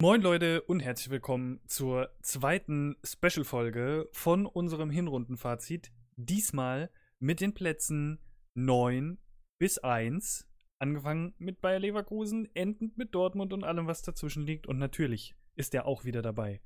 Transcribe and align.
Moin 0.00 0.22
Leute 0.22 0.62
und 0.62 0.78
herzlich 0.78 1.10
willkommen 1.10 1.60
zur 1.66 2.14
zweiten 2.22 2.96
Special-Folge 3.02 4.08
von 4.12 4.46
unserem 4.46 4.90
Hinrundenfazit. 4.90 5.90
Diesmal 6.14 6.92
mit 7.18 7.40
den 7.40 7.52
Plätzen 7.52 8.20
9 8.54 9.18
bis 9.58 9.78
1. 9.78 10.48
Angefangen 10.80 11.34
mit 11.38 11.60
Bayer 11.60 11.80
Leverkusen, 11.80 12.48
endend 12.54 12.96
mit 12.96 13.12
Dortmund 13.12 13.52
und 13.52 13.64
allem, 13.64 13.88
was 13.88 14.02
dazwischen 14.02 14.46
liegt. 14.46 14.68
Und 14.68 14.78
natürlich 14.78 15.34
ist 15.56 15.74
er 15.74 15.84
auch 15.86 16.04
wieder 16.04 16.22
dabei. 16.22 16.62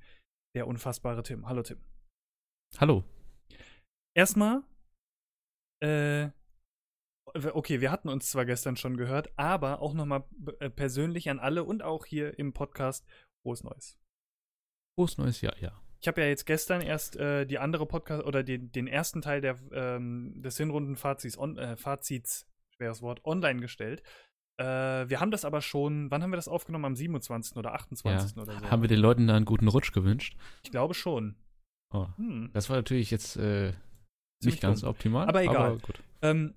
Der 0.55 0.67
unfassbare 0.67 1.23
Tim. 1.23 1.49
Hallo 1.49 1.63
Tim. 1.63 1.83
Hallo. 2.77 3.03
Erstmal, 4.15 4.63
äh, 5.83 6.29
okay, 7.25 7.81
wir 7.81 7.91
hatten 7.91 8.09
uns 8.09 8.31
zwar 8.31 8.45
gestern 8.45 8.77
schon 8.77 8.97
gehört, 8.97 9.31
aber 9.37 9.81
auch 9.81 9.95
nochmal 9.95 10.25
äh, 10.61 10.71
persönlich 10.71 11.31
an 11.31 11.39
alle 11.39 11.65
und 11.65 11.83
auch 11.83 12.05
hier 12.05 12.39
im 12.39 12.53
Podcast 12.53 13.07
frohes 13.43 13.65
Neues. 13.65 13.99
Frohes 14.95 15.19
Neues 15.19 15.41
Jahr, 15.41 15.57
ja. 15.61 15.81
Ich 16.01 16.09
habe 16.09 16.21
ja 16.21 16.27
jetzt 16.27 16.47
gestern 16.47 16.81
erst 16.81 17.17
äh, 17.17 17.47
die 17.47 17.61
andere 17.61 17.87
Podcast 17.87 18.25
oder 18.25 18.43
den, 18.43 18.73
den 18.73 18.89
ersten 18.89 19.23
Teil 19.23 19.41
der, 19.41 19.57
ähm, 19.73 20.43
des 20.43 20.57
Hinrundenfazits, 20.57 21.39
on, 21.39 21.57
äh, 21.59 21.77
Fazits, 21.77 22.49
schweres 22.75 23.03
Wort, 23.03 23.25
online 23.25 23.61
gestellt. 23.61 24.03
Äh, 24.59 24.65
wir 24.65 25.21
haben 25.21 25.31
das 25.31 25.45
aber 25.45 25.61
schon, 25.61 26.11
wann 26.11 26.23
haben 26.23 26.31
wir 26.31 26.37
das 26.37 26.49
aufgenommen? 26.49 26.85
Am 26.87 26.97
27. 26.97 27.57
oder 27.57 27.75
28. 27.75 28.37
Ja. 28.37 28.43
oder 28.43 28.59
so. 28.59 28.71
Haben 28.71 28.83
wir 28.83 28.89
den 28.89 28.99
Leuten 28.99 29.29
da 29.29 29.37
einen 29.37 29.45
guten 29.45 29.69
Rutsch 29.69 29.93
gewünscht? 29.93 30.37
Ich 30.65 30.73
glaube 30.73 30.95
schon. 30.95 31.37
Oh. 31.95 32.09
Hm. 32.17 32.51
Das 32.53 32.69
war 32.69 32.77
natürlich 32.77 33.11
jetzt 33.13 33.37
äh, 33.37 33.73
nicht 34.43 34.61
ganz 34.61 34.81
dumm. 34.81 34.91
optimal. 34.91 35.29
Aber 35.29 35.43
egal. 35.43 35.79
gut. 35.79 36.03
Ähm, 36.21 36.55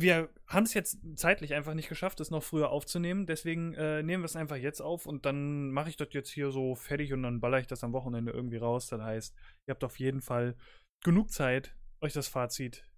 wir 0.00 0.32
haben 0.46 0.62
es 0.62 0.74
jetzt 0.74 1.00
zeitlich 1.16 1.54
einfach 1.54 1.74
nicht 1.74 1.88
geschafft, 1.88 2.20
es 2.20 2.30
noch 2.30 2.44
früher 2.44 2.70
aufzunehmen. 2.70 3.26
Deswegen 3.26 3.74
äh, 3.74 4.00
nehmen 4.04 4.22
wir 4.22 4.26
es 4.26 4.36
einfach 4.36 4.54
jetzt 4.54 4.80
auf 4.80 5.06
und 5.06 5.26
dann 5.26 5.72
mache 5.72 5.90
ich 5.90 5.96
das 5.96 6.08
jetzt 6.12 6.30
hier 6.30 6.52
so 6.52 6.76
fertig 6.76 7.12
und 7.12 7.24
dann 7.24 7.40
baller 7.40 7.58
ich 7.58 7.66
das 7.66 7.82
am 7.82 7.92
Wochenende 7.92 8.30
irgendwie 8.30 8.58
raus. 8.58 8.86
Das 8.86 9.00
heißt, 9.02 9.34
ihr 9.66 9.72
habt 9.72 9.82
auf 9.82 9.98
jeden 9.98 10.20
Fall 10.20 10.56
genug 11.04 11.32
Zeit, 11.32 11.76
euch 12.00 12.12
das 12.12 12.28
Fazit 12.28 12.88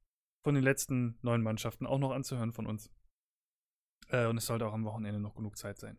von 0.45 0.55
den 0.55 0.63
letzten 0.63 1.19
neun 1.23 1.43
Mannschaften 1.43 1.87
auch 1.87 1.99
noch 1.99 2.11
anzuhören 2.11 2.53
von 2.53 2.67
uns. 2.67 2.93
Äh, 4.09 4.27
und 4.27 4.37
es 4.37 4.45
sollte 4.45 4.67
auch 4.67 4.75
am 4.75 4.85
Wochenende 4.85 5.21
noch 5.21 5.35
genug 5.35 5.57
Zeit 5.57 5.79
sein. 5.79 5.97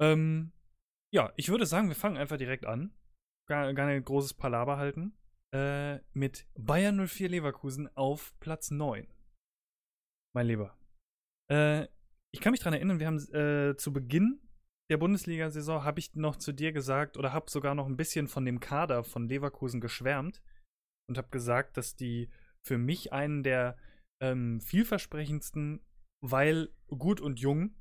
Ähm, 0.00 0.52
ja, 1.12 1.30
ich 1.36 1.50
würde 1.50 1.66
sagen, 1.66 1.88
wir 1.88 1.96
fangen 1.96 2.16
einfach 2.16 2.38
direkt 2.38 2.64
an. 2.64 2.94
Gar, 3.48 3.74
gar 3.74 3.86
nicht 3.86 4.06
großes 4.06 4.32
Palaber 4.32 4.78
halten. 4.78 5.14
Äh, 5.54 5.98
mit 6.14 6.46
Bayern 6.54 7.06
04 7.06 7.28
Leverkusen 7.28 7.94
auf 7.94 8.34
Platz 8.40 8.70
9 8.70 9.06
mein 10.36 10.46
Lieber. 10.46 10.76
Äh, 11.50 11.88
ich 12.32 12.40
kann 12.40 12.52
mich 12.52 12.60
daran 12.60 12.74
erinnern, 12.74 13.00
wir 13.00 13.06
haben 13.06 13.18
äh, 13.32 13.76
zu 13.76 13.92
Beginn 13.92 14.40
der 14.90 14.98
Bundesliga-Saison 14.98 15.84
habe 15.84 15.98
ich 15.98 16.14
noch 16.14 16.36
zu 16.36 16.52
dir 16.52 16.72
gesagt 16.72 17.16
oder 17.16 17.32
habe 17.32 17.50
sogar 17.50 17.74
noch 17.74 17.86
ein 17.86 17.96
bisschen 17.96 18.28
von 18.28 18.44
dem 18.44 18.60
Kader 18.60 19.02
von 19.02 19.28
Leverkusen 19.28 19.80
geschwärmt 19.80 20.42
und 21.08 21.18
habe 21.18 21.28
gesagt, 21.30 21.76
dass 21.76 21.96
die 21.96 22.30
für 22.64 22.78
mich 22.78 23.12
einen 23.12 23.42
der 23.42 23.76
ähm, 24.22 24.60
vielversprechendsten, 24.60 25.84
weil 26.24 26.70
gut 26.86 27.20
und 27.20 27.40
jung 27.40 27.74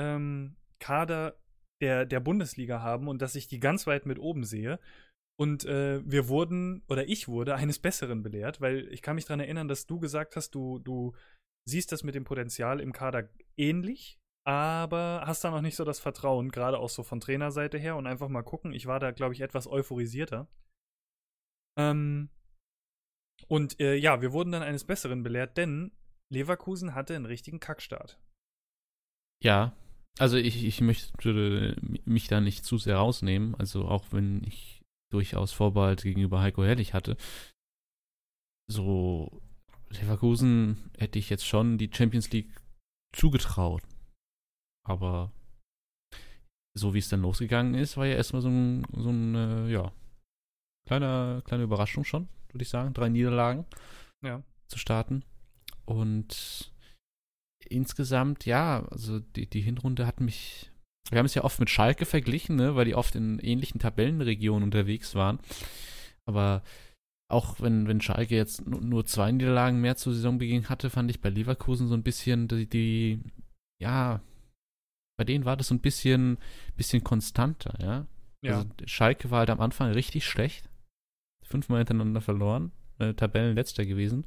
ähm, 0.00 0.56
Kader 0.80 1.38
der, 1.80 2.06
der 2.06 2.20
Bundesliga 2.20 2.82
haben 2.82 3.06
und 3.06 3.22
dass 3.22 3.36
ich 3.36 3.46
die 3.46 3.60
ganz 3.60 3.86
weit 3.86 4.04
mit 4.04 4.18
oben 4.18 4.44
sehe. 4.44 4.80
Und 5.40 5.64
äh, 5.64 6.02
wir 6.04 6.28
wurden, 6.28 6.82
oder 6.88 7.08
ich 7.08 7.28
wurde, 7.28 7.54
eines 7.54 7.78
Besseren 7.78 8.24
belehrt, 8.24 8.60
weil 8.60 8.92
ich 8.92 9.02
kann 9.02 9.14
mich 9.14 9.26
daran 9.26 9.38
erinnern, 9.38 9.68
dass 9.68 9.86
du 9.86 10.00
gesagt 10.00 10.34
hast, 10.34 10.56
du, 10.56 10.80
du 10.80 11.14
siehst 11.68 11.92
das 11.92 12.02
mit 12.02 12.14
dem 12.14 12.24
Potenzial 12.24 12.80
im 12.80 12.92
Kader 12.92 13.28
ähnlich, 13.56 14.18
aber 14.44 15.22
hast 15.26 15.44
da 15.44 15.50
noch 15.50 15.60
nicht 15.60 15.76
so 15.76 15.84
das 15.84 16.00
Vertrauen, 16.00 16.50
gerade 16.50 16.78
auch 16.78 16.88
so 16.88 17.02
von 17.02 17.20
Trainerseite 17.20 17.78
her 17.78 17.96
und 17.96 18.06
einfach 18.06 18.28
mal 18.28 18.42
gucken. 18.42 18.72
Ich 18.72 18.86
war 18.86 18.98
da, 18.98 19.10
glaube 19.10 19.34
ich, 19.34 19.40
etwas 19.40 19.66
euphorisierter. 19.66 20.48
Ähm, 21.78 22.30
und 23.46 23.78
äh, 23.80 23.94
ja, 23.94 24.20
wir 24.20 24.32
wurden 24.32 24.52
dann 24.52 24.62
eines 24.62 24.84
Besseren 24.84 25.22
belehrt, 25.22 25.56
denn 25.56 25.92
Leverkusen 26.30 26.94
hatte 26.94 27.14
einen 27.14 27.26
richtigen 27.26 27.60
Kackstart. 27.60 28.18
Ja, 29.42 29.76
also 30.18 30.36
ich, 30.36 30.64
ich 30.64 30.80
möchte 30.80 31.76
mich 32.04 32.28
da 32.28 32.40
nicht 32.40 32.64
zu 32.64 32.78
sehr 32.78 32.96
rausnehmen. 32.96 33.54
Also 33.54 33.86
auch 33.86 34.06
wenn 34.12 34.42
ich 34.44 34.82
durchaus 35.12 35.52
Vorbehalt 35.52 36.02
gegenüber 36.02 36.40
Heiko 36.40 36.64
Herrlich 36.64 36.92
hatte. 36.92 37.16
So 38.70 39.40
Leverkusen 39.90 40.90
hätte 40.98 41.18
ich 41.18 41.30
jetzt 41.30 41.46
schon 41.46 41.78
die 41.78 41.90
Champions 41.92 42.30
League 42.30 42.50
zugetraut. 43.14 43.82
Aber 44.86 45.32
so 46.76 46.94
wie 46.94 46.98
es 46.98 47.08
dann 47.08 47.22
losgegangen 47.22 47.74
ist, 47.74 47.96
war 47.96 48.06
ja 48.06 48.14
erstmal 48.14 48.42
so 48.42 48.48
ein, 48.48 48.86
so 48.92 49.10
ein 49.10 49.34
äh, 49.34 49.68
ja, 49.70 49.92
kleiner, 50.86 51.42
kleine 51.44 51.64
Überraschung 51.64 52.04
schon, 52.04 52.28
würde 52.52 52.62
ich 52.62 52.68
sagen. 52.68 52.94
Drei 52.94 53.08
Niederlagen 53.08 53.66
Ja. 54.22 54.42
zu 54.68 54.78
starten. 54.78 55.24
Und 55.84 56.72
insgesamt, 57.68 58.46
ja, 58.46 58.86
also 58.90 59.20
die, 59.20 59.46
die 59.46 59.60
Hinrunde 59.60 60.06
hat 60.06 60.20
mich. 60.20 60.70
Wir 61.10 61.18
haben 61.18 61.26
es 61.26 61.34
ja 61.34 61.44
oft 61.44 61.58
mit 61.58 61.70
Schalke 61.70 62.04
verglichen, 62.04 62.56
ne, 62.56 62.76
weil 62.76 62.84
die 62.84 62.94
oft 62.94 63.14
in 63.14 63.38
ähnlichen 63.38 63.80
Tabellenregionen 63.80 64.62
unterwegs 64.64 65.14
waren. 65.14 65.40
Aber 66.26 66.62
auch 67.30 67.60
wenn, 67.60 67.86
wenn 67.86 68.00
Schalke 68.00 68.34
jetzt 68.34 68.66
nur, 68.66 69.04
zwei 69.04 69.30
Niederlagen 69.30 69.80
mehr 69.80 69.96
zur 69.96 70.14
Saisonbeginn 70.14 70.68
hatte, 70.68 70.88
fand 70.88 71.10
ich 71.10 71.20
bei 71.20 71.28
Leverkusen 71.28 71.86
so 71.86 71.94
ein 71.94 72.02
bisschen 72.02 72.48
die, 72.48 72.66
die, 72.66 73.20
ja, 73.80 74.22
bei 75.18 75.24
denen 75.24 75.44
war 75.44 75.56
das 75.56 75.68
so 75.68 75.74
ein 75.74 75.80
bisschen, 75.80 76.38
bisschen 76.76 77.04
konstanter, 77.04 77.74
ja. 77.80 78.06
Ja. 78.42 78.58
Also 78.58 78.68
Schalke 78.86 79.30
war 79.30 79.40
halt 79.40 79.50
am 79.50 79.60
Anfang 79.60 79.90
richtig 79.92 80.24
schlecht. 80.24 80.70
Fünfmal 81.44 81.78
hintereinander 81.78 82.20
verloren, 82.20 82.72
äh, 82.98 83.14
Tabellenletzter 83.14 83.84
gewesen. 83.84 84.26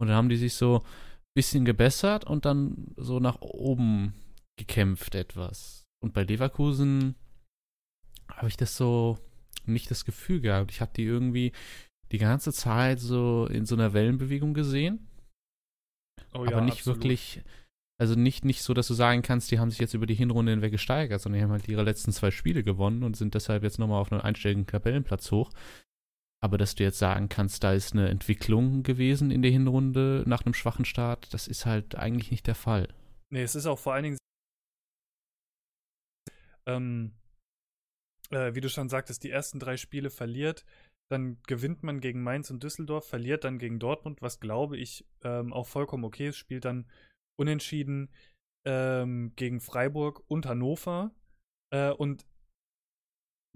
Und 0.00 0.08
dann 0.08 0.16
haben 0.16 0.28
die 0.28 0.36
sich 0.36 0.54
so 0.54 0.78
ein 0.78 1.34
bisschen 1.34 1.64
gebessert 1.64 2.24
und 2.24 2.44
dann 2.44 2.94
so 2.96 3.20
nach 3.20 3.40
oben 3.40 4.14
gekämpft 4.56 5.14
etwas. 5.14 5.84
Und 6.02 6.14
bei 6.14 6.22
Leverkusen 6.22 7.16
habe 8.28 8.48
ich 8.48 8.56
das 8.56 8.76
so 8.76 9.18
nicht 9.66 9.90
das 9.90 10.04
Gefühl 10.04 10.40
gehabt. 10.40 10.70
Ich 10.70 10.80
habe 10.80 10.92
die 10.94 11.04
irgendwie 11.04 11.52
die 12.14 12.18
ganze 12.18 12.52
Zeit 12.52 13.00
so 13.00 13.46
in 13.50 13.66
so 13.66 13.74
einer 13.74 13.92
Wellenbewegung 13.92 14.54
gesehen. 14.54 15.08
oh, 16.32 16.46
aber 16.46 16.60
nicht 16.60 16.78
absolut. 16.78 16.98
wirklich, 16.98 17.42
also 17.98 18.14
nicht, 18.14 18.44
nicht 18.44 18.62
so, 18.62 18.72
dass 18.72 18.86
du 18.86 18.94
sagen 18.94 19.22
kannst, 19.22 19.50
die 19.50 19.58
haben 19.58 19.70
sich 19.70 19.80
jetzt 19.80 19.94
über 19.94 20.06
die 20.06 20.14
Hinrunde 20.14 20.52
hinweg 20.52 20.70
gesteigert, 20.70 21.20
sondern 21.20 21.40
die 21.40 21.42
haben 21.42 21.50
halt 21.50 21.66
ihre 21.66 21.82
letzten 21.82 22.12
zwei 22.12 22.30
Spiele 22.30 22.62
gewonnen 22.62 23.02
und 23.02 23.16
sind 23.16 23.34
deshalb 23.34 23.64
jetzt 23.64 23.80
nochmal 23.80 24.00
auf 24.00 24.12
einen 24.12 24.20
einstelligen 24.20 24.64
Tabellenplatz 24.64 25.32
hoch. 25.32 25.50
Aber 26.40 26.56
dass 26.56 26.76
du 26.76 26.84
jetzt 26.84 27.00
sagen 27.00 27.28
kannst, 27.28 27.64
da 27.64 27.72
ist 27.72 27.94
eine 27.94 28.08
Entwicklung 28.08 28.84
gewesen 28.84 29.32
in 29.32 29.42
der 29.42 29.50
Hinrunde 29.50 30.22
nach 30.24 30.44
einem 30.44 30.54
schwachen 30.54 30.84
Start, 30.84 31.34
das 31.34 31.48
ist 31.48 31.66
halt 31.66 31.96
eigentlich 31.96 32.30
nicht 32.30 32.46
der 32.46 32.54
Fall. 32.54 32.94
Nee, 33.30 33.42
es 33.42 33.56
ist 33.56 33.66
auch 33.66 33.78
vor 33.80 33.94
allen 33.94 34.04
Dingen, 34.04 34.18
ähm, 36.66 37.12
äh, 38.30 38.54
wie 38.54 38.60
du 38.60 38.68
schon 38.68 38.88
sagtest, 38.88 39.24
die 39.24 39.30
ersten 39.30 39.58
drei 39.58 39.76
Spiele 39.76 40.10
verliert, 40.10 40.64
dann 41.14 41.38
gewinnt 41.46 41.82
man 41.82 42.00
gegen 42.00 42.22
Mainz 42.22 42.50
und 42.50 42.62
Düsseldorf, 42.62 43.08
verliert 43.08 43.44
dann 43.44 43.58
gegen 43.58 43.78
Dortmund, 43.78 44.20
was 44.20 44.40
glaube 44.40 44.76
ich 44.76 45.06
ähm, 45.22 45.52
auch 45.52 45.66
vollkommen 45.66 46.04
okay 46.04 46.28
ist, 46.28 46.36
spielt 46.36 46.64
dann 46.64 46.86
unentschieden 47.38 48.10
ähm, 48.66 49.32
gegen 49.36 49.60
Freiburg 49.60 50.22
und 50.28 50.46
Hannover 50.46 51.14
äh, 51.72 51.90
und 51.90 52.26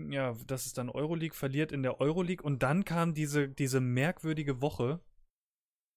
ja, 0.01 0.35
das 0.47 0.67
ist 0.67 0.79
dann 0.79 0.91
Euroleague, 0.91 1.35
verliert 1.35 1.73
in 1.73 1.83
der 1.83 2.01
Euroleague 2.01 2.45
und 2.45 2.63
dann 2.63 2.85
kam 2.85 3.15
diese, 3.15 3.49
diese 3.49 3.81
merkwürdige 3.81 4.63
Woche 4.63 5.01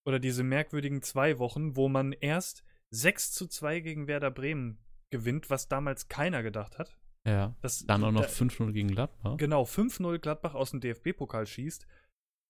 oder 0.07 0.19
diese 0.19 0.43
merkwürdigen 0.43 1.01
zwei 1.03 1.37
Wochen, 1.37 1.75
wo 1.75 1.87
man 1.87 2.11
erst 2.11 2.63
6 2.89 3.31
zu 3.31 3.47
2 3.47 3.79
gegen 3.81 4.07
Werder 4.07 4.31
Bremen 4.31 4.79
gewinnt, 5.11 5.49
was 5.49 5.67
damals 5.67 6.07
keiner 6.07 6.41
gedacht 6.41 6.79
hat. 6.79 6.97
Ja. 7.27 7.55
Das, 7.61 7.85
Dann 7.85 8.03
auch 8.03 8.11
noch 8.11 8.25
da- 8.25 8.29
5-0 8.29 8.71
gegen 8.71 8.89
Gladbach. 8.89 9.37
Genau, 9.37 9.63
5-0 9.63 10.19
Gladbach 10.19 10.55
aus 10.55 10.71
dem 10.71 10.79
DFB-Pokal 10.81 11.45
schießt. 11.45 11.85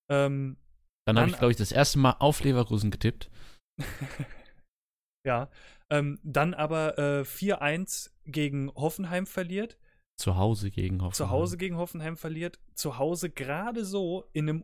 Ähm, 0.09 0.57
Dann 1.05 1.19
habe 1.19 1.29
ich, 1.29 1.37
glaube 1.37 1.51
ich, 1.51 1.57
das 1.57 1.71
erste 1.71 1.99
Mal 1.99 2.15
auf 2.19 2.41
Leverkusen 2.43 2.91
getippt. 2.91 3.29
ja. 5.25 5.49
Ähm, 5.89 6.19
dann 6.23 6.53
aber 6.53 6.97
äh, 6.97 7.21
4-1 7.23 8.11
gegen 8.25 8.73
Hoffenheim 8.75 9.27
verliert. 9.27 9.77
Zu 10.17 10.37
Hause 10.37 10.71
gegen 10.71 11.01
Hoffenheim. 11.01 11.13
Zu 11.13 11.29
Hause 11.29 11.57
gegen 11.57 11.77
Hoffenheim 11.77 12.15
verliert. 12.15 12.59
Zu 12.75 12.97
Hause 12.97 13.29
gerade 13.29 13.83
so 13.83 14.29
in 14.31 14.47
einem 14.47 14.63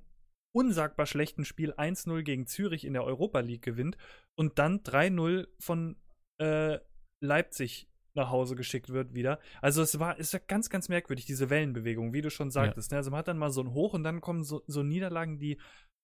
unsagbar 0.55 1.05
schlechten 1.05 1.43
Spiel 1.45 1.73
1-0 1.73 2.23
gegen 2.23 2.47
Zürich 2.47 2.85
in 2.85 2.93
der 2.93 3.03
Europa 3.03 3.41
League 3.41 3.61
gewinnt 3.61 3.97
und 4.39 4.57
dann 4.57 4.79
3-0 4.83 5.47
von 5.59 5.97
äh, 6.41 6.79
Leipzig 7.21 7.89
nach 8.17 8.29
Hause 8.29 8.55
geschickt 8.55 8.89
wird 8.89 9.13
wieder. 9.13 9.39
Also 9.61 9.81
es 9.81 9.99
war, 9.99 10.19
es 10.19 10.33
war 10.33 10.41
ganz, 10.41 10.69
ganz 10.69 10.89
merkwürdig, 10.89 11.25
diese 11.25 11.49
Wellenbewegung, 11.49 12.13
wie 12.13 12.21
du 12.21 12.29
schon 12.29 12.51
sagtest. 12.51 12.91
Ne? 12.91 12.97
Also 12.97 13.11
man 13.11 13.19
hat 13.19 13.27
dann 13.27 13.37
mal 13.37 13.51
so 13.51 13.61
ein 13.61 13.73
Hoch 13.73 13.93
und 13.93 14.03
dann 14.03 14.19
kommen 14.19 14.43
so, 14.43 14.63
so 14.67 14.83
Niederlagen, 14.83 15.39
die 15.39 15.57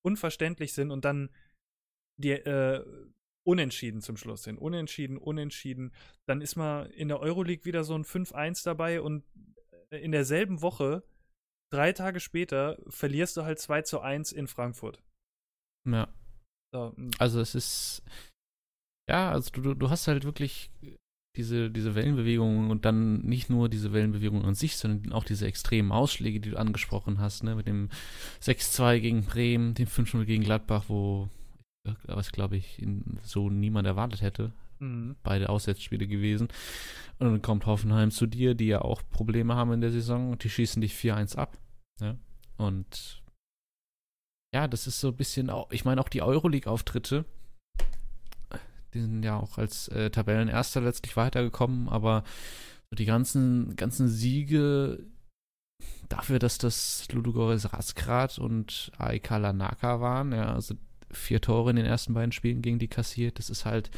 unverständlich 0.06 0.74
sind 0.74 0.92
und 0.92 1.04
dann 1.06 1.30
die 2.18 2.32
äh, 2.32 2.86
Unentschieden 3.46 4.02
zum 4.02 4.16
Schluss 4.16 4.46
hin. 4.46 4.58
Unentschieden, 4.58 5.18
unentschieden. 5.18 5.94
Dann 6.28 6.40
ist 6.40 6.56
mal 6.56 6.86
in 6.92 7.10
der 7.10 7.20
Euroleague 7.20 7.66
wieder 7.66 7.84
so 7.84 7.94
ein 7.94 8.06
5-1 8.06 8.64
dabei 8.64 9.02
und 9.02 9.26
in 9.90 10.12
derselben 10.12 10.62
Woche, 10.62 11.04
drei 11.72 11.92
Tage 11.92 12.20
später, 12.20 12.78
verlierst 12.88 13.36
du 13.36 13.44
halt 13.44 13.60
2 13.60 13.82
zu 13.82 14.00
1 14.00 14.32
in 14.32 14.48
Frankfurt. 14.48 15.04
Ja. 15.86 16.08
So. 16.74 16.96
Also 17.20 17.42
es 17.42 17.54
ist, 17.54 18.04
ja, 19.10 19.32
also 19.32 19.52
du, 19.52 19.74
du 19.74 19.90
hast 19.90 20.08
halt 20.08 20.24
wirklich 20.24 20.72
diese, 21.36 21.72
diese 21.72 21.96
Wellenbewegungen 21.96 22.70
und 22.70 22.86
dann 22.86 23.22
nicht 23.22 23.50
nur 23.50 23.70
diese 23.70 23.92
Wellenbewegungen 23.92 24.46
an 24.46 24.56
sich, 24.56 24.78
sondern 24.78 25.14
auch 25.14 25.24
diese 25.24 25.48
extremen 25.48 25.92
Ausschläge, 25.92 26.40
die 26.40 26.52
du 26.52 26.58
angesprochen 26.58 27.20
hast, 27.20 27.44
ne, 27.44 27.56
mit 27.56 27.68
dem 27.68 27.90
6-2 28.42 29.00
gegen 29.00 29.24
Bremen, 29.24 29.74
dem 29.74 29.88
5-0 29.88 30.26
gegen 30.26 30.44
Gladbach, 30.44 30.86
wo 30.88 31.30
was 32.06 32.32
glaube 32.32 32.56
ich 32.58 32.82
so 33.24 33.50
niemand 33.50 33.88
erwartet 33.88 34.22
hätte. 34.22 34.54
Mhm. 34.80 35.16
Beide 35.24 35.50
Auswärtsspiele 35.50 36.08
gewesen. 36.08 36.48
Und 37.20 37.28
dann 37.28 37.42
kommt 37.42 37.66
Hoffenheim 37.66 38.12
zu 38.12 38.26
dir, 38.26 38.56
die 38.56 38.68
ja 38.68 38.82
auch 38.82 39.02
Probleme 39.12 39.56
haben 39.56 39.74
in 39.74 39.82
der 39.82 39.92
Saison 39.92 40.32
und 40.32 40.44
die 40.44 40.50
schießen 40.50 40.82
dich 40.82 40.94
4-1 40.94 41.36
ab. 41.36 41.58
Ja? 42.00 42.18
Und 42.58 43.22
ja, 44.54 44.68
das 44.68 44.88
ist 44.88 45.00
so 45.00 45.10
ein 45.10 45.16
bisschen 45.16 45.50
auch, 45.50 45.72
ich 45.72 45.84
meine 45.84 46.00
auch 46.00 46.10
die 46.10 46.22
Euroleague-Auftritte, 46.22 47.26
die 48.94 49.02
sind 49.02 49.24
ja 49.24 49.38
auch 49.38 49.58
als 49.58 49.88
äh, 49.90 50.10
Tabellenerster 50.10 50.82
letztlich 50.82 51.16
weitergekommen, 51.18 51.90
aber 51.90 52.24
die 52.92 53.06
ganzen, 53.06 53.76
ganzen 53.76 54.08
Siege 54.08 55.06
dafür, 56.10 56.40
dass 56.40 56.58
das 56.58 57.08
Ludogorets 57.12 57.74
Rasgrad 57.74 58.38
und 58.38 58.92
AEK 58.98 59.30
Lanaka 59.32 60.00
waren, 60.00 60.32
ja, 60.32 60.54
also 60.54 60.76
vier 61.12 61.42
Tore 61.42 61.72
in 61.72 61.76
den 61.76 61.86
ersten 61.86 62.14
beiden 62.14 62.32
Spielen 62.32 62.62
gegen 62.62 62.80
die 62.80 62.88
kassiert, 62.88 63.40
das 63.40 63.50
ist 63.50 63.66
halt, 63.66 63.90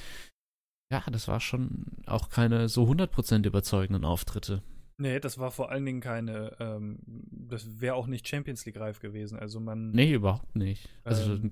ja, 0.92 1.04
das 1.12 1.28
war 1.28 1.40
schon 1.40 1.86
auch 2.06 2.30
keine 2.30 2.70
so 2.70 2.86
100% 2.86 3.46
überzeugenden 3.46 4.06
Auftritte. 4.06 4.64
Nee, 4.98 5.20
das 5.20 5.38
war 5.38 5.52
vor 5.52 5.72
allen 5.72 5.86
Dingen 5.86 6.00
keine, 6.00 6.56
ähm, 6.60 7.00
das 7.06 7.82
wäre 7.82 7.96
auch 7.96 8.08
nicht 8.08 8.28
Champions 8.28 8.66
League 8.66 8.80
reif 8.80 9.00
gewesen. 9.00 9.38
Also 9.38 9.60
man. 9.60 9.92
Nee, 9.92 10.14
überhaupt 10.14 10.56
nicht. 10.56 10.88
Also. 11.04 11.34
Ähm, 11.34 11.52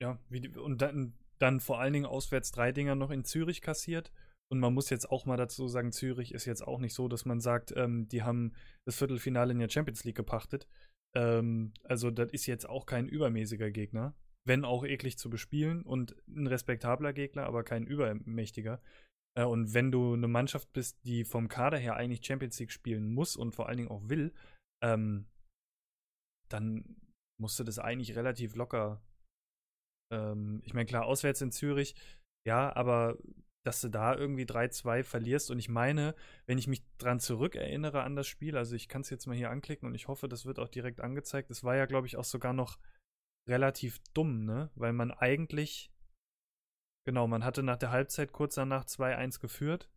ja, 0.00 0.18
wie, 0.28 0.48
und 0.48 0.80
dann, 0.80 1.14
dann 1.38 1.60
vor 1.60 1.80
allen 1.80 1.92
Dingen 1.92 2.06
auswärts 2.06 2.52
drei 2.52 2.72
Dinger 2.72 2.94
noch 2.94 3.10
in 3.10 3.24
Zürich 3.24 3.60
kassiert. 3.60 4.12
Und 4.48 4.60
man 4.60 4.74
muss 4.74 4.90
jetzt 4.90 5.10
auch 5.10 5.26
mal 5.26 5.36
dazu 5.36 5.66
sagen, 5.68 5.92
Zürich 5.92 6.32
ist 6.32 6.44
jetzt 6.44 6.66
auch 6.66 6.78
nicht 6.78 6.94
so, 6.94 7.08
dass 7.08 7.24
man 7.24 7.40
sagt, 7.40 7.72
ähm, 7.76 8.08
die 8.08 8.22
haben 8.22 8.52
das 8.84 8.96
Viertelfinale 8.96 9.52
in 9.52 9.58
der 9.58 9.68
Champions 9.68 10.04
League 10.04 10.16
gepachtet. 10.16 10.68
Ähm, 11.16 11.72
also 11.82 12.10
das 12.10 12.30
ist 12.32 12.46
jetzt 12.46 12.68
auch 12.68 12.86
kein 12.86 13.08
übermäßiger 13.08 13.70
Gegner, 13.70 14.14
wenn 14.44 14.64
auch 14.64 14.84
eklig 14.84 15.18
zu 15.18 15.30
bespielen 15.30 15.82
und 15.82 16.14
ein 16.28 16.46
respektabler 16.46 17.12
Gegner, 17.12 17.44
aber 17.44 17.64
kein 17.64 17.86
übermächtiger. 17.86 18.80
Äh, 19.36 19.44
und 19.44 19.74
wenn 19.74 19.90
du 19.90 20.14
eine 20.14 20.28
Mannschaft 20.28 20.72
bist, 20.72 20.98
die 21.04 21.24
vom 21.24 21.48
Kader 21.48 21.78
her 21.78 21.96
eigentlich 21.96 22.24
Champions 22.24 22.58
League 22.60 22.72
spielen 22.72 23.12
muss 23.12 23.34
und 23.34 23.54
vor 23.54 23.68
allen 23.68 23.78
Dingen 23.78 23.90
auch 23.90 24.08
will, 24.08 24.32
ähm, 24.82 25.26
dann 26.48 26.96
musst 27.40 27.58
du 27.58 27.64
das 27.64 27.78
eigentlich 27.78 28.14
relativ 28.14 28.54
locker 28.54 29.02
ähm, 30.10 30.60
ich 30.64 30.74
meine, 30.74 30.86
klar, 30.86 31.04
auswärts 31.04 31.40
in 31.40 31.52
Zürich, 31.52 31.94
ja, 32.46 32.74
aber 32.74 33.18
dass 33.66 33.80
du 33.80 33.88
da 33.88 34.14
irgendwie 34.14 34.44
3-2 34.44 35.02
verlierst. 35.02 35.50
Und 35.50 35.58
ich 35.58 35.68
meine, 35.68 36.14
wenn 36.46 36.56
ich 36.56 36.68
mich 36.68 36.84
dran 36.98 37.18
zurückerinnere 37.18 38.04
an 38.04 38.14
das 38.14 38.28
Spiel, 38.28 38.56
also 38.56 38.76
ich 38.76 38.88
kann 38.88 39.00
es 39.00 39.10
jetzt 39.10 39.26
mal 39.26 39.36
hier 39.36 39.50
anklicken 39.50 39.88
und 39.88 39.94
ich 39.96 40.06
hoffe, 40.06 40.28
das 40.28 40.46
wird 40.46 40.60
auch 40.60 40.68
direkt 40.68 41.00
angezeigt. 41.00 41.50
Es 41.50 41.64
war 41.64 41.74
ja, 41.74 41.86
glaube 41.86 42.06
ich, 42.06 42.16
auch 42.16 42.24
sogar 42.24 42.52
noch 42.52 42.78
relativ 43.48 43.98
dumm, 44.14 44.44
ne? 44.44 44.70
Weil 44.76 44.92
man 44.92 45.10
eigentlich, 45.10 45.90
genau, 47.04 47.26
man 47.26 47.44
hatte 47.44 47.64
nach 47.64 47.76
der 47.76 47.90
Halbzeit 47.90 48.32
kurz 48.32 48.54
danach 48.54 48.84
2-1 48.84 49.40
geführt. 49.40 49.90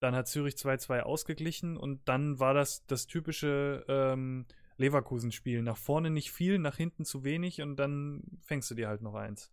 Dann 0.00 0.14
hat 0.14 0.28
Zürich 0.28 0.54
2-2 0.54 1.00
ausgeglichen 1.00 1.78
und 1.78 2.06
dann 2.08 2.38
war 2.38 2.52
das 2.52 2.84
das 2.86 3.06
typische 3.06 3.84
ähm, 3.88 4.46
Leverkusen-Spiel. 4.78 5.62
Nach 5.62 5.76
vorne 5.76 6.10
nicht 6.10 6.30
viel, 6.30 6.58
nach 6.58 6.76
hinten 6.76 7.04
zu 7.04 7.24
wenig 7.24 7.60
und 7.62 7.76
dann 7.76 8.22
fängst 8.42 8.70
du 8.70 8.74
dir 8.74 8.88
halt 8.88 9.02
noch 9.02 9.14
eins. 9.14 9.52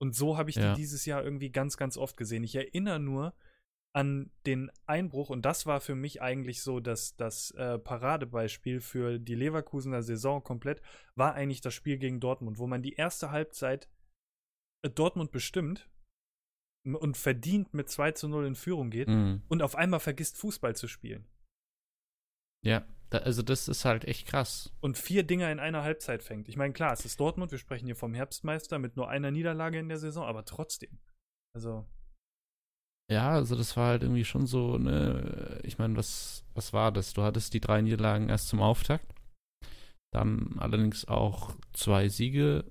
Und 0.00 0.14
so 0.14 0.36
habe 0.36 0.50
ich 0.50 0.56
ja. 0.56 0.72
die 0.72 0.80
dieses 0.80 1.06
Jahr 1.06 1.22
irgendwie 1.22 1.50
ganz, 1.50 1.76
ganz 1.76 1.96
oft 1.96 2.16
gesehen. 2.16 2.44
Ich 2.44 2.56
erinnere 2.56 2.98
nur 2.98 3.34
an 3.94 4.32
den 4.44 4.72
Einbruch 4.86 5.30
und 5.30 5.42
das 5.42 5.66
war 5.66 5.80
für 5.80 5.94
mich 5.94 6.20
eigentlich 6.20 6.62
so 6.62 6.80
das, 6.80 7.14
das 7.14 7.52
äh, 7.52 7.78
Paradebeispiel 7.78 8.80
für 8.80 9.20
die 9.20 9.36
Leverkusener 9.36 10.02
Saison 10.02 10.42
komplett, 10.42 10.82
war 11.14 11.34
eigentlich 11.34 11.60
das 11.60 11.74
Spiel 11.74 11.98
gegen 11.98 12.18
Dortmund, 12.18 12.58
wo 12.58 12.66
man 12.66 12.82
die 12.82 12.94
erste 12.94 13.30
Halbzeit 13.30 13.88
äh, 14.82 14.90
Dortmund 14.90 15.30
bestimmt 15.30 15.88
und 16.84 17.16
verdient 17.16 17.72
mit 17.72 17.88
2 17.88 18.12
zu 18.12 18.28
0 18.28 18.46
in 18.46 18.54
Führung 18.56 18.90
geht 18.90 19.08
mhm. 19.08 19.42
und 19.48 19.62
auf 19.62 19.76
einmal 19.76 20.00
vergisst 20.00 20.36
Fußball 20.38 20.74
zu 20.74 20.88
spielen. 20.88 21.24
Ja. 22.64 22.84
Da, 23.14 23.20
also 23.20 23.42
das 23.42 23.68
ist 23.68 23.84
halt 23.84 24.06
echt 24.06 24.26
krass. 24.26 24.72
Und 24.80 24.98
vier 24.98 25.22
Dinger 25.22 25.52
in 25.52 25.60
einer 25.60 25.84
Halbzeit 25.84 26.24
fängt. 26.24 26.48
Ich 26.48 26.56
meine, 26.56 26.72
klar, 26.72 26.92
es 26.92 27.04
ist 27.04 27.20
Dortmund, 27.20 27.52
wir 27.52 27.58
sprechen 27.58 27.86
hier 27.86 27.94
vom 27.94 28.12
Herbstmeister 28.12 28.80
mit 28.80 28.96
nur 28.96 29.08
einer 29.08 29.30
Niederlage 29.30 29.78
in 29.78 29.88
der 29.88 29.98
Saison, 29.98 30.26
aber 30.26 30.44
trotzdem. 30.44 30.98
Also. 31.54 31.86
Ja, 33.08 33.30
also 33.30 33.54
das 33.54 33.76
war 33.76 33.90
halt 33.90 34.02
irgendwie 34.02 34.24
schon 34.24 34.48
so, 34.48 34.78
ne, 34.78 35.60
ich 35.62 35.78
meine, 35.78 35.96
was, 35.96 36.44
was 36.54 36.72
war 36.72 36.90
das? 36.90 37.12
Du 37.12 37.22
hattest 37.22 37.54
die 37.54 37.60
drei 37.60 37.82
Niederlagen 37.82 38.30
erst 38.30 38.48
zum 38.48 38.60
Auftakt, 38.60 39.14
dann 40.12 40.56
allerdings 40.58 41.06
auch 41.06 41.54
zwei 41.72 42.08
Siege 42.08 42.64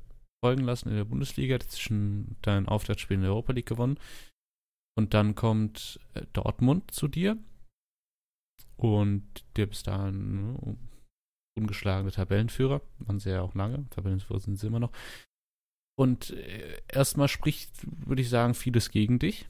folgen 0.43 0.65
lassen 0.65 0.89
in 0.89 0.97
der 0.97 1.05
Bundesliga, 1.05 1.57
zwischen 1.61 2.35
deinen 2.41 2.67
Auftaktspielen 2.67 3.21
in 3.21 3.27
der 3.27 3.31
Europa 3.31 3.53
League 3.53 3.67
gewonnen. 3.69 3.97
Und 4.97 5.13
dann 5.13 5.35
kommt 5.35 6.01
äh, 6.15 6.25
Dortmund 6.33 6.91
zu 6.91 7.07
dir 7.07 7.37
und 8.77 9.23
der 9.55 9.67
bis 9.67 9.83
dahin 9.83 10.53
ne, 10.53 10.77
ungeschlagene 11.57 12.11
Tabellenführer, 12.11 12.81
waren 12.99 13.19
sie 13.19 13.31
ja 13.31 13.41
auch 13.41 13.53
lange, 13.53 13.87
Tabellenführer 13.89 14.39
sind 14.39 14.57
sie 14.57 14.67
immer 14.67 14.79
noch. 14.79 14.91
Und 15.95 16.31
äh, 16.31 16.81
erstmal 16.87 17.27
spricht, 17.27 17.71
würde 18.07 18.21
ich 18.21 18.29
sagen, 18.29 18.55
vieles 18.55 18.89
gegen 18.89 19.19
dich. 19.19 19.47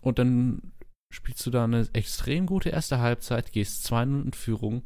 Und 0.00 0.18
dann 0.18 0.72
spielst 1.12 1.46
du 1.46 1.50
da 1.50 1.64
eine 1.64 1.88
extrem 1.92 2.46
gute 2.46 2.70
erste 2.70 2.98
Halbzeit, 2.98 3.52
gehst 3.52 3.84
zwei 3.84 4.04
Minuten 4.04 4.28
in 4.28 4.32
Führung. 4.32 4.82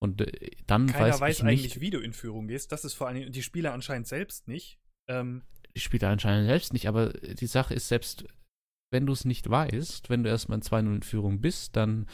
Und 0.00 0.20
äh, 0.20 0.50
dann 0.66 0.86
Keiner 0.86 1.06
weiß, 1.06 1.20
weiß 1.20 1.38
ich 1.38 1.44
eigentlich, 1.44 1.62
nicht, 1.62 1.80
wie 1.80 1.90
du 1.90 1.98
in 1.98 2.12
Führung 2.12 2.46
gehst. 2.46 2.70
Das 2.70 2.84
ist 2.84 2.94
vor 2.94 3.08
allem 3.08 3.32
die 3.32 3.42
Spieler 3.42 3.72
anscheinend 3.72 4.06
selbst 4.06 4.46
nicht. 4.46 4.78
Ähm, 5.08 5.42
die 5.74 5.80
Spieler 5.80 6.10
anscheinend 6.10 6.46
selbst 6.46 6.72
nicht, 6.72 6.86
aber 6.86 7.12
die 7.12 7.46
Sache 7.46 7.74
ist, 7.74 7.88
selbst 7.88 8.24
wenn 8.92 9.06
du 9.06 9.12
es 9.12 9.24
nicht 9.24 9.50
weißt, 9.50 10.08
wenn 10.08 10.22
du 10.22 10.30
erstmal 10.30 10.58
in 10.58 10.62
2-0 10.62 10.94
in 10.94 11.02
Führung 11.02 11.40
bist, 11.40 11.74
dann 11.74 12.06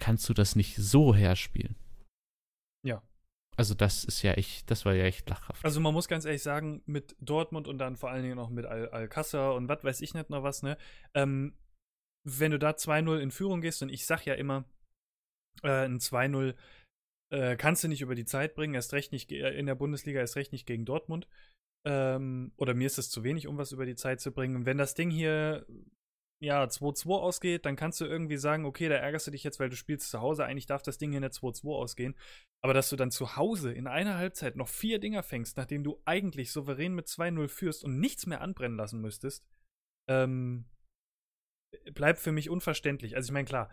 kannst 0.00 0.28
du 0.28 0.34
das 0.34 0.56
nicht 0.56 0.76
so 0.76 1.14
herspielen. 1.14 1.76
Ja. 2.82 3.02
Also 3.56 3.74
das 3.74 4.04
ist 4.04 4.22
ja 4.22 4.32
echt, 4.32 4.70
das 4.70 4.84
war 4.84 4.94
ja 4.94 5.04
echt 5.04 5.28
lachhaft. 5.28 5.64
Also 5.64 5.80
man 5.80 5.92
muss 5.92 6.08
ganz 6.08 6.24
ehrlich 6.24 6.42
sagen, 6.42 6.82
mit 6.86 7.14
Dortmund 7.20 7.68
und 7.68 7.78
dann 7.78 7.96
vor 7.96 8.10
allen 8.10 8.22
Dingen 8.22 8.36
noch 8.36 8.48
mit 8.48 8.64
Al 8.64 8.88
Alcázar 8.88 9.54
und 9.54 9.68
was 9.68 9.84
weiß 9.84 10.00
ich 10.00 10.14
nicht 10.14 10.30
noch 10.30 10.42
was, 10.42 10.62
ne? 10.62 10.78
Ähm, 11.14 11.54
wenn 12.24 12.52
du 12.52 12.58
da 12.58 12.70
2-0 12.70 13.18
in 13.18 13.30
Führung 13.30 13.60
gehst, 13.60 13.82
und 13.82 13.90
ich 13.90 14.06
sag 14.06 14.24
ja 14.24 14.34
immer, 14.34 14.64
äh, 15.62 15.84
ein 15.84 15.98
2-0 16.00 16.54
äh, 17.32 17.56
kannst 17.56 17.84
du 17.84 17.88
nicht 17.88 18.02
über 18.02 18.14
die 18.14 18.24
Zeit 18.24 18.54
bringen, 18.54 18.74
erst 18.74 18.92
recht 18.92 19.12
nicht 19.12 19.30
in 19.32 19.66
der 19.66 19.74
Bundesliga, 19.74 20.20
erst 20.20 20.36
recht 20.36 20.52
nicht 20.52 20.66
gegen 20.66 20.84
Dortmund. 20.84 21.28
Ähm, 21.86 22.52
oder 22.56 22.74
mir 22.74 22.86
ist 22.86 22.98
es 22.98 23.10
zu 23.10 23.24
wenig, 23.24 23.46
um 23.46 23.56
was 23.56 23.72
über 23.72 23.86
die 23.86 23.94
Zeit 23.94 24.20
zu 24.20 24.32
bringen. 24.32 24.66
Wenn 24.66 24.78
das 24.78 24.94
Ding 24.94 25.10
hier 25.10 25.66
ja, 26.42 26.64
2-2 26.64 27.20
ausgeht, 27.20 27.66
dann 27.66 27.76
kannst 27.76 28.00
du 28.00 28.06
irgendwie 28.06 28.38
sagen, 28.38 28.64
okay, 28.64 28.88
da 28.88 28.94
ärgerst 28.96 29.26
du 29.26 29.30
dich 29.30 29.44
jetzt, 29.44 29.60
weil 29.60 29.68
du 29.68 29.76
spielst 29.76 30.10
zu 30.10 30.20
Hause. 30.20 30.46
Eigentlich 30.46 30.66
darf 30.66 30.82
das 30.82 30.96
Ding 30.96 31.10
hier 31.10 31.20
nicht 31.20 31.34
2-2 31.34 31.74
ausgehen. 31.74 32.16
Aber 32.62 32.72
dass 32.72 32.88
du 32.88 32.96
dann 32.96 33.10
zu 33.10 33.36
Hause 33.36 33.72
in 33.72 33.86
einer 33.86 34.16
Halbzeit 34.16 34.56
noch 34.56 34.68
vier 34.68 34.98
Dinger 34.98 35.22
fängst, 35.22 35.58
nachdem 35.58 35.84
du 35.84 36.00
eigentlich 36.06 36.50
souverän 36.50 36.94
mit 36.94 37.06
2-0 37.06 37.48
führst 37.48 37.84
und 37.84 38.00
nichts 38.00 38.26
mehr 38.26 38.40
anbrennen 38.40 38.78
lassen 38.78 39.00
müsstest, 39.02 39.46
ähm, 40.08 40.64
bleibt 41.92 42.18
für 42.18 42.32
mich 42.32 42.48
unverständlich. 42.48 43.16
Also 43.16 43.28
ich 43.28 43.32
meine, 43.32 43.46
klar, 43.46 43.70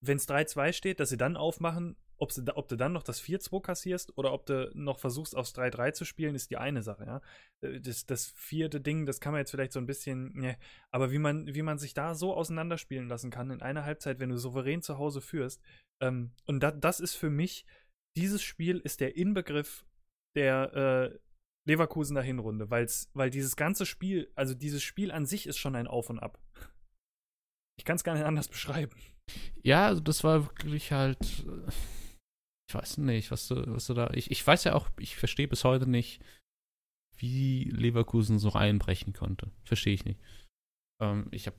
wenn 0.00 0.16
es 0.16 0.28
3-2 0.28 0.72
steht, 0.72 1.00
dass 1.00 1.08
sie 1.08 1.16
dann 1.16 1.36
aufmachen, 1.36 1.96
ob, 2.16 2.32
sie, 2.32 2.44
ob 2.56 2.68
du 2.68 2.76
dann 2.76 2.92
noch 2.92 3.02
das 3.02 3.22
4-2 3.22 3.62
kassierst 3.62 4.16
oder 4.18 4.32
ob 4.32 4.46
du 4.46 4.70
noch 4.74 4.98
versuchst, 4.98 5.36
aufs 5.36 5.54
3-3 5.54 5.92
zu 5.92 6.04
spielen, 6.04 6.34
ist 6.34 6.50
die 6.50 6.56
eine 6.56 6.82
Sache, 6.82 7.04
ja. 7.04 7.20
Äh, 7.60 7.80
das, 7.80 8.06
das 8.06 8.32
vierte 8.36 8.80
Ding, 8.80 9.06
das 9.06 9.20
kann 9.20 9.32
man 9.32 9.40
jetzt 9.40 9.50
vielleicht 9.50 9.72
so 9.72 9.78
ein 9.78 9.86
bisschen, 9.86 10.32
ne, 10.34 10.56
aber 10.90 11.10
wie 11.12 11.18
man, 11.18 11.46
wie 11.54 11.62
man 11.62 11.78
sich 11.78 11.94
da 11.94 12.14
so 12.14 12.34
auseinanderspielen 12.34 13.08
lassen 13.08 13.30
kann 13.30 13.50
in 13.50 13.62
einer 13.62 13.84
Halbzeit, 13.84 14.18
wenn 14.18 14.30
du 14.30 14.36
souverän 14.36 14.82
zu 14.82 14.98
Hause 14.98 15.20
führst, 15.20 15.62
ähm, 16.00 16.32
und 16.46 16.60
da, 16.60 16.70
das 16.70 17.00
ist 17.00 17.14
für 17.14 17.30
mich, 17.30 17.64
dieses 18.16 18.42
Spiel 18.42 18.78
ist 18.78 19.00
der 19.00 19.16
Inbegriff 19.16 19.86
der 20.34 20.74
äh, 20.74 21.18
Leverkusener 21.66 22.22
Hinrunde, 22.22 22.70
weil's, 22.70 23.10
weil 23.12 23.30
dieses 23.30 23.54
ganze 23.54 23.86
Spiel, 23.86 24.30
also 24.34 24.54
dieses 24.54 24.82
Spiel 24.82 25.12
an 25.12 25.26
sich 25.26 25.46
ist 25.46 25.58
schon 25.58 25.76
ein 25.76 25.86
Auf 25.86 26.10
und 26.10 26.18
Ab. 26.18 26.40
Ich 27.78 27.84
kann 27.84 27.96
es 27.96 28.04
gar 28.04 28.14
nicht 28.14 28.24
anders 28.24 28.48
beschreiben. 28.48 28.96
Ja, 29.62 29.86
also 29.86 30.00
das 30.00 30.24
war 30.24 30.44
wirklich 30.44 30.92
halt. 30.92 31.18
Ich 32.68 32.74
weiß 32.74 32.98
nicht, 32.98 33.30
was 33.30 33.48
du, 33.48 33.66
was 33.74 33.86
du 33.86 33.94
da. 33.94 34.10
Ich, 34.12 34.30
ich 34.30 34.46
weiß 34.46 34.64
ja 34.64 34.74
auch, 34.74 34.90
ich 34.98 35.16
verstehe 35.16 35.48
bis 35.48 35.64
heute 35.64 35.88
nicht, 35.88 36.22
wie 37.16 37.64
Leverkusen 37.64 38.38
so 38.38 38.52
einbrechen 38.52 39.12
konnte. 39.12 39.50
Verstehe 39.64 39.94
ich 39.94 40.04
nicht. 40.04 40.20
Ähm, 41.02 41.28
ich 41.30 41.46
habe 41.46 41.56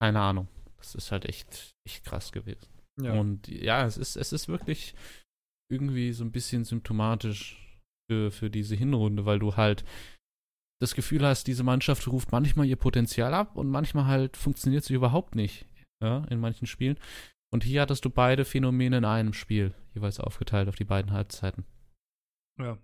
keine 0.00 0.20
Ahnung. 0.20 0.48
Das 0.78 0.94
ist 0.94 1.12
halt 1.12 1.24
echt, 1.24 1.72
echt 1.86 2.04
krass 2.04 2.32
gewesen. 2.32 2.68
Ja. 3.00 3.12
Und 3.12 3.48
ja, 3.48 3.86
es 3.86 3.96
ist, 3.96 4.16
es 4.16 4.32
ist 4.32 4.48
wirklich 4.48 4.94
irgendwie 5.70 6.12
so 6.12 6.24
ein 6.24 6.32
bisschen 6.32 6.64
symptomatisch 6.64 7.80
für, 8.10 8.30
für 8.30 8.50
diese 8.50 8.74
Hinrunde, 8.76 9.24
weil 9.24 9.38
du 9.38 9.56
halt 9.56 9.84
das 10.84 10.94
Gefühl 10.94 11.24
hast, 11.24 11.46
diese 11.46 11.64
Mannschaft 11.64 12.06
ruft 12.08 12.32
manchmal 12.32 12.66
ihr 12.66 12.76
Potenzial 12.76 13.34
ab 13.34 13.56
und 13.56 13.68
manchmal 13.68 14.06
halt 14.06 14.36
funktioniert 14.36 14.84
sie 14.84 14.94
überhaupt 14.94 15.34
nicht, 15.34 15.66
ja, 16.00 16.24
in 16.30 16.40
manchen 16.40 16.66
Spielen. 16.66 16.98
Und 17.50 17.64
hier 17.64 17.82
hattest 17.82 18.04
du 18.04 18.10
beide 18.10 18.44
Phänomene 18.44 18.98
in 18.98 19.04
einem 19.04 19.32
Spiel, 19.32 19.74
jeweils 19.94 20.20
aufgeteilt 20.20 20.68
auf 20.68 20.76
die 20.76 20.84
beiden 20.84 21.12
Halbzeiten. 21.12 21.64
Ja. 22.58 22.78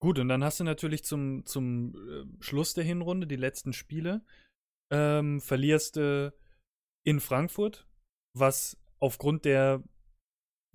Gut, 0.00 0.18
und 0.18 0.28
dann 0.28 0.44
hast 0.44 0.60
du 0.60 0.64
natürlich 0.64 1.04
zum, 1.04 1.44
zum 1.44 1.94
äh, 1.94 2.42
Schluss 2.42 2.74
der 2.74 2.84
Hinrunde, 2.84 3.26
die 3.26 3.36
letzten 3.36 3.72
Spiele, 3.72 4.24
ähm, 4.92 5.40
verlierst 5.40 5.96
du 5.96 6.32
in 7.04 7.20
Frankfurt, 7.20 7.86
was 8.34 8.76
aufgrund 9.00 9.44
der 9.44 9.82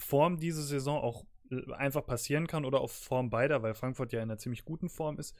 Form 0.01 0.39
diese 0.39 0.63
Saison 0.63 1.01
auch 1.01 1.25
äh, 1.51 1.73
einfach 1.73 2.05
passieren 2.05 2.47
kann 2.47 2.65
oder 2.65 2.81
auf 2.81 2.91
Form 2.91 3.29
beider, 3.29 3.63
weil 3.63 3.73
Frankfurt 3.73 4.11
ja 4.13 4.19
in 4.19 4.29
einer 4.29 4.37
ziemlich 4.37 4.65
guten 4.65 4.89
Form 4.89 5.19
ist. 5.19 5.35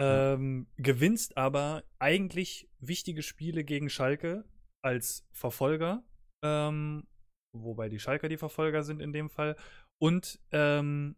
Ähm, 0.00 0.68
gewinnst 0.76 1.36
aber 1.36 1.82
eigentlich 1.98 2.68
wichtige 2.78 3.22
Spiele 3.22 3.64
gegen 3.64 3.90
Schalke 3.90 4.44
als 4.84 5.26
Verfolger, 5.32 6.04
ähm, 6.44 7.06
wobei 7.52 7.88
die 7.88 7.98
Schalker 7.98 8.28
die 8.28 8.36
Verfolger 8.36 8.84
sind 8.84 9.02
in 9.02 9.12
dem 9.12 9.28
Fall, 9.28 9.56
und 10.00 10.40
ähm, 10.52 11.16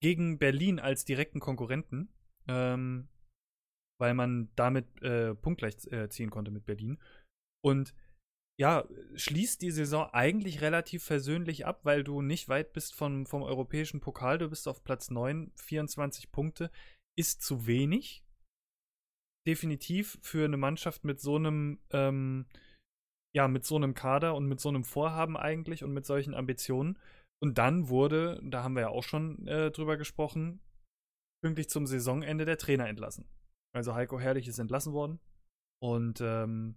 gegen 0.00 0.38
Berlin 0.38 0.78
als 0.78 1.04
direkten 1.04 1.40
Konkurrenten, 1.40 2.08
ähm, 2.48 3.08
weil 4.00 4.14
man 4.14 4.50
damit 4.56 5.02
äh, 5.02 5.34
punktgleich 5.34 5.86
äh, 5.92 6.08
ziehen 6.08 6.30
konnte 6.30 6.50
mit 6.50 6.64
Berlin. 6.64 7.00
Und 7.64 7.94
ja, 8.60 8.86
schließt 9.14 9.62
die 9.62 9.70
Saison 9.70 10.08
eigentlich 10.12 10.60
relativ 10.60 11.02
versöhnlich 11.04 11.66
ab, 11.66 11.80
weil 11.84 12.04
du 12.04 12.20
nicht 12.20 12.48
weit 12.48 12.72
bist 12.72 12.94
vom, 12.94 13.26
vom 13.26 13.42
europäischen 13.42 14.00
Pokal. 14.00 14.38
Du 14.38 14.48
bist 14.48 14.68
auf 14.68 14.84
Platz 14.84 15.10
9, 15.10 15.52
24 15.56 16.30
Punkte. 16.30 16.70
Ist 17.18 17.42
zu 17.42 17.66
wenig. 17.66 18.24
Definitiv 19.46 20.18
für 20.22 20.44
eine 20.44 20.56
Mannschaft 20.56 21.04
mit 21.04 21.20
so 21.20 21.36
einem, 21.36 21.80
ähm, 21.90 22.46
ja, 23.34 23.48
mit 23.48 23.64
so 23.64 23.76
einem 23.76 23.94
Kader 23.94 24.34
und 24.34 24.46
mit 24.46 24.60
so 24.60 24.68
einem 24.68 24.84
Vorhaben 24.84 25.36
eigentlich 25.36 25.82
und 25.82 25.92
mit 25.92 26.06
solchen 26.06 26.34
Ambitionen. 26.34 26.98
Und 27.42 27.58
dann 27.58 27.88
wurde, 27.88 28.40
da 28.44 28.62
haben 28.62 28.74
wir 28.74 28.82
ja 28.82 28.88
auch 28.88 29.02
schon 29.02 29.48
äh, 29.48 29.72
drüber 29.72 29.96
gesprochen, 29.96 30.60
pünktlich 31.42 31.68
zum 31.68 31.86
Saisonende 31.86 32.44
der 32.44 32.56
Trainer 32.56 32.88
entlassen. 32.88 33.28
Also 33.74 33.94
Heiko 33.94 34.20
Herrlich 34.20 34.46
ist 34.46 34.58
entlassen 34.58 34.92
worden. 34.92 35.18
Und 35.82 36.20
ähm, 36.20 36.74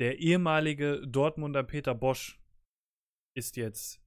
der 0.00 0.18
ehemalige 0.18 1.06
Dortmunder 1.06 1.62
Peter 1.62 1.94
Bosch 1.94 2.38
ist 3.36 3.56
jetzt, 3.56 4.02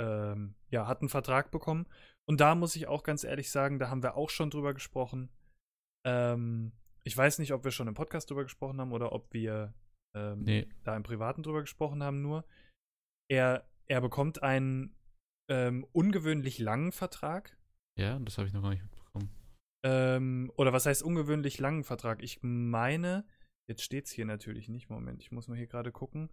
ähm, 0.00 0.56
ja, 0.70 0.86
hat 0.88 1.00
einen 1.00 1.08
Vertrag 1.08 1.50
bekommen. 1.50 1.86
Und 2.30 2.40
da 2.40 2.54
muss 2.54 2.76
ich 2.76 2.86
auch 2.86 3.02
ganz 3.02 3.24
ehrlich 3.24 3.50
sagen, 3.50 3.80
da 3.80 3.90
haben 3.90 4.04
wir 4.04 4.14
auch 4.16 4.30
schon 4.30 4.50
drüber 4.50 4.72
gesprochen. 4.72 5.32
Ähm, 6.06 6.70
ich 7.02 7.16
weiß 7.16 7.40
nicht, 7.40 7.52
ob 7.52 7.64
wir 7.64 7.72
schon 7.72 7.88
im 7.88 7.94
Podcast 7.94 8.30
drüber 8.30 8.44
gesprochen 8.44 8.80
haben 8.80 8.92
oder 8.92 9.10
ob 9.10 9.34
wir 9.34 9.74
ähm, 10.14 10.44
Nee. 10.44 10.68
da 10.84 10.96
im 10.96 11.02
Privaten 11.02 11.42
drüber 11.42 11.60
gesprochen 11.60 12.04
haben, 12.04 12.22
nur. 12.22 12.44
Er, 13.28 13.68
er 13.86 14.00
bekommt 14.00 14.44
einen 14.44 14.96
ähm, 15.50 15.84
ungewöhnlich 15.90 16.60
langen 16.60 16.92
Vertrag. 16.92 17.58
Ja, 17.98 18.16
das 18.20 18.38
habe 18.38 18.46
ich 18.46 18.54
noch 18.54 18.62
gar 18.62 18.70
nicht 18.70 18.84
mitbekommen. 18.84 19.34
Ähm, 19.84 20.52
oder 20.56 20.72
was 20.72 20.86
heißt 20.86 21.02
ungewöhnlich 21.02 21.58
langen 21.58 21.82
Vertrag? 21.82 22.22
Ich 22.22 22.38
meine, 22.42 23.26
jetzt 23.68 23.82
steht 23.82 24.06
es 24.06 24.12
hier 24.12 24.24
natürlich 24.24 24.68
nicht. 24.68 24.88
Moment, 24.88 25.20
ich 25.20 25.32
muss 25.32 25.48
mal 25.48 25.56
hier 25.56 25.66
gerade 25.66 25.90
gucken. 25.90 26.30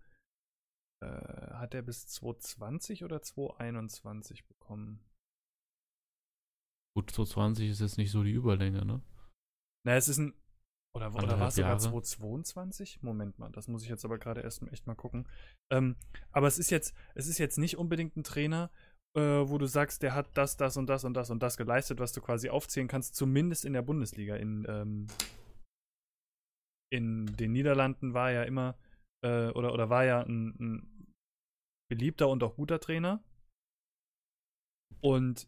Äh, 1.04 1.08
hat 1.08 1.74
er 1.74 1.82
bis 1.82 2.06
2020 2.06 3.04
oder 3.04 3.24
2021 3.24 4.46
bekommen? 4.46 5.04
Gut, 6.98 7.12
220 7.12 7.70
ist 7.70 7.80
jetzt 7.80 8.00
nicht 8.00 8.10
so 8.10 8.24
die 8.24 8.32
Überlänge, 8.32 8.84
ne? 8.84 9.04
Na, 9.86 9.98
es 9.98 10.08
ist 10.08 10.18
ein. 10.18 10.34
Oder, 10.96 11.14
oder 11.14 11.40
war 11.40 11.50
es 11.50 11.54
sogar 11.54 11.70
Jahre. 11.70 11.80
2022? 11.80 13.04
Moment 13.04 13.38
mal, 13.38 13.52
das 13.52 13.68
muss 13.68 13.84
ich 13.84 13.90
jetzt 13.90 14.04
aber 14.04 14.18
gerade 14.18 14.42
erst 14.42 14.64
echt 14.72 14.88
mal 14.88 14.96
gucken. 14.96 15.28
Ähm, 15.72 15.96
aber 16.32 16.48
es 16.48 16.58
ist 16.58 16.72
jetzt, 16.72 16.96
es 17.14 17.28
ist 17.28 17.38
jetzt 17.38 17.60
nicht 17.60 17.78
unbedingt 17.78 18.18
ein 18.18 18.24
Trainer, 18.24 18.72
äh, 19.16 19.22
wo 19.22 19.60
du 19.60 19.68
sagst, 19.68 20.02
der 20.02 20.16
hat 20.16 20.36
das, 20.36 20.58
das 20.58 20.76
und 20.76 20.88
das 20.88 21.04
und 21.04 21.14
das 21.14 21.30
und 21.30 21.44
das 21.44 21.56
geleistet, 21.56 22.00
was 22.00 22.14
du 22.14 22.22
quasi 22.22 22.50
aufzählen 22.50 22.88
kannst, 22.88 23.16
zumindest 23.16 23.64
in 23.64 23.74
der 23.74 23.84
Bundesliga. 23.84 24.36
In, 24.36 24.66
ähm, 24.68 25.06
in 26.92 27.28
den 27.28 27.52
Niederlanden 27.52 28.16
war 28.16 28.32
er 28.32 28.42
ja 28.42 28.44
immer, 28.48 28.76
äh, 29.24 29.50
oder, 29.50 29.72
oder 29.72 29.92
war 29.92 30.04
ja 30.04 30.22
ein, 30.22 30.56
ein 30.60 31.14
beliebter 31.92 32.28
und 32.28 32.42
auch 32.42 32.56
guter 32.56 32.80
Trainer. 32.80 33.24
Und 35.00 35.48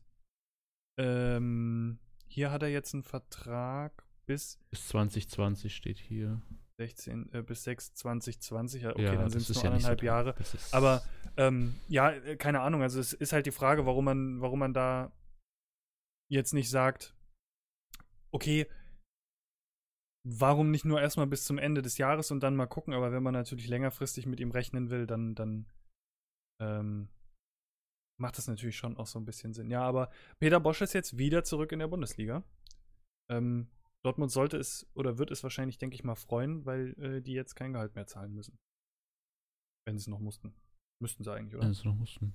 ähm, 0.99 1.97
hier 2.27 2.51
hat 2.51 2.61
er 2.61 2.69
jetzt 2.69 2.93
einen 2.93 3.03
Vertrag 3.03 4.05
bis 4.25 4.59
Bis 4.69 4.87
2020 4.89 5.73
steht 5.75 5.97
hier. 5.97 6.41
16, 6.77 7.33
äh, 7.33 7.41
bis 7.41 7.63
6, 7.63 7.95
2020. 7.95 8.83
Ja, 8.83 8.91
Okay, 8.91 9.03
ja, 9.03 9.15
dann 9.15 9.29
sind 9.29 9.41
es 9.41 9.49
nur 9.49 9.55
ja 9.55 9.61
so 9.61 9.67
anderthalb 9.67 9.99
dran. 9.99 10.05
Jahre. 10.05 10.35
Aber 10.71 11.01
ähm, 11.35 11.75
ja, 11.87 12.11
äh, 12.11 12.35
keine 12.37 12.61
Ahnung. 12.61 12.81
Also 12.81 12.99
es 12.99 13.13
ist 13.13 13.33
halt 13.33 13.45
die 13.45 13.51
Frage, 13.51 13.85
warum 13.85 14.05
man, 14.05 14.39
warum 14.41 14.59
man 14.59 14.73
da 14.73 15.11
jetzt 16.29 16.53
nicht 16.53 16.69
sagt, 16.69 17.15
okay, 18.31 18.67
warum 20.23 20.69
nicht 20.69 20.85
nur 20.85 21.01
erstmal 21.01 21.27
bis 21.27 21.43
zum 21.43 21.57
Ende 21.57 21.81
des 21.81 21.97
Jahres 21.97 22.29
und 22.31 22.41
dann 22.41 22.55
mal 22.55 22.67
gucken, 22.67 22.93
aber 22.93 23.11
wenn 23.11 23.23
man 23.23 23.33
natürlich 23.33 23.67
längerfristig 23.67 24.25
mit 24.25 24.39
ihm 24.39 24.51
rechnen 24.51 24.89
will, 24.89 25.07
dann, 25.07 25.33
dann 25.33 25.65
ähm, 26.61 27.09
macht 28.19 28.37
das 28.37 28.47
natürlich 28.47 28.77
schon 28.77 28.97
auch 28.97 29.07
so 29.07 29.19
ein 29.19 29.25
bisschen 29.25 29.53
Sinn. 29.53 29.69
Ja, 29.69 29.81
aber 29.83 30.11
Peter 30.39 30.59
Bosch 30.59 30.81
ist 30.81 30.93
jetzt 30.93 31.17
wieder 31.17 31.43
zurück 31.43 31.71
in 31.71 31.79
der 31.79 31.87
Bundesliga. 31.87 32.43
Ähm, 33.31 33.69
Dortmund 34.05 34.31
sollte 34.31 34.57
es 34.57 34.89
oder 34.93 35.17
wird 35.17 35.31
es 35.31 35.43
wahrscheinlich, 35.43 35.77
denke 35.77 35.95
ich 35.95 36.03
mal, 36.03 36.15
freuen, 36.15 36.65
weil 36.65 36.93
äh, 36.99 37.21
die 37.21 37.33
jetzt 37.33 37.55
kein 37.55 37.73
Gehalt 37.73 37.95
mehr 37.95 38.07
zahlen 38.07 38.33
müssen. 38.33 38.57
Wenn 39.85 39.97
sie 39.97 40.03
es 40.03 40.07
noch 40.07 40.19
mussten. 40.19 40.53
Müssten 41.01 41.23
sie 41.23 41.31
eigentlich, 41.33 41.55
oder? 41.55 41.65
Wenn 41.65 41.73
sie 41.73 41.87
noch 41.87 41.95
mussten. 41.95 42.33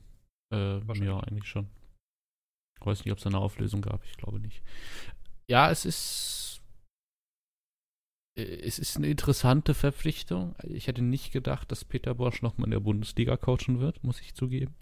Äh, 0.53 0.81
ja, 1.05 1.21
eigentlich 1.21 1.47
schon. 1.49 1.69
Ich 2.81 2.87
weiß 2.87 3.05
nicht, 3.05 3.13
ob 3.13 3.19
es 3.19 3.27
eine 3.27 3.39
Auflösung 3.39 3.81
gab. 3.83 4.05
Ich 4.05 4.17
glaube 4.17 4.41
nicht. 4.41 4.63
Ja, 5.49 5.71
es 5.71 5.85
ist. 5.85 6.63
äh, 8.39 8.43
Es 8.43 8.79
ist 8.79 8.97
eine 8.97 9.09
interessante 9.09 9.75
Verpflichtung. 9.75 10.55
Ich 10.63 10.87
hätte 10.87 11.03
nicht 11.03 11.33
gedacht, 11.33 11.71
dass 11.71 11.85
Peter 11.85 12.15
Bosch 12.15 12.43
nochmal 12.43 12.67
in 12.67 12.73
der 12.73 12.81
Bundesliga 12.81 13.37
coachen 13.37 13.81
wird, 13.81 14.03
muss 14.05 14.21
ich 14.21 14.35
zugeben. 14.35 14.75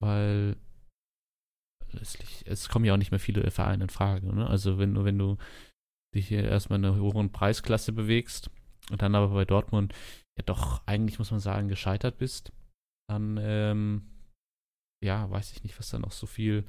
Weil 0.00 0.56
letztlich, 1.92 2.44
es 2.46 2.68
kommen 2.68 2.84
ja 2.84 2.94
auch 2.94 2.98
nicht 2.98 3.10
mehr 3.10 3.20
viele 3.20 3.50
Vereine 3.50 3.84
in 3.84 3.90
Frage. 3.90 4.34
Ne? 4.34 4.46
Also 4.46 4.78
wenn 4.78 4.94
du, 4.94 5.04
wenn 5.04 5.18
du 5.18 5.36
dich 6.14 6.28
hier 6.28 6.44
erstmal 6.44 6.78
in 6.78 6.84
einer 6.84 7.00
hohen 7.00 7.32
Preisklasse 7.32 7.92
bewegst 7.92 8.50
und 8.90 9.02
dann 9.02 9.14
aber 9.14 9.28
bei 9.28 9.44
Dortmund 9.44 9.94
ja 10.38 10.44
doch 10.44 10.86
eigentlich, 10.86 11.18
muss 11.18 11.30
man 11.30 11.40
sagen, 11.40 11.68
gescheitert 11.68 12.18
bist, 12.18 12.52
dann 13.08 13.38
ähm, 13.40 14.18
ja, 15.02 15.30
weiß 15.30 15.52
ich 15.52 15.62
nicht, 15.62 15.78
was 15.78 15.90
da 15.90 15.98
noch 15.98 16.12
so 16.12 16.26
viel 16.26 16.64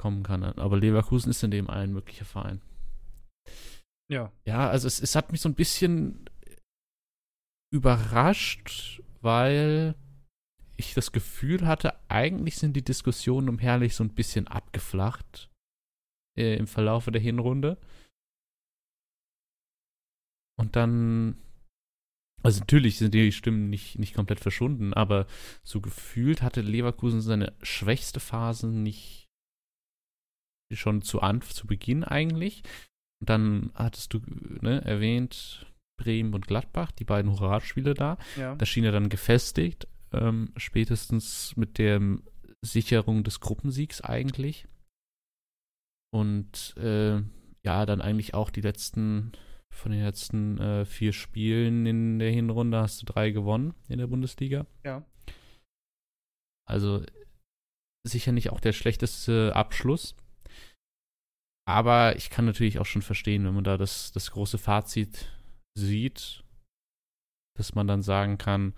kommen 0.00 0.22
kann. 0.22 0.42
Aber 0.42 0.78
Leverkusen 0.78 1.30
ist 1.30 1.42
in 1.42 1.50
dem 1.50 1.68
ein 1.68 1.92
möglicher 1.92 2.24
Verein. 2.24 2.60
Ja. 4.10 4.32
Ja, 4.44 4.68
also 4.68 4.86
es, 4.86 5.00
es 5.00 5.14
hat 5.14 5.32
mich 5.32 5.40
so 5.40 5.48
ein 5.48 5.54
bisschen 5.54 6.28
überrascht, 7.72 9.02
weil 9.20 9.94
ich 10.88 10.94
das 10.94 11.12
Gefühl 11.12 11.66
hatte, 11.66 11.94
eigentlich 12.08 12.56
sind 12.56 12.74
die 12.74 12.84
Diskussionen 12.84 13.48
um 13.48 13.58
Herrlich 13.58 13.94
so 13.94 14.04
ein 14.04 14.14
bisschen 14.14 14.46
abgeflacht 14.48 15.50
äh, 16.38 16.56
im 16.56 16.66
Verlaufe 16.66 17.10
der 17.10 17.20
Hinrunde. 17.20 17.78
Und 20.58 20.76
dann, 20.76 21.36
also 22.42 22.60
natürlich 22.60 22.98
sind 22.98 23.14
die 23.14 23.32
Stimmen 23.32 23.70
nicht, 23.70 23.98
nicht 23.98 24.14
komplett 24.14 24.40
verschwunden, 24.40 24.94
aber 24.94 25.26
so 25.62 25.80
gefühlt 25.80 26.42
hatte 26.42 26.60
Leverkusen 26.60 27.20
seine 27.20 27.54
schwächste 27.62 28.20
Phase 28.20 28.68
nicht 28.68 29.28
schon 30.72 31.02
zu, 31.02 31.20
Anf 31.20 31.52
zu 31.52 31.66
Beginn 31.66 32.04
eigentlich. 32.04 32.62
Und 33.20 33.30
dann 33.30 33.70
hattest 33.74 34.14
du 34.14 34.20
ne, 34.26 34.84
erwähnt 34.84 35.66
Bremen 35.96 36.34
und 36.34 36.46
Gladbach, 36.46 36.90
die 36.90 37.04
beiden 37.04 37.30
Hurra-Spiele 37.30 37.94
da. 37.94 38.18
Ja. 38.36 38.54
Das 38.56 38.68
schien 38.68 38.84
ja 38.84 38.90
dann 38.90 39.08
gefestigt, 39.08 39.86
ähm, 40.12 40.52
spätestens 40.56 41.56
mit 41.56 41.78
der 41.78 42.00
Sicherung 42.64 43.24
des 43.24 43.40
Gruppensiegs 43.40 44.00
eigentlich. 44.00 44.68
Und 46.12 46.76
äh, 46.76 47.22
ja, 47.64 47.86
dann 47.86 48.00
eigentlich 48.00 48.34
auch 48.34 48.50
die 48.50 48.60
letzten, 48.60 49.32
von 49.72 49.92
den 49.92 50.02
letzten 50.02 50.58
äh, 50.58 50.84
vier 50.84 51.12
Spielen 51.12 51.86
in 51.86 52.18
der 52.18 52.30
Hinrunde 52.30 52.78
hast 52.78 53.02
du 53.02 53.06
drei 53.06 53.30
gewonnen 53.30 53.74
in 53.88 53.98
der 53.98 54.06
Bundesliga. 54.06 54.66
Ja. 54.84 55.04
Also 56.68 57.04
sicher 58.06 58.32
nicht 58.32 58.50
auch 58.50 58.60
der 58.60 58.72
schlechteste 58.72 59.54
Abschluss. 59.54 60.16
Aber 61.66 62.16
ich 62.16 62.30
kann 62.30 62.44
natürlich 62.44 62.78
auch 62.78 62.86
schon 62.86 63.02
verstehen, 63.02 63.44
wenn 63.44 63.54
man 63.54 63.64
da 63.64 63.76
das, 63.76 64.12
das 64.12 64.32
große 64.32 64.58
Fazit 64.58 65.30
sieht, 65.78 66.44
dass 67.56 67.74
man 67.74 67.86
dann 67.86 68.02
sagen 68.02 68.36
kann, 68.36 68.74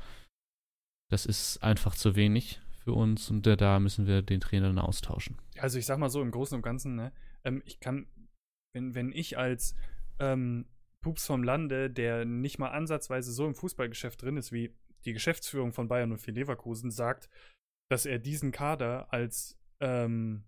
das 1.14 1.26
ist 1.26 1.62
einfach 1.62 1.94
zu 1.94 2.16
wenig 2.16 2.60
für 2.82 2.92
uns 2.92 3.30
und 3.30 3.46
da 3.46 3.78
müssen 3.78 4.08
wir 4.08 4.20
den 4.20 4.40
Trainer 4.40 4.66
dann 4.66 4.80
austauschen. 4.80 5.38
Also 5.58 5.78
ich 5.78 5.86
sag 5.86 5.98
mal 5.98 6.10
so 6.10 6.20
im 6.20 6.32
Großen 6.32 6.56
und 6.56 6.62
Ganzen, 6.62 6.96
ne, 6.96 7.12
ähm, 7.44 7.62
ich 7.64 7.78
kann, 7.78 8.08
wenn, 8.74 8.96
wenn 8.96 9.12
ich 9.12 9.38
als 9.38 9.76
ähm, 10.18 10.66
Pups 11.02 11.24
vom 11.24 11.44
Lande, 11.44 11.88
der 11.88 12.24
nicht 12.24 12.58
mal 12.58 12.70
ansatzweise 12.70 13.30
so 13.32 13.46
im 13.46 13.54
Fußballgeschäft 13.54 14.20
drin 14.20 14.36
ist, 14.36 14.50
wie 14.50 14.74
die 15.04 15.12
Geschäftsführung 15.12 15.72
von 15.72 15.86
Bayern 15.86 16.10
und 16.10 16.18
für 16.18 16.32
Leverkusen, 16.32 16.90
sagt, 16.90 17.28
dass 17.88 18.06
er 18.06 18.18
diesen 18.18 18.50
Kader 18.50 19.12
als 19.12 19.56
ähm, 19.78 20.42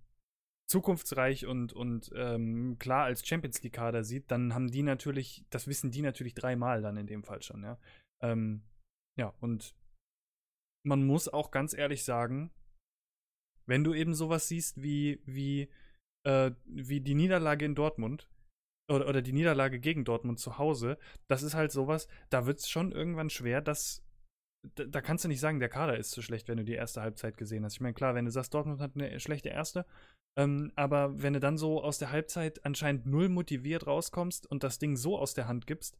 zukunftsreich 0.67 1.47
und, 1.47 1.75
und 1.75 2.11
ähm, 2.17 2.77
klar 2.81 3.05
als 3.05 3.25
Champions 3.25 3.63
League-Kader 3.63 4.03
sieht, 4.03 4.33
dann 4.33 4.53
haben 4.53 4.69
die 4.69 4.83
natürlich, 4.83 5.45
das 5.51 5.69
wissen 5.69 5.93
die 5.93 6.03
natürlich 6.03 6.35
dreimal 6.35 6.83
dann 6.83 6.97
in 6.97 7.07
dem 7.07 7.23
Fall 7.23 7.41
schon, 7.43 7.63
ja. 7.63 7.79
Ähm, 8.21 8.63
ja, 9.17 9.33
und 9.39 9.77
man 10.87 11.05
muss 11.05 11.29
auch 11.29 11.51
ganz 11.51 11.75
ehrlich 11.75 12.05
sagen, 12.05 12.51
wenn 13.67 13.85
du 13.85 13.93
eben 13.93 14.15
sowas 14.15 14.49
siehst 14.49 14.81
wie, 14.83 15.21
wie, 15.27 15.69
äh, 16.25 16.53
wie 16.65 17.01
die 17.01 17.15
Niederlage 17.15 17.65
in 17.65 17.75
Dortmund 17.75 18.29
oder, 18.89 19.09
oder 19.09 19.21
die 19.21 19.33
Niederlage 19.33 19.81
gegen 19.81 20.05
Dortmund 20.05 20.39
zu 20.39 20.59
Hause, 20.59 20.99
das 21.29 21.43
ist 21.43 21.55
halt 21.55 21.73
sowas, 21.73 22.07
da 22.31 22.47
wird 22.47 22.61
es 22.61 22.69
schon 22.69 22.93
irgendwann 22.93 23.31
schwer, 23.31 23.61
dass 23.61 24.03
da, 24.75 24.85
da, 24.85 25.01
kannst 25.01 25.25
du 25.25 25.29
nicht 25.29 25.41
sagen, 25.41 25.61
der 25.61 25.69
Kader 25.69 25.97
ist 25.97 26.11
zu 26.11 26.23
schlecht, 26.23 26.49
wenn 26.49 26.57
du 26.57 26.65
die 26.65 26.75
erste 26.75 27.01
Halbzeit 27.01 27.37
gesehen 27.37 27.65
hast. 27.65 27.75
Ich 27.75 27.81
meine, 27.81 27.95
klar, 27.95 28.15
wenn 28.15 28.25
du 28.25 28.33
sagst, 28.33 28.53
Dortmund 28.53 28.81
hat 28.81 28.93
eine 28.97 29.21
schlechte 29.21 29.49
erste, 29.49 29.87
ähm, 30.37 30.73
aber 30.75 31.23
wenn 31.23 31.35
du 31.35 31.41
dann 31.41 31.57
so 31.57 31.83
aus 31.83 31.99
der 31.99 32.11
Halbzeit 32.11 32.65
anscheinend 32.65 33.07
null 33.07 33.29
motiviert 33.29 33.87
rauskommst 33.87 34.47
und 34.51 34.65
das 34.65 34.79
Ding 34.79 34.97
so 34.97 35.19
aus 35.19 35.35
der 35.35 35.49
Hand 35.49 35.67
gibst, 35.67 35.97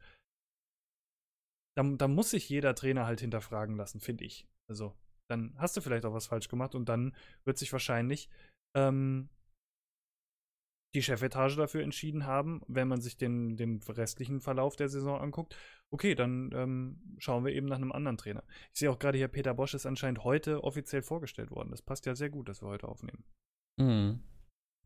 dann, 1.77 1.99
dann 1.99 2.15
muss 2.15 2.31
sich 2.31 2.49
jeder 2.49 2.75
Trainer 2.75 3.07
halt 3.07 3.21
hinterfragen 3.21 3.77
lassen, 3.77 4.01
finde 4.01 4.25
ich. 4.25 4.49
Also, 4.69 4.97
dann 5.29 5.55
hast 5.59 5.77
du 5.77 5.81
vielleicht 5.81 6.05
auch 6.05 6.15
was 6.15 6.27
falsch 6.27 6.49
gemacht 6.49 6.75
und 6.75 6.89
dann 6.89 7.15
wird 7.45 7.59
sich 7.59 7.73
wahrscheinlich 7.73 8.29
ähm, 8.77 9.29
die 10.95 11.03
Chefetage 11.03 11.57
dafür 11.57 11.83
entschieden 11.83 12.25
haben, 12.25 12.63
wenn 12.69 12.89
man 12.89 13.03
sich 13.03 13.19
den, 13.19 13.57
den 13.57 13.83
restlichen 13.83 14.41
Verlauf 14.41 14.77
der 14.77 14.89
Saison 14.89 15.21
anguckt. 15.21 15.55
Okay, 15.93 16.15
dann 16.15 16.51
ähm, 16.55 17.17
schauen 17.19 17.45
wir 17.45 17.53
eben 17.53 17.67
nach 17.67 17.77
einem 17.77 17.93
anderen 17.93 18.17
Trainer. 18.17 18.43
Ich 18.73 18.79
sehe 18.79 18.91
auch 18.91 18.99
gerade 18.99 19.19
hier, 19.19 19.29
Peter 19.29 19.53
Bosch 19.53 19.75
ist 19.75 19.85
anscheinend 19.85 20.25
heute 20.25 20.65
offiziell 20.65 21.03
vorgestellt 21.03 21.51
worden. 21.51 21.71
Das 21.71 21.83
passt 21.83 22.07
ja 22.07 22.15
sehr 22.15 22.31
gut, 22.31 22.49
dass 22.49 22.63
wir 22.63 22.69
heute 22.69 22.89
aufnehmen. 22.89 23.25
Mhm. 23.79 24.23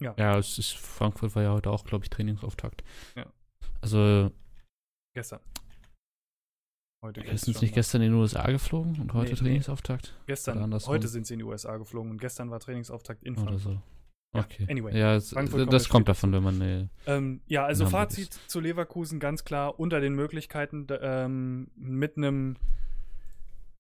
Ja. 0.00 0.14
Ja, 0.18 0.38
es 0.38 0.59
ist, 0.59 0.73
Frankfurt 0.73 1.37
war 1.37 1.42
ja 1.42 1.52
heute 1.52 1.70
auch, 1.70 1.85
glaube 1.85 2.04
ich, 2.04 2.11
Trainingsauftakt. 2.11 2.82
Ja. 3.14 3.32
Also. 3.80 4.32
Gestern. 5.14 5.40
Heute 7.02 7.23
sind 7.38 7.57
sie 7.57 7.64
nicht 7.64 7.75
gestern 7.75 8.02
in 8.02 8.12
den 8.12 8.21
USA 8.21 8.50
geflogen 8.50 9.00
und 9.00 9.14
heute 9.14 9.33
nee, 9.33 9.38
Trainingsauftakt? 9.38 10.14
Nee. 10.19 10.25
Gestern. 10.26 10.75
Heute 10.87 11.09
sind 11.09 11.26
sie 11.26 11.35
in 11.35 11.38
die 11.38 11.45
USA 11.45 11.78
geflogen 11.78 12.11
und 12.11 12.21
gestern 12.21 12.50
war 12.50 12.61
Trainingsauftakt 12.61 13.23
in 13.23 13.37
Frankfurt. 13.37 13.66
Oder 13.66 13.75
so. 13.75 13.83
Okay. 14.33 14.64
Ja, 14.64 14.71
anyway. 14.71 14.99
Ja, 14.99 15.14
es, 15.16 15.30
das 15.30 15.88
kommt 15.88 16.09
davon, 16.09 16.33
wenn 16.33 16.42
man. 16.42 16.61
Äh, 16.61 16.88
ähm, 17.07 17.40
ja, 17.47 17.64
also 17.64 17.87
Fazit 17.87 18.28
ist. 18.28 18.50
zu 18.50 18.61
Leverkusen 18.61 19.19
ganz 19.19 19.45
klar 19.45 19.80
unter 19.80 20.00
den 20.00 20.14
Möglichkeiten 20.14 20.87
ähm, 21.00 21.71
mit 21.75 22.16
einem 22.19 22.57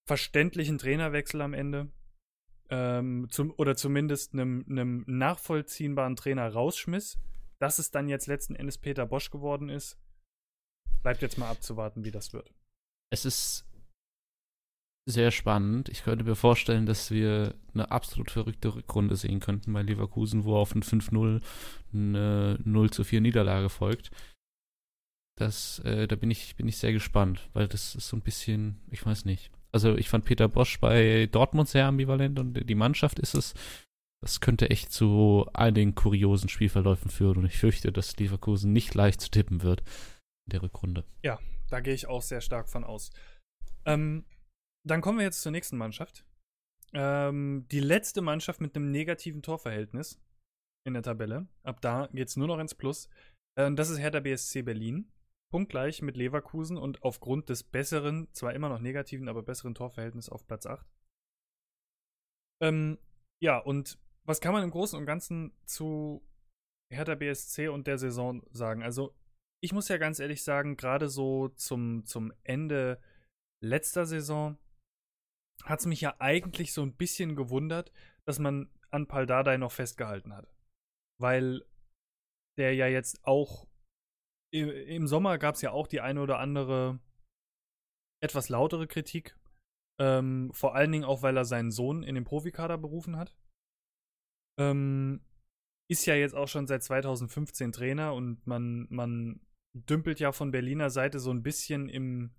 verständlichen 0.06 0.78
Trainerwechsel 0.78 1.42
am 1.42 1.52
Ende. 1.52 1.88
Ähm, 2.70 3.26
zum, 3.30 3.52
oder 3.58 3.76
zumindest 3.76 4.32
einem, 4.32 4.64
einem 4.68 5.04
nachvollziehbaren 5.06 6.16
Trainer 6.16 6.50
rausschmiss. 6.50 7.18
Dass 7.58 7.78
es 7.78 7.90
dann 7.90 8.08
jetzt 8.08 8.26
letzten 8.26 8.54
Endes 8.54 8.78
Peter 8.78 9.04
Bosch 9.04 9.30
geworden 9.30 9.68
ist, 9.68 9.98
bleibt 11.02 11.20
jetzt 11.20 11.36
mal 11.36 11.50
abzuwarten, 11.50 12.04
wie 12.04 12.10
das 12.10 12.32
wird 12.32 12.50
es 13.10 13.24
ist 13.24 13.66
sehr 15.06 15.30
spannend. 15.30 15.88
Ich 15.88 16.04
könnte 16.04 16.24
mir 16.24 16.36
vorstellen, 16.36 16.86
dass 16.86 17.10
wir 17.10 17.54
eine 17.74 17.90
absolut 17.90 18.30
verrückte 18.30 18.74
Rückrunde 18.74 19.16
sehen 19.16 19.40
könnten 19.40 19.72
bei 19.72 19.82
Leverkusen, 19.82 20.44
wo 20.44 20.56
auf 20.56 20.74
ein 20.74 20.82
5-0 20.82 21.42
eine 21.92 22.58
0 22.64 22.90
zu 22.90 23.04
4 23.04 23.20
Niederlage 23.20 23.68
folgt. 23.68 24.10
Das, 25.36 25.78
äh, 25.80 26.06
da 26.06 26.16
bin 26.16 26.30
ich, 26.30 26.56
bin 26.56 26.68
ich 26.68 26.76
sehr 26.76 26.92
gespannt, 26.92 27.48
weil 27.54 27.66
das 27.66 27.94
ist 27.94 28.08
so 28.08 28.16
ein 28.16 28.22
bisschen, 28.22 28.80
ich 28.90 29.04
weiß 29.04 29.24
nicht. 29.24 29.50
Also 29.72 29.96
ich 29.96 30.08
fand 30.08 30.24
Peter 30.24 30.48
Bosch 30.48 30.78
bei 30.80 31.28
Dortmund 31.30 31.68
sehr 31.68 31.86
ambivalent 31.86 32.38
und 32.38 32.68
die 32.68 32.74
Mannschaft 32.74 33.18
ist 33.18 33.34
es. 33.34 33.54
Das 34.22 34.40
könnte 34.40 34.68
echt 34.68 34.92
zu 34.92 35.48
einigen 35.54 35.94
kuriosen 35.94 36.50
Spielverläufen 36.50 37.10
führen 37.10 37.38
und 37.38 37.46
ich 37.46 37.56
fürchte, 37.56 37.90
dass 37.90 38.18
Leverkusen 38.18 38.72
nicht 38.72 38.94
leicht 38.94 39.22
zu 39.22 39.30
tippen 39.30 39.62
wird 39.62 39.80
in 40.46 40.52
der 40.52 40.62
Rückrunde. 40.62 41.04
Ja, 41.22 41.38
da 41.70 41.80
gehe 41.80 41.94
ich 41.94 42.06
auch 42.06 42.22
sehr 42.22 42.40
stark 42.40 42.68
von 42.68 42.84
aus. 42.84 43.10
Ähm, 43.84 44.26
dann 44.86 45.00
kommen 45.00 45.18
wir 45.18 45.24
jetzt 45.24 45.42
zur 45.42 45.52
nächsten 45.52 45.76
Mannschaft. 45.76 46.26
Ähm, 46.92 47.66
die 47.70 47.80
letzte 47.80 48.20
Mannschaft 48.20 48.60
mit 48.60 48.74
einem 48.74 48.90
negativen 48.90 49.42
Torverhältnis 49.42 50.20
in 50.86 50.94
der 50.94 51.02
Tabelle. 51.02 51.48
Ab 51.62 51.80
da 51.80 52.08
geht 52.12 52.28
es 52.28 52.36
nur 52.36 52.48
noch 52.48 52.58
ins 52.58 52.74
Plus. 52.74 53.08
Ähm, 53.58 53.76
das 53.76 53.90
ist 53.90 53.98
Hertha 53.98 54.20
BSC 54.20 54.62
Berlin. 54.62 55.12
Punktgleich 55.52 56.00
mit 56.02 56.16
Leverkusen 56.16 56.76
und 56.76 57.02
aufgrund 57.02 57.48
des 57.48 57.64
besseren, 57.64 58.32
zwar 58.32 58.54
immer 58.54 58.68
noch 58.68 58.78
negativen, 58.78 59.28
aber 59.28 59.42
besseren 59.42 59.74
Torverhältnisses 59.74 60.30
auf 60.30 60.46
Platz 60.46 60.66
8. 60.66 60.86
Ähm, 62.62 62.98
ja, 63.42 63.58
und 63.58 63.98
was 64.24 64.40
kann 64.40 64.52
man 64.52 64.62
im 64.62 64.70
Großen 64.70 64.98
und 64.98 65.06
Ganzen 65.06 65.52
zu 65.64 66.24
Hertha 66.92 67.16
BSC 67.16 67.68
und 67.68 67.86
der 67.86 67.98
Saison 67.98 68.46
sagen? 68.52 68.82
Also, 68.82 69.14
ich 69.62 69.72
muss 69.72 69.88
ja 69.88 69.98
ganz 69.98 70.18
ehrlich 70.18 70.42
sagen, 70.42 70.76
gerade 70.76 71.08
so 71.08 71.48
zum, 71.48 72.04
zum 72.06 72.32
Ende 72.44 73.00
letzter 73.62 74.06
Saison 74.06 74.58
hat 75.64 75.80
es 75.80 75.86
mich 75.86 76.00
ja 76.00 76.16
eigentlich 76.18 76.72
so 76.72 76.82
ein 76.82 76.96
bisschen 76.96 77.36
gewundert, 77.36 77.92
dass 78.24 78.38
man 78.38 78.70
an 78.90 79.06
Paldadei 79.06 79.58
noch 79.58 79.72
festgehalten 79.72 80.34
hat. 80.34 80.48
Weil 81.20 81.64
der 82.58 82.74
ja 82.74 82.86
jetzt 82.86 83.24
auch 83.24 83.68
im 84.52 85.06
Sommer 85.06 85.38
gab 85.38 85.54
es 85.54 85.62
ja 85.62 85.70
auch 85.70 85.86
die 85.86 86.00
eine 86.00 86.20
oder 86.20 86.38
andere 86.38 86.98
etwas 88.22 88.48
lautere 88.48 88.86
Kritik. 88.86 89.36
Ähm, 90.00 90.50
vor 90.52 90.74
allen 90.74 90.90
Dingen 90.90 91.04
auch, 91.04 91.22
weil 91.22 91.36
er 91.36 91.44
seinen 91.44 91.70
Sohn 91.70 92.02
in 92.02 92.14
den 92.14 92.24
Profikader 92.24 92.78
berufen 92.78 93.16
hat. 93.16 93.36
Ähm, 94.58 95.24
ist 95.88 96.06
ja 96.06 96.14
jetzt 96.14 96.34
auch 96.34 96.48
schon 96.48 96.66
seit 96.66 96.82
2015 96.82 97.72
Trainer 97.72 98.14
und 98.14 98.46
man, 98.46 98.86
man 98.90 99.40
dümpelt 99.72 100.20
ja 100.20 100.32
von 100.32 100.50
Berliner 100.50 100.90
Seite 100.90 101.18
so 101.20 101.30
ein 101.30 101.42
bisschen 101.42 101.88
im 101.88 102.30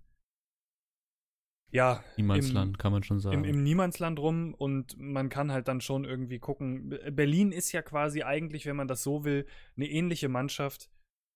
ja, 1.72 2.04
Niemandsland, 2.18 2.76
im, 2.76 2.78
kann 2.78 2.92
man 2.92 3.02
schon 3.02 3.18
sagen. 3.18 3.44
Im, 3.44 3.44
Im, 3.44 3.62
Niemandsland 3.62 4.18
rum 4.18 4.52
und 4.52 4.94
man 4.98 5.30
kann 5.30 5.50
halt 5.50 5.68
dann 5.68 5.80
schon 5.80 6.04
irgendwie 6.04 6.38
gucken. 6.38 6.90
Berlin 7.10 7.50
ist 7.50 7.72
ja 7.72 7.80
quasi 7.80 8.22
eigentlich, 8.22 8.66
wenn 8.66 8.76
man 8.76 8.88
das 8.88 9.02
so 9.02 9.24
will, 9.24 9.46
eine 9.76 9.88
ähnliche 9.88 10.28
Mannschaft 10.28 10.90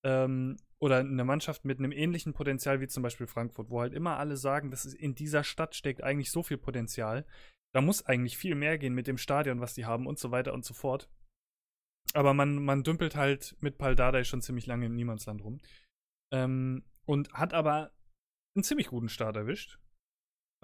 ähm, 0.05 0.59
oder 0.79 0.99
eine 0.99 1.25
Mannschaft 1.25 1.65
mit 1.65 1.79
einem 1.79 1.91
ähnlichen 1.91 2.35
Potenzial 2.35 2.83
wie 2.83 2.87
zum 2.87 3.03
Beispiel 3.03 3.27
Frankfurt, 3.27 3.71
wo 3.71 3.81
halt 3.81 3.95
immer 3.95 4.19
alle 4.19 4.37
sagen, 4.37 4.71
dass 4.71 4.85
in 4.85 5.15
dieser 5.15 5.43
Stadt 5.43 5.75
steckt 5.75 6.03
eigentlich 6.03 6.31
so 6.31 6.43
viel 6.43 6.59
Potenzial. 6.59 7.25
Da 7.75 7.81
muss 7.81 8.05
eigentlich 8.05 8.37
viel 8.37 8.57
mehr 8.57 8.77
gehen 8.77 8.95
mit 8.95 9.07
dem 9.07 9.17
Stadion, 9.19 9.61
was 9.61 9.73
die 9.73 9.87
haben 9.87 10.07
und 10.07 10.19
so 10.19 10.31
weiter 10.33 10.53
und 10.53 10.67
so 10.67 10.75
fort. 10.75 11.09
Aber 12.13 12.35
man, 12.35 12.63
man 12.63 12.83
dümpelt 12.83 13.17
halt 13.17 13.57
mit 13.61 13.79
Paldadei 13.79 14.23
schon 14.25 14.43
ziemlich 14.43 14.67
lange 14.67 14.87
im 14.87 14.95
Niemandsland 14.95 15.43
rum. 15.43 15.61
Ähm, 16.33 16.85
und 17.05 17.33
hat 17.33 17.55
aber 17.55 17.93
einen 18.57 18.65
ziemlich 18.65 18.89
guten 18.89 19.09
Start 19.09 19.37
erwischt. 19.37 19.79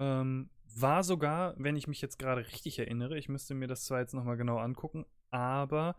Ähm, 0.01 0.49
war 0.75 1.03
sogar, 1.03 1.55
wenn 1.57 1.75
ich 1.75 1.87
mich 1.87 2.01
jetzt 2.01 2.17
gerade 2.17 2.45
richtig 2.47 2.79
erinnere, 2.79 3.17
ich 3.17 3.29
müsste 3.29 3.53
mir 3.53 3.67
das 3.67 3.85
zwar 3.85 3.99
jetzt 3.99 4.13
nochmal 4.13 4.37
genau 4.37 4.57
angucken, 4.57 5.05
aber 5.31 5.95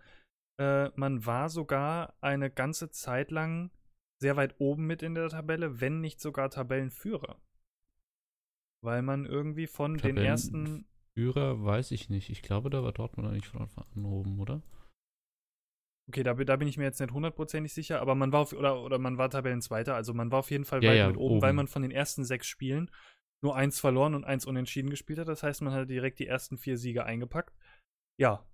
äh, 0.59 0.90
man 0.96 1.24
war 1.27 1.48
sogar 1.48 2.14
eine 2.20 2.50
ganze 2.50 2.90
Zeit 2.90 3.31
lang 3.31 3.70
sehr 4.20 4.37
weit 4.37 4.55
oben 4.59 4.87
mit 4.87 5.03
in 5.03 5.14
der 5.14 5.29
Tabelle, 5.29 5.81
wenn 5.81 6.00
nicht 6.00 6.20
sogar 6.20 6.50
Tabellenführer. 6.50 7.40
Weil 8.83 9.03
man 9.03 9.27
irgendwie 9.27 9.66
von 9.66 9.96
den 9.96 10.16
ersten. 10.16 10.87
Führer 11.16 11.64
weiß 11.64 11.92
ich 11.92 12.11
nicht. 12.11 12.31
Ich 12.31 12.42
glaube, 12.42 12.70
da 12.70 12.83
war 12.83 12.92
Dortmund 12.92 13.29
eigentlich 13.29 13.48
von 13.48 13.62
Anfang 13.62 13.87
an 13.94 14.05
oben, 14.05 14.40
oder? 14.40 14.62
Okay, 16.09 16.23
da, 16.23 16.35
da, 16.35 16.57
bin 16.57 16.69
ich 16.69 16.77
mir 16.77 16.85
jetzt 16.85 17.01
nicht 17.01 17.12
hundertprozentig 17.12 17.73
sicher, 17.73 18.01
aber 18.01 18.14
man 18.14 18.31
war 18.31 18.40
auf, 18.40 18.53
oder, 18.53 18.83
oder 18.83 18.99
man 18.99 19.17
war 19.17 19.31
Tabellenzweiter, 19.31 19.95
also 19.95 20.12
man 20.12 20.31
war 20.31 20.40
auf 20.40 20.51
jeden 20.51 20.67
Fall 20.67 20.85
ja, 20.85 20.90
weit 20.90 20.99
ja, 20.99 21.07
mit 21.09 21.17
oben, 21.17 21.37
oben, 21.37 21.43
weil 21.43 21.55
man 21.55 21.67
von 21.67 21.81
den 21.81 21.90
ersten 21.90 22.25
sechs 22.25 22.47
Spielen 22.47 22.90
nur 23.43 23.57
eins 23.57 23.79
verloren 23.81 24.14
und 24.14 24.25
eins 24.25 24.47
unentschieden 24.47 24.90
gespielt 24.90 25.19
hat. 25.19 25.29
Das 25.29 25.43
heißt, 25.43 25.62
man 25.62 25.73
hat 25.73 25.88
direkt 25.88 26.19
die 26.19 26.27
ersten 26.27 26.57
vier 26.59 26.79
Siege 26.79 27.05
eingepackt. 27.05 27.55
Ja. 28.19 28.47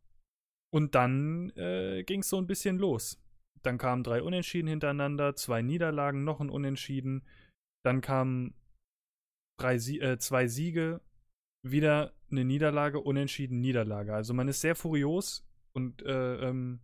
Und 0.72 0.94
dann 0.94 1.50
äh, 1.50 2.02
ging 2.04 2.20
es 2.20 2.28
so 2.28 2.38
ein 2.38 2.46
bisschen 2.46 2.78
los. 2.78 3.22
Dann 3.62 3.78
kamen 3.78 4.02
drei 4.02 4.22
Unentschieden 4.22 4.68
hintereinander, 4.68 5.36
zwei 5.36 5.62
Niederlagen, 5.62 6.24
noch 6.24 6.40
ein 6.40 6.50
Unentschieden. 6.50 7.26
Dann 7.84 8.00
kamen 8.00 8.54
drei, 9.58 9.74
äh, 9.76 10.18
zwei 10.18 10.48
Siege, 10.48 11.00
wieder 11.62 12.12
eine 12.30 12.44
Niederlage, 12.44 13.00
Unentschieden, 13.00 13.60
Niederlage. 13.60 14.14
Also 14.14 14.34
man 14.34 14.48
ist 14.48 14.60
sehr 14.60 14.74
furios 14.74 15.46
und 15.72 16.02
äh, 16.02 16.48
ähm, 16.48 16.80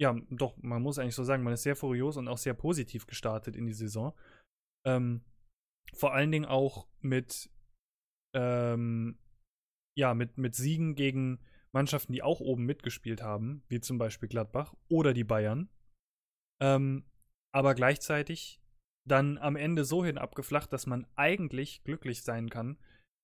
ja, 0.00 0.14
doch, 0.30 0.56
man 0.62 0.82
muss 0.82 0.98
eigentlich 0.98 1.14
so 1.14 1.24
sagen, 1.24 1.42
man 1.42 1.54
ist 1.54 1.64
sehr 1.64 1.76
furios 1.76 2.16
und 2.16 2.28
auch 2.28 2.38
sehr 2.38 2.54
positiv 2.54 3.06
gestartet 3.06 3.56
in 3.56 3.66
die 3.66 3.72
Saison. 3.72 4.16
Ähm, 4.86 5.24
vor 5.92 6.14
allen 6.14 6.30
Dingen 6.30 6.44
auch 6.44 6.86
mit, 7.00 7.50
ähm, 8.34 9.18
ja, 9.96 10.14
mit, 10.14 10.38
mit 10.38 10.54
Siegen 10.54 10.94
gegen 10.94 11.40
Mannschaften, 11.72 12.12
die 12.12 12.22
auch 12.22 12.40
oben 12.40 12.64
mitgespielt 12.64 13.22
haben, 13.22 13.64
wie 13.68 13.80
zum 13.80 13.98
Beispiel 13.98 14.28
Gladbach 14.28 14.74
oder 14.88 15.12
die 15.12 15.24
Bayern. 15.24 15.68
Ähm, 16.62 17.04
aber 17.52 17.74
gleichzeitig 17.74 18.60
dann 19.06 19.38
am 19.38 19.56
Ende 19.56 19.84
so 19.84 20.04
hin 20.04 20.18
abgeflacht, 20.18 20.72
dass 20.72 20.86
man 20.86 21.06
eigentlich 21.16 21.82
glücklich 21.82 22.22
sein 22.22 22.50
kann, 22.50 22.78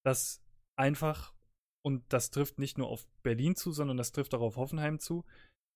dass 0.05 0.43
einfach, 0.77 1.35
und 1.85 2.05
das 2.13 2.31
trifft 2.31 2.59
nicht 2.59 2.79
nur 2.79 2.89
auf 2.89 3.07
Berlin 3.23 3.55
zu, 3.55 3.71
sondern 3.71 3.97
das 3.97 4.13
trifft 4.13 4.35
auch 4.35 4.41
auf 4.41 4.57
Hoffenheim 4.57 4.99
zu, 4.99 5.25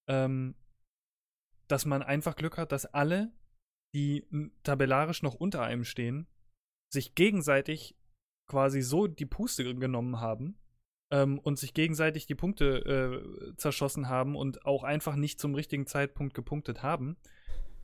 ähm, 0.09 0.57
dass 1.69 1.85
man 1.85 2.03
einfach 2.03 2.37
Glück 2.37 2.59
hat, 2.59 2.73
dass 2.73 2.87
alle, 2.87 3.33
die 3.95 4.27
tabellarisch 4.63 5.23
noch 5.23 5.35
unter 5.35 5.63
einem 5.63 5.85
stehen, 5.85 6.27
sich 6.93 7.15
gegenseitig 7.15 7.97
quasi 8.47 8.81
so 8.81 9.07
die 9.07 9.27
Puste 9.27 9.75
genommen 9.75 10.21
haben 10.21 10.59
ähm, 11.11 11.39
und 11.39 11.59
sich 11.59 11.75
gegenseitig 11.75 12.27
die 12.27 12.35
Punkte 12.35 13.53
äh, 13.53 13.57
zerschossen 13.57 14.09
haben 14.09 14.37
und 14.37 14.65
auch 14.65 14.85
einfach 14.85 15.17
nicht 15.17 15.39
zum 15.39 15.55
richtigen 15.55 15.87
Zeitpunkt 15.87 16.35
gepunktet 16.35 16.83
haben, 16.83 17.17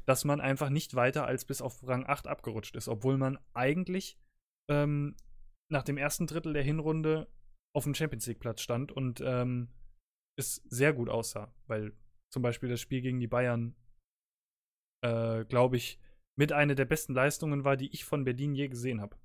dass 0.07 0.25
man 0.25 0.41
einfach 0.41 0.71
nicht 0.71 0.95
weiter 0.95 1.27
als 1.27 1.45
bis 1.45 1.63
auf 1.63 1.87
Rang 1.87 2.07
8 2.07 2.27
abgerutscht 2.27 2.77
ist, 2.77 2.89
obwohl 2.89 3.19
man 3.19 3.39
eigentlich 3.53 4.19
ähm, 4.69 5.17
nach 5.71 5.83
dem 5.83 5.99
ersten 5.99 6.27
Drittel 6.27 6.53
der 6.53 6.63
Hinrunde 6.63 7.29
auf 7.75 7.85
dem 7.85 7.95
Champions 7.95 8.27
League 8.27 8.41
Platz 8.41 8.61
stand 8.61 8.93
und 8.93 9.23
ähm, 9.25 9.69
es 10.37 10.63
sehr 10.69 10.93
gut 10.93 11.09
aussah, 11.09 11.55
weil 11.67 11.93
zum 12.35 12.43
Beispiel 12.43 12.69
das 12.69 12.81
Spiel 12.81 13.01
gegen 13.01 13.21
die 13.21 13.29
Bayern, 13.29 13.75
äh, 15.05 15.45
glaube 15.45 15.77
ich, 15.77 16.01
mit 16.37 16.53
einer 16.53 16.75
der 16.75 16.85
besten 16.85 17.15
Leistungen 17.15 17.63
war, 17.63 17.77
die 17.77 17.91
ich 17.95 18.05
von 18.05 18.25
Berlin 18.25 18.57
je 18.57 18.67
gesehen 18.69 19.01
habe. 19.01 19.17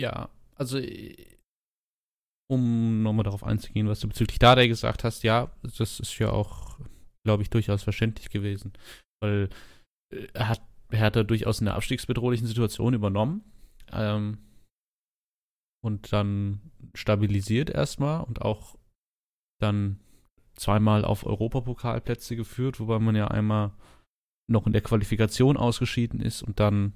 Ja, 0.00 0.28
also 0.56 0.78
äh, 0.78 1.38
um 2.50 3.02
nochmal 3.02 3.22
darauf 3.22 3.44
einzugehen, 3.44 3.88
was 3.88 4.00
du 4.00 4.08
bezüglich 4.08 4.40
Dardai 4.40 4.66
gesagt 4.66 5.04
hast, 5.04 5.22
ja, 5.22 5.54
das 5.62 6.00
ist 6.00 6.18
ja 6.18 6.30
auch, 6.30 6.80
glaube 7.24 7.44
ich, 7.44 7.50
durchaus 7.50 7.84
verständlich 7.84 8.28
gewesen, 8.28 8.72
weil 9.22 9.48
äh, 10.12 10.26
er 10.34 10.48
hat 10.48 10.62
Hertha 10.90 11.22
durchaus 11.22 11.60
in 11.60 11.68
einer 11.68 11.76
abstiegsbedrohlichen 11.76 12.48
Situation 12.48 12.94
übernommen 12.94 13.44
ähm, 13.92 14.38
und 15.84 16.12
dann 16.12 16.72
stabilisiert 16.94 17.70
erstmal 17.70 18.24
und 18.24 18.42
auch 18.42 18.76
dann 19.60 20.00
zweimal 20.56 21.04
auf 21.04 21.24
Europapokalplätze 21.24 22.36
geführt, 22.36 22.80
wobei 22.80 22.98
man 22.98 23.14
ja 23.14 23.28
einmal 23.28 23.72
noch 24.50 24.66
in 24.66 24.72
der 24.72 24.82
Qualifikation 24.82 25.56
ausgeschieden 25.56 26.20
ist 26.20 26.42
und 26.42 26.60
dann 26.60 26.92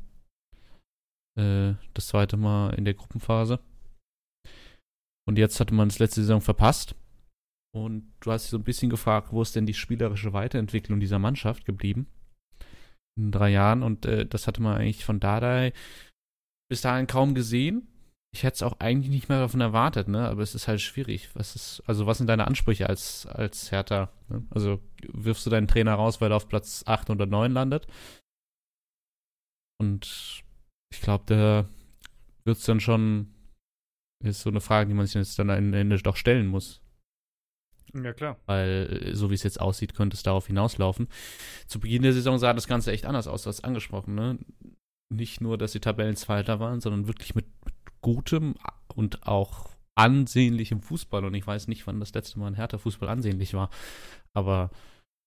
äh, 1.39 1.75
das 1.95 2.09
zweite 2.09 2.37
Mal 2.37 2.75
in 2.75 2.85
der 2.85 2.95
Gruppenphase. 2.95 3.61
Und 5.29 5.39
jetzt 5.39 5.61
hatte 5.61 5.75
man 5.75 5.89
es 5.89 5.99
letzte 5.99 6.23
Saison 6.23 6.41
verpasst. 6.41 6.95
Und 7.73 8.13
du 8.21 8.33
hast 8.33 8.45
dich 8.45 8.51
so 8.51 8.59
ein 8.59 8.65
bisschen 8.65 8.91
gefragt, 8.91 9.29
wo 9.31 9.43
ist 9.43 9.55
denn 9.55 9.67
die 9.67 9.75
spielerische 9.75 10.33
Weiterentwicklung 10.33 10.99
dieser 10.99 11.21
Mannschaft 11.21 11.65
geblieben? 11.65 12.09
In 13.17 13.31
drei 13.31 13.51
Jahren. 13.51 13.83
Und 13.83 14.07
äh, 14.07 14.27
das 14.27 14.47
hatte 14.47 14.61
man 14.61 14.77
eigentlich 14.77 15.05
von 15.05 15.21
Dardai 15.21 15.73
bis 16.69 16.81
dahin 16.81 17.07
kaum 17.07 17.35
gesehen. 17.35 17.87
Ich 18.33 18.45
hätte 18.45 18.55
es 18.55 18.63
auch 18.63 18.79
eigentlich 18.79 19.11
nicht 19.11 19.29
mehr 19.29 19.41
davon 19.41 19.61
erwartet, 19.61 20.07
ne? 20.07 20.29
Aber 20.29 20.43
es 20.43 20.55
ist 20.55 20.69
halt 20.69 20.81
schwierig. 20.81 21.31
Was 21.35 21.57
ist, 21.57 21.83
also 21.87 22.07
was 22.07 22.19
sind 22.19 22.29
deine 22.29 22.47
Ansprüche 22.47 22.89
als, 22.89 23.27
als 23.27 23.73
Hertha? 23.73 24.13
Ne? 24.29 24.45
Also 24.51 24.81
wirfst 25.03 25.45
du 25.47 25.51
deinen 25.51 25.67
Trainer 25.67 25.95
raus, 25.95 26.21
weil 26.21 26.31
er 26.31 26.37
auf 26.37 26.49
Platz 26.49 26.85
8 26.87 27.11
oder 27.11 27.27
9 27.27 27.53
landet? 27.53 27.89
Und 29.81 30.45
ich 30.93 31.01
glaube, 31.01 31.25
da 31.27 31.69
wird 32.45 32.59
es 32.59 32.65
dann 32.65 32.81
schon, 32.81 33.35
ist 34.23 34.43
so 34.43 34.51
eine 34.51 34.61
Frage, 34.61 34.89
die 34.89 34.95
man 34.95 35.07
sich 35.07 35.15
jetzt 35.15 35.39
dann 35.39 35.51
am 35.51 35.73
Ende 35.73 35.99
doch 35.99 36.17
stellen 36.17 36.47
muss. 36.47 36.83
Ja, 37.95 38.13
klar. 38.13 38.39
Weil, 38.47 39.03
äh, 39.03 39.15
so 39.17 39.31
wie 39.31 39.35
es 39.35 39.43
jetzt 39.43 39.61
aussieht, 39.61 39.95
könnte 39.95 40.17
es 40.17 40.23
darauf 40.23 40.47
hinauslaufen. 40.47 41.09
Zu 41.67 41.81
Beginn 41.81 42.03
der 42.03 42.13
Saison 42.13 42.39
sah 42.39 42.53
das 42.53 42.69
Ganze 42.69 42.93
echt 42.93 43.07
anders 43.07 43.27
aus, 43.27 43.43
du 43.43 43.49
hast 43.49 43.65
angesprochen, 43.65 44.15
ne? 44.15 44.39
Nicht 45.13 45.41
nur, 45.41 45.59
dass 45.59 45.73
die 45.73 45.81
Tabellenzweiter 45.81 46.61
waren, 46.61 46.81
sondern 46.81 47.09
wirklich 47.09 47.35
mit, 47.35 47.47
mit 47.65 47.75
gutem 48.01 48.55
und 48.95 49.27
auch 49.27 49.71
ansehnlichem 49.95 50.81
Fußball. 50.81 51.25
Und 51.25 51.35
ich 51.35 51.47
weiß 51.47 51.69
nicht, 51.69 51.87
wann 51.87 52.01
das 52.01 52.15
letzte 52.15 52.39
Mal 52.39 52.49
ein 52.49 52.55
härter 52.55 52.79
Fußball 52.79 53.09
ansehnlich 53.09 53.55
war. 53.55 53.71
Aber 54.33 54.71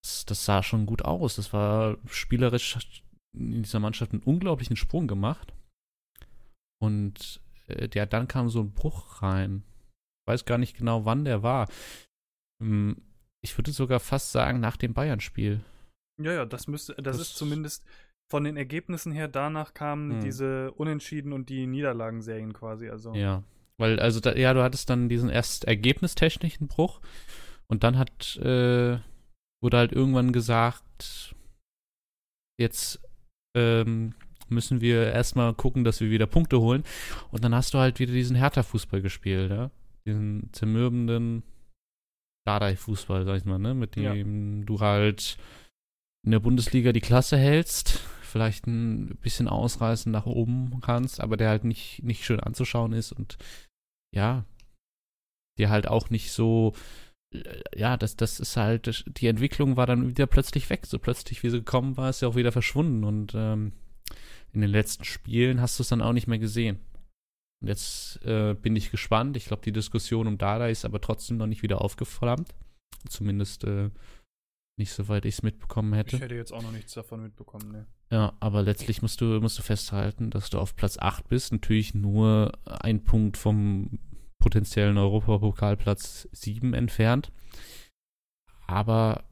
das, 0.03 0.25
das 0.25 0.45
sah 0.45 0.63
schon 0.63 0.85
gut 0.85 1.03
aus. 1.03 1.35
Das 1.35 1.53
war 1.53 1.97
spielerisch 2.07 2.77
in 3.35 3.63
dieser 3.63 3.79
Mannschaft 3.79 4.11
einen 4.11 4.23
unglaublichen 4.23 4.75
Sprung 4.75 5.07
gemacht. 5.07 5.53
Und 6.81 7.41
äh, 7.67 7.89
ja, 7.93 8.05
dann 8.05 8.27
kam 8.27 8.49
so 8.49 8.61
ein 8.61 8.73
Bruch 8.73 9.21
rein. 9.21 9.63
Ich 10.25 10.31
weiß 10.31 10.45
gar 10.45 10.57
nicht 10.57 10.77
genau, 10.77 11.05
wann 11.05 11.25
der 11.25 11.43
war. 11.43 11.69
Ähm, 12.61 13.01
ich 13.41 13.57
würde 13.57 13.71
sogar 13.71 13.99
fast 13.99 14.31
sagen, 14.31 14.59
nach 14.59 14.77
dem 14.77 14.93
Bayern-Spiel. 14.93 15.61
Ja, 16.21 16.31
ja, 16.31 16.45
das 16.45 16.67
müsste, 16.67 16.93
das, 16.95 17.17
das, 17.17 17.29
ist 17.29 17.35
zumindest 17.35 17.85
von 18.31 18.43
den 18.43 18.57
Ergebnissen 18.57 19.11
her, 19.11 19.27
danach 19.27 19.73
kamen 19.73 20.13
hm. 20.13 20.21
diese 20.21 20.71
Unentschieden 20.71 21.33
und 21.33 21.49
die 21.49 21.67
Niederlagenserien 21.67 22.53
quasi. 22.53 22.89
Also. 22.89 23.13
Ja. 23.13 23.43
Weil, 23.77 23.99
also, 23.99 24.19
da, 24.19 24.35
ja, 24.35 24.53
du 24.53 24.63
hattest 24.63 24.89
dann 24.89 25.09
diesen 25.09 25.29
erst 25.29 25.65
ergebnistechnischen 25.65 26.67
Bruch 26.67 27.01
und 27.67 27.83
dann 27.83 27.97
hat, 27.97 28.37
äh, 28.37 28.97
wurde 29.61 29.77
halt 29.77 29.91
irgendwann 29.91 30.31
gesagt, 30.31 31.35
jetzt 32.59 33.01
ähm, 33.55 34.13
müssen 34.49 34.81
wir 34.81 35.11
erstmal 35.11 35.53
gucken, 35.53 35.83
dass 35.83 36.01
wir 36.01 36.09
wieder 36.09 36.27
Punkte 36.27 36.59
holen. 36.59 36.83
Und 37.31 37.43
dann 37.43 37.55
hast 37.55 37.73
du 37.73 37.79
halt 37.79 37.99
wieder 37.99 38.13
diesen 38.13 38.35
Hertha-Fußball 38.35 39.01
gespielt, 39.01 39.51
ja? 39.51 39.71
Diesen 40.05 40.49
zermürbenden 40.51 41.43
Dardai-Fußball, 42.45 43.25
sag 43.25 43.37
ich 43.37 43.45
mal, 43.45 43.59
ne? 43.59 43.73
Mit 43.73 43.95
dem 43.95 44.59
ja. 44.59 44.65
du 44.65 44.79
halt 44.79 45.37
in 46.25 46.31
der 46.31 46.39
Bundesliga 46.39 46.91
die 46.91 47.01
Klasse 47.01 47.37
hältst, 47.37 47.99
vielleicht 48.21 48.67
ein 48.67 49.17
bisschen 49.17 49.47
ausreißen 49.47 50.11
nach 50.11 50.25
oben 50.25 50.79
kannst, 50.81 51.19
aber 51.19 51.37
der 51.37 51.49
halt 51.49 51.63
nicht, 51.65 52.03
nicht 52.03 52.25
schön 52.25 52.39
anzuschauen 52.39 52.93
ist 52.93 53.11
und 53.11 53.37
ja, 54.13 54.45
dir 55.57 55.69
halt 55.69 55.87
auch 55.87 56.09
nicht 56.09 56.31
so 56.31 56.73
ja, 57.75 57.97
das, 57.97 58.15
das 58.15 58.39
ist 58.39 58.57
halt, 58.57 59.05
die 59.07 59.27
Entwicklung 59.27 59.77
war 59.77 59.87
dann 59.87 60.07
wieder 60.07 60.27
plötzlich 60.27 60.69
weg. 60.69 60.85
So 60.85 60.99
plötzlich, 60.99 61.43
wie 61.43 61.49
sie 61.49 61.59
gekommen 61.59 61.97
war, 61.97 62.09
ist 62.09 62.19
sie 62.19 62.27
auch 62.27 62.35
wieder 62.35 62.51
verschwunden. 62.51 63.03
Und 63.03 63.33
ähm, 63.35 63.73
in 64.51 64.61
den 64.61 64.69
letzten 64.69 65.03
Spielen 65.03 65.61
hast 65.61 65.79
du 65.79 65.83
es 65.83 65.89
dann 65.89 66.01
auch 66.01 66.13
nicht 66.13 66.27
mehr 66.27 66.39
gesehen. 66.39 66.79
Und 67.61 67.69
jetzt 67.69 68.23
äh, 68.25 68.53
bin 68.53 68.75
ich 68.75 68.91
gespannt. 68.91 69.37
Ich 69.37 69.45
glaube, 69.45 69.63
die 69.63 69.71
Diskussion 69.71 70.27
um 70.27 70.37
Dada 70.37 70.67
ist 70.67 70.85
aber 70.85 71.01
trotzdem 71.01 71.37
noch 71.37 71.47
nicht 71.47 71.63
wieder 71.63 71.81
aufgeflammt. 71.81 72.53
Zumindest 73.09 73.63
äh, 73.63 73.89
nicht 74.77 74.91
soweit 74.91 75.25
ich 75.25 75.35
es 75.35 75.43
mitbekommen 75.43 75.93
hätte. 75.93 76.15
Ich 76.15 76.21
hätte 76.21 76.35
jetzt 76.35 76.51
auch 76.51 76.63
noch 76.63 76.71
nichts 76.71 76.93
davon 76.93 77.21
mitbekommen, 77.21 77.71
ne. 77.71 77.87
Ja, 78.11 78.33
aber 78.39 78.61
letztlich 78.61 79.01
musst 79.01 79.21
du, 79.21 79.25
musst 79.39 79.57
du 79.57 79.63
festhalten, 79.63 80.29
dass 80.29 80.49
du 80.49 80.59
auf 80.59 80.75
Platz 80.75 80.97
8 80.97 81.27
bist. 81.27 81.51
Natürlich 81.51 81.93
nur 81.93 82.51
ein 82.65 83.03
Punkt 83.03 83.37
vom 83.37 83.99
potenziellen 84.39 84.97
Europapokalplatz 84.97 86.27
7 86.31 86.73
entfernt. 86.73 87.31
Aber 88.67 89.23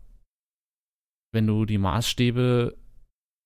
wenn 1.31 1.47
du 1.47 1.65
die 1.65 1.77
Maßstäbe, 1.77 2.77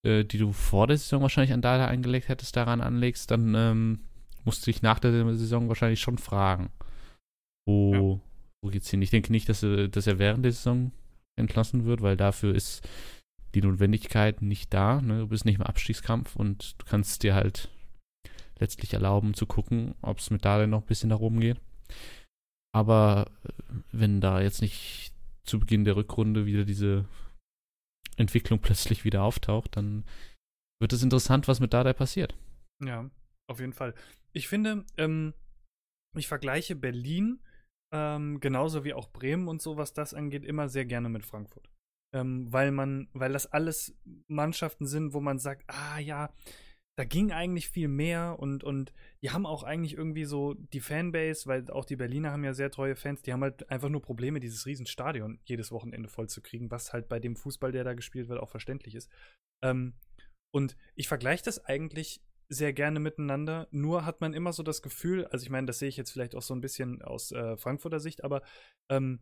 äh, 0.05 0.23
die 0.23 0.38
du 0.38 0.51
vor 0.51 0.88
der 0.88 0.97
Saison 0.97 1.21
wahrscheinlich 1.21 1.53
an 1.53 1.62
Dada 1.62 1.88
eingelegt 1.88 2.29
hättest, 2.29 2.55
daran 2.55 2.81
anlegst, 2.81 3.31
dann 3.31 3.55
ähm, 3.55 4.05
musst 4.43 4.65
du 4.65 4.71
dich 4.71 4.81
nach 4.81 4.99
der 4.99 5.12
Saison 5.36 5.67
wahrscheinlich 5.67 5.99
schon 5.99 6.17
fragen, 6.17 6.69
wo, 7.67 7.93
ja. 7.93 8.21
wo 8.62 8.69
geht's 8.69 8.89
hin? 8.89 9.01
Ich 9.01 9.10
denke 9.10 9.31
nicht, 9.31 9.49
dass 9.49 9.63
er, 9.63 9.88
dass 9.88 10.08
er 10.08 10.19
während 10.19 10.45
der 10.45 10.51
Saison 10.51 10.91
entlassen 11.36 11.86
wird, 11.86 12.02
weil 12.02 12.17
dafür 12.17 12.56
ist 12.56 12.88
die 13.54 13.62
Notwendigkeit 13.62 14.41
nicht 14.41 14.74
da. 14.74 15.02
Ne? 15.02 15.19
Du 15.19 15.28
bist 15.28 15.45
nicht 15.45 15.56
im 15.56 15.63
Abstiegskampf 15.63 16.36
und 16.36 16.76
du 16.82 16.86
kannst 16.86 17.24
dir 17.24 17.36
halt 17.36 17.69
letztlich 18.60 18.93
erlauben 18.93 19.34
zu 19.34 19.45
gucken, 19.45 19.95
ob 20.02 20.19
es 20.19 20.30
mit 20.30 20.45
Darlehen 20.45 20.69
noch 20.69 20.82
ein 20.82 20.88
bisschen 20.88 21.10
nach 21.10 21.19
oben 21.19 21.39
geht. 21.39 21.60
Aber 22.74 23.32
äh, 23.43 23.50
wenn 23.91 24.21
da 24.21 24.41
jetzt 24.41 24.62
nicht 24.62 25.13
zu 25.43 25.60
Beginn 25.60 25.86
der 25.86 25.95
Rückrunde 25.95 26.45
wieder 26.45 26.65
diese 26.65 27.06
Entwicklung 28.17 28.60
plötzlich 28.60 29.04
wieder 29.04 29.24
auftaucht, 29.24 29.76
dann 29.78 30.06
wird 30.80 30.93
es 30.93 31.04
interessant, 31.04 31.48
was 31.48 31.60
mit 31.60 31.74
Dardai 31.74 31.93
passiert. 31.93 32.36
Ja, 32.84 33.10
auf 33.48 33.60
jeden 33.60 33.74
Fall. 33.74 33.93
Ich 34.34 34.48
finde, 34.48 34.86
ähm, 34.98 35.34
ich 36.17 36.28
vergleiche 36.28 36.76
Berlin 36.76 37.39
ähm, 37.95 38.41
genauso 38.41 38.84
wie 38.84 38.93
auch 38.93 39.10
Bremen 39.10 39.47
und 39.47 39.62
so, 39.62 39.77
was 39.77 39.93
das 39.93 40.13
angeht, 40.13 40.43
immer 40.43 40.67
sehr 40.67 40.86
gerne 40.86 41.08
mit 41.08 41.23
Frankfurt. 41.25 41.69
Ähm, 42.13 42.51
weil 42.51 42.71
man, 42.71 43.08
weil 43.13 43.31
das 43.31 43.47
alles 43.47 43.97
Mannschaften 44.27 44.86
sind, 44.86 45.13
wo 45.13 45.21
man 45.21 45.39
sagt, 45.39 45.63
ah 45.67 45.99
ja, 45.99 46.34
da 46.97 47.05
ging 47.05 47.31
eigentlich 47.31 47.69
viel 47.69 47.88
mehr 47.88 48.38
und, 48.39 48.63
und 48.63 48.93
die 49.21 49.29
haben 49.31 49.45
auch 49.45 49.63
eigentlich 49.63 49.93
irgendwie 49.93 50.25
so 50.25 50.55
die 50.73 50.81
Fanbase, 50.81 51.47
weil 51.47 51.69
auch 51.71 51.86
die 51.86 51.97
Berliner 51.97 52.31
haben 52.31 52.43
ja 52.43 52.53
sehr 52.53 52.71
treue 52.71 52.95
Fans, 52.95 53.21
die 53.21 53.31
haben 53.34 53.43
halt 53.43 53.69
einfach 53.69 53.89
nur 53.89 54.01
Probleme, 54.01 54.39
dieses 54.39 54.65
Riesenstadion 54.65 55.39
jedes 55.45 55.71
Wochenende 55.71 56.10
voll 56.10 56.27
zu 56.27 56.41
kriegen, 56.41 56.71
was 56.71 56.93
halt 56.93 57.08
bei 57.08 57.19
dem 57.19 57.36
Fußball, 57.36 57.71
der 57.71 57.84
da 57.84 57.93
gespielt 57.93 58.27
wird, 58.29 58.39
auch 58.39 58.49
verständlich 58.49 58.95
ist. 58.95 59.10
Ähm, 59.63 59.93
Und 60.53 60.77
ich 60.95 61.10
vergleiche 61.10 61.43
das 61.43 61.60
eigentlich 61.65 62.21
sehr 62.49 62.73
gerne 62.73 62.99
miteinander. 62.99 63.67
Nur 63.71 64.05
hat 64.05 64.21
man 64.21 64.34
immer 64.34 64.53
so 64.53 64.63
das 64.63 64.81
Gefühl, 64.81 65.25
also 65.27 65.43
ich 65.43 65.49
meine, 65.49 65.67
das 65.67 65.79
sehe 65.79 65.89
ich 65.89 65.97
jetzt 65.97 66.12
vielleicht 66.12 66.36
auch 66.36 66.41
so 66.41 66.53
ein 66.53 66.62
bisschen 66.62 67.01
aus 67.01 67.31
äh, 67.31 67.58
Frankfurter 67.58 67.99
Sicht, 67.99 68.23
aber 68.23 68.41
ähm, 68.89 69.19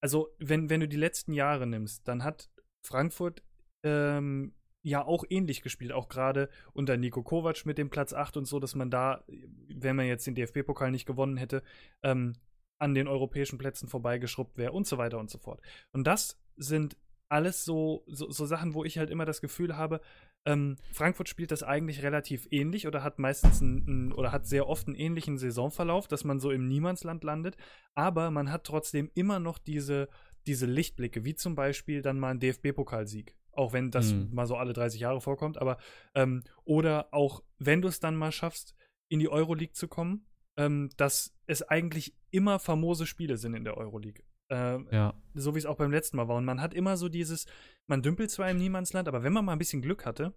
also 0.00 0.34
wenn, 0.38 0.70
wenn 0.70 0.80
du 0.80 0.88
die 0.88 0.96
letzten 0.96 1.32
Jahre 1.32 1.66
nimmst, 1.66 2.06
dann 2.06 2.24
hat 2.24 2.50
Frankfurt 2.82 3.42
ähm, 3.82 4.54
ja 4.82 5.04
auch 5.04 5.24
ähnlich 5.28 5.62
gespielt, 5.62 5.92
auch 5.92 6.08
gerade 6.08 6.48
unter 6.72 6.96
Nico 6.96 7.22
Kovac 7.22 7.66
mit 7.66 7.78
dem 7.78 7.90
Platz 7.90 8.12
8 8.12 8.36
und 8.36 8.44
so, 8.46 8.60
dass 8.60 8.74
man 8.74 8.90
da, 8.90 9.24
wenn 9.68 9.96
man 9.96 10.06
jetzt 10.06 10.26
den 10.26 10.34
DFB-Pokal 10.34 10.90
nicht 10.90 11.06
gewonnen 11.06 11.36
hätte, 11.36 11.62
ähm, 12.02 12.34
an 12.78 12.94
den 12.94 13.08
europäischen 13.08 13.58
Plätzen 13.58 13.88
vorbeigeschrubbt 13.88 14.56
wäre 14.56 14.72
und 14.72 14.86
so 14.86 14.98
weiter 14.98 15.18
und 15.18 15.30
so 15.30 15.38
fort. 15.38 15.60
Und 15.92 16.06
das 16.06 16.40
sind 16.56 16.96
alles 17.28 17.64
so, 17.64 18.04
so, 18.06 18.30
so 18.30 18.46
Sachen, 18.46 18.74
wo 18.74 18.84
ich 18.84 18.98
halt 18.98 19.10
immer 19.10 19.24
das 19.24 19.40
Gefühl 19.40 19.76
habe, 19.76 20.00
ähm, 20.44 20.76
Frankfurt 20.92 21.28
spielt 21.28 21.50
das 21.50 21.62
eigentlich 21.62 22.02
relativ 22.02 22.48
ähnlich 22.50 22.86
oder 22.86 23.02
hat 23.02 23.18
meistens 23.18 23.60
einen, 23.60 24.12
oder 24.12 24.32
hat 24.32 24.46
sehr 24.46 24.68
oft 24.68 24.86
einen 24.86 24.96
ähnlichen 24.96 25.36
Saisonverlauf, 25.36 26.08
dass 26.08 26.24
man 26.24 26.40
so 26.40 26.50
im 26.50 26.66
Niemandsland 26.66 27.24
landet, 27.24 27.56
aber 27.94 28.30
man 28.30 28.50
hat 28.50 28.64
trotzdem 28.64 29.10
immer 29.14 29.40
noch 29.40 29.58
diese, 29.58 30.08
diese 30.46 30.66
Lichtblicke, 30.66 31.24
wie 31.24 31.34
zum 31.34 31.54
Beispiel 31.54 32.02
dann 32.02 32.18
mal 32.18 32.30
ein 32.30 32.40
DFB-Pokalsieg. 32.40 33.36
Auch 33.52 33.72
wenn 33.72 33.90
das 33.90 34.12
mhm. 34.12 34.28
mal 34.32 34.46
so 34.46 34.56
alle 34.56 34.72
30 34.72 35.00
Jahre 35.00 35.20
vorkommt, 35.20 35.58
aber 35.58 35.78
ähm, 36.14 36.44
oder 36.64 37.12
auch 37.12 37.42
wenn 37.58 37.82
du 37.82 37.88
es 37.88 37.98
dann 37.98 38.14
mal 38.14 38.30
schaffst, 38.30 38.76
in 39.08 39.18
die 39.18 39.28
Euroleague 39.28 39.72
zu 39.72 39.88
kommen, 39.88 40.26
ähm, 40.56 40.90
dass 40.96 41.34
es 41.46 41.62
eigentlich 41.62 42.14
immer 42.30 42.58
famose 42.58 43.06
Spiele 43.06 43.36
sind 43.36 43.54
in 43.54 43.64
der 43.64 43.76
Euroleague. 43.76 44.22
Äh, 44.50 44.78
ja. 44.94 45.14
So 45.34 45.54
wie 45.54 45.58
es 45.58 45.66
auch 45.66 45.76
beim 45.76 45.90
letzten 45.90 46.16
Mal 46.16 46.28
war. 46.28 46.36
Und 46.36 46.44
man 46.44 46.60
hat 46.60 46.74
immer 46.74 46.96
so 46.96 47.08
dieses, 47.08 47.46
man 47.86 48.02
dümpelt 48.02 48.30
zwar 48.30 48.50
im 48.50 48.58
Niemandsland, 48.58 49.08
aber 49.08 49.22
wenn 49.22 49.32
man 49.32 49.44
mal 49.44 49.52
ein 49.52 49.58
bisschen 49.58 49.82
Glück 49.82 50.06
hatte, 50.06 50.34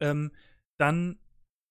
ähm, 0.00 0.32
dann 0.78 1.18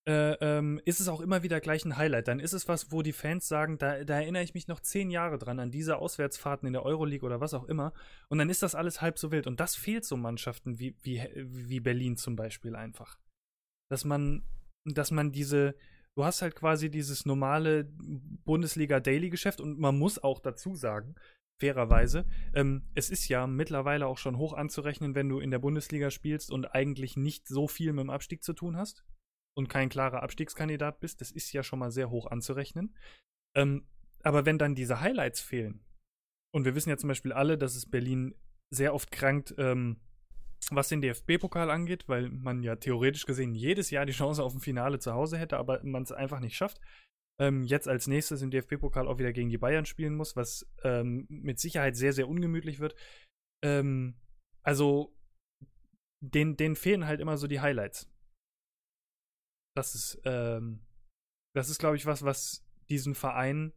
äh, 0.06 0.34
ähm, 0.42 0.82
ist 0.84 1.00
es 1.00 1.08
auch 1.08 1.22
immer 1.22 1.44
wieder 1.44 1.62
gleich 1.62 1.86
ein 1.86 1.96
Highlight. 1.96 2.28
Dann 2.28 2.40
ist 2.40 2.54
es 2.54 2.68
was, 2.68 2.92
wo 2.92 3.02
die 3.02 3.14
Fans 3.14 3.48
sagen, 3.48 3.78
da, 3.78 4.04
da, 4.04 4.16
erinnere 4.16 4.44
ich 4.44 4.54
mich 4.54 4.68
noch 4.68 4.82
zehn 4.82 5.10
Jahre 5.10 5.38
dran, 5.38 5.60
an 5.60 5.72
diese 5.72 5.98
Auswärtsfahrten 5.98 6.68
in 6.68 6.74
der 6.74 6.84
Euroleague 6.84 7.26
oder 7.26 7.40
was 7.40 7.54
auch 7.54 7.66
immer. 7.66 7.94
Und 8.28 8.38
dann 8.38 8.50
ist 8.50 8.64
das 8.64 8.76
alles 8.76 9.02
halb 9.02 9.18
so 9.18 9.32
wild. 9.32 9.48
Und 9.48 9.60
das 9.60 9.76
fehlt 9.76 10.04
so 10.04 10.18
Mannschaften 10.18 10.80
wie, 10.80 10.98
wie, 11.04 11.24
wie 11.36 11.80
Berlin 11.80 12.18
zum 12.18 12.36
Beispiel 12.36 12.76
einfach. 12.76 13.18
Dass 13.90 14.04
man, 14.04 14.44
dass 14.86 15.12
man 15.12 15.32
diese, 15.32 15.76
du 16.16 16.24
hast 16.24 16.42
halt 16.42 16.56
quasi 16.56 16.90
dieses 16.90 17.26
normale 17.26 17.86
Bundesliga-Daily-Geschäft 18.46 19.62
und 19.62 19.80
man 19.80 19.98
muss 19.98 20.22
auch 20.22 20.40
dazu 20.40 20.76
sagen, 20.76 21.16
fairerweise, 21.60 22.26
ähm, 22.54 22.84
es 22.94 23.10
ist 23.10 23.28
ja 23.30 23.48
mittlerweile 23.48 24.08
auch 24.08 24.18
schon 24.18 24.38
hoch 24.38 24.54
anzurechnen, 24.54 25.16
wenn 25.16 25.30
du 25.30 25.40
in 25.40 25.52
der 25.52 25.60
Bundesliga 25.60 26.12
spielst 26.12 26.52
und 26.52 26.76
eigentlich 26.76 27.16
nicht 27.16 27.48
so 27.48 27.68
viel 27.68 27.94
mit 27.94 28.04
dem 28.04 28.10
Abstieg 28.10 28.44
zu 28.44 28.54
tun 28.54 28.78
hast 28.78 29.06
und 29.56 29.70
kein 29.70 29.90
klarer 29.90 30.24
Abstiegskandidat 30.24 31.00
bist. 31.00 31.22
Das 31.22 31.32
ist 31.32 31.52
ja 31.54 31.64
schon 31.64 31.80
mal 31.80 31.92
sehr 31.92 32.10
hoch 32.10 32.28
anzurechnen. 32.28 32.96
Ähm, 33.56 33.88
aber 34.24 34.46
wenn 34.46 34.58
dann 34.58 34.76
diese 34.76 35.00
Highlights 35.00 35.42
fehlen, 35.42 35.86
und 36.52 36.66
wir 36.66 36.76
wissen 36.76 36.90
ja 36.90 36.98
zum 36.98 37.08
Beispiel 37.08 37.34
alle, 37.34 37.58
dass 37.58 37.76
es 37.76 37.90
Berlin 37.90 38.36
sehr 38.70 38.94
oft 38.94 39.12
krankt, 39.12 39.56
ähm, 39.58 40.02
was 40.72 40.90
den 40.90 41.02
DFB-Pokal 41.02 41.70
angeht, 41.70 42.08
weil 42.08 42.30
man 42.30 42.64
ja 42.64 42.76
theoretisch 42.76 43.26
gesehen 43.26 43.56
jedes 43.56 43.90
Jahr 43.90 44.06
die 44.06 44.14
Chance 44.14 44.44
auf 44.44 44.54
ein 44.54 44.60
Finale 44.60 45.00
zu 45.00 45.14
Hause 45.14 45.38
hätte, 45.38 45.58
aber 45.58 45.84
man 45.84 46.04
es 46.04 46.12
einfach 46.12 46.40
nicht 46.40 46.56
schafft. 46.56 46.80
Ähm, 47.40 47.64
jetzt 47.64 47.88
als 47.88 48.08
nächstes 48.08 48.42
im 48.42 48.52
DFB-Pokal 48.52 49.08
auch 49.08 49.18
wieder 49.18 49.34
gegen 49.34 49.50
die 49.50 49.58
Bayern 49.58 49.86
spielen 49.86 50.16
muss, 50.16 50.36
was 50.36 50.70
ähm, 50.84 51.26
mit 51.30 51.60
Sicherheit 51.60 51.96
sehr, 51.96 52.14
sehr 52.14 52.28
ungemütlich 52.28 52.80
wird. 52.80 52.96
Ähm, 53.64 54.20
also, 54.62 55.16
denen, 56.22 56.56
denen 56.56 56.76
fehlen 56.76 57.06
halt 57.06 57.20
immer 57.20 57.38
so 57.38 57.48
die 57.48 57.60
Highlights. 57.60 58.10
Das 59.76 59.96
ist, 59.96 60.22
ähm, 60.26 60.86
das 61.56 61.70
ist, 61.70 61.80
glaube 61.80 61.96
ich, 61.96 62.06
was, 62.06 62.24
was 62.24 62.66
diesen 62.90 63.16
Verein 63.16 63.74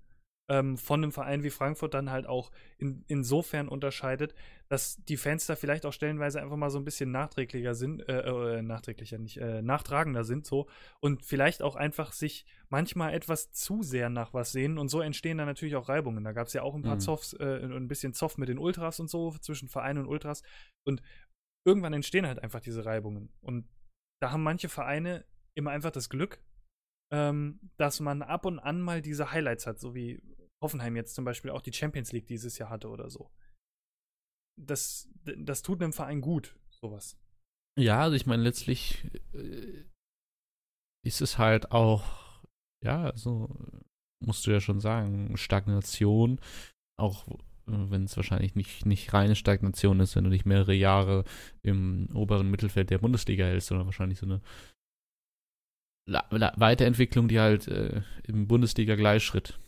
ähm, 0.49 0.77
von 0.79 1.03
einem 1.03 1.13
Verein 1.13 1.43
wie 1.43 1.51
Frankfurt 1.51 1.95
dann 1.95 2.11
halt 2.11 2.27
auch 2.27 2.53
in, 2.79 3.05
insofern 3.09 3.69
unterscheidet, 3.69 4.35
dass 4.69 5.03
die 5.05 5.17
Fans 5.17 5.47
da 5.47 5.57
vielleicht 5.57 5.87
auch 5.87 5.93
stellenweise 5.93 6.41
einfach 6.41 6.57
mal 6.57 6.71
so 6.71 6.79
ein 6.79 6.85
bisschen 6.85 7.11
nachträglicher 7.11 7.75
sind, 7.75 8.09
äh, 8.09 8.21
äh, 8.21 8.63
nachträglicher 8.63 9.19
nicht, 9.19 9.39
äh, 9.39 9.63
nachtragender 9.63 10.25
sind 10.25 10.47
so 10.47 10.69
und 11.01 11.25
vielleicht 11.25 11.63
auch 11.63 11.77
einfach 11.77 12.13
sich 12.13 12.47
manchmal 12.69 13.15
etwas 13.15 13.53
zu 13.53 13.83
sehr 13.83 14.09
nach 14.09 14.35
was 14.35 14.53
sehen 14.53 14.79
und 14.79 14.89
so 14.89 15.01
entstehen 15.01 15.39
dann 15.39 15.47
natürlich 15.47 15.77
auch 15.77 15.89
Reibungen. 15.89 16.25
Da 16.25 16.33
gab 16.33 16.47
es 16.47 16.53
ja 16.53 16.63
auch 16.63 16.75
ein 16.75 16.83
paar 16.83 16.97
mhm. 16.97 17.01
Zoffs, 17.01 17.33
äh, 17.35 17.61
ein 17.63 17.89
bisschen 17.89 18.13
Zoff 18.13 18.39
mit 18.39 18.49
den 18.49 18.59
Ultras 18.59 19.01
und 19.01 19.11
so 19.11 19.33
zwischen 19.39 19.69
Verein 19.69 19.99
und 19.99 20.07
Ultras 20.07 20.43
und 20.85 21.03
irgendwann 21.65 21.93
entstehen 21.93 22.27
halt 22.27 22.43
einfach 22.43 22.61
diese 22.61 22.85
Reibungen 22.85 23.33
und 23.41 23.69
da 24.21 24.31
haben 24.31 24.43
manche 24.43 24.69
Vereine 24.69 25.25
immer 25.55 25.71
einfach 25.71 25.91
das 25.91 26.09
Glück, 26.09 26.41
ähm, 27.13 27.61
dass 27.77 28.01
man 28.01 28.23
ab 28.23 28.47
und 28.47 28.59
an 28.59 28.81
mal 28.81 29.03
diese 29.03 29.31
Highlights 29.31 29.67
hat, 29.67 29.79
so 29.79 29.95
wie 29.95 30.23
Hoffenheim 30.63 30.97
jetzt 30.97 31.15
zum 31.15 31.25
Beispiel 31.25 31.51
auch 31.51 31.63
die 31.63 31.73
Champions 31.73 32.13
League 32.13 32.27
dieses 32.27 32.59
Jahr 32.59 32.71
hatte 32.71 32.89
oder 32.89 33.11
so. 33.11 33.31
Das, 34.59 35.09
das 35.25 35.63
tut 35.63 35.83
einem 35.83 35.93
Verein 35.93 36.21
gut, 36.21 36.57
sowas. 36.71 37.19
Ja, 37.79 38.01
also 38.01 38.17
ich 38.17 38.27
meine, 38.27 38.43
letztlich 38.43 39.05
äh, 39.35 39.85
ist 41.05 41.21
es 41.21 41.37
halt 41.37 41.73
auch, 41.73 42.43
ja, 42.83 43.05
also 43.05 43.55
musst 44.25 44.47
du 44.47 44.51
ja 44.51 44.61
schon 44.61 44.81
sagen, 44.81 45.37
Stagnation, 45.37 46.41
auch 46.99 47.29
äh, 47.29 47.37
wenn 47.67 48.05
es 48.05 48.17
wahrscheinlich 48.17 48.55
nicht, 48.55 48.87
nicht 48.87 49.13
reine 49.13 49.37
Stagnation 49.37 50.01
ist, 50.01 50.17
wenn 50.17 50.25
du 50.25 50.31
nicht 50.31 50.47
mehrere 50.47 50.73
Jahre 50.73 51.25
im 51.63 52.09
oberen 52.15 52.51
Mittelfeld 52.51 52.89
der 52.89 52.99
Bundesliga 52.99 53.45
hältst, 53.45 53.69
sondern 53.69 53.87
wahrscheinlich 53.87 54.19
so 54.19 54.27
eine 54.27 54.41
Weiterentwicklung, 56.09 57.29
die 57.29 57.41
halt 57.41 57.69
äh, 57.69 58.03
im 58.25 58.47
Bundesliga-Gleichschritt 58.47 59.59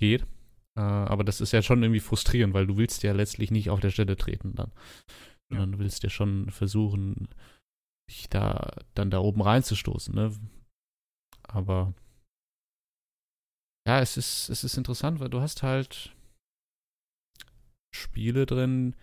geht. 0.00 0.26
Äh, 0.76 0.80
aber 0.80 1.24
das 1.24 1.40
ist 1.40 1.52
ja 1.52 1.62
schon 1.62 1.82
irgendwie 1.82 2.00
frustrierend, 2.00 2.54
weil 2.54 2.66
du 2.66 2.76
willst 2.76 3.02
ja 3.02 3.12
letztlich 3.12 3.50
nicht 3.50 3.70
auf 3.70 3.80
der 3.80 3.90
Stelle 3.90 4.16
treten 4.16 4.54
dann. 4.54 4.72
Sondern 5.48 5.70
ja. 5.70 5.76
du 5.76 5.82
willst 5.82 6.02
ja 6.02 6.10
schon 6.10 6.50
versuchen, 6.50 7.28
dich 8.10 8.28
da 8.28 8.76
dann 8.94 9.10
da 9.10 9.18
oben 9.18 9.42
reinzustoßen, 9.42 10.14
ne? 10.14 10.32
Aber 11.42 11.94
ja, 13.86 14.00
es 14.00 14.16
ist, 14.16 14.48
es 14.48 14.64
ist 14.64 14.76
interessant, 14.76 15.20
weil 15.20 15.30
du 15.30 15.40
hast 15.40 15.62
halt 15.62 16.14
Spiele 17.94 18.46
drin, 18.46 18.96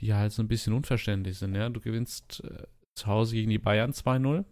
die 0.00 0.14
halt 0.14 0.32
so 0.32 0.42
ein 0.42 0.48
bisschen 0.48 0.72
unverständlich 0.72 1.38
sind, 1.38 1.54
ja. 1.54 1.68
Du 1.68 1.80
gewinnst 1.80 2.42
äh, 2.44 2.66
zu 2.98 3.06
Hause 3.06 3.34
gegen 3.34 3.50
die 3.50 3.58
Bayern 3.58 3.92
2-0 3.92 4.44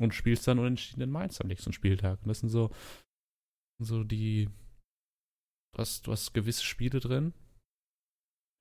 und 0.00 0.14
spielst 0.14 0.46
dann 0.46 0.58
unentschieden 0.58 1.02
in 1.02 1.10
Mainz 1.10 1.40
am 1.40 1.48
nächsten 1.48 1.72
Spieltag. 1.72 2.20
Und 2.22 2.28
das 2.28 2.40
sind 2.40 2.50
so, 2.50 2.70
so 3.82 4.04
die, 4.04 4.48
du 5.76 5.80
hast, 5.80 6.06
du 6.06 6.12
hast 6.12 6.32
gewisse 6.32 6.64
Spiele 6.64 7.00
drin. 7.00 7.34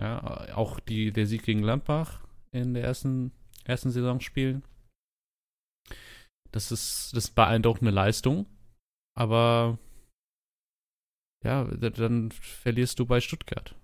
Ja, 0.01 0.53
auch 0.55 0.79
die, 0.79 1.11
der 1.11 1.25
Sieg 1.25 1.43
gegen 1.43 1.63
Landbach 1.63 2.27
in 2.51 2.73
der 2.73 2.83
ersten, 2.83 3.31
ersten 3.63 3.91
Saisonspielen. 3.91 4.63
Das 6.51 6.71
ist, 6.71 7.13
das 7.13 7.25
ist 7.25 7.35
beeindruckende 7.35 7.91
Leistung. 7.91 8.45
Aber 9.17 9.79
ja, 11.43 11.63
dann 11.63 12.31
verlierst 12.31 12.99
du 12.99 13.05
bei 13.05 13.21
Stuttgart. 13.21 13.75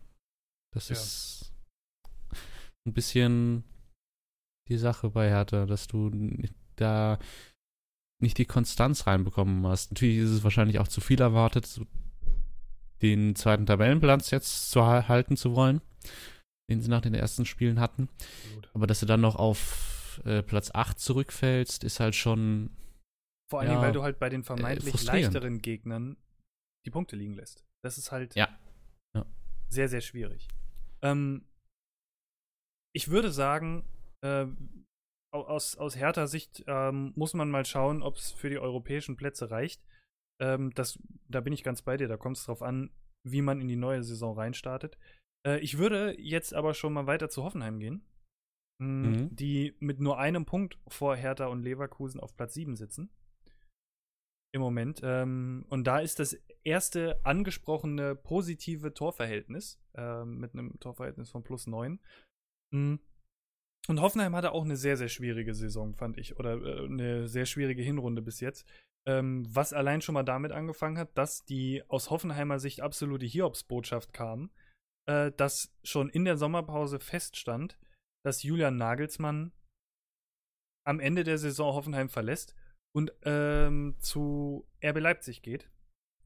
Das 0.73 0.89
ja. 0.89 0.95
ist 0.95 1.53
ein 2.85 2.93
bisschen 2.93 3.63
die 4.67 4.77
Sache 4.77 5.09
bei 5.11 5.29
Hertha, 5.29 5.65
dass 5.65 5.87
du 5.87 6.11
da 6.75 7.19
nicht 8.21 8.37
die 8.37 8.45
Konstanz 8.45 9.07
reinbekommen 9.07 9.65
hast. 9.67 9.91
Natürlich 9.91 10.17
ist 10.17 10.29
es 10.29 10.43
wahrscheinlich 10.43 10.79
auch 10.79 10.87
zu 10.87 10.99
viel 11.01 11.21
erwartet, 11.21 11.79
den 13.01 13.35
zweiten 13.35 13.65
Tabellenplatz 13.65 14.31
jetzt 14.31 14.71
zu 14.71 14.85
halten 14.85 15.37
zu 15.37 15.55
wollen, 15.55 15.81
den 16.69 16.81
sie 16.81 16.89
nach 16.89 17.01
den 17.01 17.13
ersten 17.13 17.45
Spielen 17.45 17.79
hatten. 17.79 18.09
Gut. 18.55 18.69
Aber 18.73 18.87
dass 18.87 18.99
du 18.99 19.05
dann 19.05 19.21
noch 19.21 19.35
auf 19.35 20.21
äh, 20.25 20.43
Platz 20.43 20.71
8 20.73 20.99
zurückfällst, 20.99 21.83
ist 21.83 21.99
halt 21.99 22.15
schon. 22.15 22.69
Vor 23.49 23.61
allem, 23.61 23.71
ja, 23.71 23.81
weil 23.81 23.91
du 23.91 24.03
halt 24.03 24.19
bei 24.19 24.29
den 24.29 24.43
vermeintlich 24.43 25.01
äh, 25.01 25.05
leichteren 25.05 25.61
Gegnern 25.61 26.17
die 26.85 26.91
Punkte 26.91 27.15
liegen 27.15 27.33
lässt. 27.33 27.65
Das 27.83 27.97
ist 27.97 28.11
halt 28.11 28.35
ja. 28.35 28.47
Ja. 29.15 29.25
sehr, 29.69 29.89
sehr 29.89 30.01
schwierig. 30.01 30.47
Ähm, 31.01 31.45
ich 32.95 33.09
würde 33.09 33.31
sagen, 33.31 33.85
äh, 34.21 34.45
aus, 35.33 35.75
aus 35.75 35.95
härter 35.95 36.27
Sicht 36.27 36.63
ähm, 36.67 37.13
muss 37.15 37.33
man 37.33 37.49
mal 37.49 37.65
schauen, 37.65 38.03
ob 38.03 38.17
es 38.17 38.31
für 38.31 38.49
die 38.49 38.59
europäischen 38.59 39.15
Plätze 39.15 39.49
reicht. 39.49 39.81
Ähm, 40.41 40.71
das, 40.73 40.99
da 41.27 41.39
bin 41.39 41.53
ich 41.53 41.63
ganz 41.63 41.81
bei 41.83 41.95
dir. 41.97 42.07
Da 42.07 42.17
kommt 42.17 42.37
es 42.37 42.45
drauf 42.45 42.61
an, 42.61 42.89
wie 43.23 43.41
man 43.41 43.61
in 43.61 43.67
die 43.67 43.75
neue 43.75 44.03
Saison 44.03 44.35
reinstartet. 44.35 44.97
Äh, 45.47 45.59
ich 45.59 45.77
würde 45.77 46.19
jetzt 46.19 46.53
aber 46.53 46.73
schon 46.73 46.93
mal 46.93 47.07
weiter 47.07 47.29
zu 47.29 47.43
Hoffenheim 47.43 47.79
gehen, 47.79 48.05
mh, 48.79 49.09
mhm. 49.09 49.35
die 49.35 49.75
mit 49.79 49.99
nur 49.99 50.17
einem 50.17 50.45
Punkt 50.45 50.79
vor 50.87 51.15
Hertha 51.15 51.45
und 51.47 51.63
Leverkusen 51.63 52.19
auf 52.19 52.35
Platz 52.35 52.55
7 52.55 52.75
sitzen. 52.75 53.09
Im 54.53 54.61
Moment. 54.61 54.99
Ähm, 55.03 55.65
und 55.69 55.85
da 55.85 55.99
ist 55.99 56.19
das 56.19 56.33
erste 56.63 57.23
angesprochene 57.23 58.15
positive 58.15 58.93
Torverhältnis 58.93 59.81
äh, 59.95 60.25
mit 60.25 60.53
einem 60.53 60.77
Torverhältnis 60.79 61.29
von 61.29 61.43
plus 61.43 61.67
9. 61.67 61.99
Mhm 62.73 62.99
Und 63.87 64.01
Hoffenheim 64.01 64.35
hatte 64.35 64.51
auch 64.51 64.65
eine 64.65 64.75
sehr, 64.75 64.97
sehr 64.97 65.07
schwierige 65.07 65.53
Saison, 65.53 65.95
fand 65.95 66.17
ich. 66.17 66.37
Oder 66.37 66.61
äh, 66.61 66.85
eine 66.85 67.27
sehr 67.27 67.45
schwierige 67.45 67.81
Hinrunde 67.81 68.21
bis 68.21 68.41
jetzt. 68.41 68.67
Ähm, 69.07 69.43
was 69.49 69.73
allein 69.73 70.01
schon 70.01 70.13
mal 70.13 70.23
damit 70.23 70.51
angefangen 70.51 70.97
hat, 70.97 71.17
dass 71.17 71.43
die 71.43 71.83
aus 71.87 72.09
Hoffenheimer 72.09 72.59
Sicht 72.59 72.81
absolute 72.81 73.25
Hiobsbotschaft 73.25 74.13
kam, 74.13 74.51
äh, 75.07 75.31
dass 75.31 75.73
schon 75.83 76.09
in 76.09 76.25
der 76.25 76.37
Sommerpause 76.37 76.99
feststand, 76.99 77.79
dass 78.23 78.43
Julian 78.43 78.77
Nagelsmann 78.77 79.51
am 80.85 80.99
Ende 80.99 81.23
der 81.23 81.37
Saison 81.37 81.73
Hoffenheim 81.73 82.09
verlässt 82.09 82.55
und 82.95 83.11
ähm, 83.23 83.95
zu 83.99 84.67
RB 84.83 84.99
Leipzig 84.99 85.41
geht, 85.41 85.69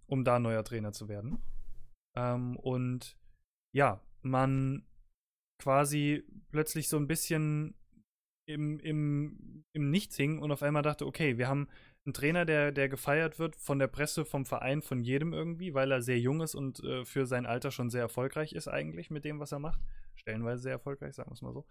um 0.08 0.24
da 0.24 0.40
neuer 0.40 0.64
Trainer 0.64 0.92
zu 0.92 1.08
werden. 1.08 1.42
Ähm, 2.18 2.58
und 2.58 3.18
ja, 3.74 4.02
man 4.22 4.86
quasi 5.62 6.24
plötzlich 6.52 6.90
so 6.90 6.98
ein 6.98 7.08
bisschen 7.08 7.76
im, 8.48 8.80
im, 8.80 9.64
im 9.74 9.90
Nichts 9.90 10.18
hing 10.18 10.40
und 10.40 10.52
auf 10.52 10.64
einmal 10.64 10.84
dachte, 10.84 11.06
okay, 11.06 11.38
wir 11.38 11.48
haben 11.48 11.68
einen 12.06 12.14
Trainer, 12.14 12.46
der, 12.46 12.72
der 12.72 12.90
gefeiert 12.90 13.40
wird 13.40 13.56
von 13.56 13.80
der 13.80 13.88
Presse, 13.88 14.26
vom 14.26 14.46
Verein, 14.46 14.82
von 14.82 15.02
jedem 15.02 15.34
irgendwie, 15.34 15.74
weil 15.74 15.92
er 15.92 16.02
sehr 16.02 16.20
jung 16.20 16.42
ist 16.42 16.56
und 16.56 16.84
äh, 16.84 17.04
für 17.06 17.26
sein 17.26 17.46
Alter 17.46 17.72
schon 17.72 17.90
sehr 17.90 18.02
erfolgreich 18.02 18.54
ist 18.54 18.68
eigentlich 18.68 19.10
mit 19.10 19.26
dem, 19.26 19.40
was 19.40 19.52
er 19.52 19.60
macht. 19.60 19.82
Stellenweise 20.16 20.62
sehr 20.62 20.74
erfolgreich, 20.74 21.16
sagen 21.16 21.32
wir 21.32 21.34
es 21.34 21.42
mal 21.42 21.54
so. 21.54 21.66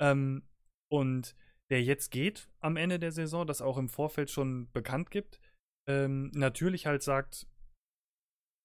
Ähm, 0.00 0.48
und 0.90 1.36
der 1.70 1.82
jetzt 1.82 2.10
geht 2.10 2.48
am 2.60 2.76
Ende 2.76 2.98
der 2.98 3.12
Saison, 3.12 3.46
das 3.46 3.62
auch 3.62 3.78
im 3.78 3.88
Vorfeld 3.88 4.30
schon 4.30 4.70
bekannt 4.72 5.10
gibt, 5.10 5.40
ähm, 5.86 6.30
natürlich 6.34 6.86
halt 6.86 7.02
sagt, 7.02 7.46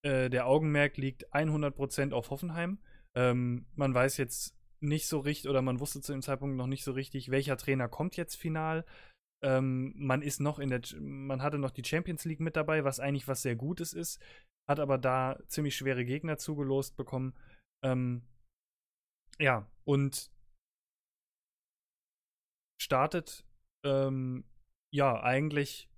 äh, 0.03 0.29
der 0.29 0.47
Augenmerk 0.47 0.97
liegt 0.97 1.33
100% 1.33 2.13
auf 2.13 2.29
Hoffenheim. 2.29 2.79
Ähm, 3.15 3.67
man 3.75 3.93
weiß 3.93 4.17
jetzt 4.17 4.55
nicht 4.79 5.07
so 5.07 5.19
richtig, 5.19 5.49
oder 5.49 5.61
man 5.61 5.79
wusste 5.79 6.01
zu 6.01 6.13
dem 6.13 6.21
Zeitpunkt 6.21 6.55
noch 6.55 6.67
nicht 6.67 6.83
so 6.83 6.93
richtig, 6.93 7.31
welcher 7.31 7.57
Trainer 7.57 7.89
kommt 7.89 8.15
jetzt 8.15 8.35
final. 8.35 8.85
Ähm, 9.43 9.93
man 9.95 10.21
ist 10.21 10.39
noch 10.39 10.59
in 10.59 10.69
der, 10.69 10.81
man 10.99 11.41
hatte 11.41 11.57
noch 11.57 11.71
die 11.71 11.85
Champions 11.85 12.25
League 12.25 12.41
mit 12.41 12.55
dabei, 12.55 12.83
was 12.83 12.99
eigentlich 12.99 13.27
was 13.27 13.41
sehr 13.41 13.55
Gutes 13.55 13.93
ist, 13.93 14.21
hat 14.69 14.79
aber 14.79 14.97
da 14.97 15.39
ziemlich 15.47 15.75
schwere 15.75 16.05
Gegner 16.05 16.37
zugelost 16.37 16.97
bekommen. 16.97 17.33
Ähm, 17.83 18.23
ja, 19.39 19.69
und 19.85 20.31
startet 22.81 23.45
ähm, 23.85 24.43
ja 24.93 25.21
eigentlich 25.21 25.89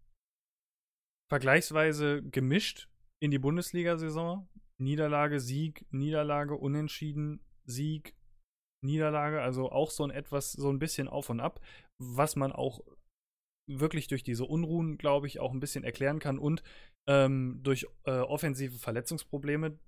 vergleichsweise 1.31 2.21
gemischt 2.23 2.89
in 3.21 3.31
die 3.31 3.39
Bundesliga-Saison. 3.39 4.47
Niederlage, 4.79 5.39
Sieg, 5.39 5.85
Niederlage, 5.91 6.55
Unentschieden, 6.55 7.39
Sieg, 7.65 8.15
Niederlage. 8.83 9.41
Also 9.41 9.71
auch 9.71 9.91
so 9.91 10.03
ein 10.03 10.11
etwas, 10.11 10.51
so 10.51 10.69
ein 10.69 10.79
bisschen 10.79 11.07
auf 11.07 11.29
und 11.29 11.39
ab, 11.39 11.61
was 11.99 12.35
man 12.35 12.51
auch 12.51 12.81
wirklich 13.69 14.07
durch 14.07 14.23
diese 14.23 14.45
Unruhen, 14.45 14.97
glaube 14.97 15.27
ich, 15.27 15.39
auch 15.39 15.51
ein 15.51 15.59
bisschen 15.59 15.83
erklären 15.83 16.19
kann 16.19 16.39
und 16.39 16.63
ähm, 17.07 17.59
durch 17.63 17.87
äh, 18.05 18.11
offensive 18.11 18.77
Verletzungsprobleme, 18.77 19.79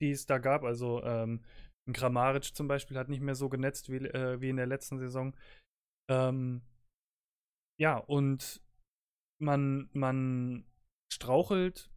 die 0.00 0.10
es 0.10 0.26
da 0.26 0.38
gab. 0.38 0.64
Also 0.64 1.02
ähm, 1.02 1.44
Grammaric 1.92 2.44
zum 2.44 2.68
Beispiel 2.68 2.98
hat 2.98 3.08
nicht 3.08 3.22
mehr 3.22 3.34
so 3.34 3.48
genetzt 3.48 3.90
wie, 3.90 3.96
äh, 3.96 4.40
wie 4.40 4.48
in 4.48 4.56
der 4.56 4.66
letzten 4.66 4.98
Saison. 4.98 5.36
Ähm, 6.10 6.62
ja, 7.80 7.98
und 7.98 8.62
man, 9.40 9.90
man 9.92 10.64
strauchelt 11.12 11.90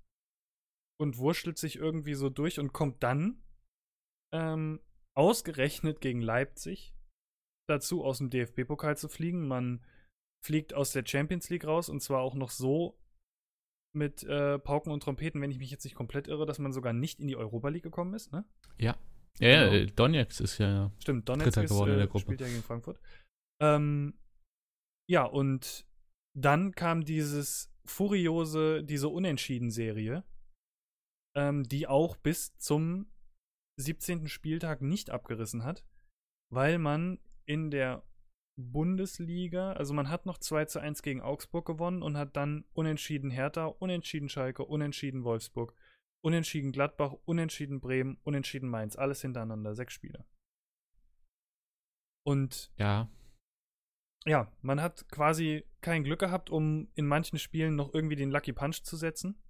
und 1.00 1.18
wurschtelt 1.18 1.58
sich 1.58 1.78
irgendwie 1.78 2.14
so 2.14 2.30
durch 2.30 2.60
und 2.60 2.74
kommt 2.74 3.02
dann 3.04 3.42
ähm, 4.34 4.82
ausgerechnet 5.18 6.02
gegen 6.02 6.22
Leipzig 6.22 6.94
dazu, 7.68 8.04
aus 8.04 8.18
dem 8.18 8.30
DFB-Pokal 8.30 8.98
zu 8.98 9.08
fliegen. 9.08 9.48
Man 9.48 9.84
fliegt 10.44 10.74
aus 10.74 10.92
der 10.92 11.06
Champions 11.06 11.50
League 11.50 11.66
raus 11.66 11.90
und 11.90 12.02
zwar 12.02 12.22
auch 12.22 12.36
noch 12.36 12.50
so 12.50 12.98
mit 13.94 14.24
äh, 14.24 14.60
Pauken 14.60 14.92
und 14.92 15.02
Trompeten, 15.02 15.42
wenn 15.42 15.52
ich 15.52 15.60
mich 15.60 15.72
jetzt 15.72 15.84
nicht 15.84 15.96
komplett 15.96 16.28
irre, 16.28 16.46
dass 16.46 16.60
man 16.60 16.74
sogar 16.74 16.94
nicht 16.94 17.20
in 17.20 17.28
die 17.28 17.36
Europa 17.36 17.70
League 17.70 17.84
gekommen 17.84 18.14
ist, 18.14 18.32
ne? 18.32 18.46
Ja. 18.78 18.98
Ja, 19.40 19.66
genau. 19.66 19.78
ja 19.78 19.86
Donetsk 19.86 20.42
ist 20.42 20.58
ja. 20.58 20.92
Stimmt, 21.00 21.28
Donetsk 21.28 21.58
ist, 21.58 21.70
geworden 21.70 21.92
in 21.92 21.98
der 21.98 22.06
äh, 22.06 22.10
Gruppe. 22.10 22.22
spielt 22.24 22.42
ja 22.42 22.48
gegen 22.48 22.62
Frankfurt. 22.62 23.00
Ähm, 23.62 24.20
ja, 25.10 25.24
und 25.24 25.88
dann 26.38 26.74
kam 26.74 27.04
dieses 27.04 27.74
furiose, 27.86 28.84
diese 28.84 29.10
Unentschieden-Serie, 29.10 30.24
ähm, 31.36 31.64
die 31.64 31.88
auch 31.88 32.16
bis 32.18 32.56
zum 32.58 33.12
17. 33.78 34.28
Spieltag 34.28 34.82
nicht 34.82 35.10
abgerissen 35.10 35.64
hat, 35.64 35.86
weil 36.52 36.78
man 36.78 37.20
in 37.46 37.72
der 37.72 38.04
Bundesliga, 38.60 39.74
also 39.74 39.94
man 39.94 40.10
hat 40.10 40.26
noch 40.26 40.38
2 40.38 40.66
zu 40.66 40.80
1 40.80 41.02
gegen 41.02 41.22
Augsburg 41.22 41.66
gewonnen 41.66 42.04
und 42.04 42.18
hat 42.18 42.36
dann 42.36 42.66
unentschieden 42.74 43.32
Hertha, 43.32 43.66
unentschieden 43.66 44.30
Schalke, 44.30 44.66
unentschieden 44.66 45.24
Wolfsburg, 45.24 45.74
unentschieden 46.22 46.72
Gladbach, 46.72 47.14
unentschieden 47.26 47.80
Bremen, 47.80 48.18
unentschieden 48.24 48.70
Mainz, 48.70 48.96
alles 48.96 49.22
hintereinander, 49.22 49.74
sechs 49.76 49.94
Spiele. 49.94 50.26
Und 52.26 52.72
ja. 52.76 53.10
Ja, 54.26 54.52
man 54.62 54.82
hat 54.82 55.10
quasi 55.10 55.66
kein 55.80 56.04
Glück 56.04 56.20
gehabt, 56.20 56.50
um 56.50 56.90
in 56.96 57.08
manchen 57.08 57.40
Spielen 57.40 57.76
noch 57.76 57.94
irgendwie 57.94 58.18
den 58.18 58.32
Lucky 58.32 58.52
Punch 58.52 58.84
zu 58.84 58.98
setzen. 58.98 59.42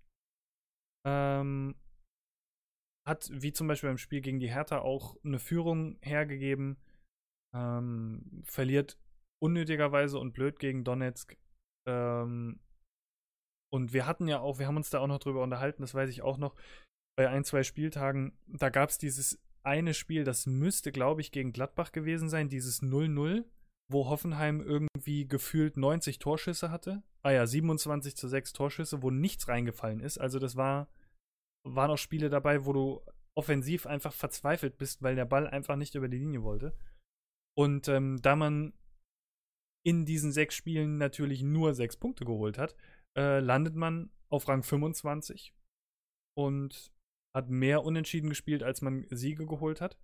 Ähm, 1.06 1.76
hat, 3.08 3.30
wie 3.34 3.52
zum 3.52 3.67
Beispiel 3.67 3.89
beim 3.89 3.98
Spiel 3.98 4.22
gegen 4.22 4.39
die 4.39 4.52
Hertha, 4.52 4.80
auch 4.80 5.17
eine 5.24 5.39
Führung 5.39 5.98
hergegeben 6.02 6.78
ähm, 7.56 8.44
verliert 8.44 8.98
unnötigerweise 9.42 10.20
und 10.20 10.34
blöd 10.34 10.60
gegen 10.60 10.84
Donetsk. 10.84 11.38
Ähm, 11.88 12.60
und 13.72 13.94
wir 13.94 14.06
hatten 14.06 14.28
ja 14.28 14.40
auch, 14.40 14.60
wir 14.60 14.68
haben 14.68 14.78
uns 14.78 14.90
da 14.90 15.00
auch 15.00 15.08
noch 15.08 15.20
drüber 15.20 15.44
unterhalten, 15.44 15.82
das 15.82 15.94
weiß 15.94 16.10
ich 16.10 16.22
auch 16.22 16.38
noch, 16.38 16.56
bei 17.16 17.30
ein, 17.30 17.44
zwei 17.44 17.64
Spieltagen, 17.64 18.38
da 18.48 18.70
gab 18.70 18.90
es 18.90 18.98
dieses 18.98 19.42
eine 19.64 19.94
Spiel, 19.94 20.24
das 20.24 20.46
müsste, 20.46 20.92
glaube 20.92 21.22
ich, 21.22 21.32
gegen 21.32 21.52
Gladbach 21.52 21.92
gewesen 21.92 22.30
sein, 22.30 22.50
dieses 22.50 22.82
0-0, 22.82 23.44
wo 23.92 24.08
Hoffenheim 24.08 24.62
irgendwie 24.62 25.28
gefühlt 25.28 25.78
90 25.78 26.20
Torschüsse 26.20 26.72
hatte. 26.72 27.04
Ah 27.22 27.32
ja, 27.32 27.46
27 27.46 28.16
zu 28.16 28.28
6 28.28 28.54
Torschüsse, 28.54 29.04
wo 29.04 29.12
nichts 29.12 29.48
reingefallen 29.48 30.00
ist. 30.00 30.18
Also 30.18 30.40
das 30.40 30.56
war, 30.56 30.88
waren 31.68 31.92
auch 31.92 31.98
Spiele 31.98 32.30
dabei, 32.30 32.66
wo 32.66 32.74
du 32.74 33.02
offensiv 33.36 33.86
einfach 33.86 34.14
verzweifelt 34.14 34.78
bist, 34.78 35.02
weil 35.02 35.16
der 35.16 35.26
Ball 35.26 35.48
einfach 35.48 35.76
nicht 35.76 35.96
über 35.96 36.08
die 36.08 36.18
Linie 36.18 36.44
wollte. 36.44 36.74
Und 37.60 37.89
ähm, 37.89 38.22
da 38.22 38.38
man 38.38 38.72
in 39.86 40.06
diesen 40.06 40.32
sechs 40.32 40.56
Spielen 40.56 40.98
natürlich 40.98 41.43
nur 41.43 41.74
sechs 41.74 41.98
Punkte 41.98 42.24
geholt 42.24 42.58
hat, 42.58 42.74
äh, 43.17 43.41
landet 43.41 43.76
man 43.76 44.12
auf 44.30 44.48
Rang 44.48 44.63
25 44.63 45.54
und 46.38 46.93
hat 47.36 47.50
mehr 47.50 47.84
Unentschieden 47.84 48.30
gespielt, 48.30 48.63
als 48.63 48.82
man 48.82 49.06
Siege 49.10 49.45
geholt 49.45 49.82
hat. 49.82 50.00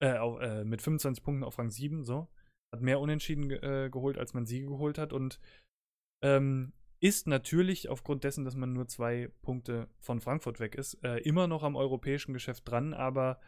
Äh, 0.00 0.16
auf, 0.16 0.40
äh, 0.40 0.64
mit 0.64 0.80
25 0.80 1.22
Punkten 1.22 1.44
auf 1.44 1.58
Rang 1.58 1.70
7, 1.70 2.02
so. 2.02 2.28
Hat 2.72 2.80
mehr 2.80 2.98
Unentschieden 2.98 3.50
ge 3.50 3.58
äh, 3.58 3.90
geholt, 3.90 4.16
als 4.16 4.32
man 4.32 4.46
Siege 4.46 4.68
geholt 4.68 4.96
hat 4.96 5.12
und 5.12 5.38
ähm, 6.24 6.72
ist 7.00 7.26
natürlich 7.26 7.90
aufgrund 7.90 8.24
dessen, 8.24 8.46
dass 8.46 8.56
man 8.56 8.72
nur 8.72 8.88
zwei 8.88 9.30
Punkte 9.42 9.90
von 9.98 10.22
Frankfurt 10.22 10.60
weg 10.60 10.74
ist, 10.74 10.94
äh, 11.04 11.18
immer 11.18 11.46
noch 11.46 11.62
am 11.62 11.76
europäischen 11.76 12.32
Geschäft 12.32 12.66
dran, 12.66 12.94
aber 12.94 13.38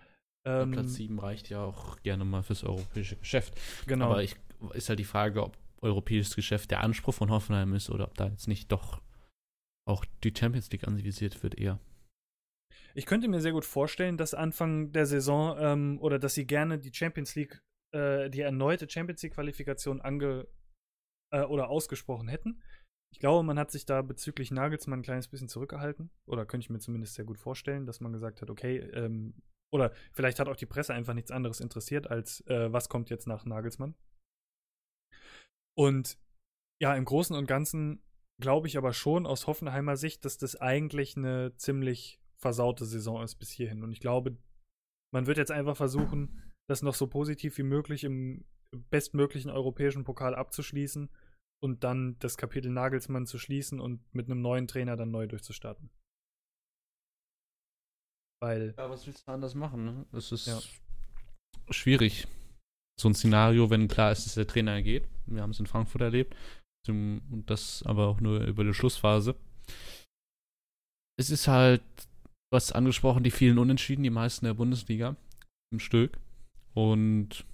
ähm, 0.49 0.73
Platz 0.73 0.95
7 0.95 1.19
reicht 1.19 1.49
ja 1.49 1.63
auch 1.63 2.01
gerne 2.03 2.25
mal 2.25 2.43
fürs 2.43 2.65
europäische 2.65 3.17
Geschäft. 3.17 3.55
Genau. 3.87 4.07
Aber 4.07 4.23
ich, 4.23 4.37
ist 4.75 4.89
halt 4.89 4.99
die 4.99 5.05
Frage, 5.05 5.43
ob 5.43 5.57
europäisches 5.81 6.35
Geschäft 6.35 6.71
der 6.71 6.81
Anspruch 6.81 7.15
von 7.15 7.31
Hoffenheim 7.31 7.75
ist 7.75 7.91
oder 7.91 8.05
ob 8.05 8.17
da 8.17 8.29
jetzt 8.29 8.49
nicht 8.49 8.73
doch 8.73 9.01
auch 9.87 10.05
die 10.25 10.35
Champions 10.37 10.71
League 10.71 10.87
anvisiert 10.87 11.43
wird 11.43 11.57
eher. 11.57 11.79
Ich 12.95 13.07
könnte 13.07 13.29
mir 13.29 13.41
sehr 13.41 13.53
gut 13.53 13.65
vorstellen, 13.65 14.17
dass 14.17 14.35
Anfang 14.35 14.93
der 14.93 15.07
Saison 15.07 15.57
ähm, 15.59 15.99
oder 16.01 16.19
dass 16.19 16.35
sie 16.35 16.47
gerne 16.47 16.79
die 16.79 16.93
Champions 16.93 17.35
League, 17.37 17.63
äh, 17.95 18.29
die 18.29 18.41
erneute 18.41 18.89
Champions 18.89 19.23
League-Qualifikation 19.23 20.01
ange 20.01 20.49
äh, 21.33 21.43
oder 21.43 21.69
ausgesprochen 21.69 22.29
hätten. 22.29 22.63
Ich 23.13 23.21
glaube, 23.21 23.43
man 23.45 23.59
hat 23.59 23.71
sich 23.71 23.87
da 23.87 24.03
bezüglich 24.03 24.51
Nagelsmann 24.51 25.01
ein 25.01 25.05
kleines 25.05 25.29
bisschen 25.29 25.49
zurückgehalten. 25.49 26.11
Oder 26.27 26.45
könnte 26.45 26.65
ich 26.65 26.71
mir 26.71 26.79
zumindest 26.79 27.15
sehr 27.15 27.25
gut 27.25 27.39
vorstellen, 27.39 27.87
dass 27.87 28.01
man 28.01 28.13
gesagt 28.13 28.43
hat, 28.43 28.51
okay, 28.51 28.79
ähm, 28.79 29.35
oder 29.73 29.93
vielleicht 30.13 30.39
hat 30.39 30.49
auch 30.49 30.57
die 30.57 30.67
Presse 30.67 30.95
einfach 30.95 31.15
nichts 31.15 31.31
anderes 31.31 31.61
interessiert, 31.61 32.11
als 32.11 32.41
äh, 32.47 32.73
was 32.73 32.89
kommt 32.89 33.11
jetzt 33.11 33.27
nach 33.27 33.45
Nagelsmann. 33.45 33.95
Und 35.77 36.19
ja, 36.81 36.95
im 36.95 37.05
Großen 37.05 37.37
und 37.37 37.47
Ganzen 37.47 38.03
glaube 38.41 38.69
ich 38.69 38.79
aber 38.79 38.93
schon 38.93 39.27
aus 39.27 39.47
Hoffenheimer 39.47 39.97
Sicht, 39.97 40.25
dass 40.25 40.39
das 40.39 40.57
eigentlich 40.57 41.17
eine 41.17 41.55
ziemlich 41.57 42.21
versaute 42.37 42.85
Saison 42.85 43.23
ist 43.23 43.37
bis 43.37 43.51
hierhin. 43.51 43.83
Und 43.83 43.93
ich 43.93 44.01
glaube, 44.01 44.37
man 45.13 45.27
wird 45.27 45.39
jetzt 45.39 45.51
einfach 45.51 45.77
versuchen, 45.77 46.53
das 46.69 46.83
noch 46.83 46.95
so 46.95 47.07
positiv 47.07 47.59
wie 47.59 47.65
möglich 47.65 48.05
im 48.05 48.45
bestmöglichen 48.91 49.51
europäischen 49.51 50.05
Pokal 50.05 50.35
abzuschließen 50.35 51.09
und 51.61 51.85
dann 51.85 52.19
das 52.19 52.37
Kapitel 52.37 52.71
Nagelsmann 52.71 53.27
zu 53.27 53.39
schließen 53.39 53.81
und 53.81 54.03
mit 54.15 54.27
einem 54.27 54.43
neuen 54.43 54.69
Trainer 54.69 54.97
dann 54.97 55.11
neu 55.11 55.27
durchzustarten. 55.27 55.91
Weil. 58.41 58.75
Ja, 58.77 58.91
was 58.91 59.07
willst 59.07 59.27
du 59.27 59.33
anders 59.33 59.55
machen? 59.55 59.85
Ne? 59.85 60.07
Es 60.13 60.33
ist 60.33 60.47
ja. 60.47 60.61
schwierig. 61.71 62.27
so 63.01 63.09
ein 63.09 63.15
Szenario, 63.15 63.71
wenn 63.71 63.89
klar 63.89 64.13
ist, 64.13 64.27
dass 64.27 64.35
der 64.35 64.47
Trainer 64.47 64.83
geht. 64.83 65.07
Wir 65.27 65.43
haben 65.43 65.51
es 65.51 65.61
in 65.61 65.67
Frankfurt 65.67 66.03
erlebt. 66.03 66.35
Und 66.87 67.45
das 67.47 67.83
aber 67.83 68.07
auch 68.07 68.21
nur 68.21 68.41
über 68.45 68.65
die 68.65 68.73
Schlussphase. 68.73 69.35
Es 71.19 71.29
ist 71.29 71.49
halt, 71.49 71.83
du 72.51 72.57
hast 72.57 72.73
angesprochen, 72.73 73.25
die 73.25 73.31
vielen 73.31 73.59
Unentschieden, 73.59 74.05
die 74.05 74.11
meisten 74.11 74.47
der 74.47 74.55
Bundesliga 74.55 75.17
im 75.71 75.81
Stück. 75.81 76.19
Und 76.75 77.45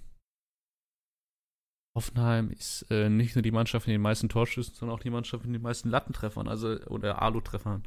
Hoffenheim 1.97 2.51
ist 2.51 2.85
äh, 2.91 3.09
nicht 3.09 3.35
nur 3.35 3.41
die 3.41 3.51
Mannschaft 3.51 3.87
in 3.87 3.93
den 3.93 4.01
meisten 4.01 4.29
Torschüssen, 4.29 4.75
sondern 4.75 4.95
auch 4.95 5.01
die 5.01 5.09
Mannschaft 5.09 5.45
in 5.45 5.53
den 5.53 5.61
meisten 5.61 5.89
Lattentreffern, 5.89 6.47
also 6.47 6.79
oder 6.85 7.21
Alu-Treffern. 7.21 7.83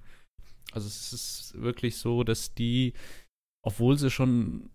Also 0.73 0.87
es 0.87 1.13
ist 1.13 1.61
wirklich 1.61 1.97
so, 1.97 2.25
dass 2.25 2.55
die, 2.55 2.95
obwohl 3.65 3.97
sie 3.97 4.11
schon 4.11 4.71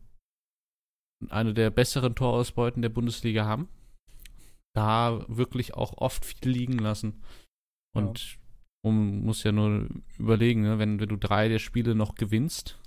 eine 1.30 1.54
der 1.54 1.70
besseren 1.70 2.16
Torausbeuten 2.16 2.82
der 2.82 2.90
Bundesliga 2.90 3.46
haben, 3.46 3.70
da 4.76 5.26
wirklich 5.28 5.74
auch 5.76 5.98
oft 5.98 6.26
viel 6.26 6.52
liegen 6.52 6.80
lassen. 6.80 7.24
Und 7.96 8.34
ja. 8.34 8.40
man 8.90 9.22
muss 9.22 9.44
ja 9.44 9.52
nur 9.52 9.88
überlegen, 10.18 10.64
ne, 10.64 10.80
wenn, 10.80 11.00
wenn 11.00 11.10
du 11.10 11.16
drei 11.16 11.48
der 11.48 11.60
Spiele 11.60 11.96
noch 11.96 12.16
gewinnst, 12.16 12.80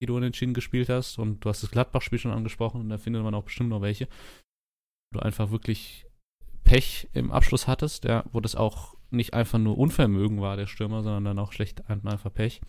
die 0.00 0.06
du 0.06 0.16
unentschieden 0.16 0.54
gespielt 0.54 0.88
hast, 0.88 1.18
und 1.18 1.40
du 1.44 1.48
hast 1.48 1.62
das 1.62 1.70
Gladbach-Spiel 1.70 2.18
schon 2.18 2.32
angesprochen, 2.32 2.80
und 2.80 2.88
da 2.88 2.98
findet 2.98 3.22
man 3.22 3.34
auch 3.34 3.44
bestimmt 3.44 3.70
noch 3.70 3.82
welche, 3.82 4.08
du 5.12 5.20
einfach 5.20 5.50
wirklich 5.50 6.06
Pech 6.64 7.08
im 7.12 7.32
Abschluss 7.32 7.66
hattest, 7.66 8.04
ja, 8.04 8.24
wo 8.32 8.40
das 8.40 8.54
auch 8.54 8.96
nicht 9.12 9.34
einfach 9.34 9.58
nur 9.58 9.78
Unvermögen 9.78 10.40
war, 10.40 10.56
der 10.56 10.66
Stürmer, 10.66 11.02
sondern 11.02 11.24
dann 11.24 11.38
auch 11.38 11.52
schlecht 11.52 11.88
einfach 11.88 12.32
Pech. 12.32 12.60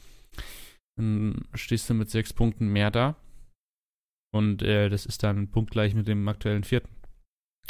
Dann 0.98 1.46
stehst 1.54 1.90
du 1.90 1.94
mit 1.94 2.10
sechs 2.10 2.34
Punkten 2.34 2.68
mehr 2.68 2.92
da. 2.92 3.16
Und 4.34 4.62
äh, 4.62 4.90
das 4.90 5.06
ist 5.06 5.24
dann 5.24 5.50
punktgleich 5.50 5.94
mit 5.94 6.08
dem 6.08 6.28
aktuellen 6.28 6.64
vierten. 6.64 6.90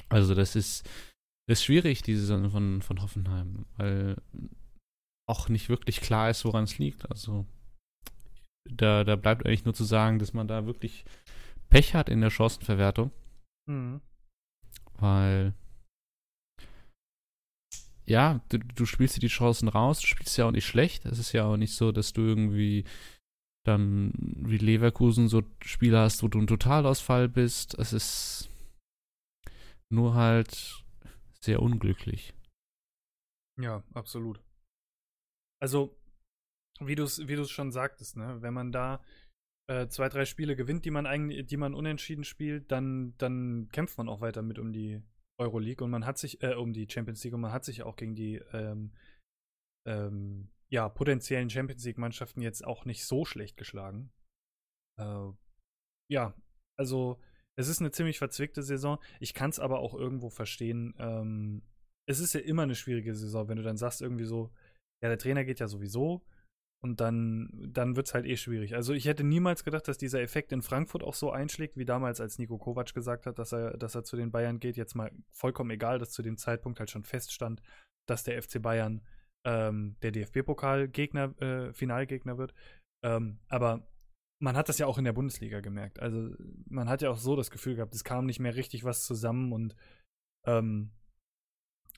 Also 0.10 0.34
das 0.34 0.56
ist, 0.56 0.86
das 1.48 1.60
ist 1.60 1.66
schwierig, 1.66 2.02
diese 2.02 2.22
Saison 2.22 2.50
von, 2.50 2.82
von 2.82 3.02
Hoffenheim, 3.02 3.66
weil 3.78 4.16
auch 5.30 5.50
nicht 5.50 5.70
wirklich 5.70 6.02
klar 6.02 6.30
ist, 6.30 6.46
woran 6.46 6.64
es 6.64 6.78
liegt. 6.78 7.10
Also 7.10 7.46
da, 8.70 9.04
da 9.04 9.16
bleibt 9.16 9.46
eigentlich 9.46 9.66
nur 9.66 9.74
zu 9.74 9.84
sagen, 9.84 10.20
dass 10.20 10.34
man 10.34 10.48
da 10.48 10.66
wirklich 10.66 11.06
Pech 11.70 11.96
hat 11.96 12.10
in 12.10 12.22
der 12.22 12.30
Chancenverwertung. 12.30 13.12
Mhm. 13.70 14.02
Weil 14.96 15.54
ja, 18.06 18.42
du, 18.50 18.60
du 18.60 18.86
spielst 18.86 19.16
dir 19.16 19.22
die 19.22 19.28
Chancen 19.28 19.68
raus, 19.68 20.00
du 20.00 20.08
spielst 20.08 20.38
ja 20.38 20.46
auch 20.46 20.52
nicht 20.52 20.66
schlecht. 20.66 21.06
Es 21.06 21.20
ist 21.20 21.32
ja 21.32 21.46
auch 21.46 21.58
nicht 21.58 21.74
so, 21.74 21.92
dass 21.92 22.14
du 22.14 22.22
irgendwie 22.22 22.86
dann 23.66 24.12
wie 24.18 24.58
Leverkusen 24.58 25.30
so 25.30 25.44
Spiele 25.64 26.00
hast, 26.00 26.22
wo 26.22 26.28
du 26.28 26.40
ein 26.40 26.48
Totalausfall 26.48 27.30
bist. 27.30 27.76
Es 27.80 27.94
ist 27.94 28.50
nur 29.90 30.16
halt 30.16 30.84
sehr 31.40 31.62
unglücklich. 31.62 32.34
Ja, 33.62 33.84
absolut. 33.94 34.42
Also, 35.62 35.96
wie 36.80 36.96
du 36.96 37.04
es 37.04 37.28
wie 37.28 37.46
schon 37.46 37.72
sagtest, 37.72 38.18
ne, 38.18 38.42
wenn 38.42 38.54
man 38.54 38.72
da 38.72 39.02
äh, 39.70 39.88
zwei, 39.88 40.10
drei 40.10 40.26
Spiele 40.26 40.56
gewinnt, 40.56 40.84
die 40.84 40.92
man 40.92 41.06
eigentlich, 41.06 41.46
die 41.46 41.58
man 41.58 41.74
unentschieden 41.74 42.26
spielt, 42.26 42.72
dann, 42.72 43.16
dann 43.18 43.70
kämpft 43.72 43.98
man 43.98 44.10
auch 44.10 44.20
weiter 44.20 44.42
mit 44.42 44.60
um 44.60 44.74
die 44.74 45.02
Euroleague 45.38 45.84
und 45.84 45.92
man 45.92 46.06
hat 46.06 46.18
sich, 46.18 46.42
äh, 46.44 46.54
um 46.56 46.74
die 46.74 46.88
Champions 46.90 47.24
League 47.24 47.34
und 47.34 47.42
man 47.42 47.52
hat 47.52 47.66
sich 47.66 47.84
auch 47.84 47.96
gegen 47.96 48.16
die 48.16 48.36
ähm, 48.54 48.92
ähm, 49.88 50.50
ja, 50.70 50.90
potenziellen 50.90 51.50
Champions 51.50 51.84
League-Mannschaften 51.86 52.42
jetzt 52.42 52.66
auch 52.66 52.86
nicht 52.86 53.06
so 53.06 53.26
schlecht 53.26 53.58
geschlagen. 53.58 54.12
Äh, 55.00 55.30
ja, 56.10 56.34
also 56.78 57.20
es 57.56 57.68
ist 57.68 57.80
eine 57.80 57.92
ziemlich 57.92 58.18
verzwickte 58.18 58.64
Saison. 58.64 59.00
Ich 59.20 59.34
kann 59.34 59.50
es 59.50 59.60
aber 59.60 59.80
auch 59.80 59.94
irgendwo 59.94 60.30
verstehen. 60.30 60.96
Ähm, 60.98 61.62
es 62.08 62.20
ist 62.20 62.34
ja 62.34 62.42
immer 62.42 62.64
eine 62.64 62.76
schwierige 62.76 63.14
Saison, 63.14 63.48
wenn 63.48 63.58
du 63.58 63.64
dann 63.64 63.78
sagst 63.78 64.02
irgendwie 64.02 64.26
so, 64.26 64.52
ja, 65.02 65.10
der 65.10 65.18
Trainer 65.20 65.46
geht 65.46 65.60
ja 65.60 65.68
sowieso 65.68 66.26
und 66.84 67.00
dann, 67.00 67.50
dann 67.54 67.96
wird 67.96 68.08
es 68.08 68.14
halt 68.14 68.26
eh 68.26 68.36
schwierig. 68.36 68.76
Also 68.76 68.94
ich 68.94 69.06
hätte 69.06 69.24
niemals 69.24 69.64
gedacht, 69.64 69.88
dass 69.88 69.98
dieser 69.98 70.22
Effekt 70.22 70.52
in 70.52 70.62
Frankfurt 70.62 71.02
auch 71.02 71.14
so 71.14 71.32
einschlägt, 71.32 71.78
wie 71.78 71.86
damals, 71.86 72.20
als 72.20 72.38
Nico 72.38 72.58
Kovac 72.58 72.94
gesagt 72.94 73.26
hat, 73.26 73.40
dass 73.40 73.54
er, 73.54 73.78
dass 73.78 73.96
er 73.96 74.04
zu 74.04 74.18
den 74.18 74.32
Bayern 74.32 74.60
geht. 74.60 74.76
Jetzt 74.76 74.94
mal 74.94 75.10
vollkommen 75.32 75.72
egal, 75.72 75.98
dass 75.98 76.12
zu 76.12 76.22
dem 76.22 76.36
Zeitpunkt 76.38 76.80
halt 76.80 76.92
schon 76.92 77.06
feststand, 77.06 77.62
dass 78.06 78.24
der 78.24 78.42
FC 78.42 78.62
Bayern 78.62 79.02
ähm, 79.46 79.96
der 80.02 80.12
DFB-Pokal-Gegner, 80.12 81.42
äh, 81.42 81.74
Finalgegner 81.74 82.38
wird. 82.38 82.54
Ähm, 83.02 83.40
aber 83.48 83.88
man 84.42 84.58
hat 84.58 84.68
das 84.68 84.78
ja 84.78 84.86
auch 84.86 84.98
in 84.98 85.06
der 85.06 85.14
Bundesliga 85.14 85.62
gemerkt. 85.62 86.02
Also 86.02 86.36
man 86.68 86.90
hat 86.90 87.02
ja 87.02 87.10
auch 87.10 87.18
so 87.18 87.38
das 87.38 87.50
Gefühl 87.50 87.76
gehabt, 87.76 87.96
es 87.96 88.04
kam 88.04 88.26
nicht 88.26 88.42
mehr 88.42 88.56
richtig 88.56 88.84
was 88.84 89.06
zusammen 89.06 89.54
und 89.54 89.74
ähm, 90.46 90.92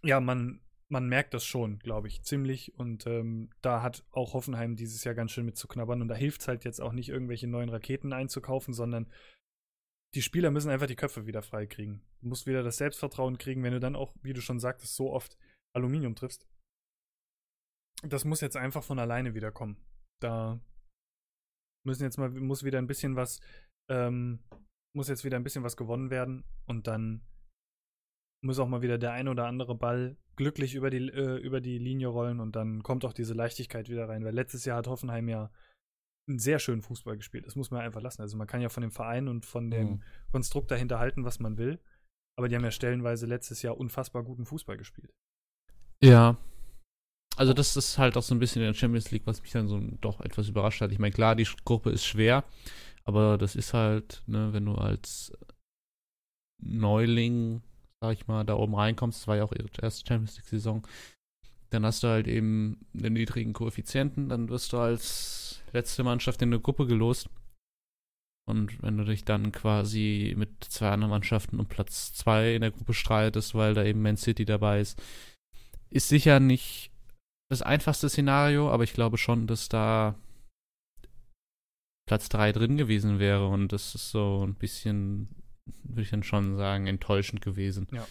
ja, 0.04 0.20
man, 0.20 0.62
man 0.96 1.10
merkt 1.10 1.34
das 1.34 1.44
schon, 1.44 1.78
glaube 1.80 2.08
ich, 2.08 2.24
ziemlich. 2.24 2.74
Und 2.80 3.06
ähm, 3.06 3.50
da 3.62 3.82
hat 3.82 4.06
auch 4.12 4.34
Hoffenheim 4.34 4.78
dieses 4.78 5.04
Jahr 5.04 5.14
ganz 5.14 5.32
schön 5.32 5.46
mit 5.46 5.58
zu 5.58 5.68
knabbern. 5.68 6.02
Und 6.02 6.08
da 6.08 6.16
hilft 6.16 6.40
es 6.40 6.48
halt 6.48 6.64
jetzt 6.64 6.80
auch 6.80 6.94
nicht, 6.94 7.10
irgendwelche 7.10 7.48
neuen 7.48 7.68
Raketen 7.68 8.14
einzukaufen, 8.14 8.74
sondern 8.74 9.12
die 10.14 10.22
Spieler 10.22 10.52
müssen 10.52 10.70
einfach 10.70 10.88
die 10.88 10.96
Köpfe 10.96 11.26
wieder 11.26 11.42
freikriegen. 11.42 12.02
Du 12.22 12.30
musst 12.30 12.48
wieder 12.48 12.64
das 12.64 12.78
Selbstvertrauen 12.78 13.38
kriegen, 13.38 13.62
wenn 13.62 13.74
du 13.74 13.82
dann 13.82 13.98
auch, 13.98 14.16
wie 14.22 14.32
du 14.32 14.40
schon 14.40 14.62
sagtest, 14.62 14.96
so 14.96 15.12
oft 15.12 15.38
Aluminium 15.74 16.16
triffst. 16.16 16.48
Das 18.02 18.24
muss 18.24 18.40
jetzt 18.40 18.56
einfach 18.56 18.84
von 18.84 18.98
alleine 18.98 19.34
wiederkommen. 19.34 19.76
Da 20.22 20.62
müssen 21.86 22.04
jetzt 22.04 22.18
mal, 22.18 22.30
muss 22.30 22.64
wieder 22.64 22.78
ein 22.78 22.88
bisschen 22.88 23.18
was, 23.18 23.42
ähm, 23.90 24.40
muss 24.96 25.10
jetzt 25.10 25.26
wieder 25.26 25.36
ein 25.36 25.44
bisschen 25.44 25.64
was 25.64 25.76
gewonnen 25.76 26.10
werden 26.10 26.46
und 26.68 26.88
dann 26.88 27.22
muss 28.46 28.60
auch 28.60 28.68
mal 28.68 28.82
wieder 28.82 28.98
der 28.98 29.12
ein 29.12 29.28
oder 29.28 29.48
andere 29.48 29.76
Ball 29.76 30.18
glücklich 30.36 30.76
über 30.76 30.90
die, 30.90 31.10
äh, 31.10 31.38
über 31.38 31.62
die 31.62 31.78
Linie 31.78 32.08
rollen 32.08 32.40
und 32.40 32.56
dann 32.56 32.84
kommt 32.84 33.06
auch 33.06 33.14
diese 33.14 33.34
Leichtigkeit 33.34 33.90
wieder 33.90 34.08
rein. 34.08 34.24
Weil 34.24 34.34
letztes 34.34 34.66
Jahr 34.66 34.78
hat 34.78 34.88
Hoffenheim 34.88 35.28
ja 35.28 35.52
einen 36.28 36.40
sehr 36.40 36.60
schönen 36.60 36.82
Fußball 36.82 37.18
gespielt. 37.18 37.46
Das 37.46 37.56
muss 37.56 37.72
man 37.72 37.82
einfach 37.82 38.02
lassen. 38.02 38.22
Also 38.22 38.38
man 38.38 38.48
kann 38.48 38.62
ja 38.62 38.70
von 38.70 38.82
dem 38.82 38.92
Verein 38.92 39.28
und 39.28 39.46
von 39.46 39.70
dem 39.70 39.88
mhm. 39.88 40.04
Konstrukt 40.32 40.72
dahinter 40.72 41.00
halten, 41.00 41.24
was 41.24 41.40
man 41.40 41.58
will. 41.58 41.80
Aber 42.38 42.50
die 42.50 42.56
haben 42.56 42.64
ja 42.64 42.72
stellenweise 42.72 43.26
letztes 43.26 43.62
Jahr 43.62 43.78
unfassbar 43.78 44.24
guten 44.24 44.46
Fußball 44.46 44.78
gespielt. 44.78 45.14
Ja. 46.04 46.38
Also 47.38 47.54
das 47.54 47.76
ist 47.76 47.98
halt 47.98 48.18
auch 48.18 48.24
so 48.24 48.34
ein 48.34 48.40
bisschen 48.40 48.62
in 48.62 48.68
der 48.68 48.74
Champions 48.74 49.12
League, 49.12 49.26
was 49.28 49.42
mich 49.42 49.52
dann 49.52 49.68
so 49.68 49.80
doch 50.02 50.22
etwas 50.22 50.48
überrascht 50.50 50.82
hat. 50.82 50.92
Ich 50.92 51.00
meine, 51.00 51.14
klar, 51.14 51.36
die 51.36 51.48
Gruppe 51.66 51.90
ist 51.90 52.06
schwer, 52.06 52.44
aber 53.04 53.38
das 53.38 53.56
ist 53.56 53.74
halt, 53.74 54.24
ne, 54.26 54.54
wenn 54.54 54.66
du 54.66 54.76
als 54.76 55.34
Neuling 56.62 57.62
sag 58.06 58.14
ich 58.14 58.28
mal, 58.28 58.44
da 58.44 58.56
oben 58.56 58.76
reinkommst, 58.76 59.22
das 59.22 59.28
war 59.28 59.38
ja 59.38 59.44
auch 59.44 59.52
ihre 59.52 59.70
erste 59.82 60.08
Champions 60.08 60.38
League-Saison, 60.38 60.86
dann 61.72 61.86
hast 61.86 62.04
du 62.04 62.08
halt 62.08 62.28
eben 62.28 62.86
den 62.94 63.14
niedrigen 63.14 63.54
Koeffizienten, 63.54 64.30
dann 64.30 64.50
wirst 64.50 64.74
du 64.74 64.78
als 64.78 65.64
letzte 65.74 66.04
Mannschaft 66.04 66.42
in 66.42 66.50
eine 66.50 66.62
Gruppe 66.62 66.86
gelost. 66.86 67.30
Und 68.48 68.82
wenn 68.84 68.98
du 68.98 69.06
dich 69.06 69.26
dann 69.26 69.52
quasi 69.52 70.36
mit 70.38 70.64
zwei 70.66 70.92
anderen 70.92 71.10
Mannschaften 71.10 71.60
um 71.60 71.66
Platz 71.66 72.14
zwei 72.14 72.54
in 72.54 72.62
der 72.62 72.70
Gruppe 72.70 72.94
streitest, 72.94 73.56
weil 73.56 73.74
da 73.74 73.84
eben 73.84 74.04
Man 74.04 74.18
City 74.18 74.46
dabei 74.46 74.82
ist, 74.82 75.02
ist 75.90 76.10
sicher 76.10 76.40
nicht 76.40 76.92
das 77.50 77.64
einfachste 77.64 78.08
Szenario, 78.08 78.70
aber 78.70 78.84
ich 78.84 78.94
glaube 78.94 79.18
schon, 79.18 79.48
dass 79.48 79.68
da 79.68 80.16
Platz 82.08 82.30
drei 82.30 82.52
drin 82.52 82.78
gewesen 82.78 83.18
wäre. 83.18 83.48
Und 83.48 83.74
das 83.74 83.96
ist 83.96 84.12
so 84.12 84.46
ein 84.46 84.54
bisschen 84.54 85.28
würde 85.84 86.02
ich 86.02 86.10
dann 86.10 86.24
schon 86.24 86.58
sagen, 86.58 86.88
enttäuschend 86.88 87.42
gewesen. 87.42 87.88
Ja. 87.92 88.06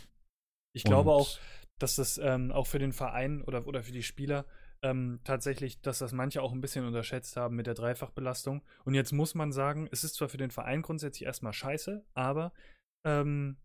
Ich 0.74 0.84
glaube 0.84 1.10
Und 1.10 1.16
auch, 1.16 1.38
dass 1.78 1.96
das 1.96 2.18
ähm, 2.18 2.52
auch 2.52 2.66
für 2.66 2.78
den 2.78 2.92
Verein 2.92 3.42
oder, 3.42 3.66
oder 3.66 3.82
für 3.82 3.92
die 3.92 4.02
Spieler 4.02 4.46
ähm, 4.82 5.20
tatsächlich, 5.24 5.80
dass 5.80 5.98
das 5.98 6.12
manche 6.12 6.42
auch 6.42 6.52
ein 6.52 6.60
bisschen 6.60 6.86
unterschätzt 6.86 7.36
haben 7.36 7.56
mit 7.56 7.66
der 7.66 7.74
Dreifachbelastung. 7.74 8.62
Und 8.84 8.94
jetzt 8.94 9.12
muss 9.12 9.34
man 9.34 9.50
sagen, 9.52 9.88
es 9.90 10.04
ist 10.04 10.14
zwar 10.14 10.28
für 10.28 10.36
den 10.36 10.50
Verein 10.50 10.82
grundsätzlich 10.82 11.26
erstmal 11.26 11.52
scheiße, 11.52 12.04
aber 12.12 12.52
ähm, 13.06 13.56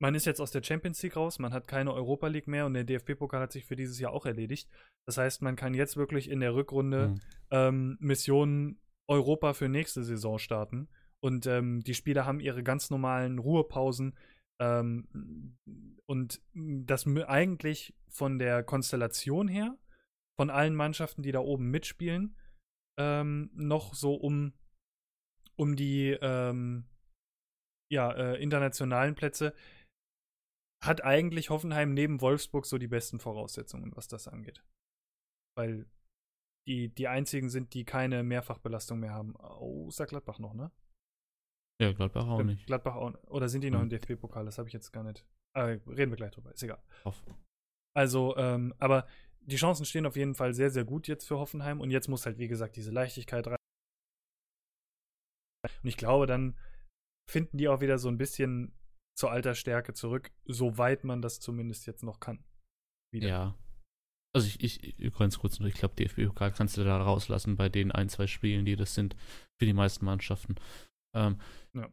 man 0.00 0.14
ist 0.14 0.26
jetzt 0.26 0.40
aus 0.40 0.50
der 0.50 0.62
Champions 0.62 1.02
League 1.02 1.16
raus, 1.16 1.38
man 1.38 1.52
hat 1.52 1.66
keine 1.66 1.92
Europa 1.92 2.28
League 2.28 2.46
mehr 2.46 2.66
und 2.66 2.74
der 2.74 2.84
DFB-Pokal 2.84 3.40
hat 3.40 3.52
sich 3.52 3.64
für 3.64 3.76
dieses 3.76 3.98
Jahr 3.98 4.12
auch 4.12 4.26
erledigt. 4.26 4.68
Das 5.06 5.16
heißt, 5.16 5.42
man 5.42 5.56
kann 5.56 5.74
jetzt 5.74 5.96
wirklich 5.96 6.30
in 6.30 6.40
der 6.40 6.54
Rückrunde 6.54 7.08
mhm. 7.08 7.20
ähm, 7.50 7.96
Missionen 7.98 8.80
Europa 9.08 9.54
für 9.54 9.68
nächste 9.68 10.04
Saison 10.04 10.38
starten. 10.38 10.88
Und 11.22 11.46
ähm, 11.46 11.82
die 11.82 11.94
Spieler 11.94 12.26
haben 12.26 12.40
ihre 12.40 12.62
ganz 12.62 12.90
normalen 12.90 13.38
Ruhepausen. 13.38 14.16
Ähm, 14.60 15.56
und 16.06 16.40
das 16.54 17.06
eigentlich 17.06 17.94
von 18.08 18.38
der 18.38 18.62
Konstellation 18.62 19.48
her, 19.48 19.76
von 20.38 20.50
allen 20.50 20.74
Mannschaften, 20.74 21.22
die 21.22 21.32
da 21.32 21.40
oben 21.40 21.70
mitspielen, 21.70 22.36
ähm, 22.98 23.50
noch 23.54 23.94
so 23.94 24.14
um, 24.14 24.52
um 25.56 25.76
die 25.76 26.16
ähm, 26.20 26.88
ja, 27.90 28.12
äh, 28.12 28.42
internationalen 28.42 29.14
Plätze, 29.14 29.54
hat 30.84 31.02
eigentlich 31.02 31.50
Hoffenheim 31.50 31.92
neben 31.92 32.20
Wolfsburg 32.20 32.66
so 32.66 32.78
die 32.78 32.86
besten 32.86 33.18
Voraussetzungen, 33.18 33.94
was 33.96 34.06
das 34.06 34.28
angeht. 34.28 34.64
Weil 35.56 35.86
die, 36.68 36.88
die 36.94 37.08
einzigen 37.08 37.48
sind, 37.48 37.74
die 37.74 37.84
keine 37.84 38.22
Mehrfachbelastung 38.22 39.00
mehr 39.00 39.12
haben. 39.12 39.36
Außer 39.36 40.06
Gladbach 40.06 40.38
noch, 40.38 40.54
ne? 40.54 40.70
Ja, 41.80 41.92
Gladbach 41.92 42.26
auch 42.26 42.42
nicht. 42.42 42.66
Gladbach 42.66 42.96
auch 42.96 43.12
Oder 43.28 43.48
sind 43.48 43.62
die 43.62 43.70
noch 43.70 43.82
im 43.82 43.88
DFB-Pokal? 43.88 44.44
Das 44.44 44.58
habe 44.58 44.68
ich 44.68 44.74
jetzt 44.74 44.92
gar 44.92 45.04
nicht. 45.04 45.24
Äh, 45.54 45.78
reden 45.86 46.10
wir 46.10 46.16
gleich 46.16 46.32
drüber, 46.32 46.52
ist 46.52 46.62
egal. 46.62 46.82
Hoff. 47.04 47.22
Also, 47.96 48.36
ähm, 48.36 48.74
aber 48.78 49.06
die 49.40 49.56
Chancen 49.56 49.86
stehen 49.86 50.06
auf 50.06 50.16
jeden 50.16 50.34
Fall 50.34 50.54
sehr, 50.54 50.70
sehr 50.70 50.84
gut 50.84 51.08
jetzt 51.08 51.26
für 51.26 51.38
Hoffenheim 51.38 51.80
und 51.80 51.90
jetzt 51.90 52.08
muss 52.08 52.26
halt, 52.26 52.38
wie 52.38 52.48
gesagt, 52.48 52.76
diese 52.76 52.90
Leichtigkeit 52.90 53.46
rein. 53.46 53.56
Und 55.82 55.88
ich 55.88 55.96
glaube, 55.96 56.26
dann 56.26 56.56
finden 57.30 57.58
die 57.58 57.68
auch 57.68 57.80
wieder 57.80 57.98
so 57.98 58.08
ein 58.08 58.18
bisschen 58.18 58.74
zur 59.16 59.30
alter 59.30 59.54
Stärke 59.54 59.94
zurück, 59.94 60.32
soweit 60.44 61.04
man 61.04 61.22
das 61.22 61.40
zumindest 61.40 61.86
jetzt 61.86 62.02
noch 62.02 62.20
kann. 62.20 62.44
Wieder. 63.12 63.28
Ja. 63.28 63.58
Also 64.34 64.46
ich, 64.46 64.62
ich, 64.98 65.12
ganz 65.14 65.38
kurz 65.38 65.58
nur, 65.58 65.68
ich 65.68 65.74
glaube, 65.74 65.94
DFB-Pokal 65.96 66.52
kannst 66.52 66.76
du 66.76 66.84
da 66.84 67.00
rauslassen 67.00 67.56
bei 67.56 67.68
den 67.68 67.90
ein, 67.90 68.08
zwei 68.08 68.26
Spielen, 68.26 68.64
die 68.64 68.76
das 68.76 68.94
sind 68.94 69.16
für 69.58 69.66
die 69.66 69.72
meisten 69.72 70.04
Mannschaften. 70.04 70.56
Ähm, 71.16 71.40
ja. 71.74 71.88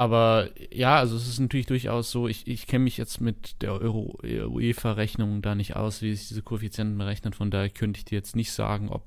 Aber 0.00 0.50
ja, 0.72 0.98
also 0.98 1.16
es 1.16 1.26
ist 1.28 1.40
natürlich 1.40 1.66
durchaus 1.66 2.10
so, 2.10 2.28
ich, 2.28 2.46
ich 2.46 2.66
kenne 2.66 2.84
mich 2.84 2.96
jetzt 2.96 3.20
mit 3.20 3.60
der 3.62 3.82
UEFA-Rechnung 3.82 5.42
da 5.42 5.56
nicht 5.56 5.74
aus, 5.74 6.02
wie 6.02 6.14
sich 6.14 6.28
diese 6.28 6.42
Koeffizienten 6.42 6.96
berechnen. 6.96 7.32
Von 7.32 7.50
daher 7.50 7.70
könnte 7.70 7.98
ich 7.98 8.04
dir 8.04 8.14
jetzt 8.14 8.36
nicht 8.36 8.52
sagen, 8.52 8.90
ob, 8.90 9.04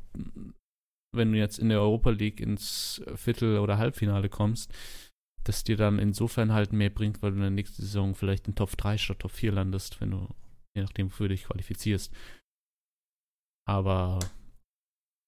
wenn 1.15 1.31
du 1.31 1.37
jetzt 1.37 1.59
in 1.59 1.69
der 1.69 1.79
Europa 1.79 2.09
League 2.09 2.41
ins 2.41 3.01
Viertel- 3.15 3.59
oder 3.59 3.77
Halbfinale 3.77 4.27
kommst, 4.27 4.73
dass 5.45 5.63
dir 5.63 5.77
dann 5.77 5.97
insofern 5.97 6.51
halt 6.51 6.73
mehr 6.73 6.89
bringt, 6.89 7.21
weil 7.21 7.31
du 7.31 7.37
in 7.37 7.43
der 7.43 7.51
nächsten 7.51 7.81
Saison 7.81 8.13
vielleicht 8.13 8.47
in 8.47 8.55
Top 8.55 8.75
3 8.75 8.97
statt 8.97 9.19
Top 9.19 9.31
4 9.31 9.53
landest, 9.53 10.01
wenn 10.01 10.11
du, 10.11 10.27
je 10.75 10.83
nachdem, 10.83 11.07
wofür 11.07 11.29
du 11.29 11.35
dich 11.35 11.45
qualifizierst. 11.45 12.13
Aber 13.65 14.19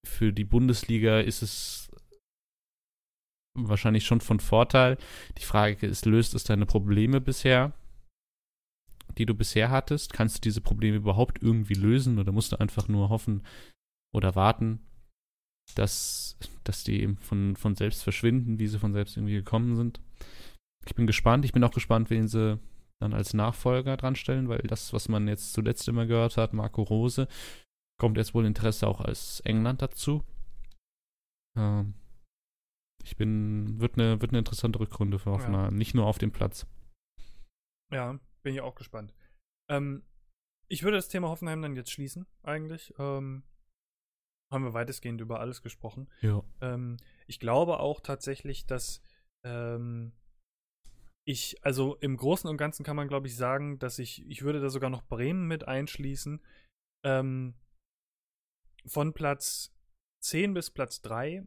für 0.06 0.32
die 0.32 0.44
Bundesliga 0.44 1.20
ist 1.20 1.42
es 1.42 1.90
wahrscheinlich 3.54 4.04
schon 4.04 4.20
von 4.20 4.40
Vorteil. 4.40 4.98
Die 5.38 5.44
Frage 5.44 5.86
ist, 5.86 6.06
löst 6.06 6.34
es 6.34 6.44
deine 6.44 6.66
Probleme 6.66 7.20
bisher, 7.20 7.72
die 9.16 9.26
du 9.26 9.34
bisher 9.34 9.70
hattest? 9.70 10.12
Kannst 10.12 10.36
du 10.36 10.40
diese 10.40 10.60
Probleme 10.60 10.96
überhaupt 10.96 11.42
irgendwie 11.42 11.74
lösen 11.74 12.18
oder 12.18 12.32
musst 12.32 12.52
du 12.52 12.60
einfach 12.60 12.88
nur 12.88 13.08
hoffen 13.08 13.42
oder 14.12 14.34
warten, 14.34 14.80
dass, 15.74 16.36
dass 16.64 16.84
die 16.84 17.00
eben 17.00 17.16
von, 17.18 17.56
von 17.56 17.74
selbst 17.74 18.02
verschwinden, 18.02 18.58
wie 18.58 18.66
sie 18.66 18.78
von 18.78 18.92
selbst 18.92 19.16
irgendwie 19.16 19.34
gekommen 19.34 19.76
sind? 19.76 20.00
Ich 20.86 20.94
bin 20.94 21.06
gespannt. 21.06 21.44
Ich 21.44 21.52
bin 21.52 21.64
auch 21.64 21.72
gespannt, 21.72 22.10
wen 22.10 22.28
sie 22.28 22.58
dann 23.00 23.14
als 23.14 23.34
Nachfolger 23.34 23.96
dran 23.96 24.16
stellen, 24.16 24.48
weil 24.48 24.58
das, 24.58 24.92
was 24.92 25.08
man 25.08 25.28
jetzt 25.28 25.52
zuletzt 25.52 25.88
immer 25.88 26.06
gehört 26.06 26.36
hat, 26.36 26.52
Marco 26.52 26.82
Rose, 26.82 27.28
kommt 27.98 28.16
jetzt 28.16 28.34
wohl 28.34 28.46
Interesse 28.46 28.86
auch 28.86 29.00
als 29.00 29.40
England 29.40 29.82
dazu. 29.82 30.22
Ähm, 31.56 31.94
ich 33.04 33.16
bin, 33.16 33.80
wird 33.80 33.98
eine, 33.98 34.20
wird 34.20 34.32
eine 34.32 34.38
interessante 34.38 34.80
Rückrunde 34.80 35.18
für 35.18 35.30
Hoffenheim, 35.30 35.64
ja. 35.64 35.70
nicht 35.70 35.94
nur 35.94 36.06
auf 36.06 36.18
dem 36.18 36.32
Platz. 36.32 36.66
Ja, 37.92 38.18
bin 38.42 38.54
ich 38.54 38.60
auch 38.62 38.74
gespannt. 38.74 39.14
Ähm, 39.70 40.02
ich 40.68 40.82
würde 40.82 40.96
das 40.96 41.08
Thema 41.08 41.28
Hoffenheim 41.28 41.62
dann 41.62 41.76
jetzt 41.76 41.90
schließen, 41.90 42.26
eigentlich. 42.42 42.94
Ähm, 42.98 43.44
haben 44.50 44.64
wir 44.64 44.74
weitestgehend 44.74 45.20
über 45.20 45.40
alles 45.40 45.62
gesprochen. 45.62 46.08
Ja. 46.20 46.42
Ähm, 46.60 46.96
ich 47.26 47.40
glaube 47.40 47.78
auch 47.80 48.00
tatsächlich, 48.00 48.66
dass 48.66 49.02
ähm, 49.44 50.12
ich, 51.26 51.62
also 51.64 51.96
im 51.96 52.16
Großen 52.16 52.48
und 52.48 52.56
Ganzen 52.56 52.84
kann 52.84 52.96
man, 52.96 53.08
glaube 53.08 53.26
ich, 53.26 53.36
sagen, 53.36 53.78
dass 53.78 53.98
ich, 53.98 54.26
ich 54.26 54.42
würde 54.42 54.60
da 54.60 54.70
sogar 54.70 54.90
noch 54.90 55.06
Bremen 55.06 55.46
mit 55.46 55.68
einschließen. 55.68 56.42
Ähm, 57.04 57.54
von 58.86 59.12
Platz 59.12 59.74
10 60.20 60.54
bis 60.54 60.70
Platz 60.70 61.02
3 61.02 61.46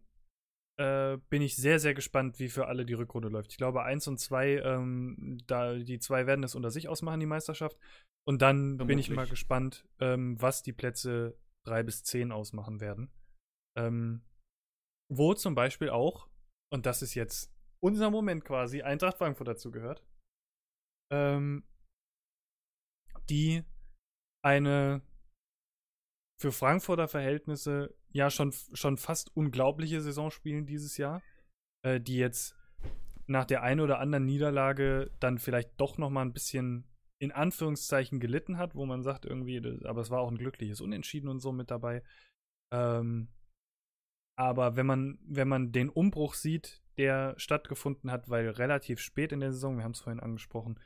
äh, 0.78 1.18
bin 1.30 1.42
ich 1.42 1.56
sehr, 1.56 1.80
sehr 1.80 1.94
gespannt, 1.94 2.40
wie 2.40 2.50
für 2.50 2.68
alle 2.68 2.86
die 2.86 2.94
Rückrunde 2.94 3.30
läuft. 3.30 3.52
Ich 3.52 3.58
glaube, 3.58 3.84
1 3.84 4.08
und 4.08 4.20
2, 4.20 4.62
ähm, 4.62 5.40
da, 5.48 5.76
die 5.76 6.00
zwei 6.00 6.28
werden 6.28 6.44
es 6.44 6.56
unter 6.56 6.72
sich 6.72 6.88
ausmachen, 6.88 7.20
die 7.20 7.26
Meisterschaft. 7.26 7.78
Und 8.28 8.42
dann 8.42 8.78
Vermutlich. 8.78 8.88
bin 8.88 9.00
ich 9.00 9.10
mal 9.10 9.28
gespannt, 9.28 9.88
ähm, 10.00 10.40
was 10.42 10.62
die 10.62 10.74
Plätze 10.74 11.38
3 11.66 11.84
bis 11.84 12.04
10 12.04 12.32
ausmachen 12.32 12.80
werden. 12.80 13.12
Ähm, 13.78 14.22
wo 15.12 15.34
zum 15.34 15.56
Beispiel 15.56 15.90
auch, 15.90 16.30
und 16.72 16.86
das 16.86 17.02
ist 17.02 17.16
jetzt 17.16 17.54
unser 17.80 18.12
Moment 18.12 18.44
quasi, 18.44 18.82
Eintracht 18.82 19.18
Frankfurt 19.18 19.48
dazu 19.48 19.72
gehört, 19.72 20.04
ähm, 21.12 21.64
die 23.30 23.64
eine 24.44 25.02
für 26.40 26.52
Frankfurter 26.52 27.08
Verhältnisse 27.08 27.96
ja 28.10 28.30
schon, 28.30 28.54
schon 28.74 28.98
fast 28.98 29.36
unglaubliche 29.36 30.02
Saison 30.02 30.32
spielen 30.32 30.66
dieses 30.66 30.98
Jahr, 30.98 31.22
äh, 31.84 32.00
die 32.00 32.18
jetzt 32.18 32.56
nach 33.26 33.46
der 33.46 33.64
einen 33.64 33.82
oder 33.82 34.00
anderen 34.00 34.26
Niederlage 34.26 35.12
dann 35.20 35.38
vielleicht 35.38 35.80
doch 35.80 35.98
noch 35.98 36.10
mal 36.10 36.22
ein 36.22 36.34
bisschen 36.34 36.86
in 37.20 37.32
Anführungszeichen 37.32 38.20
gelitten 38.20 38.58
hat, 38.58 38.76
wo 38.76 38.86
man 38.86 39.02
sagt 39.02 39.26
irgendwie, 39.26 39.60
das, 39.60 39.84
aber 39.84 40.02
es 40.02 40.12
war 40.12 40.22
auch 40.22 40.30
ein 40.30 40.38
glückliches 40.38 40.82
Unentschieden 40.82 41.28
und 41.28 41.40
so 41.40 41.52
mit 41.52 41.72
dabei. 41.72 42.04
Ähm, 42.72 43.30
aber 44.38 44.76
wenn 44.76 44.86
man, 44.86 45.18
wenn 45.24 45.48
man 45.48 45.72
den 45.72 45.90
Umbruch 45.90 46.36
sieht, 46.36 46.84
der 46.98 47.34
stattgefunden 47.38 48.12
hat, 48.12 48.30
weil 48.30 48.50
relativ 48.50 49.00
spät 49.00 49.32
in 49.32 49.40
der 49.40 49.52
Saison, 49.52 49.78
wir 49.78 49.84
haben 49.84 49.92
es 49.92 50.00
vorhin 50.00 50.20
angesprochen, 50.20 50.80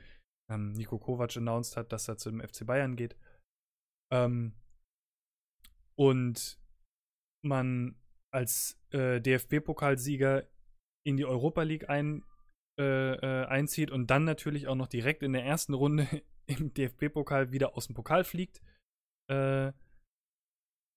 ähm, 0.50 0.72
Nico 0.72 0.98
Kovac 0.98 1.36
announced 1.36 1.76
hat, 1.76 1.92
dass 1.92 2.08
er 2.08 2.16
zu 2.16 2.30
dem 2.30 2.40
FC 2.40 2.66
Bayern 2.66 2.96
geht. 2.96 3.16
Ähm, 4.10 4.54
und 5.96 6.58
man 7.44 7.96
als 8.32 8.80
äh, 8.90 9.20
DFB-Pokalsieger 9.20 10.48
in 11.04 11.16
die 11.16 11.24
Europa 11.24 11.62
League 11.62 11.88
ein, 11.88 12.24
äh, 12.78 13.14
äh, 13.14 13.46
einzieht 13.46 13.90
und 13.90 14.06
dann 14.08 14.24
natürlich 14.24 14.68
auch 14.68 14.74
noch 14.74 14.86
direkt 14.86 15.22
in 15.22 15.32
der 15.32 15.44
ersten 15.44 15.74
Runde 15.74 16.08
im 16.46 16.72
DFB-Pokal 16.72 17.52
wieder 17.52 17.76
aus 17.76 17.86
dem 17.86 17.94
Pokal 17.94 18.24
fliegt. 18.24 18.62
Äh, 19.28 19.72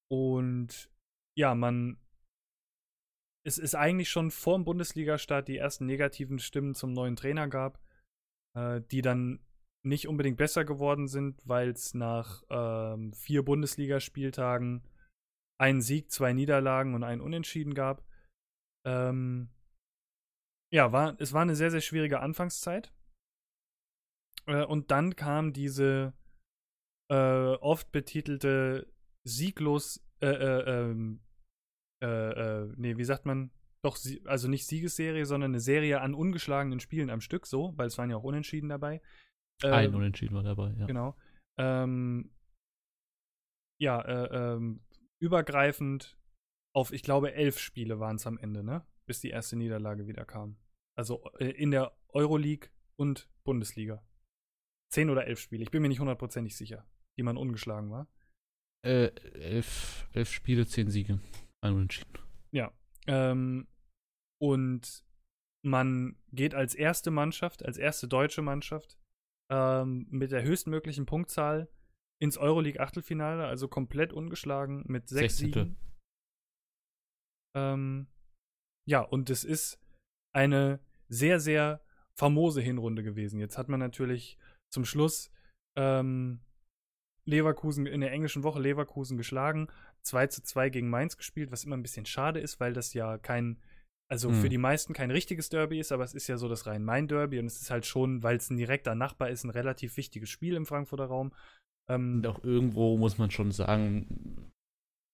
und 0.09 0.89
ja, 1.37 1.55
man. 1.55 1.97
Es 3.47 3.59
ist 3.59 3.75
eigentlich 3.75 4.09
schon 4.09 4.31
vor 4.31 4.57
dem 4.57 4.65
Bundesliga-Start 4.65 5.47
die 5.47 5.57
ersten 5.57 5.85
negativen 5.85 6.39
Stimmen 6.39 6.73
zum 6.73 6.93
neuen 6.93 7.15
Trainer 7.15 7.47
gab, 7.47 7.79
äh, 8.55 8.81
die 8.89 9.03
dann 9.03 9.44
nicht 9.85 10.07
unbedingt 10.07 10.37
besser 10.37 10.65
geworden 10.65 11.07
sind, 11.07 11.41
weil 11.45 11.69
es 11.69 11.93
nach 11.93 12.43
ähm, 12.49 13.13
vier 13.13 13.43
Bundesligaspieltagen 13.43 14.83
einen 15.57 15.81
Sieg, 15.81 16.11
zwei 16.11 16.33
Niederlagen 16.33 16.95
und 16.95 17.03
einen 17.03 17.21
Unentschieden 17.21 17.73
gab. 17.73 18.03
Ähm, 18.85 19.49
ja, 20.71 20.91
war, 20.91 21.15
es 21.19 21.33
war 21.33 21.43
eine 21.43 21.55
sehr, 21.55 21.71
sehr 21.71 21.81
schwierige 21.81 22.19
Anfangszeit. 22.19 22.91
Äh, 24.47 24.65
und 24.65 24.91
dann 24.91 25.15
kam 25.15 25.53
diese 25.53 26.13
äh, 27.09 27.15
oft 27.15 27.91
betitelte 27.91 28.91
sieglos, 29.23 30.03
äh, 30.21 30.27
äh, 30.27 30.89
ähm, 30.89 31.21
äh, 32.01 32.07
äh, 32.07 32.73
nee, 32.75 32.97
wie 32.97 33.03
sagt 33.03 33.25
man? 33.25 33.51
Doch, 33.83 33.97
also 34.25 34.47
nicht 34.47 34.65
Siegesserie, 34.65 35.25
sondern 35.25 35.51
eine 35.51 35.59
Serie 35.59 36.01
an 36.01 36.15
ungeschlagenen 36.15 36.79
Spielen 36.79 37.11
am 37.11 37.21
Stück, 37.21 37.45
so, 37.45 37.73
weil 37.77 37.87
es 37.87 37.97
waren 37.97 38.09
ja 38.09 38.17
auch 38.17 38.23
Unentschieden 38.23 38.69
dabei. 38.69 39.01
Ein 39.63 39.89
ähm, 39.89 39.95
Unentschieden 39.95 40.35
war 40.35 40.43
dabei, 40.43 40.73
ja. 40.77 40.85
Genau. 40.85 41.15
Ähm, 41.57 42.31
ja, 43.79 44.01
äh, 44.01 44.53
ähm, 44.55 44.81
übergreifend 45.19 46.17
auf, 46.73 46.91
ich 46.91 47.03
glaube, 47.03 47.33
elf 47.33 47.59
Spiele 47.59 47.99
waren 47.99 48.17
es 48.17 48.27
am 48.27 48.37
Ende, 48.37 48.63
ne? 48.63 48.85
Bis 49.05 49.21
die 49.21 49.29
erste 49.29 49.55
Niederlage 49.55 50.07
wieder 50.07 50.25
kam. 50.25 50.57
Also 50.97 51.29
äh, 51.39 51.49
in 51.51 51.71
der 51.71 51.97
Euroleague 52.09 52.69
und 52.97 53.29
Bundesliga. 53.43 54.05
Zehn 54.91 55.09
oder 55.09 55.27
elf 55.27 55.39
Spiele, 55.39 55.63
ich 55.63 55.71
bin 55.71 55.81
mir 55.81 55.89
nicht 55.89 55.99
hundertprozentig 55.99 56.55
sicher, 56.55 56.87
die 57.17 57.23
man 57.23 57.37
ungeschlagen 57.37 57.91
war. 57.91 58.07
Äh, 58.85 59.07
elf, 59.33 60.07
elf 60.13 60.31
Spiele, 60.31 60.65
zehn 60.67 60.89
Siege. 60.89 61.19
Ein 61.61 61.73
Unentschieden. 61.73 62.17
Ja. 62.51 62.71
Ähm, 63.07 63.67
und 64.39 65.03
man 65.63 66.17
geht 66.31 66.53
als 66.53 66.75
erste 66.75 67.09
Mannschaft, 67.09 67.65
als 67.65 67.77
erste 67.77 68.07
deutsche 68.07 68.41
Mannschaft 68.41 68.99
ähm, 69.51 70.07
mit 70.09 70.31
der 70.31 70.43
höchstmöglichen 70.43 71.05
Punktzahl 71.05 71.69
ins 72.21 72.37
Euroleague-Achtelfinale, 72.37 73.45
also 73.45 73.67
komplett 73.67 74.13
ungeschlagen 74.13 74.83
mit 74.87 75.09
sechs 75.09 75.37
16. 75.37 75.53
Siegen. 75.53 75.77
Ähm, 77.55 78.07
ja, 78.87 79.01
und 79.01 79.29
es 79.29 79.43
ist 79.43 79.79
eine 80.35 80.79
sehr, 81.09 81.39
sehr 81.39 81.81
famose 82.17 82.61
Hinrunde 82.61 83.03
gewesen. 83.03 83.39
Jetzt 83.39 83.57
hat 83.57 83.69
man 83.69 83.79
natürlich 83.79 84.37
zum 84.73 84.85
Schluss 84.85 85.31
ähm, 85.77 86.41
Leverkusen 87.25 87.85
in 87.85 88.01
der 88.01 88.11
englischen 88.11 88.43
Woche 88.43 88.59
Leverkusen 88.59 89.17
geschlagen, 89.17 89.67
2 90.03 90.27
zu 90.27 90.43
2 90.43 90.69
gegen 90.69 90.89
Mainz 90.89 91.17
gespielt, 91.17 91.51
was 91.51 91.63
immer 91.63 91.75
ein 91.75 91.81
bisschen 91.81 92.05
schade 92.05 92.39
ist, 92.39 92.59
weil 92.59 92.73
das 92.73 92.93
ja 92.93 93.17
kein, 93.17 93.61
also 94.07 94.29
hm. 94.29 94.41
für 94.41 94.49
die 94.49 94.57
meisten 94.57 94.93
kein 94.93 95.11
richtiges 95.11 95.49
Derby 95.49 95.79
ist, 95.79 95.91
aber 95.91 96.03
es 96.03 96.13
ist 96.13 96.27
ja 96.27 96.37
so 96.37 96.47
das 96.47 96.67
Rhein-Main-Derby 96.67 97.39
und 97.39 97.47
es 97.47 97.61
ist 97.61 97.71
halt 97.71 97.85
schon, 97.85 98.21
weil 98.23 98.37
es 98.37 98.49
ein 98.49 98.57
direkter 98.57 98.95
Nachbar 98.95 99.29
ist, 99.29 99.43
ein 99.43 99.49
relativ 99.49 99.97
wichtiges 99.97 100.29
Spiel 100.29 100.55
im 100.55 100.65
Frankfurter 100.65 101.05
Raum. 101.05 101.33
Ähm, 101.89 102.17
und 102.17 102.27
auch 102.27 102.43
irgendwo 102.43 102.97
muss 102.97 103.17
man 103.17 103.31
schon 103.31 103.51
sagen, 103.51 104.51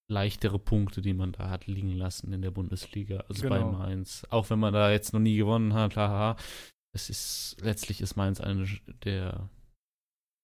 leichtere 0.10 0.60
Punkte, 0.60 1.02
die 1.02 1.14
man 1.14 1.32
da 1.32 1.50
hat 1.50 1.68
liegen 1.68 1.94
lassen 1.94 2.34
in 2.34 2.42
der 2.42 2.52
Bundesliga, 2.52 3.22
also 3.30 3.42
Genau. 3.44 3.72
bei 3.72 3.78
Mainz. 3.78 4.26
Auch 4.30 4.50
wenn 4.50 4.60
man 4.60 4.74
da 4.74 4.92
jetzt 4.92 5.14
noch 5.14 5.20
nie 5.20 5.38
gewonnen 5.38 5.74
hat, 5.74 5.96
haha. 5.96 6.36
Es 6.94 7.10
ist, 7.10 7.56
letztlich 7.62 8.02
ist 8.02 8.18
Mainz 8.18 8.42
eine 8.42 8.68
der, 9.06 9.50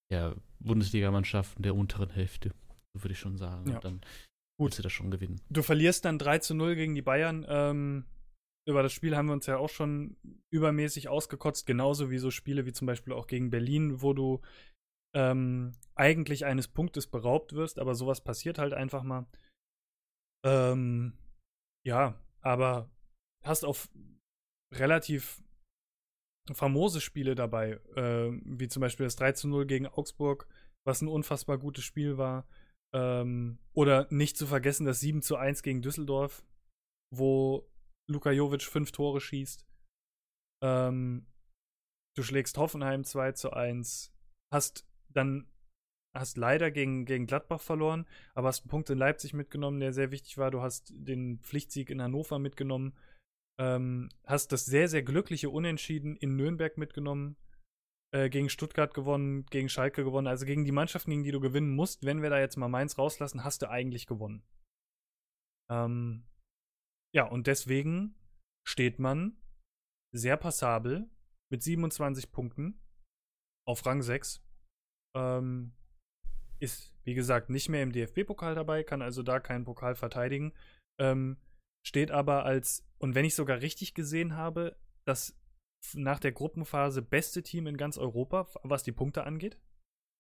der 0.10 0.36
Bundesligamannschaften 0.60 1.62
der 1.62 1.76
unteren 1.76 2.10
Hälfte, 2.10 2.54
so 2.94 3.04
würde 3.04 3.12
ich 3.12 3.20
schon 3.20 3.38
sagen. 3.38 3.70
Ja. 3.70 3.76
Und 3.76 3.84
dann 3.84 4.02
Gut. 4.58 4.74
sie 4.74 4.82
das 4.82 4.94
schon 4.94 5.12
gewinnen. 5.12 5.42
Du 5.50 5.62
verlierst 5.62 6.06
dann 6.06 6.18
3 6.18 6.40
zu 6.40 6.56
0 6.56 6.76
gegen 6.76 6.96
die 6.96 7.02
Bayern. 7.02 7.46
Ähm, 7.50 8.06
über 8.68 8.84
das 8.84 8.92
Spiel 8.92 9.16
haben 9.16 9.28
wir 9.28 9.34
uns 9.34 9.46
ja 9.46 9.58
auch 9.58 9.70
schon 9.70 10.18
übermäßig 10.52 11.08
ausgekotzt, 11.08 11.66
genauso 11.66 12.12
wie 12.12 12.18
so 12.18 12.32
Spiele 12.32 12.66
wie 12.66 12.74
zum 12.74 12.86
Beispiel 12.86 13.14
auch 13.14 13.28
gegen 13.28 13.50
Berlin, 13.50 14.02
wo 14.02 14.14
du 14.14 14.42
ähm, 15.16 15.72
eigentlich 15.96 16.46
eines 16.46 16.68
Punktes 16.68 17.08
beraubt 17.08 17.54
wirst, 17.54 17.80
aber 17.80 17.96
sowas 17.96 18.22
passiert 18.22 18.58
halt 18.58 18.74
einfach 18.74 19.04
mal. 19.04 19.26
Ähm, 20.46 21.18
ja, 21.86 22.22
aber 22.42 22.92
hast 23.44 23.64
auf 23.64 23.90
relativ 24.74 25.42
famose 26.52 27.00
Spiele 27.00 27.36
dabei, 27.36 27.80
äh, 27.96 28.32
wie 28.44 28.68
zum 28.68 28.82
Beispiel 28.82 29.06
das 29.06 29.16
3 29.16 29.32
zu 29.32 29.48
0 29.48 29.66
gegen 29.66 29.88
Augsburg, 29.88 30.48
was 30.86 31.02
ein 31.02 31.08
unfassbar 31.08 31.58
gutes 31.58 31.86
Spiel 31.86 32.18
war. 32.18 32.46
Ähm, 32.94 33.60
oder 33.74 34.08
nicht 34.10 34.38
zu 34.38 34.46
vergessen 34.46 34.86
das 34.86 35.00
7 35.00 35.22
zu 35.22 35.38
1 35.38 35.64
gegen 35.64 35.82
Düsseldorf, 35.82 36.44
wo 37.14 37.70
Luka 38.10 38.32
Jovic 38.32 38.64
fünf 38.64 38.92
Tore 38.92 39.22
schießt. 39.22 39.66
Ähm, 40.64 41.28
du 42.16 42.24
schlägst 42.24 42.58
Hoffenheim 42.58 43.04
2 43.04 43.34
zu 43.34 43.52
1, 43.52 44.14
hast 44.52 44.88
dann 45.10 45.48
hast 46.14 46.38
leider 46.38 46.72
gegen, 46.72 47.06
gegen 47.06 47.28
Gladbach 47.28 47.62
verloren, 47.62 48.08
aber 48.34 48.48
hast 48.48 48.62
einen 48.62 48.70
Punkt 48.70 48.90
in 48.90 48.98
Leipzig 48.98 49.34
mitgenommen, 49.34 49.80
der 49.80 49.94
sehr 49.94 50.12
wichtig 50.12 50.38
war. 50.38 50.52
Du 50.52 50.62
hast 50.62 50.92
den 50.96 51.40
Pflichtsieg 51.40 51.90
in 51.90 52.02
Hannover 52.02 52.40
mitgenommen. 52.40 52.98
Ähm, 53.60 54.10
hast 54.26 54.52
das 54.52 54.66
sehr, 54.66 54.88
sehr 54.88 55.04
glückliche 55.04 55.50
Unentschieden 55.50 56.16
in 56.16 56.36
Nürnberg 56.36 56.78
mitgenommen. 56.78 57.38
Äh, 58.14 58.30
gegen 58.30 58.50
Stuttgart 58.50 58.94
gewonnen, 58.94 59.46
gegen 59.48 59.70
Schalke 59.70 60.04
gewonnen. 60.04 60.28
Also 60.28 60.46
gegen 60.46 60.66
die 60.66 60.72
Mannschaften, 60.72 61.12
gegen 61.12 61.24
die 61.24 61.32
du 61.32 61.40
gewinnen 61.40 61.76
musst, 61.76 62.06
wenn 62.06 62.22
wir 62.22 62.30
da 62.30 62.40
jetzt 62.40 62.58
mal 62.58 62.70
Mainz 62.70 62.98
rauslassen, 62.98 63.44
hast 63.44 63.62
du 63.62 63.70
eigentlich 63.70 64.08
gewonnen. 64.08 64.44
Ähm, 65.70 66.26
ja, 67.18 67.24
und 67.24 67.48
deswegen 67.48 68.14
steht 68.64 69.00
man 69.00 69.36
sehr 70.14 70.38
passabel 70.38 71.10
mit 71.52 71.64
27 71.64 72.32
Punkten 72.32 72.80
auf 73.68 73.84
Rang 73.88 74.04
6. 74.04 74.46
Ähm, 75.16 75.74
ist, 76.60 76.94
wie 77.06 77.16
gesagt, 77.16 77.50
nicht 77.50 77.70
mehr 77.70 77.82
im 77.82 77.92
DFB-Pokal 77.92 78.54
dabei, 78.54 78.84
kann 78.84 79.02
also 79.02 79.24
da 79.24 79.40
keinen 79.40 79.66
Pokal 79.66 79.96
verteidigen. 79.96 80.54
Ähm, 81.00 81.42
steht 81.84 82.12
aber 82.12 82.46
als, 82.46 82.88
und 83.00 83.16
wenn 83.16 83.26
ich 83.26 83.34
sogar 83.34 83.62
richtig 83.62 83.96
gesehen 83.96 84.36
habe, 84.36 84.78
das 85.04 85.36
nach 85.96 86.20
der 86.20 86.34
Gruppenphase 86.34 87.02
beste 87.02 87.42
Team 87.42 87.66
in 87.66 87.78
ganz 87.78 87.98
Europa, 87.98 88.48
was 88.62 88.84
die 88.84 88.92
Punkte 88.92 89.24
angeht, 89.24 89.58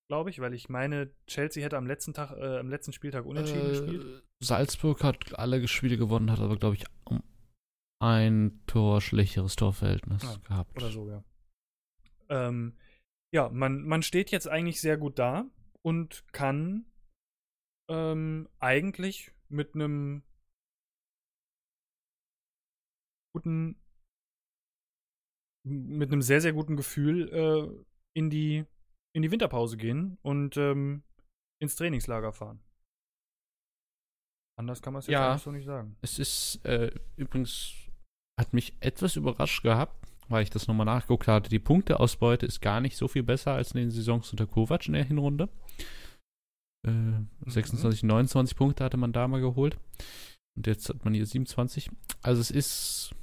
glaube 0.08 0.30
ich, 0.30 0.39
weil 0.39 0.53
ich 0.53 0.70
meine, 0.70 1.12
Chelsea 1.28 1.64
hätte 1.64 1.78
am 1.78 1.86
letzten 1.86 2.14
Tag, 2.14 2.32
äh, 2.32 2.60
am 2.60 2.70
letzten 2.70 2.93
Spieltag 2.93 3.26
unentschieden 3.26 3.68
gespielt. 3.70 4.03
Äh, 4.05 4.22
Salzburg 4.43 5.03
hat 5.03 5.38
alle 5.38 5.68
Spiele 5.68 5.97
gewonnen, 5.97 6.32
hat 6.32 6.39
aber, 6.39 6.58
glaube 6.58 6.76
ich, 6.76 6.86
um 7.03 7.24
ein 7.99 8.62
Tor 8.68 9.01
schlechteres 9.01 9.55
Torverhältnis 9.55 10.24
Ah, 10.24 10.38
gehabt. 10.47 10.76
Oder 10.78 10.91
so, 10.91 11.08
ja. 11.10 11.24
Ähm, 12.30 12.78
ja, 13.34 13.49
man, 13.49 13.84
man 13.84 14.03
steht 14.03 14.32
jetzt 14.32 14.47
eigentlich 14.47 14.80
sehr 14.80 14.97
gut 14.97 15.20
da 15.20 15.49
und 15.82 16.24
kann 16.32 16.86
ähm, 17.89 18.47
eigentlich 18.60 19.32
mit 19.49 19.76
einem 19.76 20.24
guten, 23.34 23.82
mit 25.66 26.12
einem 26.12 26.22
sehr, 26.22 26.41
sehr 26.41 26.53
guten 26.53 26.76
Gefühl 26.76 27.30
äh, 27.30 27.86
in, 28.14 28.30
die, 28.30 28.66
in 29.18 29.24
die 29.24 29.32
Winterpause 29.32 29.78
gehen 29.78 30.18
und 30.22 30.57
ähm, 30.57 31.03
ins 31.59 31.76
Trainingslager 31.76 32.32
fahren. 32.34 32.59
Anders 34.59 34.82
kann 34.82 34.93
man 34.93 34.99
es 35.01 35.07
Ja. 35.07 35.32
eigentlich 35.32 35.41
so 35.43 35.51
nicht 35.51 35.65
sagen. 35.65 35.97
Es 36.01 36.20
ist 36.20 36.63
äh, 36.65 36.91
übrigens, 37.15 37.74
hat 38.39 38.53
mich 38.53 38.74
etwas 38.80 39.15
überrascht 39.15 39.63
gehabt, 39.63 40.07
weil 40.30 40.43
ich 40.43 40.49
das 40.51 40.68
nochmal 40.68 40.86
nachgeguckt 40.86 41.28
hatte. 41.28 41.49
Die 41.49 41.59
Punkteausbeute 41.59 42.45
ist 42.45 42.61
gar 42.61 42.80
nicht 42.80 42.95
so 42.97 43.07
viel 43.07 43.24
besser 43.24 43.53
als 43.53 43.72
in 43.72 43.80
den 43.82 43.91
Saisons 43.91 44.32
unter 44.32 44.45
Kovac 44.47 44.88
in 44.88 44.93
der 44.93 45.03
Hinrunde. 45.03 45.49
Äh, 46.88 46.91
26, 47.45 48.03
29 48.03 48.55
Punkte 48.55 48.84
hatte 48.84 48.97
man 48.97 49.13
da 49.13 49.28
mal 49.28 49.41
geholt. 49.41 49.78
Und 50.55 50.68
jetzt 50.68 50.89
hat 50.89 51.03
man 51.05 51.13
hier 51.13 51.26
27. 51.26 51.89
Also 52.22 52.41
es 52.41 52.51
ist 52.51 53.15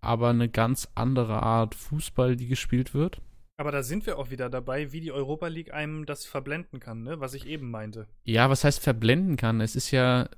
aber 0.00 0.30
eine 0.30 0.48
ganz 0.48 0.88
andere 0.94 1.42
Art 1.42 1.74
Fußball, 1.74 2.36
die 2.36 2.46
gespielt 2.46 2.94
wird. 2.94 3.20
Aber 3.56 3.70
da 3.70 3.82
sind 3.82 4.04
wir 4.06 4.18
auch 4.18 4.30
wieder 4.30 4.50
dabei, 4.50 4.92
wie 4.92 5.00
die 5.00 5.12
Europa 5.12 5.46
League 5.46 5.72
einem 5.72 6.06
das 6.06 6.24
verblenden 6.24 6.80
kann, 6.80 7.02
ne? 7.02 7.20
was 7.20 7.34
ich 7.34 7.46
eben 7.46 7.70
meinte. 7.70 8.08
Ja, 8.24 8.50
was 8.50 8.64
heißt 8.64 8.80
verblenden 8.80 9.36
kann? 9.36 9.60
Es 9.60 9.76
ist 9.76 9.90
ja 9.90 10.28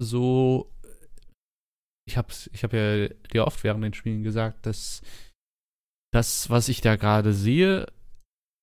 so. 0.00 0.72
Ich 2.06 2.16
hab's, 2.16 2.48
ich 2.52 2.64
habe 2.64 2.76
ja 2.76 3.08
dir 3.32 3.46
oft 3.46 3.62
während 3.62 3.84
den 3.84 3.94
Spielen 3.94 4.22
gesagt, 4.22 4.66
dass 4.66 5.02
das, 6.12 6.48
was 6.48 6.68
ich 6.68 6.80
da 6.80 6.96
gerade 6.96 7.32
sehe, 7.32 7.86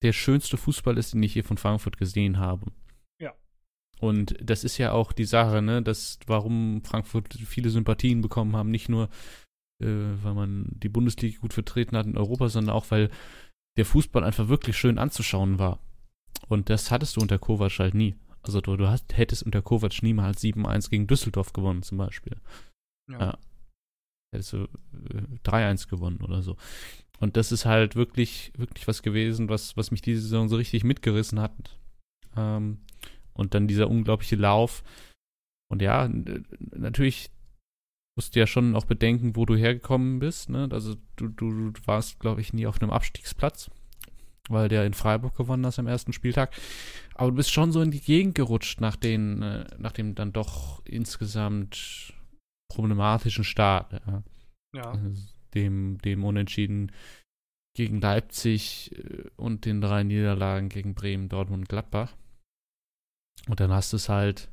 der 0.03 0.13
schönste 0.13 0.57
Fußball 0.57 0.97
ist, 0.97 1.13
den 1.13 1.23
ich 1.23 1.33
hier 1.33 1.43
von 1.43 1.57
Frankfurt 1.57 1.97
gesehen 1.97 2.39
habe. 2.39 2.71
Ja. 3.21 3.33
Und 3.99 4.35
das 4.41 4.63
ist 4.63 4.77
ja 4.77 4.91
auch 4.91 5.11
die 5.11 5.25
Sache, 5.25 5.61
ne, 5.61 5.81
dass 5.81 6.19
warum 6.27 6.83
Frankfurt 6.83 7.33
viele 7.33 7.69
Sympathien 7.69 8.21
bekommen 8.21 8.55
haben, 8.55 8.71
nicht 8.71 8.89
nur, 8.89 9.09
äh, 9.81 9.85
weil 10.23 10.33
man 10.33 10.71
die 10.71 10.89
Bundesliga 10.89 11.39
gut 11.39 11.53
vertreten 11.53 11.95
hat 11.95 12.07
in 12.07 12.17
Europa, 12.17 12.49
sondern 12.49 12.75
auch, 12.75 12.89
weil 12.89 13.09
der 13.77 13.85
Fußball 13.85 14.23
einfach 14.23 14.47
wirklich 14.47 14.77
schön 14.77 14.97
anzuschauen 14.97 15.59
war. 15.59 15.79
Und 16.47 16.69
das 16.69 16.91
hattest 16.91 17.17
du 17.17 17.21
unter 17.21 17.39
Kovac 17.39 17.79
halt 17.79 17.93
nie. 17.93 18.15
Also 18.41 18.61
du, 18.61 18.77
du 18.77 18.87
hast, 18.87 19.17
hättest 19.17 19.43
unter 19.43 19.61
Kovac 19.61 20.03
niemals 20.03 20.41
7-1 20.41 20.89
gegen 20.89 21.07
Düsseldorf 21.07 21.53
gewonnen 21.53 21.83
zum 21.83 21.97
Beispiel. 21.97 22.37
Ja. 23.09 23.37
Hättest 24.31 24.53
du 24.53 24.57
äh, 24.57 25.39
3-1 25.43 25.89
gewonnen 25.89 26.21
oder 26.21 26.41
so. 26.41 26.57
Und 27.19 27.37
das 27.37 27.51
ist 27.51 27.65
halt 27.65 27.95
wirklich, 27.95 28.51
wirklich 28.57 28.87
was 28.87 29.01
gewesen, 29.01 29.49
was, 29.49 29.77
was 29.77 29.91
mich 29.91 30.01
diese 30.01 30.21
Saison 30.21 30.49
so 30.49 30.57
richtig 30.57 30.83
mitgerissen 30.83 31.39
hat. 31.39 31.53
Ähm, 32.35 32.79
und 33.33 33.53
dann 33.53 33.67
dieser 33.67 33.89
unglaubliche 33.89 34.35
Lauf. 34.35 34.83
Und 35.69 35.81
ja, 35.81 36.09
natürlich 36.59 37.31
musst 38.15 38.35
du 38.35 38.39
ja 38.39 38.47
schon 38.47 38.75
auch 38.75 38.85
bedenken, 38.85 39.35
wo 39.35 39.45
du 39.45 39.55
hergekommen 39.55 40.19
bist. 40.19 40.49
Ne? 40.49 40.69
Also 40.71 40.95
du, 41.15 41.27
du, 41.27 41.71
du 41.71 41.81
warst, 41.85 42.19
glaube 42.19 42.41
ich, 42.41 42.53
nie 42.53 42.67
auf 42.67 42.81
einem 42.81 42.91
Abstiegsplatz, 42.91 43.69
weil 44.49 44.69
der 44.69 44.85
in 44.85 44.93
Freiburg 44.93 45.35
gewonnen 45.35 45.65
hast 45.65 45.79
am 45.79 45.87
ersten 45.87 46.13
Spieltag. 46.13 46.55
Aber 47.13 47.31
du 47.31 47.37
bist 47.37 47.51
schon 47.51 47.71
so 47.71 47.81
in 47.81 47.91
die 47.91 48.01
Gegend 48.01 48.35
gerutscht 48.35 48.79
nach, 48.81 48.95
den, 48.95 49.41
äh, 49.41 49.65
nach 49.77 49.91
dem 49.91 50.15
dann 50.15 50.33
doch 50.33 50.81
insgesamt 50.85 52.13
problematischen 52.69 53.43
Start. 53.43 53.93
Ja. 53.93 54.23
Ja. 54.75 54.91
Also 54.91 55.21
dem, 55.53 55.97
dem 55.99 56.23
Unentschieden 56.23 56.91
gegen 57.75 58.01
Leipzig 58.01 58.91
äh, 58.97 59.29
und 59.35 59.65
den 59.65 59.81
drei 59.81 60.03
Niederlagen 60.03 60.69
gegen 60.69 60.95
Bremen, 60.95 61.29
Dortmund 61.29 61.63
und 61.63 61.69
Gladbach. 61.69 62.15
Und 63.47 63.59
dann 63.59 63.71
hast 63.71 63.93
du 63.93 63.97
es 63.97 64.09
halt, 64.09 64.49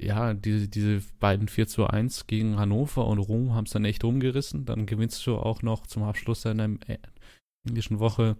ja, 0.00 0.32
diese, 0.34 0.68
diese 0.68 1.02
beiden 1.18 1.48
4 1.48 1.66
zu 1.66 1.86
1 1.86 2.26
gegen 2.26 2.58
Hannover 2.58 3.06
und 3.06 3.18
Rom 3.18 3.54
haben 3.54 3.64
es 3.64 3.72
dann 3.72 3.84
echt 3.84 4.04
rumgerissen. 4.04 4.64
Dann 4.64 4.86
gewinnst 4.86 5.26
du 5.26 5.36
auch 5.36 5.62
noch 5.62 5.86
zum 5.86 6.04
Abschluss 6.04 6.42
deiner 6.42 6.68
äh, 6.86 6.98
englischen 7.66 7.98
Woche 7.98 8.36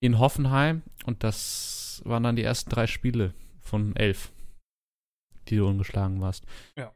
in 0.00 0.18
Hoffenheim. 0.18 0.82
Und 1.04 1.22
das 1.22 2.02
waren 2.04 2.24
dann 2.24 2.36
die 2.36 2.42
ersten 2.42 2.70
drei 2.70 2.86
Spiele 2.86 3.34
von 3.60 3.94
elf, 3.94 4.32
die 5.48 5.56
du 5.56 5.68
ungeschlagen 5.68 6.20
warst. 6.20 6.44
Ja. 6.76 6.92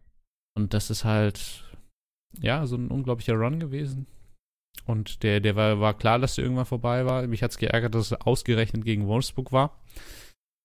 Und 0.56 0.74
das 0.74 0.90
ist 0.90 1.04
halt, 1.04 1.64
ja, 2.40 2.66
so 2.66 2.76
ein 2.76 2.88
unglaublicher 2.88 3.34
Run 3.34 3.60
gewesen. 3.60 4.06
Und 4.86 5.22
der, 5.22 5.40
der 5.40 5.54
war, 5.54 5.78
war 5.78 5.94
klar, 5.96 6.18
dass 6.18 6.34
der 6.34 6.44
irgendwann 6.44 6.66
vorbei 6.66 7.06
war. 7.06 7.26
Mich 7.28 7.44
hat 7.44 7.52
es 7.52 7.58
geärgert, 7.58 7.94
dass 7.94 8.10
es 8.10 8.20
ausgerechnet 8.20 8.84
gegen 8.84 9.06
Wolfsburg 9.06 9.52
war. 9.52 9.80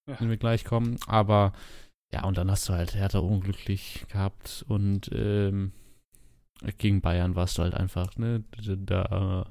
Ja. 0.09 0.19
Wenn 0.19 0.29
wir 0.29 0.37
gleich 0.37 0.65
kommen. 0.65 0.97
Aber 1.05 1.53
ja, 2.11 2.23
und 2.23 2.37
dann 2.37 2.49
hast 2.49 2.67
du 2.67 2.73
halt 2.73 2.95
Hertha 2.95 3.19
unglücklich 3.19 4.05
gehabt 4.09 4.65
und 4.67 5.09
ähm, 5.13 5.73
gegen 6.77 7.01
Bayern 7.01 7.35
warst 7.35 7.57
du 7.57 7.63
halt 7.63 7.73
einfach, 7.73 8.17
ne? 8.17 8.43
Da, 8.59 9.45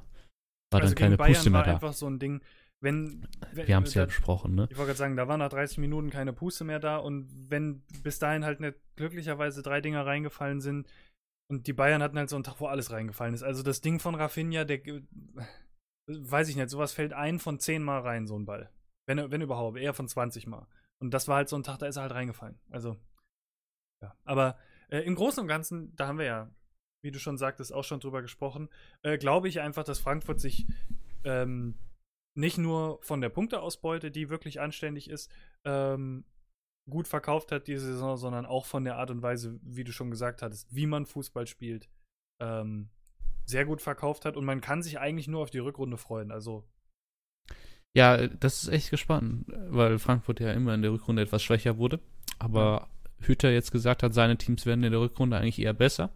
war 0.70 0.82
also 0.82 0.94
dann 0.94 0.94
keine 0.94 1.16
Bayern 1.16 1.34
Puste 1.34 1.50
mehr 1.50 1.59
war 1.61 1.66
da. 1.66 1.72
einfach 1.74 1.92
so 1.92 2.06
ein 2.06 2.18
Ding, 2.18 2.42
wenn, 2.80 3.26
wenn 3.52 3.66
Wir 3.66 3.76
haben 3.76 3.84
es 3.84 3.94
ja 3.94 4.04
besprochen, 4.04 4.54
ne? 4.54 4.68
Ich 4.70 4.76
wollte 4.76 4.88
gerade 4.88 4.98
sagen, 4.98 5.16
da 5.16 5.26
waren 5.28 5.40
nach 5.40 5.48
30 5.48 5.78
Minuten 5.78 6.11
keine 6.11 6.32
Puste 6.32 6.64
mehr 6.64 6.78
da 6.78 6.98
und 6.98 7.28
wenn 7.50 7.82
bis 8.02 8.18
dahin 8.18 8.44
halt 8.44 8.61
nicht 8.61 8.76
glücklicherweise 8.96 9.62
drei 9.62 9.80
Dinger 9.80 10.04
reingefallen 10.04 10.61
sind 10.61 10.86
und 11.50 11.66
die 11.66 11.72
Bayern 11.72 12.02
hatten 12.02 12.18
halt 12.18 12.28
so 12.28 12.36
einen 12.36 12.44
Tag, 12.44 12.61
wo 12.61 12.66
alles 12.66 12.90
reingefallen 12.90 13.34
ist. 13.34 13.42
Also 13.42 13.62
das 13.62 13.80
Ding 13.80 14.00
von 14.00 14.14
Rafinha, 14.14 14.64
der 14.64 14.80
weiß 16.06 16.48
ich 16.48 16.56
nicht, 16.56 16.70
sowas 16.70 16.92
fällt 16.92 17.12
ein 17.12 17.38
von 17.38 17.59
zehn 17.59 17.82
Mal 17.82 18.00
rein, 18.00 18.26
so 18.26 18.38
ein 18.38 18.44
Ball. 18.44 18.70
Wenn, 19.06 19.30
wenn 19.30 19.40
überhaupt, 19.40 19.78
eher 19.78 19.94
von 19.94 20.09
20 20.09 20.46
Mal. 20.46 20.66
Und 21.01 21.12
das 21.12 21.28
war 21.28 21.36
halt 21.36 21.49
so 21.49 21.57
ein 21.57 21.62
Tag, 21.62 21.78
da 21.78 21.86
ist 21.86 21.96
er 21.96 22.03
halt 22.03 22.12
reingefallen. 22.12 22.59
Also, 22.70 22.96
ja. 24.03 24.16
Aber 24.24 24.59
äh, 24.88 25.01
im 25.01 25.14
Großen 25.14 25.40
und 25.40 25.49
Ganzen, 25.49 25.94
da 25.96 26.09
haben 26.09 26.18
wir 26.18 26.26
ja, 26.26 26.51
wie 27.03 27.11
du 27.11 27.18
schon 27.18 27.38
sagtest, 27.38 27.72
auch 27.72 27.84
schon 27.84 28.01
drüber 28.01 28.22
gesprochen, 28.22 28.68
äh, 29.03 29.18
glaube 29.18 29.49
ich 29.49 29.61
einfach, 29.61 29.84
dass 29.84 30.01
Frankfurt 30.01 30.40
sich 30.40 30.66
ähm, 31.24 31.78
nicht 32.34 32.59
nur 32.59 33.01
von 33.03 33.20
der 33.20 33.28
Punkteausbeute, 33.28 34.11
die 34.11 34.30
wirklich 34.30 34.61
anständig 34.61 35.11
ist, 35.11 35.30
ähm, 35.64 36.24
gut 36.88 37.07
verkauft 37.07 37.53
hat 37.53 37.66
diese 37.66 37.92
Saison, 37.92 38.16
sondern 38.16 38.46
auch 38.46 38.66
von 38.66 38.84
der 38.84 38.96
Art 38.96 39.11
und 39.11 39.22
Weise, 39.22 39.59
wie 39.62 39.84
du 39.84 39.92
schon 39.92 40.11
gesagt 40.11 40.42
hattest, 40.42 40.74
wie 40.74 40.86
man 40.86 41.07
Fußball 41.07 41.46
spielt, 41.46 41.88
ähm, 42.40 42.90
sehr 43.44 43.64
gut 43.64 43.82
verkauft 43.82 44.24
hat. 44.24 44.36
Und 44.36 44.44
man 44.44 44.61
kann 44.61 44.82
sich 44.82 44.99
eigentlich 44.99 45.28
nur 45.28 45.42
auf 45.42 45.51
die 45.51 45.59
Rückrunde 45.59 45.96
freuen. 45.96 46.30
Also 46.30 46.68
ja, 47.99 48.28
das 48.28 48.62
ist 48.62 48.68
echt 48.68 48.90
gespannt, 48.90 49.44
weil 49.49 49.99
Frankfurt 49.99 50.38
ja 50.38 50.53
immer 50.53 50.72
in 50.72 50.82
der 50.82 50.92
Rückrunde 50.92 51.20
etwas 51.20 51.42
schwächer 51.42 51.78
wurde. 51.78 51.99
Aber 52.38 52.86
Hütter 53.18 53.51
jetzt 53.51 53.72
gesagt 53.72 54.05
hat, 54.05 54.14
seine 54.14 54.38
Teams 54.38 54.66
werden 54.66 54.84
in 54.84 54.92
der 54.92 55.01
Rückrunde 55.01 55.36
eigentlich 55.36 55.59
eher 55.59 55.72
besser. 55.72 56.11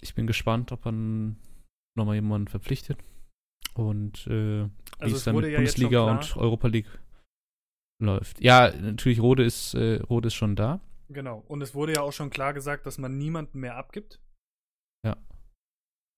Ich 0.00 0.14
bin 0.14 0.26
gespannt, 0.26 0.72
ob 0.72 0.86
man 0.86 1.36
nochmal 1.94 2.14
jemanden 2.14 2.48
verpflichtet. 2.48 2.98
Und 3.74 4.26
äh, 4.28 4.64
wie 4.64 4.70
also 4.98 5.16
es 5.16 5.24
dann 5.24 5.36
mit 5.36 5.44
ja 5.44 5.56
Bundesliga 5.56 6.10
und 6.10 6.36
Europa 6.38 6.68
League 6.68 6.98
läuft. 8.00 8.40
Ja, 8.40 8.72
natürlich, 8.74 9.20
Rode 9.20 9.44
ist, 9.44 9.74
äh, 9.74 10.00
Rode 10.08 10.28
ist 10.28 10.34
schon 10.34 10.56
da. 10.56 10.80
Genau. 11.10 11.44
Und 11.48 11.60
es 11.60 11.74
wurde 11.74 11.92
ja 11.92 12.00
auch 12.00 12.12
schon 12.14 12.30
klar 12.30 12.54
gesagt, 12.54 12.86
dass 12.86 12.96
man 12.96 13.18
niemanden 13.18 13.60
mehr 13.60 13.76
abgibt. 13.76 14.20
Ja. 15.04 15.18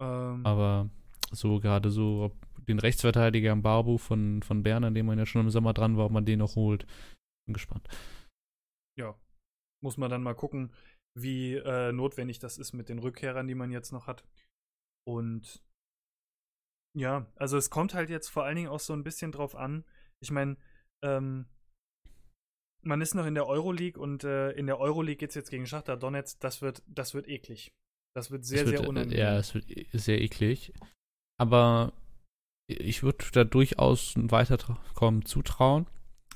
Ähm, 0.00 0.46
Aber 0.46 0.88
so 1.32 1.58
gerade 1.58 1.90
so, 1.90 2.22
ob 2.22 2.53
den 2.68 2.78
Rechtsverteidiger 2.78 3.52
am 3.52 3.62
Barbu 3.62 3.98
von, 3.98 4.42
von 4.42 4.62
Bern, 4.62 4.84
an 4.84 4.94
dem 4.94 5.06
man 5.06 5.18
ja 5.18 5.26
schon 5.26 5.42
im 5.42 5.50
Sommer 5.50 5.74
dran 5.74 5.96
war, 5.96 6.06
ob 6.06 6.12
man 6.12 6.24
den 6.24 6.38
noch 6.38 6.56
holt. 6.56 6.86
Bin 7.46 7.54
gespannt. 7.54 7.88
Ja. 8.98 9.18
Muss 9.82 9.96
man 9.96 10.10
dann 10.10 10.22
mal 10.22 10.34
gucken, 10.34 10.72
wie 11.16 11.54
äh, 11.54 11.92
notwendig 11.92 12.38
das 12.38 12.58
ist 12.58 12.72
mit 12.72 12.88
den 12.88 12.98
Rückkehrern, 12.98 13.46
die 13.46 13.54
man 13.54 13.70
jetzt 13.70 13.92
noch 13.92 14.06
hat. 14.06 14.24
Und 15.06 15.62
ja, 16.96 17.26
also 17.36 17.56
es 17.56 17.70
kommt 17.70 17.94
halt 17.94 18.08
jetzt 18.08 18.28
vor 18.28 18.44
allen 18.44 18.56
Dingen 18.56 18.68
auch 18.68 18.80
so 18.80 18.92
ein 18.92 19.04
bisschen 19.04 19.32
drauf 19.32 19.54
an. 19.54 19.84
Ich 20.22 20.30
meine, 20.30 20.56
ähm, 21.04 21.46
man 22.82 23.00
ist 23.00 23.14
noch 23.14 23.26
in 23.26 23.34
der 23.34 23.46
Euroleague 23.46 24.00
und 24.00 24.24
äh, 24.24 24.52
in 24.52 24.66
der 24.66 24.78
Euroleague 24.78 25.16
geht 25.16 25.30
es 25.30 25.34
jetzt 25.34 25.50
gegen 25.50 25.66
Schachter 25.66 25.96
Donetsk. 25.96 26.40
Das 26.40 26.62
wird, 26.62 26.82
das 26.86 27.14
wird 27.14 27.28
eklig. 27.28 27.72
Das 28.14 28.30
wird 28.30 28.44
sehr, 28.44 28.66
wird, 28.66 28.78
sehr 28.78 28.86
äh, 28.86 28.88
unangenehm. 28.88 29.18
Ja, 29.18 29.36
es 29.38 29.54
wird 29.54 29.66
sehr 29.92 30.20
eklig. 30.20 30.72
Aber 31.38 31.92
ich 32.66 33.02
würde 33.02 33.24
da 33.32 33.44
durchaus 33.44 34.16
ein 34.16 34.30
Weiterkommen 34.30 35.24
zutrauen. 35.24 35.86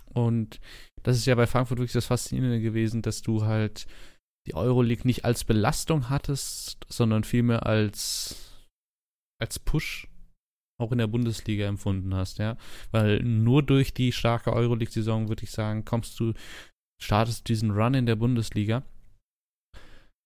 Und 0.06 0.60
das 1.02 1.16
ist 1.16 1.26
ja 1.26 1.34
bei 1.34 1.46
Frankfurt 1.46 1.78
wirklich 1.78 1.92
das 1.92 2.06
Faszinierende 2.06 2.60
gewesen, 2.60 3.02
dass 3.02 3.22
du 3.22 3.44
halt 3.44 3.86
die 4.46 4.54
Euroleague 4.54 5.06
nicht 5.06 5.24
als 5.24 5.44
Belastung 5.44 6.08
hattest, 6.08 6.86
sondern 6.88 7.24
vielmehr 7.24 7.66
als, 7.66 8.56
als 9.40 9.58
Push 9.58 10.08
auch 10.80 10.92
in 10.92 10.98
der 10.98 11.06
Bundesliga 11.06 11.66
empfunden 11.66 12.14
hast, 12.14 12.38
ja. 12.38 12.56
Weil 12.92 13.20
nur 13.22 13.62
durch 13.62 13.92
die 13.92 14.12
starke 14.12 14.52
Euroleague-Saison, 14.52 15.28
würde 15.28 15.42
ich 15.42 15.50
sagen, 15.50 15.84
kommst 15.84 16.18
du, 16.20 16.34
startest 17.02 17.48
diesen 17.48 17.72
Run 17.72 17.94
in 17.94 18.06
der 18.06 18.16
Bundesliga. 18.16 18.84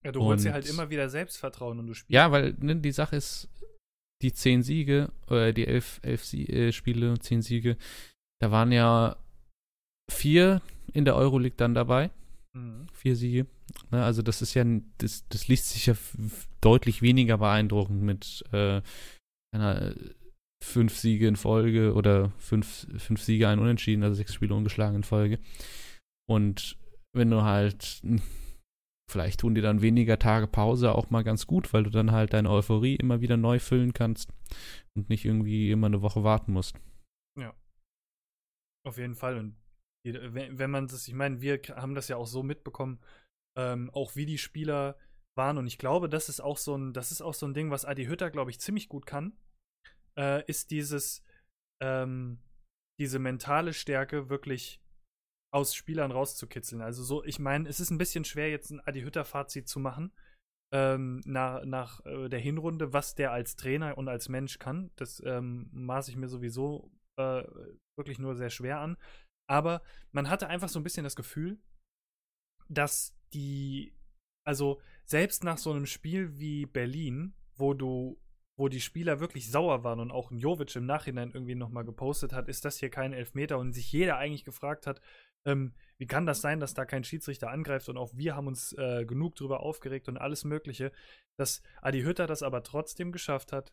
Ja, 0.05 0.13
du 0.13 0.23
holst 0.23 0.45
dir 0.45 0.53
halt 0.53 0.69
immer 0.69 0.91
wieder 0.91 1.09
Selbstvertrauen 1.09 1.79
und 1.79 1.87
du 1.87 1.95
spielst. 1.95 2.13
Ja, 2.13 2.31
weil 2.33 2.55
ne, 2.61 2.77
die 2.77 2.93
Sache 2.93 3.17
ist, 3.17 3.49
die 4.23 4.33
zehn 4.33 4.63
Siege, 4.63 5.11
äh, 5.29 5.53
die 5.53 5.67
elf, 5.67 6.01
elf 6.03 6.25
Sie 6.25 6.47
äh, 6.49 6.73
Spiele, 6.73 7.19
zehn 7.19 7.43
Siege, 7.43 7.77
da 8.41 8.51
waren 8.51 8.73
ja 8.73 9.17
vier 10.11 10.63
in 10.93 11.05
der 11.05 11.17
Euroleague 11.17 11.57
dann 11.57 11.75
dabei. 11.75 12.11
Mhm. 12.55 12.87
Vier 12.93 13.17
Siege. 13.17 13.47
Ne, 13.91 14.05
also 14.05 14.23
das 14.23 14.43
ist 14.43 14.55
ja, 14.55 14.65
das, 14.99 15.27
das 15.29 15.49
liest 15.49 15.71
sich 15.71 15.87
ja 15.87 15.95
deutlich 16.61 17.03
weniger 17.03 17.39
beeindruckend 17.39 18.03
mit 18.03 18.45
äh, 18.53 18.83
einer 19.55 19.95
fünf 20.63 20.97
Siege 20.97 21.27
in 21.27 21.37
Folge 21.37 21.95
oder 21.95 22.33
fünf, 22.39 22.87
fünf 22.99 23.21
Siege, 23.23 23.49
ein 23.49 23.59
Unentschieden, 23.59 24.03
also 24.03 24.15
sechs 24.15 24.35
Spiele 24.35 24.55
ungeschlagen 24.55 24.97
in 24.97 25.03
Folge. 25.03 25.39
Und 26.29 26.77
wenn 27.15 27.31
du 27.31 27.43
halt 27.43 28.01
Vielleicht 29.13 29.41
tun 29.41 29.55
dir 29.55 29.63
dann 29.63 29.83
weniger 29.83 30.19
Tage 30.19 30.47
Pause 30.47 30.95
auch 30.95 31.11
mal 31.11 31.23
ganz 31.23 31.47
gut, 31.47 31.73
weil 31.73 31.85
du 31.85 31.91
dann 31.91 32.13
halt 32.13 32.33
deine 32.33 32.51
Euphorie 32.51 32.97
immer 32.97 33.21
wieder 33.21 33.37
neu 33.37 33.59
füllen 33.59 33.93
kannst 33.93 34.33
und 34.95 35.11
nicht 35.11 35.27
irgendwie 35.27 35.71
immer 35.71 35.87
eine 35.87 36.01
Woche 36.01 36.25
warten 36.25 36.53
musst. 36.53 36.81
Ja. 37.39 37.55
Auf 38.87 38.97
jeden 38.97 39.15
Fall. 39.15 39.37
Und 39.37 39.57
wenn 40.05 40.71
man 40.71 40.89
das, 40.89 41.07
ich 41.07 41.15
meine, 41.15 41.41
wir 41.41 41.61
haben 41.77 41.95
das 41.95 42.09
ja 42.09 42.17
auch 42.17 42.27
so 42.27 42.43
mitbekommen, 42.43 43.01
ähm, 43.57 43.91
auch 43.91 44.17
wie 44.17 44.27
die 44.27 44.39
Spieler 44.39 44.99
waren. 45.37 45.59
Und 45.59 45.67
ich 45.67 45.79
glaube, 45.79 46.09
das 46.09 46.29
ist 46.29 46.41
auch 46.41 46.57
so 46.57 46.77
ein, 46.77 46.93
das 46.93 47.13
ist 47.13 47.21
auch 47.23 47.35
so 47.35 47.47
ein 47.47 47.55
Ding, 47.55 47.71
was 47.71 47.85
Adi 47.85 48.07
Hütter, 48.07 48.31
glaube 48.31 48.51
ich, 48.51 48.61
ziemlich 48.61 48.89
gut 48.89 49.07
kann, 49.07 49.37
äh, 50.19 50.45
ist 50.47 50.71
dieses, 50.71 51.25
ähm, 51.83 52.43
diese 52.99 53.19
mentale 53.19 53.75
Stärke 53.75 54.29
wirklich 54.29 54.82
aus 55.53 55.75
Spielern 55.75 56.11
rauszukitzeln. 56.11 56.81
Also 56.81 57.05
so, 57.05 57.23
ich 57.25 57.39
meine, 57.39 57.69
es 57.69 57.79
ist 57.79 57.91
ein 57.91 57.99
bisschen 57.99 58.25
schwer, 58.25 58.51
jetzt 58.51 58.71
ein 58.71 58.81
Adi 58.81 59.03
Hütter-Fazit 59.03 59.69
zu 59.69 59.79
machen 59.79 60.13
ähm, 60.73 61.21
nach, 61.27 61.65
nach 61.65 62.05
äh, 62.07 62.29
der 62.29 62.41
Hinrunde, 62.41 62.93
was 62.93 63.15
der 63.15 63.33
als 63.33 63.57
Trainer 63.57 63.99
und 63.99 64.09
als 64.09 64.29
Mensch 64.29 64.59
kann. 64.59 64.91
Das 64.97 65.23
ähm, 65.25 65.69
maße 65.73 66.11
ich 66.11 66.17
mir 66.17 66.29
sowieso 66.29 66.91
äh, 67.17 67.45
wirklich 67.97 68.19
nur 68.19 68.35
sehr 68.35 68.51
schwer 68.51 68.81
an. 68.81 68.97
Aber 69.47 69.83
man 70.13 70.31
hatte 70.31 70.49
einfach 70.49 70.71
so 70.71 70.81
ein 70.81 70.83
bisschen 70.83 71.05
das 71.05 71.17
Gefühl, 71.17 71.61
dass 72.69 73.15
die, 73.35 73.95
also 74.45 74.81
selbst 75.05 75.45
nach 75.45 75.59
so 75.59 75.71
einem 75.71 75.87
Spiel 75.87 76.39
wie 76.39 76.65
Berlin, 76.65 77.35
wo 77.57 77.75
du 77.75 78.19
wo 78.59 78.69
die 78.69 78.81
Spieler 78.81 79.19
wirklich 79.19 79.51
sauer 79.51 79.83
waren 79.83 79.99
und 79.99 80.11
auch 80.11 80.31
Jovic 80.31 80.77
im 80.77 80.87
Nachhinein 80.87 81.33
irgendwie 81.33 81.55
nochmal 81.55 81.85
gepostet 81.85 82.33
hat, 82.33 82.49
ist 82.49 82.65
das 82.65 82.79
hier 82.79 82.91
kein 82.91 83.13
Elfmeter 83.13 83.59
und 83.59 83.73
sich 83.73 83.91
jeder 83.91 84.19
eigentlich 84.19 84.45
gefragt 84.45 84.87
hat, 84.87 85.01
ähm, 85.47 85.75
wie 85.99 86.07
kann 86.07 86.27
das 86.27 86.41
sein, 86.41 86.61
dass 86.61 86.75
da 86.75 86.85
kein 86.85 87.05
Schiedsrichter 87.05 87.51
angreift 87.51 87.89
und 87.89 87.97
auch 87.97 88.13
wir 88.15 88.37
haben 88.37 88.47
uns 88.47 88.73
äh, 88.75 89.05
genug 89.05 89.35
drüber 89.35 89.61
aufgeregt 89.61 90.09
und 90.09 90.19
alles 90.19 90.45
Mögliche, 90.45 90.93
dass 91.39 91.63
Adi 91.81 92.03
Hütter 92.03 92.27
das 92.27 92.43
aber 92.43 92.63
trotzdem 92.63 93.13
geschafft 93.13 93.53
hat, 93.53 93.73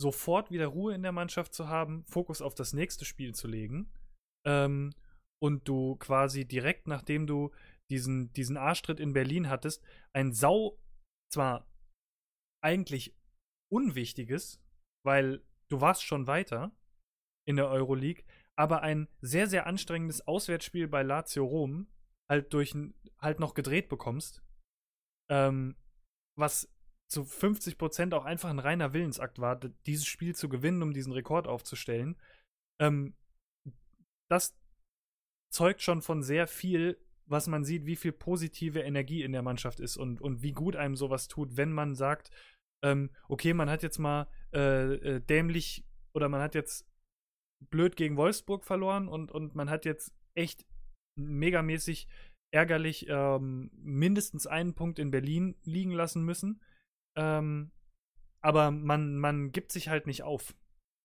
sofort 0.00 0.50
wieder 0.50 0.66
Ruhe 0.66 0.94
in 0.94 1.02
der 1.02 1.12
Mannschaft 1.12 1.54
zu 1.54 1.68
haben, 1.68 2.04
Fokus 2.06 2.42
auf 2.42 2.54
das 2.54 2.72
nächste 2.72 3.04
Spiel 3.04 3.34
zu 3.34 3.48
legen 3.48 3.92
ähm, 4.46 4.94
und 5.42 5.68
du 5.68 5.96
quasi 5.96 6.46
direkt 6.46 6.86
nachdem 6.86 7.26
du 7.26 7.50
diesen, 7.90 8.32
diesen 8.32 8.56
Arschtritt 8.56 9.00
in 9.00 9.12
Berlin 9.12 9.48
hattest, 9.48 9.82
ein 10.12 10.32
Sau, 10.32 10.78
zwar 11.32 11.66
eigentlich 12.62 13.16
unwichtiges, 13.70 14.62
weil 15.04 15.42
du 15.68 15.80
warst 15.80 16.04
schon 16.04 16.26
weiter 16.26 16.72
in 17.46 17.56
der 17.56 17.68
Euroleague, 17.68 18.24
aber 18.60 18.82
ein 18.82 19.08
sehr, 19.22 19.46
sehr 19.46 19.66
anstrengendes 19.66 20.28
Auswärtsspiel 20.28 20.86
bei 20.86 21.02
Lazio 21.02 21.46
Rom 21.46 21.86
halt 22.28 22.52
durch 22.52 22.76
halt 23.18 23.40
noch 23.40 23.54
gedreht 23.54 23.88
bekommst, 23.88 24.42
ähm, 25.30 25.76
was 26.36 26.70
zu 27.08 27.24
50 27.24 27.78
Prozent 27.78 28.12
auch 28.12 28.26
einfach 28.26 28.50
ein 28.50 28.58
reiner 28.58 28.92
Willensakt 28.92 29.38
war, 29.38 29.56
dieses 29.86 30.04
Spiel 30.04 30.34
zu 30.34 30.50
gewinnen, 30.50 30.82
um 30.82 30.92
diesen 30.92 31.14
Rekord 31.14 31.46
aufzustellen. 31.46 32.20
Ähm, 32.78 33.16
das 34.28 34.54
zeugt 35.50 35.80
schon 35.80 36.02
von 36.02 36.22
sehr 36.22 36.46
viel, 36.46 37.02
was 37.24 37.46
man 37.46 37.64
sieht, 37.64 37.86
wie 37.86 37.96
viel 37.96 38.12
positive 38.12 38.80
Energie 38.80 39.22
in 39.22 39.32
der 39.32 39.42
Mannschaft 39.42 39.80
ist 39.80 39.96
und, 39.96 40.20
und 40.20 40.42
wie 40.42 40.52
gut 40.52 40.76
einem 40.76 40.96
sowas 40.96 41.28
tut, 41.28 41.56
wenn 41.56 41.72
man 41.72 41.94
sagt, 41.94 42.30
ähm, 42.84 43.08
okay, 43.26 43.54
man 43.54 43.70
hat 43.70 43.82
jetzt 43.82 43.98
mal 43.98 44.28
äh, 44.52 44.96
äh, 44.96 45.20
dämlich 45.20 45.86
oder 46.12 46.28
man 46.28 46.42
hat 46.42 46.54
jetzt 46.54 46.89
blöd 47.60 47.96
gegen 47.96 48.16
Wolfsburg 48.16 48.64
verloren 48.64 49.08
und, 49.08 49.30
und 49.30 49.54
man 49.54 49.68
hat 49.70 49.84
jetzt 49.84 50.14
echt 50.34 50.66
megamäßig 51.16 52.08
ärgerlich 52.52 53.06
ähm, 53.08 53.70
mindestens 53.74 54.46
einen 54.46 54.74
Punkt 54.74 54.98
in 54.98 55.10
Berlin 55.10 55.56
liegen 55.64 55.92
lassen 55.92 56.24
müssen. 56.24 56.60
Ähm, 57.16 57.70
aber 58.42 58.70
man, 58.70 59.18
man 59.18 59.52
gibt 59.52 59.72
sich 59.72 59.88
halt 59.88 60.06
nicht 60.06 60.22
auf 60.22 60.54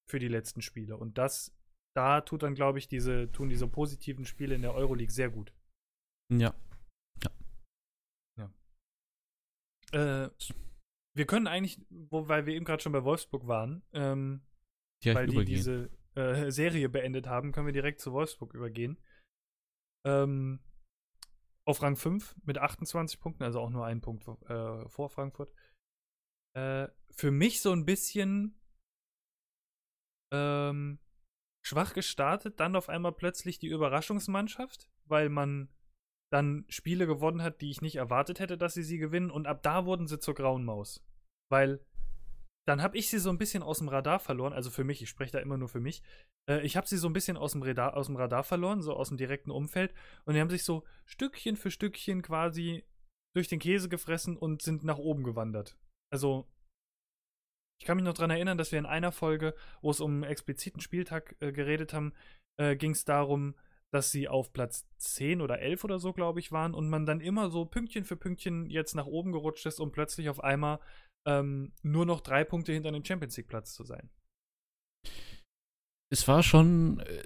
für 0.09 0.19
die 0.19 0.27
letzten 0.27 0.61
Spiele. 0.61 0.97
Und 0.97 1.17
das, 1.17 1.55
da 1.95 2.21
tut 2.21 2.43
dann, 2.43 2.55
glaube 2.55 2.79
ich, 2.79 2.87
diese, 2.87 3.31
tun 3.31 3.49
diese 3.49 3.67
positiven 3.67 4.25
Spiele 4.25 4.55
in 4.55 4.61
der 4.61 4.73
Euroleague 4.73 5.11
sehr 5.11 5.29
gut. 5.29 5.53
Ja. 6.31 6.55
Ja. 7.23 7.31
ja. 9.93 10.25
Äh, 10.25 10.29
wir 11.15 11.25
können 11.25 11.47
eigentlich, 11.47 11.79
wo, 11.89 12.27
weil 12.27 12.45
wir 12.45 12.55
eben 12.55 12.65
gerade 12.65 12.81
schon 12.81 12.91
bei 12.91 13.03
Wolfsburg 13.03 13.47
waren, 13.47 13.83
ähm, 13.93 14.41
weil 15.03 15.27
die 15.27 15.45
diese 15.45 15.89
äh, 16.16 16.51
Serie 16.51 16.89
beendet 16.89 17.28
haben, 17.28 17.51
können 17.51 17.68
wir 17.68 17.74
direkt 17.74 17.99
zu 17.99 18.13
Wolfsburg 18.13 18.53
übergehen. 18.53 18.97
Ähm, 20.05 20.59
auf 21.68 21.82
Rang 21.82 21.95
5 21.95 22.36
mit 22.43 22.57
28 22.57 23.20
Punkten, 23.20 23.43
also 23.43 23.59
auch 23.59 23.70
nur 23.70 23.86
einen 23.86 24.01
Punkt 24.01 24.28
äh, 24.49 24.88
vor 24.88 25.09
Frankfurt. 25.09 25.51
Äh, 26.55 26.88
für 27.11 27.32
mich 27.32 27.61
so 27.61 27.72
ein 27.72 27.86
bisschen 27.86 28.61
ähm, 30.32 30.99
schwach 31.66 31.93
gestartet, 31.93 32.59
dann 32.59 32.76
auf 32.76 32.89
einmal 32.89 33.13
plötzlich 33.13 33.59
die 33.59 33.68
Überraschungsmannschaft. 33.68 34.89
weil 35.07 35.30
man 35.30 35.70
dann 36.32 36.66
Spiele 36.68 37.05
gewonnen 37.05 37.43
hat, 37.43 37.61
die 37.61 37.70
ich 37.70 37.82
nicht 37.82 37.97
erwartet 37.97 38.39
hätte, 38.39 38.57
dass 38.57 38.74
sie 38.74 38.84
sie 38.84 38.97
gewinnen. 38.97 39.30
Und 39.30 39.45
ab 39.45 39.61
da 39.61 39.86
wurden 39.86 40.07
sie 40.07 40.20
zur 40.20 40.34
grauen 40.34 40.66
Maus. 40.66 41.05
Weil 41.49 41.86
dann 42.68 42.82
habe 42.82 42.97
ich 42.97 43.09
sie 43.09 43.20
so 43.20 43.30
ein 43.30 43.38
bisschen 43.38 43.63
aus 43.63 43.78
dem 43.80 43.89
Radar 43.89 44.20
verloren. 44.20 44.53
Also 44.53 44.72
für 44.72 44.84
mich, 44.84 45.01
ich 45.01 45.09
spreche 45.09 45.34
da 45.34 45.39
immer 45.39 45.57
nur 45.57 45.70
für 45.70 45.80
mich. 45.80 46.01
Äh, 46.49 46.61
ich 46.66 46.76
habe 46.76 46.88
sie 46.88 46.97
so 46.97 47.07
ein 47.07 47.13
bisschen 47.13 47.38
aus 47.38 47.51
dem, 47.51 47.61
Radar, 47.61 47.95
aus 47.95 48.07
dem 48.07 48.16
Radar 48.16 48.43
verloren, 48.43 48.82
so 48.82 48.95
aus 48.95 49.09
dem 49.09 49.18
direkten 49.18 49.51
Umfeld. 49.51 49.93
Und 50.26 50.34
die 50.34 50.41
haben 50.41 50.49
sich 50.49 50.63
so 50.63 50.84
Stückchen 51.05 51.55
für 51.55 51.72
Stückchen 51.72 52.22
quasi 52.22 52.84
durch 53.36 53.47
den 53.47 53.59
Käse 53.59 53.89
gefressen 53.89 54.38
und 54.38 54.61
sind 54.61 54.84
nach 54.84 54.97
oben 54.97 55.24
gewandert. 55.24 55.78
Also, 56.11 56.47
ich 57.80 57.86
kann 57.86 57.97
mich 57.97 58.05
noch 58.05 58.13
daran 58.13 58.32
erinnern, 58.32 58.57
dass 58.57 58.72
wir 58.72 58.80
in 58.80 58.86
einer 58.86 59.11
Folge, 59.11 59.53
wo 59.82 59.91
es 59.91 59.99
um 59.99 60.11
einen 60.11 60.24
expliziten 60.24 60.82
Spieltag 60.82 61.36
äh, 61.41 61.51
geredet 61.51 61.93
haben, 61.93 62.13
äh, 62.57 62.76
ging 62.76 62.91
es 62.91 63.03
darum, 63.03 63.55
dass 63.91 64.11
sie 64.11 64.28
auf 64.28 64.51
Platz 64.53 64.88
10 64.97 65.41
oder 65.41 65.59
11 65.59 65.84
oder 65.84 65.99
so, 65.99 66.13
glaube 66.13 66.39
ich, 66.39 66.51
waren 66.51 66.74
und 66.74 66.89
man 66.89 67.05
dann 67.05 67.22
immer 67.22 67.49
so 67.49 67.66
Pünktchen 67.66 68.03
für 68.03 68.16
Pünktchen 68.18 68.70
jetzt 68.70 68.95
nach 68.95 69.05
oben 69.05 69.32
gerutscht 69.32 69.66
ist, 69.66 69.80
um 69.80 69.91
plötzlich 69.91 70.30
auf 70.30 70.43
einmal 70.43 70.80
ähm, 71.26 71.73
nur 71.82 72.05
noch 72.05 72.21
drei 72.21 72.43
Punkte 72.43 72.73
hinter 72.73 72.91
dem 72.91 73.03
Champions 73.03 73.36
League 73.38 73.47
Platz 73.47 73.73
zu 73.73 73.84
sein. 73.84 74.09
Es 76.11 76.28
war 76.28 76.43
schon 76.43 76.99
äh, 76.99 77.23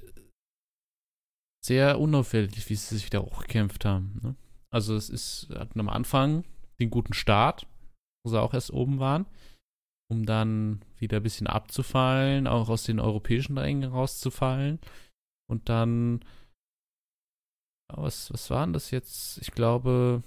sehr 1.64 2.00
unauffällig, 2.00 2.70
wie 2.70 2.76
sie 2.76 2.96
sich 2.96 3.06
wieder 3.06 3.24
hochgekämpft 3.24 3.86
haben. 3.86 4.20
Ne? 4.24 4.36
Also 4.72 4.96
es 4.96 5.10
ist, 5.10 5.50
hatten 5.54 5.80
am 5.80 5.90
Anfang 5.90 6.46
den 6.80 6.90
guten 6.90 7.14
Start, 7.14 7.68
wo 8.24 8.32
sie 8.32 8.40
auch 8.40 8.54
erst 8.54 8.72
oben 8.72 9.00
waren, 9.00 9.26
um 10.10 10.26
dann 10.26 10.84
wieder 10.98 11.18
ein 11.18 11.24
bisschen 11.24 11.48
abzufallen, 11.48 12.48
auch 12.48 12.70
aus 12.70 12.84
den 12.84 13.00
europäischen 13.00 13.58
Rängen 13.58 13.92
rauszufallen. 13.92 14.80
Und 15.50 15.68
dann, 15.68 16.24
was, 17.94 18.32
was 18.32 18.50
waren 18.50 18.72
das 18.72 18.92
jetzt? 18.92 19.40
Ich 19.40 19.52
glaube, 19.52 20.24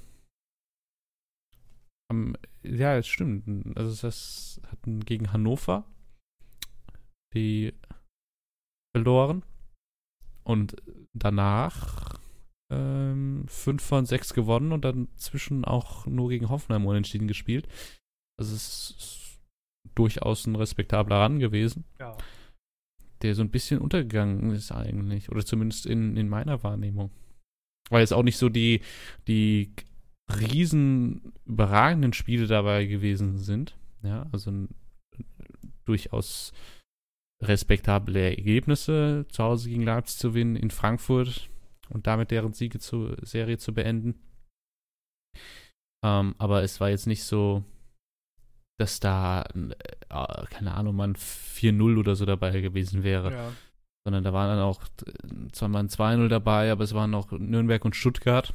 am, 2.12 2.36
ja, 2.62 2.96
es 2.96 3.06
stimmt. 3.06 3.76
Also 3.76 4.06
das 4.06 4.60
hatten 4.70 5.00
gegen 5.00 5.32
Hannover 5.32 5.84
die 7.34 7.72
verloren. 8.94 9.42
Und 10.44 10.76
danach 11.12 12.18
ähm, 12.70 13.44
5 13.46 13.82
von 13.82 14.06
6 14.06 14.34
gewonnen 14.34 14.72
und 14.72 14.84
dann 14.84 15.08
zwischen 15.16 15.64
auch 15.64 16.06
nur 16.06 16.28
gegen 16.30 16.48
Hoffenheim 16.48 16.86
unentschieden 16.86 17.28
gespielt. 17.28 17.68
Also 18.38 18.54
es 18.54 18.94
ist 18.98 19.40
durchaus 19.94 20.46
ein 20.46 20.56
respektabler 20.56 21.22
Run 21.24 21.38
gewesen. 21.38 21.84
Ja. 22.00 22.16
Der 23.22 23.34
so 23.34 23.42
ein 23.42 23.50
bisschen 23.50 23.78
untergegangen 23.80 24.50
ist 24.50 24.72
eigentlich. 24.72 25.30
Oder 25.30 25.44
zumindest 25.44 25.86
in, 25.86 26.16
in 26.16 26.28
meiner 26.28 26.62
Wahrnehmung. 26.64 27.10
Weil 27.88 28.02
es 28.02 28.12
auch 28.12 28.24
nicht 28.24 28.38
so 28.38 28.48
die, 28.48 28.80
die 29.28 29.72
riesen 30.40 31.32
überragenden 31.46 32.12
Spiele 32.12 32.46
dabei 32.46 32.86
gewesen 32.86 33.38
sind. 33.38 33.76
Ja, 34.02 34.26
also 34.32 34.50
durchaus 35.84 36.52
respektable 37.42 38.36
Ergebnisse, 38.36 39.26
zu 39.28 39.42
Hause 39.42 39.68
gegen 39.68 39.82
Leipzig 39.82 40.18
zu 40.18 40.28
gewinnen, 40.30 40.56
in 40.56 40.70
Frankfurt 40.70 41.50
und 41.88 42.06
damit 42.06 42.30
deren 42.30 42.52
Siege 42.52 42.78
zu, 42.78 43.16
Serie 43.22 43.58
zu 43.58 43.74
beenden. 43.74 44.14
Ähm, 46.04 46.34
aber 46.38 46.62
es 46.62 46.80
war 46.80 46.90
jetzt 46.90 47.06
nicht 47.06 47.24
so, 47.24 47.64
dass 48.78 49.00
da, 49.00 49.42
äh, 49.42 50.46
keine 50.50 50.74
Ahnung, 50.74 50.96
man 50.96 51.14
4-0 51.14 51.98
oder 51.98 52.16
so 52.16 52.24
dabei 52.24 52.60
gewesen 52.60 53.02
wäre. 53.02 53.32
Ja. 53.32 53.52
Sondern 54.04 54.24
da 54.24 54.32
waren 54.32 54.56
dann 54.56 54.64
auch 54.64 54.82
zwar 55.52 55.68
mal 55.68 55.80
ein 55.80 55.88
2-0 55.88 56.28
dabei, 56.28 56.72
aber 56.72 56.82
es 56.82 56.94
waren 56.94 57.10
noch 57.10 57.30
Nürnberg 57.30 57.84
und 57.84 57.94
Stuttgart. 57.94 58.52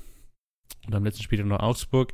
Und 0.88 0.96
am 0.96 1.04
letzten 1.04 1.24
Spiel 1.24 1.44
noch 1.44 1.60
Augsburg. 1.60 2.14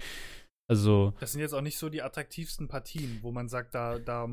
Also. 0.68 1.14
Das 1.20 1.32
sind 1.32 1.42
jetzt 1.42 1.54
auch 1.54 1.62
nicht 1.62 1.78
so 1.78 1.90
die 1.90 2.02
attraktivsten 2.02 2.68
Partien, 2.68 3.20
wo 3.22 3.32
man 3.32 3.48
sagt, 3.48 3.76
da, 3.76 4.00
da 4.00 4.28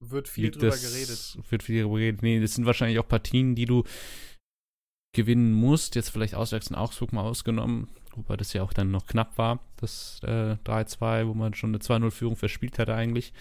wird 0.00 0.28
viel 0.28 0.50
drüber 0.50 0.68
das, 0.68 0.82
geredet. 0.82 1.50
Wird 1.50 1.62
viel 1.62 1.82
drüber 1.82 1.98
geredet. 1.98 2.22
Nee, 2.22 2.40
das 2.40 2.54
sind 2.54 2.66
wahrscheinlich 2.66 2.98
auch 2.98 3.08
Partien, 3.08 3.54
die 3.54 3.64
du 3.64 3.84
gewinnen 5.14 5.52
musst. 5.52 5.94
Jetzt 5.94 6.10
vielleicht 6.10 6.34
auswärts 6.34 6.68
in 6.68 6.76
Augsburg 6.76 7.12
mal 7.12 7.22
ausgenommen, 7.22 7.88
wobei 8.14 8.36
das 8.36 8.52
ja 8.52 8.62
auch 8.62 8.72
dann 8.72 8.90
noch 8.90 9.06
knapp 9.06 9.38
war, 9.38 9.60
das 9.78 10.20
äh, 10.22 10.56
3-2, 10.64 11.26
wo 11.26 11.34
man 11.34 11.54
schon 11.54 11.70
eine 11.70 11.78
2-0-Führung 11.78 12.36
verspielt 12.36 12.78
hatte 12.78 12.94
eigentlich. 12.94 13.32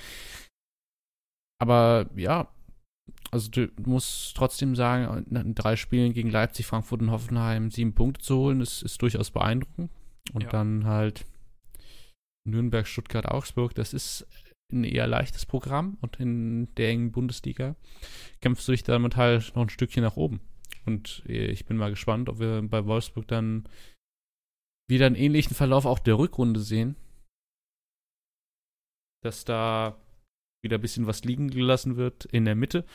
Aber 1.59 2.09
ja, 2.15 2.49
also 3.31 3.49
du 3.49 3.67
musst 3.85 4.35
trotzdem 4.35 4.75
sagen, 4.75 5.25
in 5.29 5.55
drei 5.55 5.75
Spielen 5.75 6.13
gegen 6.13 6.31
Leipzig, 6.31 6.65
Frankfurt 6.65 7.01
und 7.01 7.11
Hoffenheim 7.11 7.71
sieben 7.71 7.93
Punkte 7.93 8.21
zu 8.23 8.37
holen, 8.37 8.61
ist, 8.61 8.81
ist 8.81 9.01
durchaus 9.01 9.31
beeindruckend. 9.31 9.91
Und 10.35 10.43
ja. 10.43 10.49
dann 10.49 10.85
halt 10.85 11.25
Nürnberg, 12.45 12.85
Stuttgart, 12.85 13.25
Augsburg, 13.25 13.73
das 13.73 13.93
ist 13.93 14.27
ein 14.71 14.83
eher 14.83 15.07
leichtes 15.07 15.45
Programm 15.45 15.97
und 16.01 16.19
in 16.19 16.73
der 16.75 16.89
engen 16.89 17.11
Bundesliga 17.11 17.75
kämpfst 18.41 18.67
du 18.67 18.73
dich 18.73 18.83
damit 18.83 19.15
halt 19.15 19.55
noch 19.55 19.63
ein 19.63 19.69
Stückchen 19.69 20.03
nach 20.03 20.17
oben. 20.17 20.41
Und 20.85 21.23
äh, 21.27 21.47
ich 21.47 21.65
bin 21.65 21.77
mal 21.77 21.89
gespannt, 21.89 22.27
ob 22.27 22.39
wir 22.39 22.61
bei 22.63 22.85
Wolfsburg 22.85 23.27
dann 23.27 23.69
wieder 24.89 25.05
einen 25.05 25.15
ähnlichen 25.15 25.55
Verlauf 25.55 25.85
auch 25.85 25.99
der 25.99 26.17
Rückrunde 26.17 26.59
sehen. 26.59 26.95
Dass 29.23 29.45
da 29.45 29.97
wieder 30.63 30.77
ein 30.77 30.81
bisschen 30.81 31.07
was 31.07 31.23
liegen 31.23 31.49
gelassen 31.49 31.95
wird 31.95 32.25
in 32.25 32.43
der 32.43 32.55
Mitte, 32.55 32.85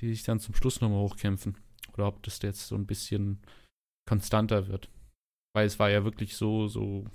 die 0.00 0.08
sich 0.08 0.22
dann 0.22 0.38
zum 0.38 0.54
Schluss 0.54 0.80
nochmal 0.80 1.00
hochkämpfen. 1.00 1.58
Oder 1.94 2.06
ob 2.06 2.22
das 2.22 2.40
jetzt 2.42 2.68
so 2.68 2.76
ein 2.76 2.86
bisschen 2.86 3.42
konstanter 4.08 4.68
wird. 4.68 4.88
Weil 5.56 5.68
es 5.68 5.78
war 5.78 5.88
ja 5.88 6.04
wirklich 6.04 6.36
so, 6.36 6.68
so, 6.68 7.06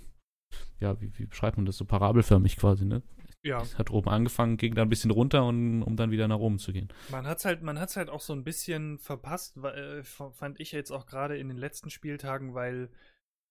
ja, 0.80 1.00
wie, 1.00 1.16
wie 1.20 1.28
beschreibt 1.28 1.58
man 1.58 1.68
das, 1.68 1.78
so 1.78 1.86
parabelförmig 1.86 2.58
quasi, 2.58 2.86
ne? 2.86 3.04
Ja. 3.44 3.62
Es 3.62 3.78
hat 3.78 3.92
oben 3.92 4.10
angefangen, 4.10 4.58
ging 4.58 4.74
dann 4.74 4.88
ein 4.88 4.90
bisschen 4.90 5.12
runter, 5.12 5.46
und, 5.46 5.84
um 5.84 5.96
dann 5.96 6.10
wieder 6.10 6.28
nach 6.28 6.40
oben 6.40 6.58
zu 6.58 6.74
gehen. 6.74 6.90
Man 7.12 7.28
hat 7.28 7.38
es 7.38 7.46
halt, 7.46 7.62
halt 7.64 8.10
auch 8.10 8.20
so 8.20 8.34
ein 8.34 8.44
bisschen 8.44 8.98
verpasst, 8.98 9.58
äh, 9.58 10.02
fand 10.04 10.60
ich 10.60 10.72
jetzt 10.72 10.90
auch 10.90 11.06
gerade 11.06 11.38
in 11.38 11.50
den 11.50 11.58
letzten 11.58 11.92
Spieltagen, 11.92 12.56
weil, 12.56 12.90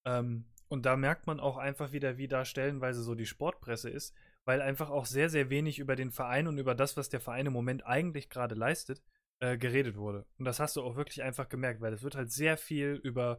ähm, 0.05 0.47
und 0.67 0.85
da 0.87 0.97
merkt 0.97 1.29
man 1.29 1.39
auch 1.39 1.57
einfach 1.57 1.93
wieder, 1.93 2.19
wie 2.19 2.27
da 2.27 2.45
stellenweise 2.45 3.05
so 3.05 3.15
die 3.15 3.27
Sportpresse 3.27 3.91
ist, 3.91 4.13
weil 4.45 4.61
einfach 4.61 4.91
auch 4.91 5.07
sehr, 5.07 5.31
sehr 5.31 5.51
wenig 5.51 5.79
über 5.79 5.95
den 5.95 6.11
Verein 6.11 6.49
und 6.49 6.59
über 6.59 6.75
das, 6.75 6.97
was 6.97 7.09
der 7.09 7.21
Verein 7.21 7.47
im 7.47 7.53
Moment 7.53 7.87
eigentlich 7.87 8.29
gerade 8.29 8.57
leistet, 8.57 9.05
äh, 9.39 9.57
geredet 9.57 9.97
wurde. 9.97 10.27
Und 10.37 10.47
das 10.47 10.59
hast 10.59 10.75
du 10.75 10.83
auch 10.83 10.97
wirklich 10.97 11.23
einfach 11.23 11.49
gemerkt, 11.49 11.81
weil 11.81 11.93
es 11.93 12.03
wird 12.03 12.17
halt 12.17 12.33
sehr 12.33 12.57
viel 12.57 13.01
über 13.05 13.39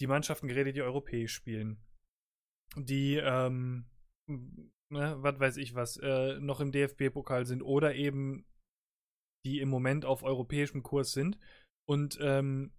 die 0.00 0.06
Mannschaften 0.06 0.48
geredet, 0.48 0.76
die 0.76 0.82
europäisch 0.82 1.32
spielen. 1.32 1.82
Die, 2.76 3.16
ähm, 3.16 3.86
ne, 4.26 5.16
was 5.18 5.38
weiß 5.38 5.56
ich 5.58 5.74
was, 5.74 5.96
äh, 5.98 6.38
noch 6.40 6.60
im 6.60 6.72
DFB-Pokal 6.72 7.46
sind 7.46 7.62
oder 7.62 7.94
eben 7.94 8.46
die 9.44 9.60
im 9.60 9.68
Moment 9.68 10.04
auf 10.04 10.22
europäischem 10.22 10.82
Kurs 10.82 11.12
sind. 11.12 11.38
Und 11.88 12.18
ähm, 12.20 12.72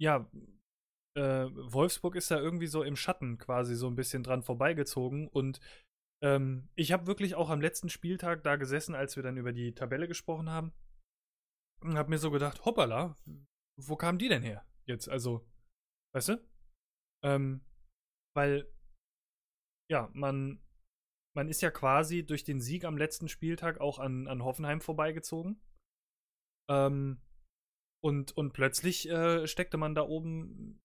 ja, 0.00 0.28
äh, 1.16 1.46
Wolfsburg 1.52 2.16
ist 2.16 2.30
da 2.30 2.40
irgendwie 2.40 2.66
so 2.66 2.82
im 2.82 2.96
Schatten 2.96 3.38
quasi 3.38 3.74
so 3.74 3.86
ein 3.86 3.96
bisschen 3.96 4.22
dran 4.22 4.42
vorbeigezogen. 4.42 5.28
Und 5.28 5.60
ähm, 6.22 6.68
ich 6.74 6.92
habe 6.92 7.06
wirklich 7.06 7.34
auch 7.34 7.50
am 7.50 7.60
letzten 7.60 7.88
Spieltag 7.88 8.42
da 8.42 8.56
gesessen, 8.56 8.94
als 8.94 9.16
wir 9.16 9.22
dann 9.22 9.36
über 9.36 9.52
die 9.52 9.74
Tabelle 9.74 10.08
gesprochen 10.08 10.50
haben. 10.50 10.72
Und 11.82 11.96
habe 11.96 12.10
mir 12.10 12.18
so 12.18 12.30
gedacht, 12.30 12.64
hoppala, 12.64 13.16
wo 13.78 13.96
kamen 13.96 14.18
die 14.18 14.28
denn 14.28 14.42
her? 14.42 14.66
Jetzt, 14.84 15.08
also, 15.08 15.46
weißt 16.14 16.30
du? 16.30 16.48
Ähm, 17.24 17.64
weil, 18.34 18.72
ja, 19.90 20.10
man 20.12 20.62
man 21.36 21.48
ist 21.48 21.62
ja 21.62 21.70
quasi 21.70 22.24
durch 22.24 22.44
den 22.44 22.60
Sieg 22.60 22.84
am 22.84 22.96
letzten 22.96 23.28
Spieltag 23.28 23.80
auch 23.80 23.98
an, 23.98 24.26
an 24.26 24.44
Hoffenheim 24.44 24.80
vorbeigezogen. 24.80 25.60
Ähm, 26.68 27.20
und, 28.02 28.36
und 28.36 28.52
plötzlich 28.52 29.08
äh, 29.08 29.46
steckte 29.46 29.76
man 29.76 29.94
da 29.94 30.02
oben 30.02 30.80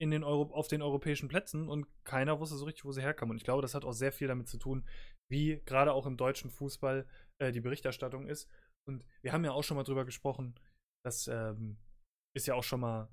in 0.00 0.10
den 0.10 0.24
Euro 0.24 0.54
auf 0.54 0.68
den 0.68 0.82
europäischen 0.82 1.28
Plätzen 1.28 1.68
und 1.68 1.86
keiner 2.04 2.40
wusste 2.40 2.56
so 2.56 2.64
richtig, 2.64 2.84
wo 2.84 2.92
sie 2.92 3.02
herkamen. 3.02 3.32
Und 3.32 3.36
ich 3.36 3.44
glaube, 3.44 3.62
das 3.62 3.74
hat 3.74 3.84
auch 3.84 3.92
sehr 3.92 4.12
viel 4.12 4.28
damit 4.28 4.48
zu 4.48 4.58
tun, 4.58 4.86
wie 5.30 5.60
gerade 5.66 5.92
auch 5.92 6.06
im 6.06 6.16
deutschen 6.16 6.50
Fußball 6.50 7.06
äh, 7.38 7.52
die 7.52 7.60
Berichterstattung 7.60 8.26
ist. 8.26 8.48
Und 8.86 9.04
wir 9.22 9.32
haben 9.32 9.44
ja 9.44 9.52
auch 9.52 9.64
schon 9.64 9.76
mal 9.76 9.84
drüber 9.84 10.04
gesprochen, 10.04 10.58
das 11.04 11.28
ähm, 11.28 11.78
ist 12.34 12.46
ja 12.46 12.54
auch 12.54 12.64
schon 12.64 12.80
mal 12.80 13.12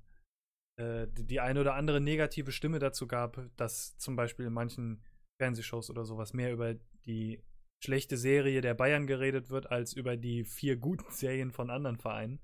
äh, 0.78 1.08
die, 1.08 1.26
die 1.26 1.40
eine 1.40 1.62
oder 1.62 1.76
andere 1.76 2.02
negative 2.02 2.52
Stimme 2.52 2.80
dazu 2.80 3.08
gab, 3.08 3.42
dass 3.58 3.98
zum 3.98 4.16
Beispiel 4.16 4.46
in 4.46 4.54
manchen 4.54 5.04
Fernsehshows 5.42 5.90
oder 5.90 6.06
sowas 6.06 6.34
mehr 6.34 6.52
über 6.52 6.76
die 7.06 7.44
schlechte 7.84 8.18
Serie 8.18 8.62
der 8.62 8.74
Bayern 8.74 9.08
geredet 9.08 9.50
wird, 9.50 9.72
als 9.72 9.94
über 9.94 10.18
die 10.18 10.44
vier 10.44 10.78
guten 10.78 11.06
Serien 11.12 11.52
von 11.52 11.70
anderen 11.70 11.98
Vereinen. 11.98 12.40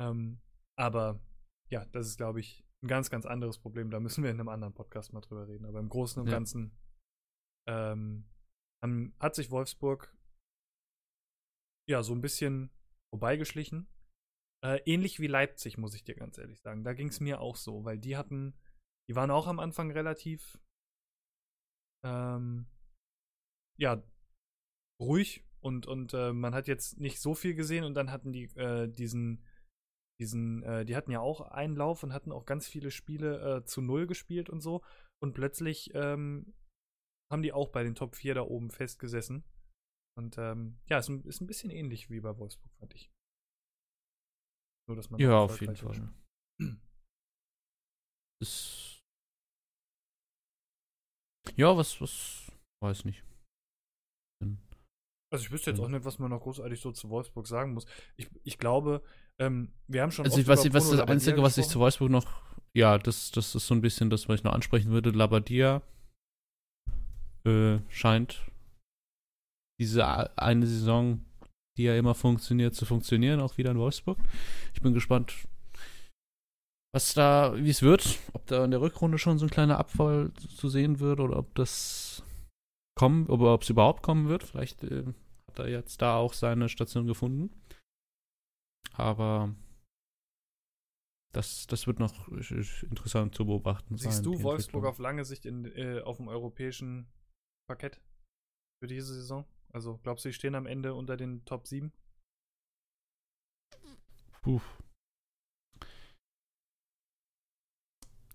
Ähm, 0.00 0.40
aber 0.78 1.20
ja, 1.70 1.84
das 1.86 2.06
ist, 2.06 2.16
glaube 2.16 2.40
ich, 2.40 2.64
ein 2.82 2.88
ganz, 2.88 3.10
ganz 3.10 3.26
anderes 3.26 3.58
Problem. 3.58 3.90
Da 3.90 4.00
müssen 4.00 4.24
wir 4.24 4.30
in 4.30 4.40
einem 4.40 4.48
anderen 4.48 4.74
Podcast 4.74 5.12
mal 5.12 5.20
drüber 5.20 5.46
reden. 5.46 5.66
Aber 5.66 5.80
im 5.80 5.88
Großen 5.88 6.20
und 6.20 6.28
ja. 6.28 6.34
Ganzen 6.34 6.76
ähm, 7.68 8.24
hat 9.18 9.34
sich 9.34 9.50
Wolfsburg 9.50 10.16
ja 11.88 12.02
so 12.02 12.14
ein 12.14 12.22
bisschen 12.22 12.70
vorbeigeschlichen. 13.12 13.88
Äh, 14.62 14.80
ähnlich 14.84 15.20
wie 15.20 15.26
Leipzig, 15.26 15.78
muss 15.78 15.94
ich 15.94 16.04
dir 16.04 16.14
ganz 16.14 16.36
ehrlich 16.36 16.60
sagen. 16.60 16.84
Da 16.84 16.92
ging 16.92 17.08
es 17.08 17.20
mir 17.20 17.40
auch 17.40 17.56
so, 17.56 17.84
weil 17.84 17.98
die 17.98 18.16
hatten, 18.16 18.54
die 19.08 19.14
waren 19.14 19.30
auch 19.30 19.46
am 19.46 19.58
Anfang 19.58 19.90
relativ, 19.90 20.60
ähm, 22.04 22.66
ja, 23.78 24.02
ruhig 25.00 25.44
und, 25.60 25.86
und 25.86 26.12
äh, 26.12 26.32
man 26.32 26.54
hat 26.54 26.68
jetzt 26.68 27.00
nicht 27.00 27.20
so 27.20 27.34
viel 27.34 27.54
gesehen 27.54 27.84
und 27.84 27.94
dann 27.94 28.10
hatten 28.10 28.32
die 28.32 28.44
äh, 28.56 28.88
diesen, 28.88 29.44
diesen, 30.20 30.62
äh, 30.62 30.84
die 30.84 30.96
hatten 30.96 31.10
ja 31.10 31.20
auch 31.20 31.40
einen 31.40 31.76
Lauf 31.76 32.02
und 32.02 32.12
hatten 32.12 32.32
auch 32.32 32.44
ganz 32.44 32.68
viele 32.68 32.90
Spiele 32.90 33.58
äh, 33.58 33.64
zu 33.64 33.80
Null 33.80 34.06
gespielt 34.06 34.50
und 34.50 34.60
so. 34.60 34.82
Und 35.22 35.32
plötzlich 35.32 35.90
ähm, 35.94 36.54
haben 37.30 37.42
die 37.42 37.52
auch 37.52 37.68
bei 37.68 37.82
den 37.82 37.94
Top 37.94 38.16
4 38.16 38.34
da 38.34 38.42
oben 38.42 38.70
festgesessen. 38.70 39.44
Und 40.18 40.36
ähm, 40.36 40.78
ja, 40.86 40.98
ist 40.98 41.08
ist 41.08 41.40
ein 41.40 41.46
bisschen 41.46 41.70
ähnlich 41.70 42.10
wie 42.10 42.20
bei 42.20 42.36
Wolfsburg, 42.36 42.74
fand 42.78 42.94
ich. 42.94 43.10
Nur, 44.90 44.96
dass 44.96 45.08
man 45.08 45.20
ja, 45.20 45.38
auf 45.38 45.60
jeden 45.60 45.76
Fall. 45.76 46.10
Ist 48.42 49.04
ja, 51.54 51.76
was, 51.76 52.00
was, 52.00 52.50
weiß 52.82 53.04
nicht. 53.04 53.22
Also 55.32 55.44
ich 55.44 55.52
wüsste 55.52 55.70
jetzt 55.70 55.78
auch 55.78 55.88
nicht, 55.88 56.04
was 56.04 56.18
man 56.18 56.30
noch 56.30 56.40
großartig 56.40 56.80
so 56.80 56.90
zu 56.90 57.08
Wolfsburg 57.08 57.46
sagen 57.46 57.72
muss. 57.72 57.86
Ich, 58.16 58.28
ich 58.42 58.58
glaube, 58.58 59.04
ähm, 59.38 59.72
wir 59.86 60.02
haben 60.02 60.10
schon. 60.10 60.24
Also 60.24 60.44
was, 60.48 60.72
was 60.72 60.90
das 60.90 61.00
Einzige, 61.02 61.40
was 61.40 61.56
ich 61.56 61.68
zu 61.68 61.78
Wolfsburg 61.78 62.10
noch, 62.10 62.26
ja, 62.74 62.98
das, 62.98 63.30
das 63.30 63.54
ist 63.54 63.68
so 63.68 63.74
ein 63.76 63.80
bisschen 63.80 64.10
das, 64.10 64.28
was 64.28 64.40
ich 64.40 64.44
noch 64.44 64.54
ansprechen 64.54 64.90
würde. 64.90 65.10
Labadia 65.10 65.82
äh, 67.46 67.78
scheint 67.90 68.44
diese 69.78 70.36
eine 70.36 70.66
Saison, 70.66 71.24
die 71.76 71.84
ja 71.84 71.96
immer 71.96 72.14
funktioniert, 72.14 72.74
zu 72.74 72.84
funktionieren, 72.84 73.40
auch 73.40 73.56
wieder 73.58 73.70
in 73.70 73.78
Wolfsburg. 73.78 74.18
Ich 74.74 74.80
bin 74.80 74.94
gespannt, 74.94 75.48
was 76.92 77.14
da, 77.14 77.54
wie 77.56 77.70
es 77.70 77.82
wird, 77.82 78.18
ob 78.32 78.46
da 78.46 78.64
in 78.64 78.70
der 78.70 78.80
Rückrunde 78.80 79.18
schon 79.18 79.38
so 79.38 79.46
ein 79.46 79.50
kleiner 79.50 79.78
Abfall 79.78 80.32
zu 80.34 80.68
sehen 80.68 81.00
wird 81.00 81.20
oder 81.20 81.36
ob 81.36 81.54
das 81.54 82.22
kommen, 82.98 83.26
oder 83.26 83.54
ob 83.54 83.62
es 83.62 83.70
überhaupt 83.70 84.02
kommen 84.02 84.28
wird. 84.28 84.42
Vielleicht 84.42 84.82
äh, 84.84 85.06
hat 85.48 85.58
er 85.58 85.68
jetzt 85.68 86.02
da 86.02 86.16
auch 86.16 86.32
seine 86.32 86.68
Station 86.68 87.06
gefunden. 87.06 87.50
Aber 88.92 89.54
das, 91.32 91.66
das 91.68 91.86
wird 91.86 92.00
noch 92.00 92.28
interessant 92.28 93.34
zu 93.34 93.46
beobachten. 93.46 93.96
Siehst 93.96 94.16
sein, 94.16 94.24
du 94.24 94.42
Wolfsburg 94.42 94.84
auf 94.84 94.98
lange 94.98 95.24
Sicht 95.24 95.46
in, 95.46 95.64
äh, 95.64 96.00
auf 96.00 96.16
dem 96.16 96.28
europäischen 96.28 97.06
Parkett 97.68 98.00
für 98.82 98.88
diese 98.88 99.14
Saison? 99.14 99.46
Also 99.72 99.98
glaubst 100.02 100.24
du, 100.24 100.28
die 100.28 100.34
stehen 100.34 100.54
am 100.54 100.66
Ende 100.66 100.94
unter 100.94 101.16
den 101.16 101.44
Top 101.44 101.66
7? 101.66 101.92
Puh. 104.42 104.60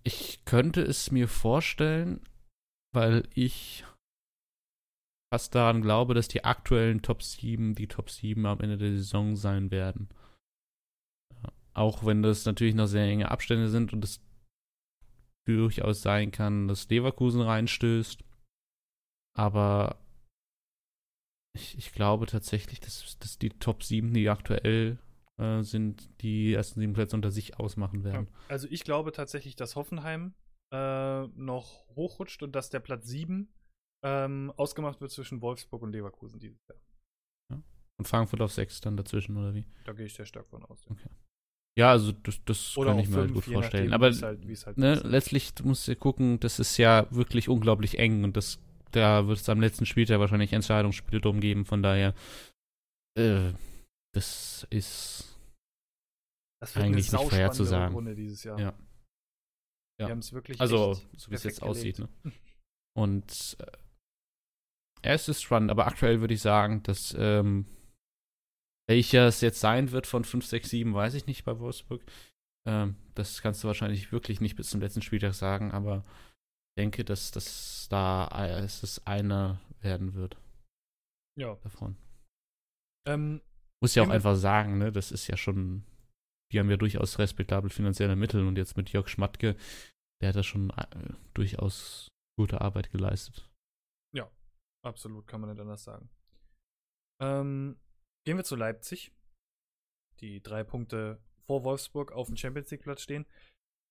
Ich 0.02 0.44
könnte 0.44 0.82
es 0.82 1.10
mir 1.10 1.26
vorstellen, 1.26 2.24
weil 2.94 3.28
ich 3.34 3.84
fast 5.32 5.54
daran 5.54 5.82
glaube, 5.82 6.14
dass 6.14 6.28
die 6.28 6.44
aktuellen 6.44 7.02
Top 7.02 7.22
7 7.22 7.74
die 7.74 7.88
Top 7.88 8.08
7 8.10 8.46
am 8.46 8.60
Ende 8.60 8.78
der 8.78 8.92
Saison 8.92 9.34
sein 9.36 9.70
werden. 9.70 10.08
Auch 11.74 12.06
wenn 12.06 12.22
das 12.22 12.46
natürlich 12.46 12.74
noch 12.74 12.86
sehr 12.86 13.04
enge 13.04 13.30
Abstände 13.30 13.68
sind 13.68 13.92
und 13.92 14.04
es 14.04 14.24
durchaus 15.46 16.00
sein 16.00 16.30
kann, 16.30 16.68
dass 16.68 16.88
Leverkusen 16.88 17.42
reinstößt. 17.42 18.24
Aber 19.36 19.98
ich, 21.56 21.76
ich 21.76 21.92
glaube 21.92 22.26
tatsächlich, 22.26 22.80
dass, 22.80 23.18
dass 23.18 23.38
die 23.38 23.50
Top 23.50 23.82
7, 23.82 24.12
die 24.14 24.28
aktuell 24.28 24.98
äh, 25.38 25.62
sind, 25.62 26.08
die 26.22 26.54
ersten 26.54 26.80
sieben 26.80 26.92
Plätze 26.92 27.16
unter 27.16 27.30
sich 27.30 27.58
ausmachen 27.58 28.04
werden. 28.04 28.28
Also 28.48 28.68
ich 28.70 28.84
glaube 28.84 29.12
tatsächlich, 29.12 29.56
dass 29.56 29.76
Hoffenheim 29.76 30.34
äh, 30.72 31.26
noch 31.28 31.86
hochrutscht 31.96 32.42
und 32.42 32.52
dass 32.52 32.70
der 32.70 32.80
Platz 32.80 33.06
7 33.06 33.52
ähm, 34.04 34.52
ausgemacht 34.56 35.00
wird 35.00 35.10
zwischen 35.10 35.40
Wolfsburg 35.40 35.82
und 35.82 35.92
Leverkusen 35.92 36.38
dieses 36.38 36.66
Jahr. 36.68 36.78
Ja. 37.52 37.62
Und 37.98 38.08
Frankfurt 38.08 38.40
auf 38.40 38.52
6 38.52 38.80
dann 38.82 38.96
dazwischen, 38.96 39.36
oder 39.36 39.54
wie? 39.54 39.66
Da 39.84 39.92
gehe 39.92 40.06
ich 40.06 40.14
sehr 40.14 40.26
stark 40.26 40.46
von 40.48 40.64
aus. 40.64 40.84
Ja. 40.86 40.92
Okay. 40.92 41.08
Ja, 41.78 41.90
also 41.90 42.12
das, 42.12 42.40
das 42.46 42.74
kann 42.74 42.98
ich 42.98 43.08
mir 43.08 43.16
halt 43.16 43.34
gut 43.34 43.44
vorstellen. 43.44 43.92
Aber 43.92 44.06
halt, 44.06 44.22
halt 44.22 44.78
ne, 44.78 44.94
letztlich 45.04 45.52
musst 45.62 45.86
du 45.86 45.94
gucken, 45.94 46.40
das 46.40 46.58
ist 46.58 46.78
ja 46.78 47.06
wirklich 47.10 47.50
unglaublich 47.50 47.98
eng 47.98 48.24
und 48.24 48.34
das, 48.34 48.58
da 48.92 49.26
wird 49.26 49.38
es 49.38 49.48
am 49.48 49.60
letzten 49.60 49.86
Spieltag 49.86 50.18
wahrscheinlich 50.20 50.52
Entscheidungsspiele 50.52 51.20
drum 51.20 51.40
geben. 51.40 51.64
Von 51.64 51.82
daher, 51.82 52.14
äh, 53.16 53.52
das 54.14 54.66
ist 54.70 55.36
das 56.60 56.76
eigentlich 56.76 57.12
nicht 57.12 57.22
vorher 57.22 57.52
zu 57.52 57.64
sagen. 57.64 57.94
Runde 57.94 58.14
dieses 58.14 58.42
Jahr. 58.44 58.58
Ja. 58.58 58.66
ja. 58.66 58.74
Wir 59.98 60.08
haben 60.08 60.18
es 60.20 60.32
wirklich 60.32 60.60
Also, 60.60 60.94
so 61.16 61.30
wie 61.30 61.34
es 61.34 61.44
jetzt 61.44 61.62
aussieht. 61.62 61.98
Ne? 61.98 62.08
Und 62.96 63.56
äh, 63.60 63.66
es 65.02 65.28
ist 65.28 65.42
spannend, 65.42 65.70
aber 65.70 65.86
aktuell 65.86 66.20
würde 66.20 66.34
ich 66.34 66.40
sagen, 66.40 66.82
dass 66.82 67.14
ähm, 67.18 67.66
welcher 68.88 69.26
es 69.26 69.40
jetzt 69.40 69.60
sein 69.60 69.92
wird 69.92 70.06
von 70.06 70.24
5, 70.24 70.46
6, 70.46 70.70
7, 70.70 70.94
weiß 70.94 71.14
ich 71.14 71.26
nicht 71.26 71.44
bei 71.44 71.58
Wolfsburg. 71.58 72.02
Ähm, 72.66 72.96
das 73.14 73.42
kannst 73.42 73.62
du 73.62 73.68
wahrscheinlich 73.68 74.12
wirklich 74.12 74.40
nicht 74.40 74.56
bis 74.56 74.70
zum 74.70 74.80
letzten 74.80 75.02
Spieltag 75.02 75.34
sagen, 75.34 75.72
aber 75.72 76.04
denke, 76.78 77.04
dass 77.04 77.30
das 77.30 77.88
da 77.90 78.28
äh, 78.28 78.64
es 78.64 79.06
einer 79.06 79.60
werden 79.80 80.14
wird. 80.14 80.36
Ja. 81.38 81.54
Davon. 81.56 81.96
Ähm, 83.06 83.40
Muss 83.82 83.94
ja 83.94 84.02
auch 84.02 84.08
einfach 84.08 84.36
sagen, 84.36 84.78
ne, 84.78 84.90
das 84.90 85.12
ist 85.12 85.26
ja 85.28 85.36
schon, 85.36 85.84
die 86.52 86.58
haben 86.58 86.70
ja 86.70 86.76
durchaus 86.76 87.18
respektable 87.18 87.70
finanzielle 87.70 88.16
Mittel 88.16 88.46
und 88.46 88.56
jetzt 88.56 88.76
mit 88.76 88.90
Jörg 88.90 89.08
Schmatke, 89.08 89.56
der 90.20 90.30
hat 90.30 90.36
da 90.36 90.42
schon 90.42 90.70
äh, 90.70 91.12
durchaus 91.34 92.08
gute 92.38 92.60
Arbeit 92.60 92.90
geleistet. 92.90 93.48
Ja, 94.14 94.30
absolut, 94.82 95.26
kann 95.26 95.40
man 95.40 95.50
nicht 95.50 95.60
anders 95.60 95.84
sagen. 95.84 96.08
Ähm, 97.20 97.78
Gehen 98.26 98.38
wir 98.38 98.44
zu 98.44 98.56
Leipzig, 98.56 99.12
die 100.18 100.42
drei 100.42 100.64
Punkte 100.64 101.22
vor 101.46 101.62
Wolfsburg 101.62 102.10
auf 102.10 102.26
dem 102.26 102.36
Champions 102.36 102.70
League 102.72 102.82
Platz 102.82 103.02
stehen. 103.02 103.24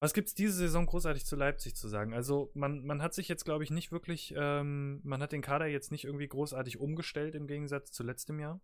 Was 0.05 0.13
gibt 0.13 0.27
es 0.27 0.35
diese 0.35 0.53
Saison 0.53 0.85
großartig 0.85 1.25
zu 1.25 1.35
Leipzig 1.35 1.75
zu 1.75 1.87
sagen? 1.87 2.13
Also 2.13 2.51
man, 2.53 2.85
man 2.85 3.01
hat 3.01 3.15
sich 3.15 3.27
jetzt, 3.27 3.43
glaube 3.43 3.63
ich, 3.63 3.71
nicht 3.71 3.91
wirklich, 3.91 4.35
ähm, 4.37 5.01
man 5.03 5.19
hat 5.19 5.31
den 5.31 5.41
Kader 5.41 5.65
jetzt 5.65 5.91
nicht 5.91 6.03
irgendwie 6.03 6.27
großartig 6.27 6.79
umgestellt 6.79 7.33
im 7.33 7.47
Gegensatz 7.47 7.91
zu 7.91 8.03
letztem 8.03 8.39
Jahr. 8.39 8.61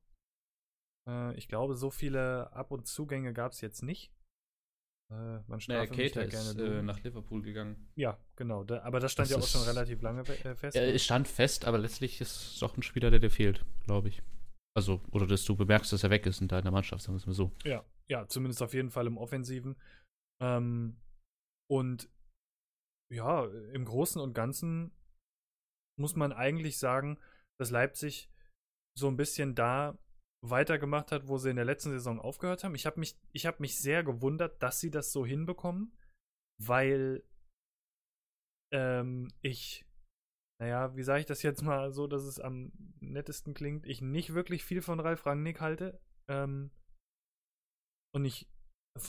Äh, 1.07 1.35
ich 1.35 1.47
glaube, 1.47 1.73
so 1.73 1.89
viele 1.89 2.53
Ab- 2.53 2.69
und 2.69 2.85
Zugänge 2.85 3.33
gab 3.33 3.53
es 3.53 3.61
jetzt 3.61 3.81
nicht. 3.81 4.13
Äh, 5.09 5.39
man 5.47 5.59
naja, 5.67 5.87
Cater 5.87 6.25
ist 6.25 6.59
äh, 6.59 6.83
nach 6.83 7.01
Liverpool 7.03 7.41
gegangen. 7.41 7.89
Ja, 7.95 8.19
genau. 8.35 8.63
Da, 8.63 8.83
aber 8.83 8.99
das 8.99 9.11
stand 9.11 9.31
das 9.31 9.35
ja 9.35 9.43
auch 9.43 9.47
schon 9.47 9.67
relativ 9.67 10.03
lange 10.03 10.21
äh, 10.21 10.53
fest. 10.53 10.77
Ja, 10.77 10.83
es 10.83 11.03
stand 11.03 11.27
fest, 11.27 11.65
aber 11.65 11.79
letztlich 11.79 12.21
ist 12.21 12.35
es 12.35 12.59
doch 12.59 12.77
ein 12.77 12.83
Spieler, 12.83 13.09
der 13.09 13.19
dir 13.19 13.31
fehlt, 13.31 13.65
glaube 13.85 14.09
ich. 14.09 14.21
Also, 14.75 15.01
oder 15.09 15.25
dass 15.25 15.43
du 15.43 15.55
bemerkst, 15.55 15.91
dass 15.91 16.03
er 16.03 16.11
weg 16.11 16.27
ist 16.27 16.39
in 16.39 16.49
deiner 16.49 16.69
Mannschaft, 16.69 17.01
sagen 17.01 17.15
wir 17.15 17.17
es 17.17 17.25
mal 17.25 17.33
so. 17.33 17.51
Ja, 17.63 17.83
ja, 18.07 18.27
zumindest 18.27 18.61
auf 18.61 18.75
jeden 18.75 18.91
Fall 18.91 19.07
im 19.07 19.17
Offensiven. 19.17 19.75
Ähm, 20.39 21.00
und 21.71 22.09
ja, 23.13 23.45
im 23.73 23.85
Großen 23.85 24.21
und 24.21 24.33
Ganzen 24.33 24.91
muss 25.99 26.15
man 26.15 26.33
eigentlich 26.33 26.79
sagen, 26.79 27.19
dass 27.59 27.71
Leipzig 27.71 28.29
so 28.97 29.07
ein 29.07 29.17
bisschen 29.17 29.55
da 29.55 29.97
weitergemacht 30.43 31.11
hat, 31.11 31.27
wo 31.27 31.37
sie 31.37 31.49
in 31.49 31.55
der 31.55 31.65
letzten 31.65 31.91
Saison 31.91 32.19
aufgehört 32.19 32.63
haben. 32.63 32.75
Ich 32.75 32.85
habe 32.85 32.99
mich, 32.99 33.15
hab 33.35 33.59
mich 33.59 33.79
sehr 33.79 34.03
gewundert, 34.03 34.61
dass 34.63 34.79
sie 34.79 34.89
das 34.89 35.11
so 35.11 35.25
hinbekommen, 35.25 35.95
weil 36.59 37.23
ähm, 38.73 39.31
ich 39.41 39.85
naja, 40.61 40.95
wie 40.95 41.01
sage 41.01 41.21
ich 41.21 41.25
das 41.25 41.41
jetzt 41.41 41.63
mal 41.63 41.91
so, 41.91 42.05
dass 42.05 42.21
es 42.21 42.39
am 42.39 42.71
nettesten 42.99 43.55
klingt, 43.55 43.87
ich 43.87 43.99
nicht 43.99 44.35
wirklich 44.35 44.63
viel 44.63 44.83
von 44.83 44.99
Ralf 44.99 45.25
Rangnick 45.25 45.59
halte. 45.59 45.99
Ähm, 46.29 46.69
und 48.13 48.25
ich, 48.25 48.47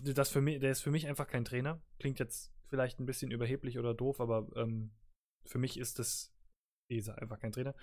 das 0.02 0.30
für 0.30 0.40
mich, 0.40 0.60
der 0.60 0.70
ist 0.70 0.82
für 0.82 0.90
mich 0.90 1.06
einfach 1.06 1.26
kein 1.26 1.44
Trainer. 1.44 1.82
Klingt 1.98 2.18
jetzt 2.18 2.52
vielleicht 2.66 3.00
ein 3.00 3.06
bisschen 3.06 3.30
überheblich 3.30 3.78
oder 3.78 3.94
doof, 3.94 4.20
aber 4.20 4.48
ähm, 4.56 4.92
für 5.46 5.58
mich 5.58 5.78
ist 5.78 5.98
das 5.98 6.32
dieser 6.90 7.18
einfach 7.18 7.38
kein 7.38 7.52
Trainer. 7.52 7.74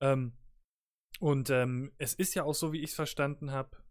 Ähm, 0.00 0.32
und 1.20 1.50
ähm, 1.50 1.92
es 1.98 2.14
ist 2.14 2.34
ja 2.34 2.44
auch 2.44 2.54
so, 2.54 2.72
wie 2.72 2.80
ich 2.80 2.90
es 2.90 2.96
verstanden 2.96 3.50
habe, 3.50 3.82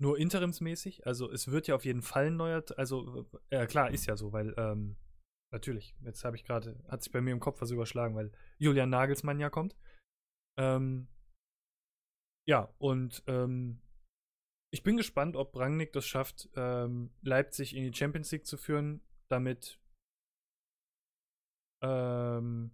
nur 0.00 0.18
interimsmäßig. 0.18 1.06
Also 1.06 1.30
es 1.30 1.48
wird 1.48 1.66
ja 1.66 1.74
auf 1.74 1.84
jeden 1.84 2.02
Fall 2.02 2.26
ein 2.26 2.36
neuer, 2.36 2.64
also 2.76 3.28
äh, 3.50 3.66
klar, 3.66 3.90
ist 3.90 4.06
ja 4.06 4.16
so, 4.16 4.32
weil 4.32 4.54
ähm, 4.56 4.96
Natürlich. 5.52 5.94
Jetzt 6.00 6.24
habe 6.24 6.34
ich 6.34 6.44
gerade, 6.44 6.82
hat 6.88 7.02
sich 7.02 7.12
bei 7.12 7.20
mir 7.20 7.32
im 7.32 7.40
Kopf 7.40 7.60
was 7.60 7.70
überschlagen, 7.70 8.16
weil 8.16 8.32
Julian 8.58 8.88
Nagelsmann 8.88 9.38
ja 9.38 9.50
kommt. 9.50 9.76
Ähm, 10.58 11.08
ja, 12.48 12.74
und 12.78 13.22
ähm, 13.26 13.82
ich 14.72 14.82
bin 14.82 14.96
gespannt, 14.96 15.36
ob 15.36 15.56
Rangnick 15.56 15.92
das 15.92 16.06
schafft, 16.06 16.48
ähm, 16.56 17.10
Leipzig 17.22 17.76
in 17.76 17.84
die 17.84 17.96
Champions 17.96 18.30
League 18.32 18.46
zu 18.46 18.56
führen, 18.56 19.00
damit 19.28 19.78
ähm, 21.82 22.70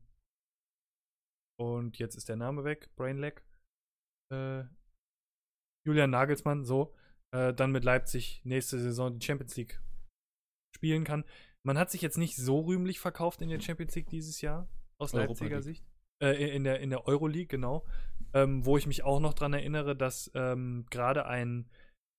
und 1.61 1.99
jetzt 1.99 2.14
ist 2.14 2.28
der 2.28 2.36
Name 2.36 2.64
weg, 2.64 2.90
Brainlag. 2.94 3.42
Äh, 4.32 4.64
Julian 5.86 6.11
Nagelsmann, 6.11 6.64
so, 6.64 6.94
äh, 7.32 7.53
dann 7.53 7.72
mit 7.72 7.84
Leipzig 7.84 8.42
nächste 8.44 8.78
Saison 8.78 9.18
die 9.18 9.24
Champions 9.24 9.57
League 9.57 9.80
spielen 10.76 11.05
kann. 11.05 11.24
Man 11.64 11.78
hat 11.78 11.90
sich 11.90 12.03
jetzt 12.03 12.18
nicht 12.18 12.36
so 12.36 12.61
rühmlich 12.61 13.01
verkauft 13.01 13.42
in 13.42 13.49
der 13.49 13.61
Champions 13.61 13.94
League 13.96 14.09
dieses 14.11 14.40
Jahr, 14.40 14.68
aus 14.99 15.14
Europa 15.14 15.28
Leipziger 15.30 15.57
League. 15.57 15.64
Sicht. 15.64 15.84
Äh, 16.22 16.55
in 16.55 16.64
der, 16.64 16.80
in 16.80 16.90
der 16.90 17.07
Euroleague, 17.07 17.49
genau. 17.49 17.84
Ähm, 18.34 18.64
wo 18.64 18.76
ich 18.76 18.86
mich 18.86 19.03
auch 19.03 19.20
noch 19.20 19.34
dran 19.34 19.55
erinnere, 19.55 19.96
dass 19.96 20.30
ähm, 20.34 20.86
gerade 20.90 21.26
ein, 21.26 21.70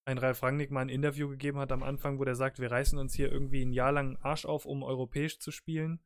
ein 0.10 0.18
Ralf 0.18 0.42
Rangnick 0.42 0.72
mal 0.72 0.82
ein 0.82 0.90
Interview 0.90 1.30
gegeben 1.30 1.60
hat 1.60 1.72
am 1.72 1.84
Anfang, 1.84 2.20
wo 2.20 2.26
der 2.26 2.36
sagt, 2.36 2.60
wir 2.60 2.72
reißen 2.72 2.98
uns 2.98 3.14
hier 3.14 3.32
irgendwie 3.32 3.64
ein 3.64 3.72
Jahr 3.72 3.92
lang 3.92 4.18
Arsch 4.18 4.46
auf, 4.46 4.66
um 4.66 4.82
europäisch 4.82 5.40
zu 5.40 5.52
spielen. 5.52 6.00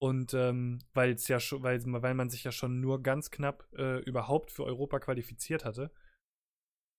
Und 0.00 0.34
ähm, 0.34 0.80
weil 0.94 1.12
es 1.12 1.28
ja 1.28 1.38
schon, 1.38 1.62
weil, 1.62 1.80
weil 1.84 2.14
man 2.14 2.30
sich 2.30 2.44
ja 2.44 2.50
schon 2.50 2.80
nur 2.80 3.02
ganz 3.02 3.30
knapp 3.30 3.68
äh, 3.76 3.98
überhaupt 4.00 4.50
für 4.50 4.64
Europa 4.64 4.98
qualifiziert 4.98 5.64
hatte. 5.64 5.92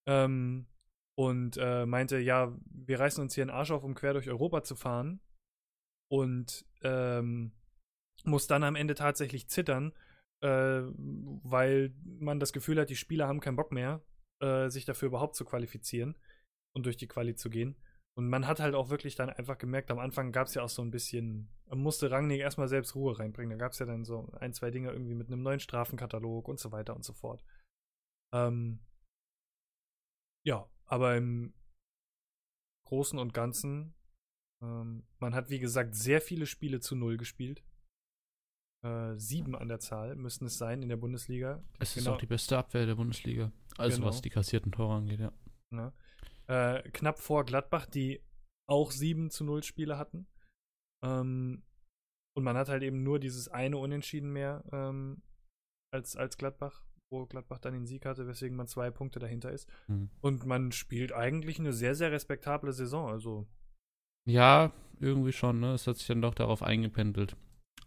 Ähm, 0.08 0.68
und 1.16 1.58
äh, 1.58 1.86
meinte, 1.86 2.20
ja, 2.20 2.56
wir 2.66 3.00
reißen 3.00 3.22
uns 3.22 3.34
hier 3.36 3.44
einen 3.44 3.52
Arsch 3.52 3.72
auf, 3.72 3.84
um 3.84 3.96
quer 3.96 4.14
durch 4.14 4.30
Europa 4.30 4.64
zu 4.64 4.76
fahren. 4.76 5.20
Und 6.10 6.66
ähm, 6.82 7.52
muss 8.26 8.46
dann 8.46 8.64
am 8.64 8.76
Ende 8.76 8.94
tatsächlich 8.94 9.50
zittern, 9.50 9.92
äh, 10.42 10.84
weil 10.88 11.96
man 12.04 12.40
das 12.40 12.54
Gefühl 12.54 12.80
hat, 12.80 12.90
die 12.92 12.96
Spieler 12.96 13.28
haben 13.28 13.40
keinen 13.40 13.56
Bock 13.56 13.72
mehr, 13.72 14.02
äh, 14.40 14.70
sich 14.70 14.86
dafür 14.86 15.08
überhaupt 15.08 15.36
zu 15.36 15.46
qualifizieren 15.46 16.16
und 16.76 16.86
durch 16.86 16.98
die 16.98 17.08
Quali 17.08 17.36
zu 17.36 17.50
gehen. 17.50 17.76
Und 18.16 18.30
man 18.30 18.46
hat 18.48 18.60
halt 18.60 18.76
auch 18.76 18.90
wirklich 18.90 19.16
dann 19.16 19.30
einfach 19.30 19.58
gemerkt, 19.58 19.90
am 19.90 19.98
Anfang 20.00 20.32
gab 20.32 20.48
es 20.48 20.54
ja 20.54 20.62
auch 20.62 20.70
so 20.70 20.84
ein 20.84 20.92
bisschen, 20.92 21.50
man 21.66 21.80
musste 21.80 22.12
Rangnick 22.12 22.42
erstmal 22.42 22.68
selbst 22.68 22.94
Ruhe 22.96 23.18
reinbringen. 23.18 23.58
Da 23.58 23.64
gab 23.64 23.72
es 23.72 23.80
ja 23.80 23.88
dann 23.88 24.06
so 24.06 24.32
ein, 24.34 24.54
zwei 24.54 24.70
Dinge 24.70 24.92
irgendwie 24.92 25.16
mit 25.16 25.28
einem 25.28 25.42
neuen 25.42 25.60
Strafenkatalog 25.60 26.48
und 26.48 26.60
so 26.60 26.72
weiter 26.72 26.96
und 26.96 27.04
so 27.04 27.14
fort. 27.14 27.44
Ähm, 28.32 28.80
ja, 30.46 30.70
aber 30.86 31.16
im 31.18 31.54
Großen 32.86 33.18
und 33.18 33.34
Ganzen, 33.34 33.96
ähm, 34.62 35.08
man 35.18 35.34
hat 35.34 35.50
wie 35.50 35.60
gesagt 35.60 35.96
sehr 35.96 36.22
viele 36.22 36.46
Spiele 36.46 36.80
zu 36.80 36.96
Null 36.96 37.18
gespielt. 37.18 37.64
Äh, 38.86 39.16
sieben 39.18 39.56
an 39.56 39.70
der 39.70 39.80
Zahl 39.80 40.16
müssen 40.16 40.46
es 40.46 40.58
sein 40.58 40.84
in 40.84 40.90
der 40.90 40.98
Bundesliga. 40.98 41.64
Es 41.80 41.96
ist 41.96 42.04
Genau. 42.04 42.16
auch 42.16 42.20
die 42.20 42.28
beste 42.28 42.58
Abwehr 42.58 42.86
der 42.86 42.96
Bundesliga. 42.96 43.52
Also 43.78 43.98
Genau. 43.98 44.10
was 44.10 44.22
die 44.22 44.30
kassierten 44.30 44.72
Tore 44.72 44.96
angeht, 44.96 45.22
ja. 45.22 45.32
Ne? 45.72 45.94
Äh, 46.48 46.84
knapp 46.92 47.20
vor 47.20 47.46
Gladbach, 47.46 47.86
die 47.86 48.22
auch 48.68 48.92
7 48.92 49.30
zu 49.30 49.44
0 49.44 49.64
Spiele 49.64 49.98
hatten. 49.98 50.28
Ähm, 51.04 51.64
und 52.36 52.44
man 52.44 52.58
hat 52.58 52.70
halt 52.70 52.84
eben 52.84 53.04
nur 53.04 53.20
dieses 53.20 53.48
eine 53.48 53.78
Unentschieden 53.78 54.32
mehr 54.32 54.64
ähm, 54.72 55.22
als, 55.94 56.16
als 56.16 56.38
Gladbach, 56.38 56.84
wo 57.12 57.26
Gladbach 57.26 57.60
dann 57.60 57.74
den 57.74 57.86
Sieg 57.86 58.06
hatte, 58.06 58.28
weswegen 58.28 58.58
man 58.58 58.68
zwei 58.68 58.90
Punkte 58.90 59.20
dahinter 59.20 59.52
ist. 59.52 59.70
Mhm. 59.88 60.10
Und 60.22 60.46
man 60.46 60.72
spielt 60.72 61.12
eigentlich 61.12 61.60
eine 61.60 61.74
sehr, 61.74 61.96
sehr 61.96 62.12
respektable 62.12 62.74
Saison. 62.74 63.10
Also 63.10 63.48
Ja, 64.26 64.74
irgendwie 65.00 65.34
schon, 65.34 65.60
ne? 65.60 65.74
Es 65.74 65.86
hat 65.86 65.98
sich 65.98 66.08
dann 66.08 66.22
doch 66.22 66.34
darauf 66.34 66.64
eingependelt. 66.64 67.36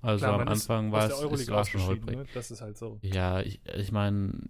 Also 0.03 0.27
klar, 0.27 0.41
am 0.41 0.49
Anfang 0.49 0.93
war 0.93 1.07
es, 1.07 1.15
es 1.15 1.21
Euroleague 1.21 1.55
war 1.55 1.65
schon 1.65 1.83
holprig. 1.83 2.17
ne? 2.17 2.27
Das 2.35 2.51
ist 2.51 2.61
halt 2.61 2.77
so. 2.77 3.01
Ja, 3.03 3.41
ich, 3.41 3.61
ich 3.67 3.91
meine, 3.91 4.47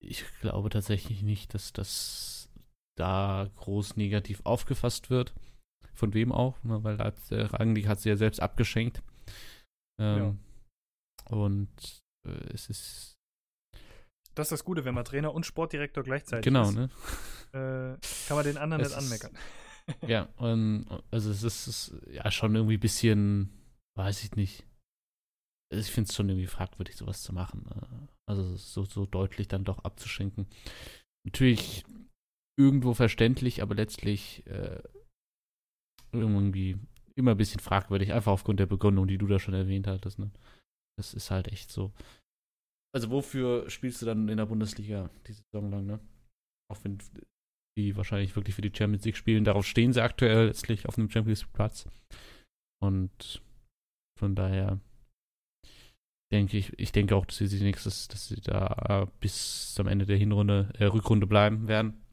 ich 0.00 0.24
glaube 0.40 0.68
tatsächlich 0.68 1.22
nicht, 1.22 1.54
dass 1.54 1.72
das 1.72 2.37
da 2.98 3.48
groß 3.56 3.96
negativ 3.96 4.40
aufgefasst 4.44 5.10
wird. 5.10 5.34
Von 5.94 6.14
wem 6.14 6.30
auch, 6.32 6.62
ne? 6.62 6.82
weil 6.84 6.98
hat, 6.98 7.16
äh, 7.32 7.42
Rangnick 7.42 7.88
hat 7.88 8.00
sie 8.00 8.08
ja 8.08 8.16
selbst 8.16 8.40
abgeschenkt. 8.40 9.02
Ähm, 10.00 10.38
Und 11.30 11.68
äh, 12.26 12.30
es 12.54 12.68
ist 12.70 13.16
Das 14.34 14.46
ist 14.46 14.52
das 14.52 14.64
Gute, 14.64 14.84
wenn 14.84 14.94
man 14.94 15.04
Trainer 15.04 15.34
und 15.34 15.44
Sportdirektor 15.44 16.04
gleichzeitig 16.04 16.44
genau, 16.44 16.68
ist, 16.68 16.74
ne? 16.76 16.90
äh, 17.52 17.98
kann 18.28 18.36
man 18.36 18.44
den 18.44 18.56
anderen 18.58 18.82
Es 18.84 18.90
nicht 18.90 18.98
ist- 18.98 19.04
anmeckern. 19.24 19.38
Ja, 20.06 20.28
und, 20.36 20.86
also 21.10 21.30
es 21.30 21.42
ist, 21.42 21.66
ist 21.66 21.94
ja 22.12 22.30
schon 22.30 22.54
irgendwie 22.54 22.74
ein 22.76 22.80
bisschen, 22.80 23.50
weiß 23.96 24.22
ich 24.22 24.36
nicht. 24.36 24.66
Also 25.72 25.80
ich 25.82 25.90
finde 25.90 26.10
es 26.10 26.14
schon 26.14 26.28
irgendwie 26.28 26.46
fragwürdig, 26.46 26.94
sowas 26.94 27.22
zu 27.22 27.32
machen. 27.32 27.64
äh, 27.74 28.06
Also 28.30 28.54
so, 28.56 28.84
so 28.84 29.06
deutlich 29.06 29.48
dann 29.48 29.64
doch 29.64 29.78
abzuschenken. 29.84 30.46
Natürlich 31.26 31.84
irgendwo 32.58 32.92
verständlich, 32.92 33.62
aber 33.62 33.74
letztlich 33.74 34.46
äh, 34.46 34.82
irgendwie 36.12 36.78
immer 37.14 37.32
ein 37.32 37.36
bisschen 37.36 37.60
fragwürdig, 37.60 38.12
einfach 38.12 38.32
aufgrund 38.32 38.60
der 38.60 38.66
Begründung, 38.66 39.06
die 39.06 39.18
du 39.18 39.26
da 39.26 39.38
schon 39.38 39.54
erwähnt 39.54 39.86
hattest. 39.86 40.18
Ne? 40.18 40.30
Das 40.98 41.14
ist 41.14 41.30
halt 41.30 41.48
echt 41.48 41.70
so. 41.70 41.92
Also 42.94 43.10
wofür 43.10 43.68
spielst 43.70 44.02
du 44.02 44.06
dann 44.06 44.28
in 44.28 44.36
der 44.36 44.46
Bundesliga 44.46 45.10
die 45.26 45.32
Saison 45.32 45.70
lang, 45.70 45.86
ne? 45.86 46.00
Auch 46.70 46.78
wenn 46.84 46.98
die 47.78 47.96
wahrscheinlich 47.96 48.34
wirklich 48.34 48.54
für 48.54 48.62
die 48.62 48.72
Champions 48.74 49.04
League 49.04 49.16
spielen. 49.16 49.44
Darauf 49.44 49.66
stehen 49.66 49.92
sie 49.92 50.02
aktuell 50.02 50.46
letztlich 50.46 50.86
auf 50.86 50.98
einem 50.98 51.10
Champions 51.10 51.42
League 51.42 51.52
Platz. 51.52 51.86
Und 52.82 53.42
von 54.18 54.34
daher 54.34 54.80
denke 56.32 56.56
ich, 56.56 56.78
ich 56.78 56.92
denke 56.92 57.14
auch, 57.14 57.24
dass 57.24 57.38
sie 57.38 57.62
nächstes, 57.62 58.08
dass 58.08 58.28
sie 58.28 58.40
da 58.40 59.06
bis 59.20 59.74
zum 59.74 59.86
Ende 59.86 60.06
der 60.06 60.16
Hinrunde, 60.16 60.72
äh, 60.78 60.84
Rückrunde 60.84 61.26
bleiben 61.26 61.68
werden. 61.68 62.04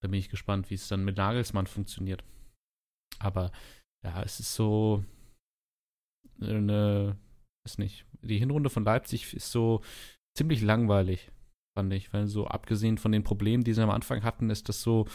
Da 0.00 0.08
bin 0.08 0.18
ich 0.18 0.28
gespannt, 0.28 0.70
wie 0.70 0.74
es 0.74 0.88
dann 0.88 1.04
mit 1.04 1.16
Nagelsmann 1.16 1.66
funktioniert. 1.66 2.24
Aber 3.18 3.50
ja, 4.04 4.22
es 4.22 4.38
ist 4.40 4.54
so 4.54 5.04
eine, 6.40 7.18
weiß 7.64 7.78
nicht, 7.78 8.06
die 8.22 8.38
Hinrunde 8.38 8.70
von 8.70 8.84
Leipzig 8.84 9.34
ist 9.34 9.50
so 9.50 9.82
ziemlich 10.36 10.62
langweilig, 10.62 11.32
fand 11.76 11.92
ich, 11.92 12.12
weil 12.12 12.26
so 12.28 12.46
abgesehen 12.46 12.98
von 12.98 13.12
den 13.12 13.24
Problemen, 13.24 13.64
die 13.64 13.72
sie 13.72 13.82
am 13.82 13.90
Anfang 13.90 14.22
hatten, 14.22 14.50
ist 14.50 14.68
das 14.68 14.82
so 14.82 15.08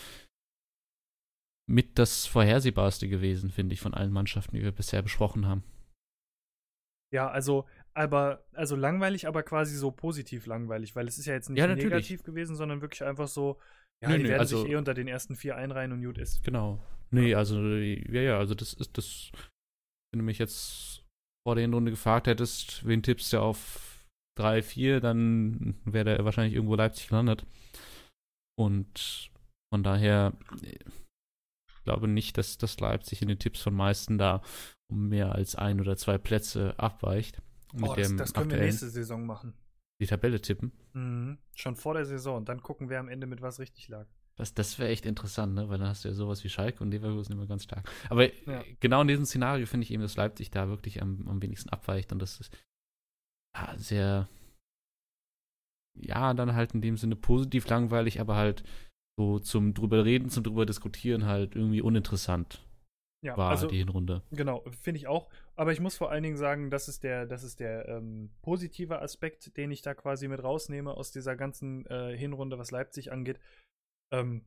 mit 1.65 1.97
das 1.97 2.25
vorhersehbarste 2.25 3.07
gewesen, 3.07 3.49
finde 3.49 3.73
ich, 3.73 3.79
von 3.79 3.93
allen 3.93 4.11
Mannschaften, 4.11 4.57
die 4.57 4.63
wir 4.63 4.73
bisher 4.73 5.01
besprochen 5.01 5.47
haben. 5.47 5.63
Ja, 7.13 7.29
also, 7.29 7.65
aber, 7.93 8.43
also 8.53 8.75
langweilig, 8.75 9.27
aber 9.27 9.43
quasi 9.43 9.77
so 9.77 9.91
positiv 9.91 10.45
langweilig, 10.45 10.95
weil 10.95 11.07
es 11.07 11.17
ist 11.17 11.25
ja 11.25 11.33
jetzt 11.33 11.49
nicht 11.49 11.59
Ja, 11.59 11.67
negativ 11.67 12.23
gewesen, 12.23 12.55
sondern 12.55 12.81
wirklich 12.81 13.03
einfach 13.03 13.27
so, 13.27 13.61
ja, 14.03 14.09
Nö, 14.09 14.17
die 14.17 14.23
nö, 14.23 14.29
werden 14.29 14.39
also- 14.41 14.61
sich 14.61 14.71
eh 14.71 14.75
unter 14.75 14.93
den 14.93 15.07
ersten 15.07 15.35
vier 15.35 15.55
einreihen 15.55 15.91
und 15.91 16.03
gut 16.03 16.17
ist. 16.17 16.43
Genau. 16.43 16.79
Nee, 17.11 17.35
also, 17.35 17.61
ja, 17.63 18.21
ja, 18.21 18.37
also 18.37 18.55
das 18.55 18.73
ist 18.73 18.97
das, 18.97 19.31
wenn 20.11 20.19
du 20.19 20.25
mich 20.25 20.39
jetzt 20.39 21.03
vor 21.47 21.55
der 21.55 21.61
Hinrunde 21.61 21.91
gefragt 21.91 22.27
hättest, 22.27 22.85
wen 22.85 23.03
tippst 23.03 23.31
du 23.33 23.39
auf 23.39 24.05
3, 24.37 24.61
4, 24.63 24.99
dann 24.99 25.75
wäre 25.85 26.05
der 26.05 26.25
wahrscheinlich 26.25 26.55
irgendwo 26.55 26.75
Leipzig 26.75 27.09
gelandet. 27.09 27.45
Und 28.59 29.31
von 29.71 29.83
daher, 29.83 30.33
ich 30.63 31.83
glaube 31.83 32.07
nicht, 32.07 32.37
dass 32.37 32.57
das 32.57 32.79
Leipzig 32.79 33.21
in 33.21 33.27
den 33.27 33.39
Tipps 33.39 33.61
von 33.61 33.73
meisten 33.73 34.17
da 34.17 34.41
um 34.91 35.09
mehr 35.09 35.33
als 35.33 35.55
ein 35.55 35.79
oder 35.79 35.97
zwei 35.97 36.17
Plätze 36.17 36.77
abweicht. 36.77 37.41
Oh, 37.81 37.93
das, 37.95 38.15
das 38.15 38.33
können 38.33 38.51
wir 38.51 38.59
nächste 38.59 38.89
Saison 38.89 39.25
machen. 39.25 39.53
Die 40.01 40.07
Tabelle 40.07 40.41
tippen. 40.41 40.71
Mhm. 40.93 41.37
Schon 41.55 41.75
vor 41.75 41.93
der 41.93 42.05
Saison. 42.05 42.45
Dann 42.45 42.61
gucken, 42.61 42.89
wer 42.89 42.99
am 42.99 43.09
Ende 43.09 43.27
mit 43.27 43.41
was 43.41 43.59
richtig 43.59 43.87
lag. 43.89 44.07
Das, 44.35 44.53
das 44.55 44.79
wäre 44.79 44.89
echt 44.89 45.05
interessant, 45.05 45.53
ne? 45.53 45.69
weil 45.69 45.77
dann 45.77 45.87
hast 45.89 46.03
du 46.03 46.07
ja 46.09 46.13
sowas 46.15 46.43
wie 46.43 46.49
Schalke 46.49 46.83
und 46.83 46.89
Leverkusen 46.89 47.33
immer 47.33 47.45
ganz 47.45 47.63
stark. 47.65 47.87
Aber 48.09 48.33
Ja. 48.47 48.61
äh, 48.61 48.75
genau 48.79 49.01
in 49.01 49.07
diesem 49.07 49.25
Szenario 49.25 49.67
finde 49.67 49.83
ich 49.83 49.91
eben, 49.91 50.01
dass 50.01 50.15
Leipzig 50.15 50.49
da 50.49 50.67
wirklich 50.69 51.01
am, 51.03 51.27
am 51.27 51.41
wenigsten 51.41 51.69
abweicht 51.69 52.11
und 52.11 52.19
das 52.19 52.39
ist 52.39 52.51
ja, 53.55 53.77
sehr, 53.77 54.27
ja, 55.95 56.33
dann 56.33 56.55
halt 56.55 56.73
in 56.73 56.81
dem 56.81 56.97
Sinne 56.97 57.15
positiv 57.15 57.67
langweilig, 57.67 58.19
aber 58.19 58.35
halt 58.35 58.63
so 59.19 59.37
zum 59.37 59.75
drüber 59.75 60.03
reden, 60.03 60.29
zum 60.29 60.43
drüber 60.43 60.65
diskutieren 60.65 61.25
halt 61.25 61.55
irgendwie 61.55 61.81
uninteressant 61.81 62.65
Ja, 63.23 63.37
war 63.37 63.51
also, 63.51 63.67
die 63.67 63.77
Hinrunde. 63.77 64.21
genau, 64.31 64.65
finde 64.81 64.97
ich 64.97 65.07
auch. 65.07 65.29
Aber 65.55 65.71
ich 65.71 65.79
muss 65.79 65.95
vor 65.95 66.11
allen 66.11 66.23
Dingen 66.23 66.35
sagen, 66.35 66.69
das 66.69 66.89
ist 66.89 67.05
der, 67.05 67.25
das 67.25 67.43
ist 67.43 67.61
der 67.61 67.87
ähm, 67.87 68.29
positive 68.41 69.01
Aspekt, 69.01 69.55
den 69.55 69.71
ich 69.71 69.81
da 69.81 69.93
quasi 69.93 70.27
mit 70.27 70.43
rausnehme 70.43 70.91
aus 70.91 71.11
dieser 71.11 71.37
ganzen 71.37 71.85
äh, 71.85 72.17
Hinrunde, 72.17 72.59
was 72.59 72.71
Leipzig 72.71 73.13
angeht. 73.13 73.39
Ähm, 74.11 74.43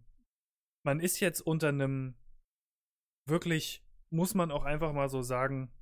man 0.84 1.00
ist 1.00 1.20
jetzt 1.20 1.40
unter 1.40 1.68
einem 1.68 2.16
wirklich, 3.26 3.82
muss 4.10 4.34
man 4.34 4.50
auch 4.50 4.64
einfach 4.64 4.92
mal 4.92 5.08
so 5.08 5.22
sagen, 5.22 5.72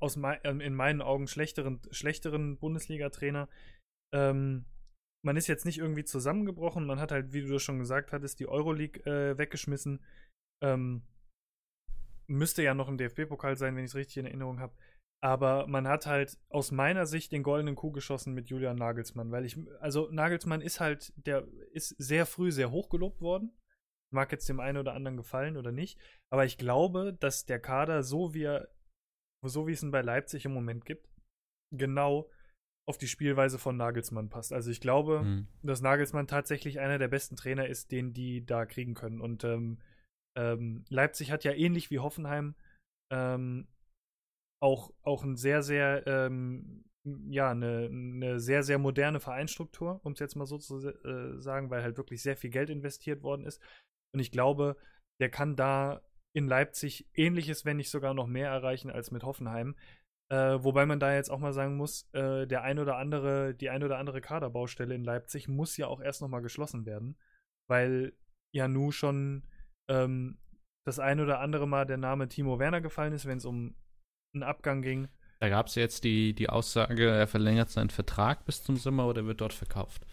aus 0.00 0.16
mei 0.16 0.40
ähm, 0.44 0.60
in 0.60 0.74
meinen 0.74 1.02
Augen 1.02 1.26
schlechteren, 1.26 1.80
schlechteren 1.90 2.56
Bundesliga-Trainer. 2.56 3.50
Ähm, 4.14 4.64
man 5.22 5.36
ist 5.36 5.46
jetzt 5.46 5.66
nicht 5.66 5.78
irgendwie 5.78 6.04
zusammengebrochen, 6.04 6.86
man 6.86 7.00
hat 7.00 7.12
halt, 7.12 7.34
wie 7.34 7.42
du 7.42 7.58
schon 7.58 7.78
gesagt 7.78 8.12
hattest, 8.12 8.40
die 8.40 8.48
Euroleague 8.48 9.04
äh, 9.04 9.36
weggeschmissen. 9.36 10.00
Ähm, 10.62 11.02
müsste 12.26 12.62
ja 12.62 12.74
noch 12.74 12.88
im 12.88 12.98
DFB-Pokal 12.98 13.56
sein, 13.56 13.76
wenn 13.76 13.84
ich 13.84 13.90
es 13.90 13.94
richtig 13.96 14.18
in 14.18 14.26
Erinnerung 14.26 14.60
habe. 14.60 14.74
Aber 15.22 15.66
man 15.66 15.88
hat 15.88 16.06
halt 16.06 16.38
aus 16.50 16.70
meiner 16.70 17.06
Sicht 17.06 17.32
den 17.32 17.42
goldenen 17.42 17.76
Kuh 17.76 17.92
geschossen 17.92 18.34
mit 18.34 18.48
Julian 18.50 18.76
Nagelsmann, 18.76 19.30
weil 19.30 19.46
ich, 19.46 19.56
also 19.80 20.08
Nagelsmann 20.10 20.60
ist 20.60 20.80
halt, 20.80 21.12
der 21.16 21.46
ist 21.72 21.94
sehr 21.98 22.26
früh 22.26 22.52
sehr 22.52 22.70
hoch 22.70 22.90
gelobt 22.90 23.20
worden. 23.22 23.50
Mag 24.12 24.30
jetzt 24.32 24.48
dem 24.48 24.60
einen 24.60 24.78
oder 24.78 24.92
anderen 24.94 25.16
gefallen 25.16 25.56
oder 25.56 25.72
nicht. 25.72 25.98
Aber 26.30 26.44
ich 26.44 26.58
glaube, 26.58 27.16
dass 27.20 27.46
der 27.46 27.58
Kader, 27.58 28.02
so 28.02 28.34
wie 28.34 28.42
er, 28.44 28.68
so 29.42 29.66
wie 29.66 29.72
es 29.72 29.82
ihn 29.82 29.90
bei 29.90 30.02
Leipzig 30.02 30.44
im 30.44 30.52
Moment 30.52 30.84
gibt, 30.84 31.08
genau 31.72 32.30
auf 32.86 32.98
die 32.98 33.08
Spielweise 33.08 33.58
von 33.58 33.78
Nagelsmann 33.78 34.28
passt. 34.28 34.52
Also 34.52 34.70
ich 34.70 34.80
glaube, 34.80 35.22
Mhm. 35.22 35.48
dass 35.62 35.80
Nagelsmann 35.80 36.26
tatsächlich 36.26 36.80
einer 36.80 36.98
der 36.98 37.08
besten 37.08 37.34
Trainer 37.34 37.66
ist, 37.66 37.92
den 37.92 38.12
die 38.12 38.44
da 38.44 38.66
kriegen 38.66 38.92
können. 38.92 39.22
Und 39.22 39.42
ähm, 39.42 39.78
ähm, 40.36 40.84
Leipzig 40.88 41.30
hat 41.30 41.44
ja 41.44 41.52
ähnlich 41.52 41.90
wie 41.90 41.98
Hoffenheim 41.98 42.54
ähm, 43.10 43.68
auch, 44.60 44.92
auch 45.02 45.24
ein 45.24 45.36
sehr, 45.36 45.62
sehr, 45.62 46.06
ähm, 46.06 46.84
ja, 47.28 47.50
eine, 47.50 47.88
eine 47.90 48.40
sehr, 48.40 48.62
sehr 48.62 48.78
moderne 48.78 49.20
Vereinsstruktur, 49.20 50.00
um 50.04 50.12
es 50.12 50.20
jetzt 50.20 50.36
mal 50.36 50.46
so 50.46 50.58
zu 50.58 50.78
äh, 50.88 51.40
sagen, 51.40 51.70
weil 51.70 51.82
halt 51.82 51.98
wirklich 51.98 52.22
sehr 52.22 52.36
viel 52.36 52.50
Geld 52.50 52.70
investiert 52.70 53.22
worden 53.22 53.44
ist. 53.44 53.60
Und 54.14 54.20
ich 54.20 54.30
glaube, 54.30 54.76
der 55.20 55.28
kann 55.28 55.54
da 55.54 56.00
in 56.34 56.48
Leipzig 56.48 57.06
ähnliches, 57.14 57.64
wenn 57.64 57.76
nicht 57.76 57.90
sogar 57.90 58.14
noch 58.14 58.26
mehr 58.26 58.48
erreichen 58.48 58.90
als 58.90 59.10
mit 59.10 59.22
Hoffenheim. 59.22 59.76
Äh, 60.32 60.64
wobei 60.64 60.86
man 60.86 60.98
da 60.98 61.14
jetzt 61.14 61.30
auch 61.30 61.38
mal 61.38 61.52
sagen 61.52 61.76
muss, 61.76 62.08
äh, 62.12 62.46
der 62.46 62.62
ein 62.62 62.78
oder 62.78 62.96
andere, 62.96 63.54
die 63.54 63.68
ein 63.68 63.84
oder 63.84 63.98
andere 63.98 64.20
Kaderbaustelle 64.22 64.94
in 64.94 65.04
Leipzig 65.04 65.48
muss 65.48 65.76
ja 65.76 65.86
auch 65.86 66.00
erst 66.00 66.22
noch 66.22 66.28
mal 66.28 66.40
geschlossen 66.40 66.86
werden, 66.86 67.16
weil 67.68 68.14
ja 68.54 68.66
nu 68.66 68.90
schon 68.90 69.44
ähm, 69.88 70.38
das 70.86 70.98
ein 70.98 71.20
oder 71.20 71.40
andere 71.40 71.66
Mal 71.66 71.86
der 71.86 71.96
Name 71.96 72.28
Timo 72.28 72.58
Werner 72.58 72.80
gefallen 72.80 73.12
ist, 73.12 73.26
wenn 73.26 73.38
es 73.38 73.44
um 73.44 73.74
einen 74.34 74.42
Abgang 74.42 74.82
ging. 74.82 75.08
Da 75.40 75.48
gab 75.48 75.66
es 75.66 75.74
jetzt 75.74 76.04
die, 76.04 76.34
die 76.34 76.48
Aussage, 76.48 77.10
er 77.10 77.26
verlängert 77.26 77.70
seinen 77.70 77.90
Vertrag 77.90 78.44
bis 78.44 78.62
zum 78.62 78.76
Sommer 78.76 79.06
oder 79.06 79.26
wird 79.26 79.40
dort 79.40 79.52
verkauft. 79.52 80.06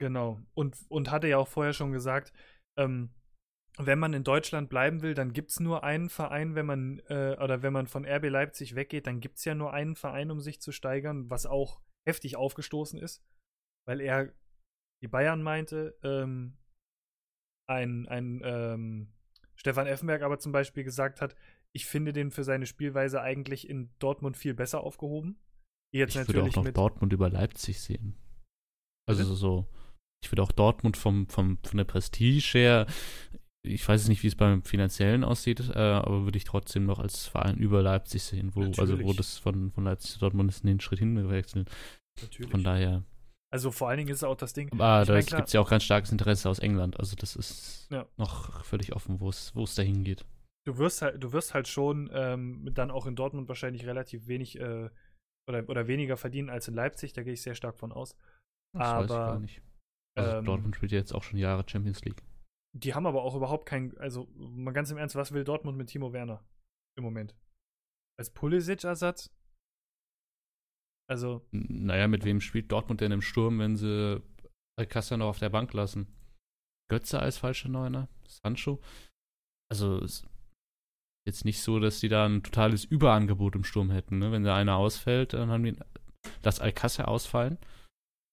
Genau. 0.00 0.40
Und, 0.54 0.76
und 0.88 1.10
hatte 1.10 1.28
ja 1.28 1.38
auch 1.38 1.48
vorher 1.48 1.72
schon 1.72 1.92
gesagt, 1.92 2.32
ähm, 2.78 3.10
wenn 3.78 3.98
man 3.98 4.14
in 4.14 4.24
Deutschland 4.24 4.68
bleiben 4.68 5.02
will, 5.02 5.14
dann 5.14 5.32
gibt 5.32 5.50
es 5.50 5.60
nur 5.60 5.84
einen 5.84 6.08
Verein, 6.08 6.54
wenn 6.54 6.66
man, 6.66 7.00
äh, 7.08 7.36
oder 7.40 7.62
wenn 7.62 7.72
man 7.72 7.86
von 7.86 8.04
RB 8.04 8.28
Leipzig 8.28 8.74
weggeht, 8.74 9.06
dann 9.06 9.20
gibt 9.20 9.38
es 9.38 9.44
ja 9.44 9.54
nur 9.54 9.72
einen 9.72 9.96
Verein, 9.96 10.30
um 10.30 10.40
sich 10.40 10.60
zu 10.60 10.72
steigern, 10.72 11.30
was 11.30 11.46
auch 11.46 11.80
heftig 12.08 12.36
aufgestoßen 12.36 12.98
ist, 12.98 13.22
weil 13.86 14.00
er 14.00 14.32
die 15.02 15.08
Bayern 15.08 15.42
meinte, 15.42 15.98
ähm, 16.02 16.56
ein, 17.70 18.08
ein 18.08 18.42
ähm, 18.44 19.08
Stefan 19.54 19.86
Effenberg 19.86 20.22
aber 20.22 20.38
zum 20.38 20.52
Beispiel 20.52 20.84
gesagt 20.84 21.20
hat, 21.20 21.36
ich 21.72 21.86
finde 21.86 22.12
den 22.12 22.30
für 22.30 22.44
seine 22.44 22.66
Spielweise 22.66 23.22
eigentlich 23.22 23.68
in 23.68 23.90
Dortmund 23.98 24.36
viel 24.36 24.54
besser 24.54 24.82
aufgehoben. 24.82 25.38
Jetzt 25.92 26.16
ich 26.16 26.28
würde 26.28 26.42
auch 26.42 26.64
noch. 26.64 26.70
Dortmund 26.72 27.12
über 27.12 27.30
Leipzig 27.30 27.80
sehen. 27.80 28.16
Also 29.08 29.22
Bitte? 29.22 29.36
so, 29.36 29.66
ich 30.22 30.30
würde 30.30 30.42
auch 30.42 30.52
Dortmund 30.52 30.96
vom, 30.96 31.28
vom, 31.28 31.58
von 31.62 31.76
der 31.76 31.84
Prestige 31.84 32.58
her, 32.58 32.86
ich 33.62 33.86
weiß 33.86 34.08
nicht, 34.08 34.22
wie 34.22 34.28
es 34.28 34.36
beim 34.36 34.62
Finanziellen 34.62 35.22
aussieht, 35.22 35.60
äh, 35.68 35.78
aber 35.78 36.24
würde 36.24 36.38
ich 36.38 36.44
trotzdem 36.44 36.86
noch 36.86 36.98
als 36.98 37.26
Verein 37.26 37.58
über 37.58 37.82
Leipzig 37.82 38.22
sehen, 38.22 38.54
wo, 38.54 38.62
also 38.62 39.02
wo 39.02 39.12
das 39.12 39.38
von, 39.38 39.70
von 39.72 39.84
Leipzig 39.84 40.12
zu 40.12 40.18
Dortmund 40.20 40.50
ist, 40.50 40.64
den 40.64 40.80
Schritt 40.80 41.00
hinwechseln. 41.00 41.66
natürlich. 42.20 42.50
Von 42.50 42.64
daher. 42.64 43.04
Also 43.52 43.70
vor 43.72 43.88
allen 43.88 43.98
Dingen 43.98 44.10
ist 44.10 44.22
auch 44.22 44.36
das 44.36 44.52
Ding. 44.52 44.70
Aber 44.72 45.04
da 45.04 45.20
gibt 45.20 45.32
es 45.48 45.52
ja 45.52 45.60
auch 45.60 45.70
ganz 45.70 45.82
starkes 45.84 46.12
Interesse 46.12 46.48
aus 46.48 46.60
England. 46.60 46.98
Also 47.00 47.16
das 47.16 47.34
ist 47.36 47.88
Ja. 47.90 48.06
noch 48.16 48.64
völlig 48.64 48.94
offen, 48.94 49.18
wo 49.20 49.28
es 49.30 49.74
dahin 49.74 50.04
geht. 50.04 50.24
du 50.66 50.78
wirst 50.78 51.02
halt, 51.02 51.22
du 51.22 51.32
wirst 51.32 51.52
halt 51.54 51.66
schon 51.66 52.08
ähm, 52.12 52.70
dann 52.74 52.90
auch 52.92 53.06
in 53.06 53.16
Dortmund 53.16 53.48
wahrscheinlich 53.48 53.86
relativ 53.86 54.28
wenig 54.28 54.60
äh, 54.60 54.88
oder, 55.48 55.68
oder 55.68 55.88
weniger 55.88 56.16
verdienen 56.16 56.48
als 56.50 56.68
in 56.68 56.74
Leipzig, 56.74 57.12
da 57.12 57.22
gehe 57.24 57.32
ich 57.32 57.42
sehr 57.42 57.56
stark 57.56 57.76
von 57.78 57.90
aus. 57.92 58.14
Das 58.72 58.82
weiß 58.82 59.04
ich 59.06 59.10
Aber, 59.10 59.26
gar 59.26 59.40
nicht. 59.40 59.62
Also 60.16 60.36
ähm, 60.36 60.44
Dortmund 60.44 60.76
spielt 60.76 60.92
ja 60.92 60.98
jetzt 60.98 61.12
auch 61.12 61.24
schon 61.24 61.38
Jahre 61.38 61.64
Champions 61.68 62.04
League. 62.04 62.22
Die 62.76 62.94
haben 62.94 63.06
aber 63.06 63.22
auch 63.22 63.34
überhaupt 63.34 63.66
kein, 63.66 63.96
also 63.98 64.28
mal 64.36 64.70
ganz 64.70 64.92
im 64.92 64.98
Ernst, 64.98 65.16
was 65.16 65.32
will 65.32 65.42
Dortmund 65.42 65.76
mit 65.76 65.88
Timo 65.88 66.12
Werner 66.12 66.44
im 66.96 67.02
Moment? 67.02 67.34
Als 68.16 68.30
Pulisic-Ersatz? 68.30 69.32
Also, 71.10 71.44
Naja, 71.50 72.06
mit 72.06 72.24
wem 72.24 72.40
spielt 72.40 72.70
Dortmund 72.70 73.00
denn 73.00 73.10
im 73.10 73.20
Sturm, 73.20 73.58
wenn 73.58 73.76
sie 73.76 74.22
Alcázar 74.78 75.18
noch 75.18 75.26
auf 75.26 75.40
der 75.40 75.48
Bank 75.50 75.72
lassen? 75.72 76.06
Götze 76.88 77.18
als 77.18 77.38
falscher 77.38 77.68
Neuner? 77.68 78.08
Sancho? 78.28 78.80
Also 79.70 79.98
es 79.98 80.22
ist 80.22 80.26
jetzt 81.26 81.44
nicht 81.44 81.60
so, 81.62 81.80
dass 81.80 82.00
die 82.00 82.08
da 82.08 82.26
ein 82.26 82.42
totales 82.42 82.84
Überangebot 82.84 83.56
im 83.56 83.64
Sturm 83.64 83.90
hätten. 83.90 84.18
Ne? 84.18 84.30
Wenn 84.30 84.44
da 84.44 84.56
einer 84.56 84.76
ausfällt, 84.76 85.32
dann 85.32 85.50
haben 85.50 85.64
die 85.64 85.76
das 86.42 86.60
Alcázar 86.60 87.08
ausfallen 87.08 87.58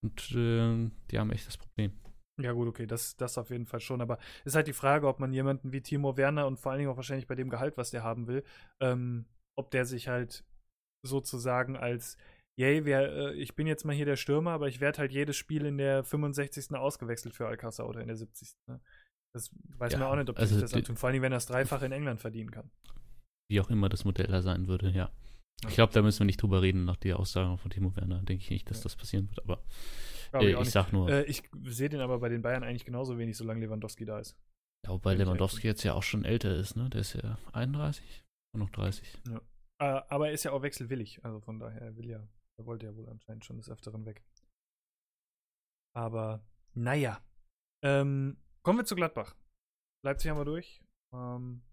und 0.04 0.32
äh, 0.36 0.92
die 1.10 1.20
haben 1.20 1.32
echt 1.32 1.48
das 1.48 1.58
Problem. 1.58 1.94
ja 2.40 2.52
gut, 2.52 2.68
okay, 2.68 2.86
das, 2.86 3.16
das 3.18 3.38
auf 3.38 3.50
jeden 3.50 3.66
Fall 3.66 3.80
schon, 3.80 4.02
aber 4.02 4.20
ist 4.46 4.56
halt 4.56 4.68
die 4.68 4.74
Frage, 4.74 5.08
ob 5.08 5.20
man 5.20 5.34
jemanden 5.34 5.72
wie 5.72 5.82
Timo 5.82 6.18
Werner 6.18 6.46
und 6.46 6.60
vor 6.60 6.72
allen 6.72 6.80
Dingen 6.80 6.92
auch 6.92 6.98
wahrscheinlich 6.98 7.28
bei 7.28 7.36
dem 7.36 7.50
Gehalt, 7.50 7.78
was 7.78 7.92
der 7.92 8.04
haben 8.04 8.28
will, 8.28 8.44
ähm, 8.82 9.26
ob 9.58 9.72
der 9.72 9.86
sich 9.86 10.08
halt 10.08 10.46
sozusagen 11.04 11.76
als 11.76 12.18
yay, 12.58 12.86
wer, 12.86 13.12
äh, 13.12 13.34
ich 13.36 13.56
bin 13.56 13.68
jetzt 13.68 13.86
mal 13.86 13.96
hier 13.96 14.06
der 14.06 14.16
Stürmer, 14.16 14.52
aber 14.52 14.68
ich 14.68 14.80
werde 14.80 15.00
halt 15.00 15.12
jedes 15.12 15.36
Spiel 15.36 15.66
in 15.66 15.78
der 15.78 16.04
65. 16.04 16.76
ausgewechselt 16.76 17.34
für 17.36 17.48
Alcázar 17.48 17.88
oder 17.88 18.02
in 18.02 18.08
der 18.08 18.18
70. 18.18 18.56
Ne? 18.68 18.80
Das 19.34 19.52
weiß 19.78 19.94
Ja, 19.94 20.00
man 20.00 20.08
auch 20.10 20.16
nicht, 20.16 20.30
ob 20.30 20.38
also 20.38 20.56
sich 20.56 20.62
das 20.64 20.74
antun. 20.74 20.98
Vor 20.98 21.10
allem, 21.10 21.22
wenn 21.22 21.32
er 21.32 21.38
es 21.38 21.46
dreifach 21.46 21.82
in 21.84 21.92
England 21.92 22.20
verdienen 22.20 22.52
kann. 22.52 22.70
Wie 23.50 23.62
auch 23.62 23.70
immer 23.70 23.88
das 23.90 24.04
Modell 24.06 24.28
da 24.28 24.42
sein 24.42 24.68
würde, 24.68 24.90
ja. 24.90 25.12
Ja. 25.64 25.70
Ich 25.70 25.76
glaube, 25.76 25.94
da 25.94 26.02
müssen 26.02 26.20
wir 26.20 26.26
nicht 26.26 26.42
drüber 26.42 26.62
reden 26.62 26.86
nach 26.86 26.98
der 26.98 27.18
Aussage 27.20 27.58
von 27.58 27.72
Timo 27.72 27.96
Werner. 27.96 28.22
Denke 28.24 28.44
ich 28.44 28.50
nicht, 28.52 28.70
dass 28.70 28.78
Ja. 28.80 28.84
das 28.84 28.96
passieren 28.96 29.28
wird. 29.30 29.40
Aber 29.40 29.64
äh, 30.34 30.52
ich 30.52 30.60
nicht. 30.60 30.72
sag 30.72 30.92
nur, 30.92 31.10
Äh, 31.10 31.24
ich 31.24 31.44
sehe 31.66 31.90
den 31.90 32.00
aber 32.02 32.20
bei 32.20 32.30
den 32.30 32.42
Bayern 32.42 32.64
eigentlich 32.64 32.86
genauso 32.86 33.18
wenig, 33.18 33.38
solange 33.38 33.62
Lewandowski 33.62 34.06
da 34.06 34.20
ist. 34.20 34.38
ja, 34.86 34.92
wobei 34.92 35.14
ich 35.14 35.20
Lewandowski 35.20 35.66
jetzt 35.68 35.84
ja 35.84 35.94
auch 35.94 36.04
schon 36.04 36.26
älter 36.26 36.56
ist, 36.56 36.76
ne? 36.76 36.90
Der 36.90 37.02
ist 37.02 37.14
ja 37.14 37.38
31 37.54 38.24
und 38.54 38.60
noch 38.62 38.70
30. 38.70 39.08
Äh, 39.30 39.40
aber 39.80 40.28
er 40.28 40.34
ist 40.34 40.44
ja 40.44 40.52
auch 40.52 40.62
wechselwillig. 40.62 41.24
Also 41.24 41.40
von 41.40 41.60
daher, 41.60 41.82
er 41.82 41.96
will 41.96 42.08
ja, 42.10 42.28
er 42.58 42.66
wollte 42.66 42.86
ja 42.88 42.96
wohl 42.96 43.08
anscheinend 43.10 43.46
schon 43.46 43.58
des 43.58 43.70
Öfteren 43.70 44.06
weg. 44.06 44.24
Aber 45.96 46.46
naja. 46.74 47.24
Ähm, 47.84 48.38
kommen 48.64 48.80
wir 48.80 48.86
zu 48.86 48.96
Gladbach. 48.96 49.36
Leipzig 50.04 50.30
haben 50.30 50.38
wir 50.38 50.46
durch. 50.46 50.84
Ähm, 51.14 51.64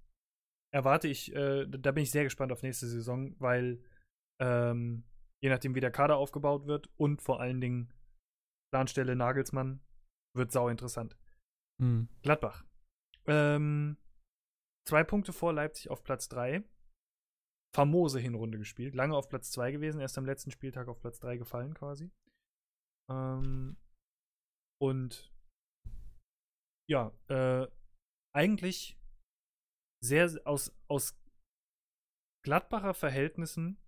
erwarte 0.73 1.09
ich, 1.09 1.35
äh, 1.35 1.67
da 1.67 1.93
bin 1.93 2.03
ich 2.03 2.11
sehr 2.11 2.25
gespannt 2.25 2.53
auf 2.53 2.63
nächste 2.63 2.87
Saison, 2.87 3.39
weil 3.41 3.83
ähm, 4.41 5.05
je 5.43 5.51
nachdem, 5.51 5.75
wie 5.75 5.81
der 5.81 5.91
Kader 5.91 6.17
aufgebaut 6.17 6.67
wird 6.67 6.91
und 6.97 7.23
vor 7.23 7.41
allen 7.41 7.61
Dingen 7.61 7.93
Planstelle 8.73 9.15
Nagelsmann, 9.15 9.81
wird 10.35 10.53
sau 10.53 10.69
interessant. 10.69 11.17
Hm. 11.81 12.09
Gladbach. 12.23 12.65
Ähm, 13.27 13.97
zwei 14.87 15.05
Punkte 15.05 15.33
vor 15.33 15.53
Leipzig 15.53 15.91
auf 15.91 16.03
Platz 16.03 16.29
3. 16.29 16.65
Famose 17.75 18.21
Hinrunde 18.21 18.59
gespielt. 18.59 18.95
Lange 18.95 19.17
auf 19.17 19.29
Platz 19.29 19.51
2 19.51 19.73
gewesen, 19.73 20.01
erst 20.01 20.17
am 20.17 20.27
letzten 20.27 20.51
Spieltag 20.51 20.89
auf 20.89 21.01
Platz 21.01 21.19
3 21.19 21.37
gefallen 21.37 21.75
quasi. 21.75 22.11
Ähm, 23.11 23.77
und 24.81 25.33
ja, 26.89 27.13
äh, 27.29 27.67
eigentlich 28.35 28.99
sehr 30.03 30.31
aus, 30.45 30.73
aus 30.89 31.19
Gladbacher 32.45 32.95
Verhältnissen 32.95 33.79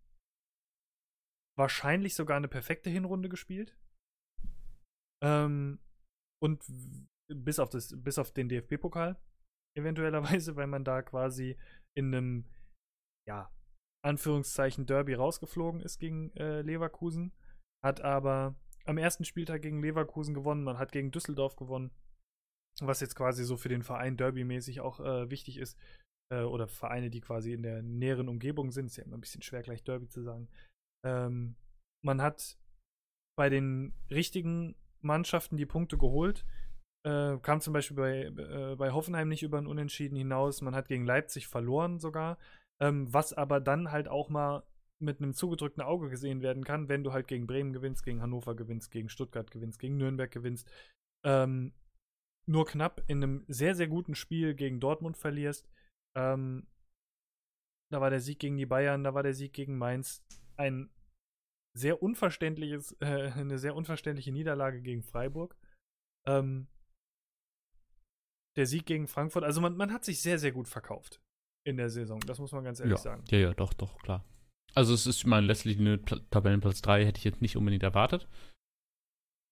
wahrscheinlich 1.58 2.14
sogar 2.14 2.36
eine 2.36 2.48
perfekte 2.48 2.90
Hinrunde 2.90 3.28
gespielt. 3.28 3.78
Ähm, 5.22 5.78
und 6.42 6.64
bis 7.28 7.58
auf, 7.58 7.70
das, 7.70 7.94
bis 8.02 8.18
auf 8.18 8.32
den 8.32 8.48
DFB-Pokal 8.48 9.20
eventuellerweise, 9.76 10.56
weil 10.56 10.66
man 10.66 10.84
da 10.84 11.02
quasi 11.02 11.58
in 11.96 12.14
einem, 12.14 12.50
ja, 13.28 13.52
Anführungszeichen 14.06 14.86
Derby 14.86 15.14
rausgeflogen 15.14 15.80
ist 15.80 15.98
gegen 15.98 16.34
äh, 16.36 16.62
Leverkusen, 16.62 17.32
hat 17.84 18.00
aber 18.00 18.54
am 18.84 18.98
ersten 18.98 19.24
Spieltag 19.24 19.62
gegen 19.62 19.82
Leverkusen 19.82 20.32
gewonnen, 20.32 20.64
man 20.64 20.78
hat 20.78 20.92
gegen 20.92 21.10
Düsseldorf 21.10 21.56
gewonnen, 21.56 21.90
was 22.80 23.00
jetzt 23.00 23.16
quasi 23.16 23.44
so 23.44 23.56
für 23.56 23.68
den 23.68 23.82
Verein 23.82 24.16
derbymäßig 24.16 24.80
auch 24.80 25.00
äh, 25.00 25.28
wichtig 25.30 25.58
ist, 25.58 25.76
äh, 26.32 26.42
oder 26.42 26.68
Vereine, 26.68 27.10
die 27.10 27.20
quasi 27.20 27.52
in 27.52 27.62
der 27.62 27.82
näheren 27.82 28.28
Umgebung 28.28 28.70
sind, 28.70 28.86
ist 28.86 28.96
ja 28.96 29.04
immer 29.04 29.16
ein 29.16 29.20
bisschen 29.20 29.42
schwer 29.42 29.62
gleich 29.62 29.82
Derby 29.82 30.08
zu 30.08 30.22
sagen. 30.22 30.48
Ähm, 31.04 31.56
man 32.04 32.22
hat 32.22 32.58
bei 33.36 33.48
den 33.48 33.92
richtigen 34.10 34.76
Mannschaften 35.00 35.56
die 35.56 35.66
Punkte 35.66 35.98
geholt. 35.98 36.44
Äh, 37.04 37.38
kam 37.38 37.60
zum 37.60 37.72
Beispiel 37.72 37.96
bei, 37.96 38.24
äh, 38.24 38.76
bei 38.76 38.92
Hoffenheim 38.92 39.28
nicht 39.28 39.42
über 39.42 39.58
ein 39.58 39.66
Unentschieden 39.66 40.16
hinaus. 40.16 40.62
Man 40.62 40.74
hat 40.74 40.88
gegen 40.88 41.06
Leipzig 41.06 41.46
verloren 41.46 41.98
sogar. 41.98 42.38
Ähm, 42.80 43.12
was 43.12 43.32
aber 43.32 43.60
dann 43.60 43.90
halt 43.90 44.08
auch 44.08 44.28
mal 44.28 44.62
mit 44.98 45.20
einem 45.20 45.34
zugedrückten 45.34 45.82
Auge 45.82 46.08
gesehen 46.08 46.42
werden 46.42 46.64
kann, 46.64 46.88
wenn 46.88 47.04
du 47.04 47.12
halt 47.12 47.28
gegen 47.28 47.46
Bremen 47.46 47.72
gewinnst, 47.72 48.04
gegen 48.04 48.22
Hannover 48.22 48.54
gewinnst, 48.54 48.90
gegen 48.90 49.08
Stuttgart 49.08 49.50
gewinnst, 49.50 49.78
gegen 49.78 49.96
Nürnberg 49.96 50.30
gewinnst. 50.30 50.70
Ähm, 51.24 51.72
nur 52.46 52.66
knapp 52.66 53.02
in 53.06 53.22
einem 53.22 53.44
sehr, 53.48 53.74
sehr 53.74 53.88
guten 53.88 54.14
Spiel 54.14 54.54
gegen 54.54 54.80
Dortmund 54.80 55.16
verlierst. 55.16 55.68
Ähm, 56.14 56.66
da 57.90 58.00
war 58.00 58.10
der 58.10 58.20
Sieg 58.20 58.38
gegen 58.38 58.56
die 58.56 58.66
Bayern, 58.66 59.04
da 59.04 59.14
war 59.14 59.22
der 59.22 59.34
Sieg 59.34 59.52
gegen 59.52 59.76
Mainz. 59.76 60.24
Ein 60.56 60.90
sehr 61.74 62.02
unverständliches, 62.02 62.92
äh, 63.00 63.30
eine 63.36 63.58
sehr 63.58 63.74
unverständliche 63.76 64.32
Niederlage 64.32 64.80
gegen 64.80 65.02
Freiburg. 65.02 65.56
Ähm, 66.26 66.68
der 68.56 68.66
Sieg 68.66 68.86
gegen 68.86 69.06
Frankfurt, 69.06 69.44
also 69.44 69.60
man, 69.60 69.76
man 69.76 69.92
hat 69.92 70.04
sich 70.04 70.22
sehr, 70.22 70.38
sehr 70.38 70.52
gut 70.52 70.68
verkauft 70.68 71.20
in 71.66 71.76
der 71.76 71.90
Saison, 71.90 72.20
das 72.20 72.38
muss 72.38 72.52
man 72.52 72.64
ganz 72.64 72.80
ehrlich 72.80 72.96
Ja. 72.98 73.02
sagen. 73.02 73.24
ja, 73.30 73.38
ja, 73.38 73.54
doch, 73.54 73.72
doch, 73.74 73.98
klar. 73.98 74.24
Also 74.74 74.94
es 74.94 75.06
ist 75.06 75.26
mein 75.26 75.44
letztlich 75.44 75.78
eine 75.78 76.00
Tabellenplatz 76.04 76.82
3 76.82 77.04
hätte 77.04 77.18
ich 77.18 77.24
jetzt 77.24 77.42
nicht 77.42 77.56
unbedingt 77.56 77.82
erwartet. 77.82 78.28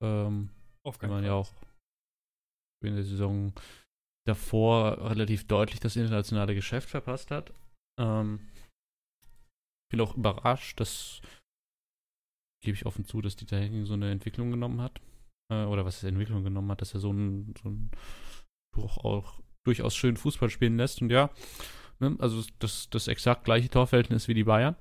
Ähm, 0.03 0.51
Auf 0.85 0.99
keinen 0.99 1.11
man 1.11 1.25
ja 1.25 1.33
auch 1.33 1.51
in 2.85 2.95
der 2.95 3.05
Saison 3.05 3.53
davor 4.27 5.11
relativ 5.11 5.47
deutlich 5.47 5.81
das 5.81 5.97
internationale 5.97 6.55
Geschäft 6.55 6.91
verpasst 6.91 7.31
hat. 7.31 7.53
Ähm, 7.99 8.49
bin 9.91 10.01
auch 10.01 10.17
überrascht, 10.17 10.79
dass 10.81 11.21
gebe 12.63 12.77
ich 12.77 12.87
offen 12.87 13.05
zu, 13.05 13.21
dass 13.21 13.37
Dieter 13.37 13.59
Hecking 13.59 13.87
so 13.87 13.95
eine 13.95 14.11
Entwicklung 14.11 14.51
genommen 14.51 14.81
hat. 14.81 15.01
Äh, 15.51 15.65
oder 15.65 15.85
was 15.85 15.97
ist 15.97 16.05
Entwicklung 16.05 16.45
genommen 16.45 16.71
hat, 16.71 16.81
dass 16.81 16.95
er 16.95 17.01
so 17.01 17.13
ein, 17.13 17.55
so 17.63 17.69
ein 17.71 17.91
auch 18.77 19.41
durchaus 19.67 19.95
schön 19.95 20.17
Fußball 20.17 20.51
spielen 20.51 20.77
lässt. 20.77 21.01
Und 21.01 21.11
ja, 21.11 21.31
ne, 22.01 22.17
also 22.19 22.43
das, 22.59 22.89
das 22.91 23.09
exakt 23.09 23.45
gleiche 23.45 23.69
Torverhältnis 23.69 24.29
wie 24.29 24.35
die 24.35 24.45
Bayern. 24.45 24.77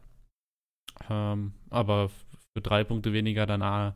Ähm, 1.09 1.53
aber 1.69 2.09
für 2.09 2.61
drei 2.61 2.83
Punkte 2.83 3.13
weniger 3.13 3.45
danach 3.45 3.95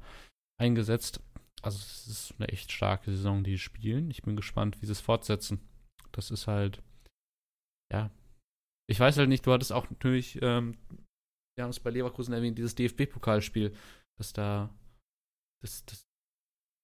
eingesetzt. 0.59 1.21
Also 1.61 1.77
es 1.77 2.07
ist 2.07 2.33
eine 2.37 2.49
echt 2.49 2.71
starke 2.71 3.11
Saison, 3.11 3.43
die 3.43 3.57
spielen. 3.57 4.09
Ich 4.11 4.23
bin 4.23 4.35
gespannt, 4.35 4.81
wie 4.81 4.85
sie 4.85 4.91
es 4.91 5.01
fortsetzen. 5.01 5.59
Das 6.11 6.31
ist 6.31 6.47
halt, 6.47 6.81
ja. 7.91 8.11
Ich 8.89 8.99
weiß 8.99 9.17
halt 9.17 9.29
nicht, 9.29 9.45
du 9.45 9.51
hattest 9.51 9.73
auch 9.73 9.89
natürlich, 9.89 10.39
ähm, 10.41 10.77
wir 11.57 11.63
haben 11.63 11.71
es 11.71 11.79
bei 11.79 11.89
Leverkusen 11.89 12.33
erwähnt, 12.33 12.57
dieses 12.57 12.75
DFB-Pokalspiel, 12.75 13.75
dass 14.17 14.33
da, 14.33 14.73
das, 15.61 15.85
das 15.85 16.05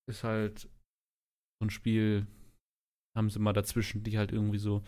ist 0.09 0.23
halt 0.23 0.61
so 0.61 0.69
ein 1.61 1.69
Spiel, 1.69 2.27
haben 3.15 3.29
sie 3.29 3.39
mal 3.39 3.53
dazwischen, 3.53 4.03
die 4.03 4.17
halt 4.17 4.31
irgendwie 4.31 4.57
so 4.57 4.83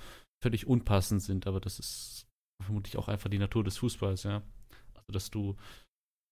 völlig 0.45 0.67
unpassend 0.67 1.23
sind, 1.23 1.47
aber 1.47 1.59
das 1.59 1.79
ist 1.79 2.27
vermutlich 2.63 2.97
auch 2.97 3.07
einfach 3.07 3.31
die 3.31 3.39
Natur 3.39 3.63
des 3.63 3.77
Fußballs, 3.79 4.23
ja. 4.23 4.43
Also, 4.93 5.11
dass 5.11 5.31
du 5.31 5.55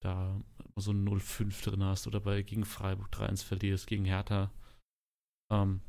da 0.04 0.40
so 0.76 0.92
ein 0.92 1.04
0-5 1.04 1.64
drin 1.64 1.84
hast 1.84 2.06
oder 2.06 2.20
bei 2.20 2.44
gegen 2.44 2.64
Freiburg 2.64 3.08
3-1 3.12 3.44
verlierst, 3.44 3.88
gegen 3.88 4.06
Hertha. 4.06 4.52
Ähm, 5.52 5.82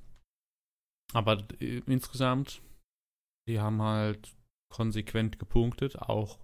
aber 1.13 1.47
äh, 1.61 1.83
insgesamt, 1.85 2.63
die 3.47 3.61
haben 3.61 3.83
halt 3.83 4.35
konsequent 4.73 5.39
gepunktet, 5.39 5.99
auch 5.99 6.39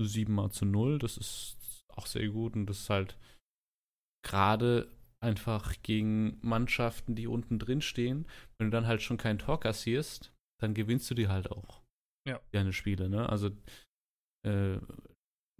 7 0.00 0.32
mal 0.32 0.50
zu 0.50 0.64
0. 0.64 0.98
Das 0.98 1.18
ist 1.18 1.58
auch 1.88 2.06
sehr 2.06 2.26
gut 2.28 2.54
und 2.54 2.66
das 2.66 2.80
ist 2.80 2.90
halt 2.90 3.18
gerade 4.24 4.90
einfach 5.22 5.74
gegen 5.82 6.38
Mannschaften, 6.40 7.14
die 7.14 7.26
unten 7.26 7.58
drin 7.58 7.82
stehen, 7.82 8.26
wenn 8.58 8.70
du 8.70 8.76
dann 8.76 8.86
halt 8.86 9.02
schon 9.02 9.18
kein 9.18 9.38
Tor 9.38 9.60
kassierst, 9.60 10.32
dann 10.60 10.74
gewinnst 10.74 11.10
du 11.10 11.14
die 11.14 11.28
halt 11.28 11.50
auch. 11.50 11.82
Ja. 12.26 12.40
Deine 12.52 12.72
Spiele, 12.72 13.08
ne? 13.08 13.28
Also 13.28 13.50
äh, 14.46 14.78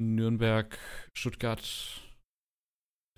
Nürnberg, 0.01 0.78
Stuttgart, 1.16 1.62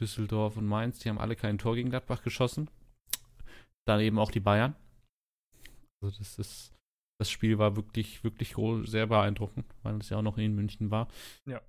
Düsseldorf 0.01 0.57
und 0.57 0.67
Mainz, 0.67 0.99
die 1.01 1.09
haben 1.09 1.19
alle 1.19 1.37
kein 1.37 1.59
Tor 1.59 1.75
gegen 1.75 1.91
Gladbach 1.91 2.23
geschossen. 2.23 2.71
Dann 3.87 4.01
eben 4.01 4.19
auch 4.19 4.31
die 4.31 4.41
Bayern. 4.41 4.77
Also 6.03 6.19
das 6.19 6.39
ist, 6.39 6.75
das 7.21 7.31
Spiel 7.31 7.59
war 7.59 7.77
wirklich, 7.77 8.25
wirklich 8.25 8.55
sehr 8.89 9.07
beeindruckend, 9.07 9.67
weil 9.83 9.97
es 9.99 10.09
ja 10.09 10.19
auch 10.19 10.23
noch 10.23 10.39
in 10.39 10.55
München 10.55 10.91
war. 10.91 11.09
Ja. 11.47 11.61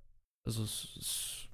Also 0.45 0.63
es 0.63 0.95
ist 0.97 1.49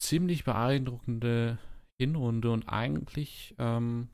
ziemlich 0.00 0.44
beeindruckende 0.44 1.58
Hinrunde 2.00 2.50
und 2.50 2.68
eigentlich 2.68 3.54
ähm, 3.58 4.08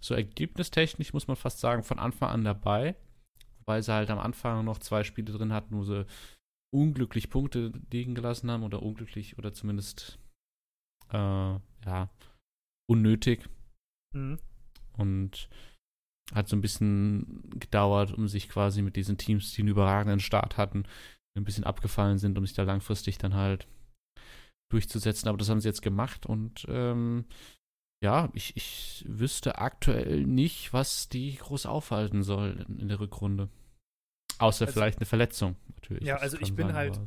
so 0.00 0.14
ergebnistechnisch 0.14 1.12
muss 1.12 1.28
man 1.28 1.36
fast 1.36 1.60
sagen, 1.60 1.82
von 1.82 1.98
Anfang 1.98 2.30
an 2.30 2.44
dabei. 2.44 2.96
Wobei 3.60 3.82
sie 3.82 3.92
halt 3.92 4.10
am 4.10 4.18
Anfang 4.18 4.64
noch 4.64 4.78
zwei 4.78 5.04
Spiele 5.04 5.32
drin 5.32 5.52
hatten, 5.52 5.76
wo 5.76 5.84
sie 5.84 6.06
unglücklich 6.74 7.30
Punkte 7.30 7.72
liegen 7.92 8.14
gelassen 8.14 8.50
haben 8.50 8.62
oder 8.62 8.82
unglücklich 8.82 9.38
oder 9.38 9.52
zumindest 9.52 10.18
äh, 11.10 11.16
ja 11.16 12.10
unnötig. 12.90 13.48
Mhm. 14.14 14.38
Und 14.96 15.48
hat 16.34 16.48
so 16.48 16.56
ein 16.56 16.60
bisschen 16.60 17.42
gedauert, 17.58 18.12
um 18.12 18.28
sich 18.28 18.48
quasi 18.48 18.82
mit 18.82 18.96
diesen 18.96 19.16
Teams, 19.16 19.52
die 19.52 19.62
einen 19.62 19.70
überragenden 19.70 20.20
Start 20.20 20.56
hatten, 20.56 20.84
ein 21.36 21.44
bisschen 21.44 21.64
abgefallen 21.64 22.18
sind, 22.18 22.36
um 22.36 22.44
sich 22.44 22.54
da 22.54 22.64
langfristig 22.64 23.18
dann 23.18 23.34
halt 23.34 23.66
durchzusetzen. 24.70 25.28
Aber 25.28 25.38
das 25.38 25.48
haben 25.48 25.60
sie 25.60 25.68
jetzt 25.68 25.82
gemacht 25.82 26.26
und 26.26 26.66
ähm, 26.68 27.24
ja, 28.02 28.28
ich, 28.32 28.56
ich 28.56 29.04
wüsste 29.08 29.58
aktuell 29.58 30.24
nicht, 30.24 30.72
was 30.72 31.08
die 31.08 31.36
groß 31.36 31.66
aufhalten 31.66 32.22
soll 32.22 32.64
in, 32.68 32.78
in 32.78 32.88
der 32.88 33.00
Rückrunde. 33.00 33.48
Außer 34.38 34.66
also, 34.66 34.72
vielleicht 34.72 34.98
eine 34.98 35.06
Verletzung, 35.06 35.56
natürlich. 35.74 36.04
Ja, 36.04 36.16
also 36.16 36.38
ich 36.38 36.54
bin 36.54 36.68
sein, 36.68 36.76
halt, 36.76 37.00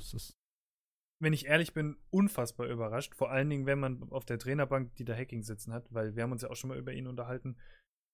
wenn 1.21 1.33
ich 1.33 1.45
ehrlich 1.45 1.73
bin, 1.73 1.95
unfassbar 2.09 2.67
überrascht. 2.67 3.15
Vor 3.15 3.31
allen 3.31 3.49
Dingen, 3.49 3.65
wenn 3.65 3.79
man 3.79 4.11
auf 4.11 4.25
der 4.25 4.37
Trainerbank 4.37 4.95
Dieter 4.95 5.15
Hacking 5.15 5.43
sitzen 5.43 5.71
hat, 5.71 5.85
weil 5.93 6.15
wir 6.15 6.23
haben 6.23 6.31
uns 6.31 6.41
ja 6.41 6.49
auch 6.49 6.55
schon 6.55 6.69
mal 6.69 6.77
über 6.77 6.91
ihn 6.91 7.07
unterhalten. 7.07 7.55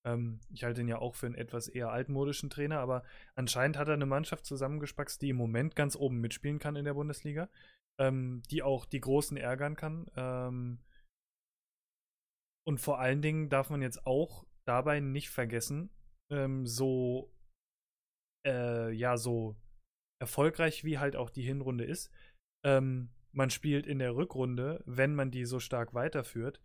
Ähm, 0.05 0.39
ich 0.53 0.63
halte 0.63 0.81
ihn 0.81 0.87
ja 0.87 0.99
auch 0.99 1.15
für 1.15 1.25
einen 1.25 1.35
etwas 1.35 1.67
eher 1.67 1.91
altmodischen 1.91 2.51
Trainer, 2.51 2.79
aber 2.79 3.03
anscheinend 3.33 3.77
hat 3.77 3.87
er 3.87 3.95
eine 3.95 4.05
Mannschaft 4.05 4.45
zusammengespackst, 4.45 5.19
die 5.21 5.29
im 5.29 5.37
Moment 5.37 5.75
ganz 5.75 5.95
oben 5.95 6.19
mitspielen 6.19 6.59
kann 6.59 6.75
in 6.75 6.85
der 6.85 6.93
Bundesliga, 6.93 7.49
ähm, 7.97 8.43
die 8.51 8.61
auch 8.61 8.85
die 8.85 9.01
Großen 9.01 9.35
ärgern 9.35 9.75
kann. 9.75 10.05
Ähm, 10.15 10.79
und 12.67 12.79
vor 12.79 12.99
allen 12.99 13.21
Dingen 13.21 13.49
darf 13.49 13.69
man 13.69 13.81
jetzt 13.81 14.05
auch 14.05 14.45
dabei 14.67 14.99
nicht 14.99 15.29
vergessen, 15.29 15.89
ähm, 16.29 16.65
so 16.65 17.33
äh, 18.45 18.91
ja 18.91 19.17
so 19.17 19.55
erfolgreich 20.21 20.83
wie 20.83 20.97
halt 20.97 21.15
auch 21.15 21.29
die 21.29 21.43
Hinrunde 21.43 21.85
ist, 21.85 22.11
ähm, 22.65 23.09
man 23.31 23.49
spielt 23.49 23.85
in 23.85 23.99
der 23.99 24.15
Rückrunde, 24.15 24.83
wenn 24.85 25.15
man 25.15 25.31
die 25.31 25.45
so 25.45 25.59
stark 25.59 25.93
weiterführt, 25.93 26.59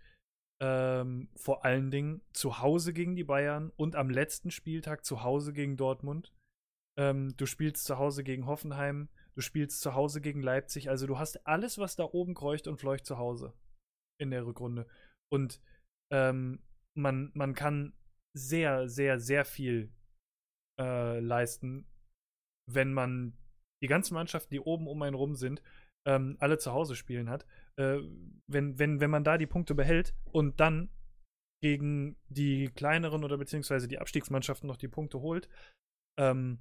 ähm, 0.60 1.28
vor 1.36 1.64
allen 1.64 1.90
Dingen 1.90 2.22
zu 2.32 2.60
Hause 2.60 2.92
gegen 2.92 3.14
die 3.14 3.24
Bayern 3.24 3.70
und 3.76 3.94
am 3.94 4.10
letzten 4.10 4.50
Spieltag 4.50 5.04
zu 5.04 5.22
Hause 5.22 5.52
gegen 5.52 5.76
Dortmund. 5.76 6.32
Ähm, 6.98 7.36
du 7.36 7.46
spielst 7.46 7.84
zu 7.84 7.98
Hause 7.98 8.24
gegen 8.24 8.46
Hoffenheim, 8.46 9.08
du 9.34 9.40
spielst 9.40 9.80
zu 9.80 9.94
Hause 9.94 10.20
gegen 10.20 10.42
Leipzig. 10.42 10.88
Also 10.88 11.06
du 11.06 11.18
hast 11.18 11.46
alles, 11.46 11.78
was 11.78 11.94
da 11.94 12.04
oben 12.04 12.34
kreucht 12.34 12.66
und 12.66 12.78
fleucht 12.78 13.06
zu 13.06 13.18
Hause 13.18 13.52
in 14.18 14.30
der 14.30 14.46
Rückrunde. 14.46 14.86
Und 15.30 15.60
ähm, 16.12 16.60
man, 16.94 17.30
man 17.34 17.54
kann 17.54 17.94
sehr, 18.34 18.88
sehr, 18.88 19.18
sehr 19.18 19.44
viel 19.44 19.90
äh, 20.78 21.20
leisten, 21.20 21.86
wenn 22.70 22.92
man 22.92 23.36
die 23.82 23.88
ganzen 23.88 24.14
Mannschaften, 24.14 24.54
die 24.54 24.60
oben 24.60 24.86
um 24.86 25.02
einen 25.02 25.16
rum 25.16 25.34
sind, 25.34 25.62
ähm, 26.06 26.36
alle 26.38 26.58
zu 26.58 26.72
Hause 26.72 26.96
spielen 26.96 27.28
hat. 27.28 27.46
Äh, 27.76 27.98
wenn, 28.46 28.78
wenn, 28.78 29.00
wenn 29.00 29.10
man 29.10 29.24
da 29.24 29.38
die 29.38 29.46
Punkte 29.46 29.74
behält 29.74 30.14
und 30.24 30.60
dann 30.60 30.90
gegen 31.62 32.16
die 32.28 32.70
kleineren 32.74 33.24
oder 33.24 33.38
beziehungsweise 33.38 33.88
die 33.88 33.98
Abstiegsmannschaften 33.98 34.66
noch 34.66 34.76
die 34.76 34.88
Punkte 34.88 35.20
holt, 35.20 35.48
ähm, 36.18 36.58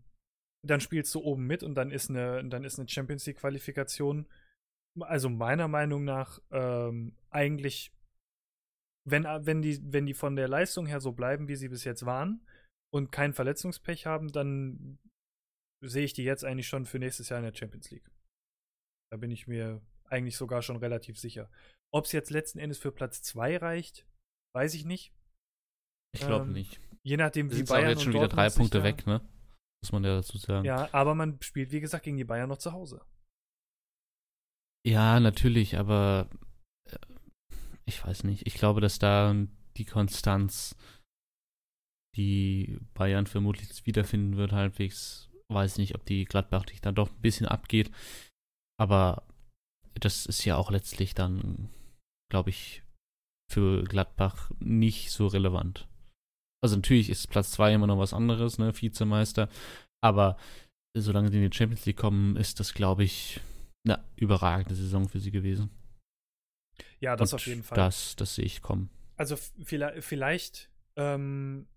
dann 0.64 0.80
spielst 0.80 1.14
du 1.16 1.22
oben 1.22 1.48
mit 1.48 1.64
und 1.64 1.76
dann 1.76 1.92
ist 1.92 2.10
eine, 2.10 2.48
dann 2.48 2.64
ist 2.64 2.78
eine 2.78 2.88
Champions 2.88 3.26
League-Qualifikation, 3.26 4.28
also 5.00 5.30
meiner 5.30 5.68
Meinung 5.68 6.04
nach, 6.04 6.40
ähm, 6.52 7.16
eigentlich, 7.30 7.92
wenn, 9.08 9.24
wenn, 9.24 9.62
die, 9.62 9.80
wenn 9.92 10.06
die 10.06 10.14
von 10.14 10.36
der 10.36 10.48
Leistung 10.48 10.86
her 10.86 11.02
so 11.02 11.12
bleiben, 11.12 11.48
wie 11.48 11.56
sie 11.56 11.70
bis 11.70 11.84
jetzt 11.84 12.06
waren, 12.06 12.46
und 12.94 13.12
kein 13.12 13.34
Verletzungspech 13.34 14.06
haben, 14.06 14.32
dann 14.32 15.00
sehe 15.84 16.04
ich 16.04 16.14
die 16.14 16.24
jetzt 16.24 16.44
eigentlich 16.44 16.68
schon 16.68 16.86
für 16.86 17.00
nächstes 17.00 17.30
Jahr 17.30 17.40
in 17.40 17.46
der 17.46 17.56
Champions 17.56 17.90
League. 17.90 18.12
Da 19.12 19.18
bin 19.18 19.32
ich 19.32 19.48
mir 19.48 19.82
eigentlich 20.06 20.38
sogar 20.38 20.62
schon 20.62 20.76
relativ 20.76 21.18
sicher. 21.18 21.50
Ob 21.94 22.06
es 22.06 22.12
jetzt 22.12 22.30
letzten 22.30 22.60
Endes 22.60 22.78
für 22.78 22.92
Platz 22.92 23.22
2 23.24 23.58
reicht, 23.58 24.06
weiß 24.56 24.74
ich 24.74 24.86
nicht. 24.86 25.14
Ich 26.14 26.22
glaube 26.22 26.46
ähm, 26.46 26.54
nicht. 26.54 26.80
Je 27.04 27.18
nachdem, 27.18 27.52
wie 27.52 27.64
Bayern. 27.64 27.90
jetzt 27.90 28.04
schon 28.04 28.14
wieder 28.14 28.28
drei 28.28 28.50
Punkte 28.50 28.80
da, 28.80 28.84
weg, 28.84 29.08
ne? 29.08 29.22
Muss 29.84 29.92
man 29.92 30.04
ja 30.04 30.16
dazu 30.16 30.38
sagen. 30.38 30.66
Ja, 30.66 30.90
aber 30.92 31.16
man 31.16 31.42
spielt, 31.42 31.72
wie 31.72 31.80
gesagt, 31.80 32.04
gegen 32.04 32.18
die 32.18 32.26
Bayern 32.26 32.50
noch 32.50 32.60
zu 32.60 32.74
Hause. 32.74 33.04
Ja, 34.86 35.20
natürlich, 35.20 35.78
aber 35.78 36.30
äh, 36.32 36.36
ich 37.92 38.06
weiß 38.06 38.24
nicht. 38.24 38.48
Ich 38.48 38.54
glaube, 38.54 38.82
dass 38.82 39.00
da 39.00 39.36
die 39.78 39.86
Konstanz 39.86 40.76
die 42.16 42.78
Bayern 42.94 43.28
vermutlich 43.28 43.86
wiederfinden 43.86 44.38
wird, 44.38 44.52
halbwegs. 44.52 45.30
Weiß 45.50 45.78
nicht, 45.78 45.96
ob 45.96 46.06
die 46.06 46.24
Gladbach 46.24 46.66
dich 46.66 46.80
dann 46.80 46.96
doch 46.96 47.10
ein 47.10 47.22
bisschen 47.22 47.46
abgeht. 47.46 47.92
Aber 48.80 49.28
das 49.96 50.26
ist 50.26 50.46
ja 50.46 50.56
auch 50.56 50.72
letztlich 50.72 51.14
dann, 51.14 51.70
glaube 52.32 52.50
ich, 52.50 52.84
für 53.52 53.84
Gladbach 53.84 54.50
nicht 54.60 55.12
so 55.12 55.28
relevant. 55.28 55.90
Also 56.64 56.78
natürlich 56.78 57.10
ist 57.10 57.30
Platz 57.30 57.52
2 57.52 57.74
immer 57.74 57.88
noch 57.88 57.98
was 57.98 58.14
anderes, 58.14 58.58
ne, 58.58 58.74
Vizemeister. 58.74 59.50
Aber 60.02 60.38
solange 60.98 61.30
sie 61.30 61.44
in 61.44 61.50
die 61.50 61.56
Champions 61.56 61.86
League 61.86 61.98
kommen, 61.98 62.38
ist 62.38 62.62
das, 62.62 62.74
glaube 62.74 63.04
ich, 63.04 63.42
eine 63.86 64.02
überragende 64.16 64.76
Saison 64.76 65.10
für 65.10 65.20
sie 65.20 65.32
gewesen. 65.32 65.70
Ja, 67.00 67.16
das 67.16 67.34
Und 67.34 67.38
auf 67.38 67.48
jeden 67.48 67.64
Fall. 67.64 67.76
Das, 67.76 68.16
das 68.16 68.36
sehe 68.36 68.46
ich 68.46 68.62
kommen. 68.62 68.90
Also 69.18 69.36
vielleicht, 69.36 70.04
vielleicht 70.04 70.72
ähm, 70.96 71.68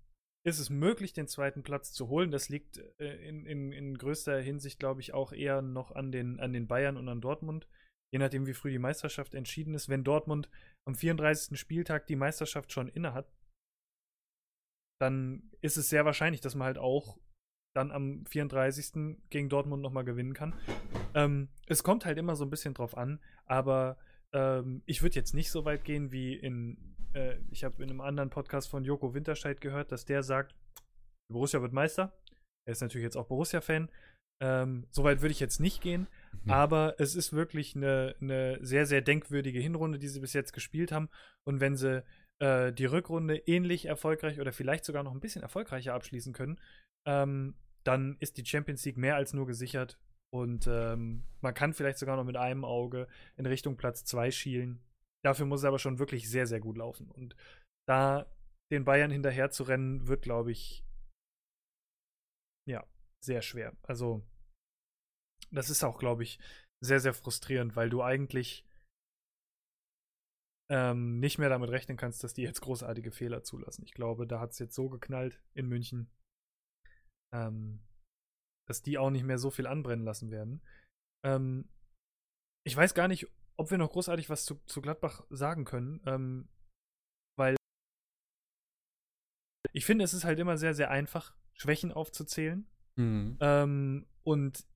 ist 0.45 0.59
es 0.59 0.71
möglich, 0.71 1.13
den 1.13 1.27
zweiten 1.27 1.63
Platz 1.63 1.93
zu 1.93 2.09
holen. 2.09 2.31
Das 2.31 2.49
liegt 2.49 2.79
äh, 2.99 3.29
in, 3.29 3.47
in, 3.47 3.73
in 3.73 3.97
größter 3.97 4.41
Hinsicht, 4.41 4.79
glaube 4.79 5.01
ich, 5.01 5.15
auch 5.15 5.33
eher 5.33 5.63
noch 5.63 5.91
an 5.91 6.13
den, 6.13 6.39
an 6.41 6.53
den 6.53 6.67
Bayern 6.67 6.97
und 6.97 7.09
an 7.09 7.21
Dortmund. 7.21 7.67
Je 8.13 8.19
nachdem, 8.19 8.47
wie 8.47 8.55
früh 8.55 8.71
die 8.71 8.79
Meisterschaft 8.79 9.35
entschieden 9.35 9.75
ist. 9.75 9.89
Wenn 9.89 10.05
Dortmund 10.05 10.49
am 10.87 10.95
34. 10.95 11.59
Spieltag 11.59 12.07
die 12.07 12.17
Meisterschaft 12.17 12.73
schon 12.73 12.89
inne 12.89 13.15
hat, 13.15 13.33
dann 15.01 15.51
ist 15.61 15.77
es 15.77 15.89
sehr 15.89 16.05
wahrscheinlich, 16.05 16.41
dass 16.41 16.55
man 16.55 16.67
halt 16.67 16.79
auch 16.79 17.19
dann 17.75 17.91
am 17.91 18.25
34. 18.27 19.19
gegen 19.31 19.49
Dortmund 19.49 19.83
nochmal 19.83 20.05
gewinnen 20.05 20.35
kann. 20.35 20.55
Ähm, 21.15 21.49
es 21.67 21.83
kommt 21.83 22.05
halt 22.05 22.19
immer 22.19 22.37
so 22.37 22.45
ein 22.45 22.51
bisschen 22.51 22.75
drauf 22.75 22.97
an, 22.97 23.21
aber 23.47 23.99
ähm, 24.35 24.83
ich 24.85 25.03
würde 25.03 25.15
jetzt 25.15 25.33
nicht 25.33 25.51
so 25.51 25.65
weit 25.65 25.85
gehen 25.85 26.13
wie 26.13 26.35
in, 26.35 26.77
äh, 27.15 27.37
ich 27.51 27.65
habe 27.65 27.83
in 27.83 27.89
einem 27.89 28.01
anderen 28.01 28.31
Podcast 28.31 28.69
von 28.69 28.85
Joko 28.85 29.15
Winterscheid 29.15 29.61
gehört, 29.61 29.93
dass 29.93 30.05
der 30.05 30.23
sagt, 30.23 30.55
Borussia 31.33 31.63
wird 31.63 31.73
Meister. 31.73 32.13
Er 32.67 32.73
ist 32.73 32.83
natürlich 32.83 33.05
jetzt 33.05 33.17
auch 33.17 33.29
Borussia-Fan. 33.29 33.89
Ähm, 34.43 34.87
Soweit 34.91 35.23
würde 35.23 35.33
ich 35.33 35.41
jetzt 35.41 35.61
nicht 35.61 35.81
gehen, 35.81 36.09
mhm. 36.43 36.51
aber 36.51 36.97
es 36.99 37.15
ist 37.15 37.33
wirklich 37.33 37.77
eine, 37.77 38.17
eine 38.21 38.59
sehr, 38.65 38.85
sehr 38.85 39.01
denkwürdige 39.01 39.61
Hinrunde, 39.61 39.99
die 39.99 40.09
sie 40.09 40.21
bis 40.21 40.33
jetzt 40.33 40.53
gespielt 40.53 40.91
haben. 40.91 41.09
Und 41.45 41.61
wenn 41.61 41.77
sie 41.77 42.05
äh, 42.41 42.73
die 42.73 42.87
Rückrunde 42.87 43.37
ähnlich 43.37 43.87
erfolgreich 43.87 44.41
oder 44.41 44.53
vielleicht 44.53 44.85
sogar 44.85 45.05
noch 45.05 45.13
ein 45.13 45.21
bisschen 45.21 45.43
erfolgreicher 45.43 45.95
abschließen 45.95 46.33
können, 46.33 46.61
ähm, 47.07 47.55
dann 47.85 48.17
ist 48.19 48.37
die 48.37 48.45
Champions 48.45 48.85
League 48.85 48.97
mehr 48.97 49.15
als 49.15 49.35
nur 49.35 49.47
gesichert. 49.47 49.99
Und 50.35 50.67
ähm, 50.67 51.23
man 51.43 51.55
kann 51.55 51.75
vielleicht 51.75 51.99
sogar 51.99 52.17
noch 52.17 52.25
mit 52.25 52.37
einem 52.37 52.65
Auge 52.65 53.07
in 53.37 53.47
Richtung 53.47 53.77
Platz 53.77 54.05
2 54.05 54.33
schielen. 54.33 54.83
Dafür 55.25 55.47
muss 55.47 55.61
es 55.61 55.65
aber 55.65 55.79
schon 55.79 56.01
wirklich 56.01 56.29
sehr, 56.29 56.49
sehr 56.49 56.59
gut 56.59 56.77
laufen. 56.77 57.09
Und 57.09 57.37
da 57.89 58.27
den 58.73 58.85
Bayern 58.85 59.13
hinterher 59.13 59.51
zu 59.51 59.63
rennen, 59.63 60.09
wird, 60.09 60.23
glaube 60.23 60.51
ich, 60.51 60.85
ja, 62.69 62.85
sehr 63.25 63.43
schwer. 63.43 63.77
Also, 63.83 64.27
das 65.53 65.71
ist 65.71 65.85
auch, 65.85 66.01
glaube 66.01 66.25
ich, 66.25 66.41
sehr, 66.83 66.99
sehr 66.99 67.15
frustrierend, 67.15 67.77
weil 67.77 67.89
du 67.89 68.03
eigentlich 68.03 68.67
ähm, 70.69 71.21
nicht 71.21 71.39
mehr 71.39 71.49
damit 71.49 71.71
rechnen 71.71 71.97
kannst, 71.97 72.25
dass 72.25 72.35
die 72.35 72.43
jetzt 72.43 72.61
großartige 72.61 73.13
Fehler 73.13 73.45
zulassen. 73.45 73.85
Ich 73.85 73.95
glaube, 73.95 74.27
da 74.27 74.41
hat 74.41 74.51
es 74.51 74.59
jetzt 74.59 74.75
so 74.75 74.89
geknallt 74.89 75.41
in 75.53 75.69
München, 75.69 76.11
ähm, 77.33 77.85
dass 78.67 78.83
die 78.83 78.99
auch 78.99 79.11
nicht 79.11 79.25
mehr 79.25 79.39
so 79.39 79.51
viel 79.51 79.67
anbrennen 79.67 80.05
lassen 80.05 80.31
werden. 80.31 80.63
Ähm, 81.25 81.69
ich 82.67 82.77
weiß 82.77 82.95
gar 82.95 83.09
nicht, 83.09 83.29
ob 83.57 83.71
wir 83.71 83.79
noch 83.79 83.91
großartig 83.93 84.31
was 84.31 84.45
zu, 84.45 84.61
zu 84.67 84.81
Gladbach 84.81 85.25
sagen 85.31 85.65
können, 85.65 86.01
ähm, 86.07 86.49
weil 87.39 87.57
ich 89.73 89.85
finde, 89.85 90.05
es 90.05 90.15
ist 90.15 90.25
halt 90.25 90.39
immer 90.39 90.57
sehr, 90.57 90.75
sehr 90.75 90.91
einfach, 90.91 91.35
Schwächen 91.53 91.93
aufzuzählen. 91.93 92.67
Mhm. 92.97 93.37
Ähm, 93.41 94.07
und 94.23 94.67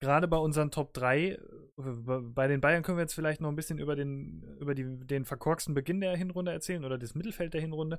gerade 0.00 0.28
bei 0.28 0.36
unseren 0.36 0.70
Top 0.70 0.92
3, 0.94 1.20
äh, 1.22 1.38
bei 1.76 2.46
den 2.46 2.60
Bayern 2.60 2.82
können 2.82 2.98
wir 2.98 3.02
jetzt 3.02 3.14
vielleicht 3.14 3.40
noch 3.40 3.48
ein 3.48 3.56
bisschen 3.56 3.78
über 3.78 3.96
den, 3.96 4.42
über 4.60 4.74
die, 4.74 4.84
den 5.06 5.24
verkorksten 5.24 5.74
Beginn 5.74 6.00
der 6.00 6.16
Hinrunde 6.16 6.52
erzählen 6.52 6.84
oder 6.84 6.98
das 6.98 7.14
Mittelfeld 7.14 7.54
der 7.54 7.60
Hinrunde. 7.60 7.98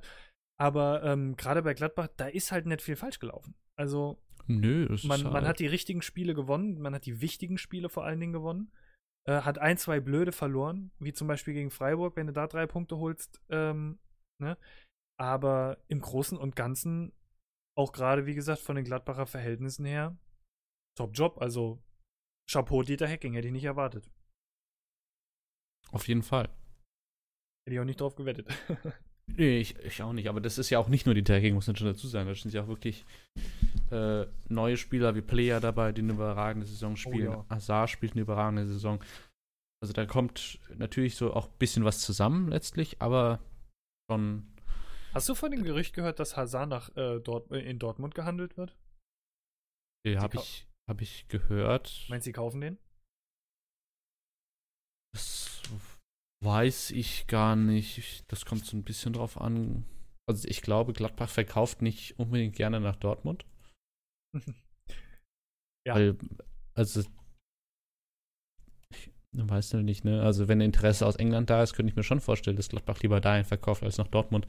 Aber 0.60 1.02
ähm, 1.04 1.36
gerade 1.36 1.62
bei 1.62 1.74
Gladbach, 1.74 2.08
da 2.16 2.26
ist 2.26 2.50
halt 2.50 2.66
nicht 2.66 2.82
viel 2.82 2.96
falsch 2.96 3.18
gelaufen. 3.18 3.54
Also 3.76 4.18
Nö, 4.48 4.86
das 4.88 5.04
man, 5.04 5.20
ist 5.20 5.24
halt 5.24 5.32
man 5.32 5.46
hat 5.46 5.60
die 5.60 5.66
richtigen 5.66 6.02
Spiele 6.02 6.34
gewonnen, 6.34 6.80
man 6.80 6.94
hat 6.94 7.04
die 7.06 7.20
wichtigen 7.20 7.58
Spiele 7.58 7.88
vor 7.88 8.04
allen 8.04 8.18
Dingen 8.18 8.32
gewonnen. 8.32 8.72
Äh, 9.28 9.42
hat 9.42 9.58
ein, 9.58 9.76
zwei 9.76 10.00
blöde 10.00 10.32
verloren, 10.32 10.90
wie 10.98 11.12
zum 11.12 11.28
Beispiel 11.28 11.52
gegen 11.52 11.70
Freiburg, 11.70 12.16
wenn 12.16 12.26
du 12.26 12.32
da 12.32 12.46
drei 12.46 12.66
Punkte 12.66 12.96
holst. 12.96 13.42
Ähm, 13.50 13.98
ne? 14.40 14.56
Aber 15.20 15.78
im 15.88 16.00
Großen 16.00 16.38
und 16.38 16.56
Ganzen, 16.56 17.12
auch 17.76 17.92
gerade 17.92 18.24
wie 18.24 18.34
gesagt, 18.34 18.60
von 18.60 18.76
den 18.76 18.86
Gladbacher 18.86 19.26
Verhältnissen 19.26 19.84
her, 19.84 20.16
top 20.96 21.10
Job. 21.12 21.42
Also 21.42 21.82
Chapeau 22.50 22.82
Dieter 22.82 23.06
Hacking, 23.06 23.34
hätte 23.34 23.48
ich 23.48 23.52
nicht 23.52 23.64
erwartet. 23.64 24.10
Auf 25.90 26.08
jeden 26.08 26.22
Fall. 26.22 26.48
Hätte 27.66 27.74
ich 27.74 27.80
auch 27.80 27.84
nicht 27.84 28.00
drauf 28.00 28.16
gewettet. 28.16 28.48
Nee, 29.36 29.58
ich, 29.58 29.76
ich, 29.80 30.02
auch 30.02 30.12
nicht. 30.12 30.28
Aber 30.28 30.40
das 30.40 30.56
ist 30.56 30.70
ja 30.70 30.78
auch 30.78 30.88
nicht 30.88 31.04
nur 31.04 31.14
die 31.14 31.22
Tagging, 31.22 31.54
muss 31.54 31.66
man 31.66 31.76
schon 31.76 31.86
dazu 31.86 32.08
sagen. 32.08 32.26
Da 32.28 32.34
sind 32.34 32.54
ja 32.54 32.62
auch 32.62 32.68
wirklich 32.68 33.04
äh, 33.90 34.26
neue 34.48 34.76
Spieler 34.76 35.14
wie 35.14 35.22
Player 35.22 35.60
dabei, 35.60 35.92
die 35.92 36.02
eine 36.02 36.12
überragende 36.12 36.66
Saison 36.66 36.92
oh 36.92 36.96
spielen. 36.96 37.28
Oh, 37.28 37.32
ja. 37.32 37.46
Azar 37.48 37.88
spielt 37.88 38.12
eine 38.12 38.22
überragende 38.22 38.66
Saison. 38.66 39.02
Also 39.82 39.92
da 39.92 40.06
kommt 40.06 40.58
natürlich 40.76 41.16
so 41.16 41.32
auch 41.34 41.46
ein 41.46 41.58
bisschen 41.58 41.84
was 41.84 42.00
zusammen 42.00 42.48
letztlich, 42.48 43.00
aber 43.00 43.40
schon. 44.10 44.46
Hast 45.14 45.28
du 45.28 45.34
von 45.34 45.50
dem 45.50 45.62
Gerücht 45.62 45.94
gehört, 45.94 46.18
dass 46.18 46.36
Hazard 46.36 46.68
nach 46.68 46.96
äh, 46.96 47.20
Dort 47.20 47.50
in 47.52 47.78
Dortmund 47.78 48.14
gehandelt 48.14 48.56
wird? 48.56 48.76
Nee, 50.04 50.18
habe 50.18 50.36
ich, 50.36 50.66
hab 50.88 51.00
ich 51.00 51.28
gehört. 51.28 52.06
Meinst 52.08 52.26
du, 52.26 52.28
sie 52.28 52.32
kaufen 52.32 52.60
den? 52.60 52.78
Das 55.12 55.48
Weiß 56.40 56.92
ich 56.92 57.26
gar 57.26 57.56
nicht. 57.56 58.30
Das 58.30 58.44
kommt 58.44 58.64
so 58.64 58.76
ein 58.76 58.84
bisschen 58.84 59.12
drauf 59.12 59.40
an. 59.40 59.84
Also 60.28 60.46
ich 60.46 60.62
glaube, 60.62 60.92
Gladbach 60.92 61.30
verkauft 61.30 61.82
nicht 61.82 62.18
unbedingt 62.18 62.54
gerne 62.54 62.80
nach 62.80 62.96
Dortmund. 62.96 63.44
ja. 65.86 65.94
Weil, 65.94 66.16
also 66.74 67.00
ich 68.90 69.10
weiß 69.32 69.74
noch 69.74 69.82
nicht, 69.82 70.04
ne? 70.04 70.22
Also 70.22 70.48
wenn 70.48 70.60
Interesse 70.60 71.06
aus 71.06 71.16
England 71.16 71.50
da 71.50 71.62
ist, 71.62 71.74
könnte 71.74 71.90
ich 71.90 71.96
mir 71.96 72.02
schon 72.02 72.20
vorstellen, 72.20 72.56
dass 72.56 72.68
Gladbach 72.68 73.00
lieber 73.00 73.20
dahin 73.20 73.44
verkauft 73.44 73.82
als 73.82 73.98
nach 73.98 74.08
Dortmund. 74.08 74.46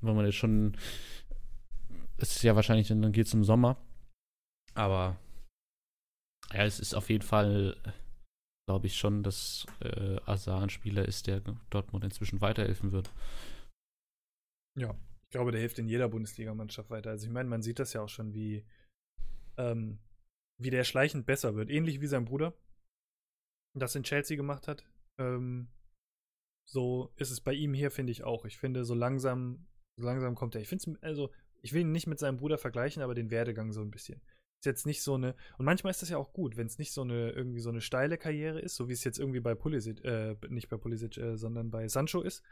Weil 0.00 0.14
man 0.14 0.24
jetzt 0.24 0.36
schon. 0.36 0.76
Es 2.16 2.36
ist 2.36 2.42
ja 2.42 2.54
wahrscheinlich, 2.54 2.88
dann 2.88 3.12
geht 3.12 3.26
es 3.26 3.34
im 3.34 3.44
Sommer. 3.44 3.76
Aber 4.74 5.16
ja, 6.52 6.64
es 6.64 6.78
ist 6.78 6.94
auf 6.94 7.10
jeden 7.10 7.24
Fall 7.24 7.76
glaube 8.66 8.86
ich 8.86 8.96
schon, 8.96 9.22
dass 9.22 9.66
äh, 9.80 10.18
Azar 10.24 10.62
ein 10.62 10.70
Spieler 10.70 11.06
ist, 11.06 11.26
der 11.26 11.42
Dortmund 11.70 12.04
inzwischen 12.04 12.40
weiterhelfen 12.40 12.92
wird. 12.92 13.12
Ja, 14.78 14.96
ich 15.24 15.30
glaube, 15.30 15.52
der 15.52 15.60
hilft 15.60 15.78
in 15.78 15.88
jeder 15.88 16.08
Bundesligamannschaft 16.08 16.90
weiter. 16.90 17.10
Also 17.10 17.26
ich 17.26 17.32
meine, 17.32 17.48
man 17.48 17.62
sieht 17.62 17.78
das 17.78 17.92
ja 17.92 18.02
auch 18.02 18.08
schon, 18.08 18.32
wie, 18.32 18.64
ähm, 19.58 19.98
wie 20.60 20.70
der 20.70 20.84
schleichend 20.84 21.26
besser 21.26 21.54
wird. 21.54 21.70
Ähnlich 21.70 22.00
wie 22.00 22.06
sein 22.06 22.24
Bruder 22.24 22.54
das 23.76 23.96
in 23.96 24.04
Chelsea 24.04 24.36
gemacht 24.36 24.68
hat. 24.68 24.84
Ähm, 25.18 25.68
so 26.66 27.12
ist 27.16 27.30
es 27.30 27.40
bei 27.40 27.52
ihm 27.52 27.74
hier, 27.74 27.90
finde 27.90 28.12
ich 28.12 28.22
auch. 28.22 28.44
Ich 28.44 28.56
finde, 28.56 28.84
so 28.84 28.94
langsam, 28.94 29.66
so 29.98 30.06
langsam 30.06 30.36
kommt 30.36 30.54
er. 30.54 30.60
Ich 30.60 30.68
finde 30.68 30.96
also, 31.02 31.32
ich 31.60 31.72
will 31.72 31.80
ihn 31.80 31.92
nicht 31.92 32.06
mit 32.06 32.18
seinem 32.18 32.36
Bruder 32.36 32.56
vergleichen, 32.56 33.02
aber 33.02 33.14
den 33.14 33.30
Werdegang 33.30 33.72
so 33.72 33.80
ein 33.80 33.90
bisschen 33.90 34.22
ist 34.64 34.66
jetzt 34.66 34.86
nicht 34.86 35.02
so 35.02 35.14
eine, 35.14 35.34
und 35.58 35.66
manchmal 35.66 35.90
ist 35.90 36.02
das 36.02 36.08
ja 36.08 36.16
auch 36.16 36.32
gut, 36.32 36.56
wenn 36.56 36.66
es 36.66 36.78
nicht 36.78 36.92
so 36.92 37.02
eine, 37.02 37.30
irgendwie 37.30 37.60
so 37.60 37.68
eine 37.68 37.80
steile 37.80 38.16
Karriere 38.16 38.60
ist, 38.60 38.76
so 38.76 38.88
wie 38.88 38.94
es 38.94 39.04
jetzt 39.04 39.18
irgendwie 39.18 39.40
bei 39.40 39.54
Pulisic, 39.54 40.02
äh, 40.04 40.36
nicht 40.48 40.68
bei 40.68 40.76
Pulisic, 40.76 41.18
äh, 41.18 41.36
sondern 41.36 41.70
bei 41.70 41.86
Sancho 41.88 42.22
ist, 42.22 42.42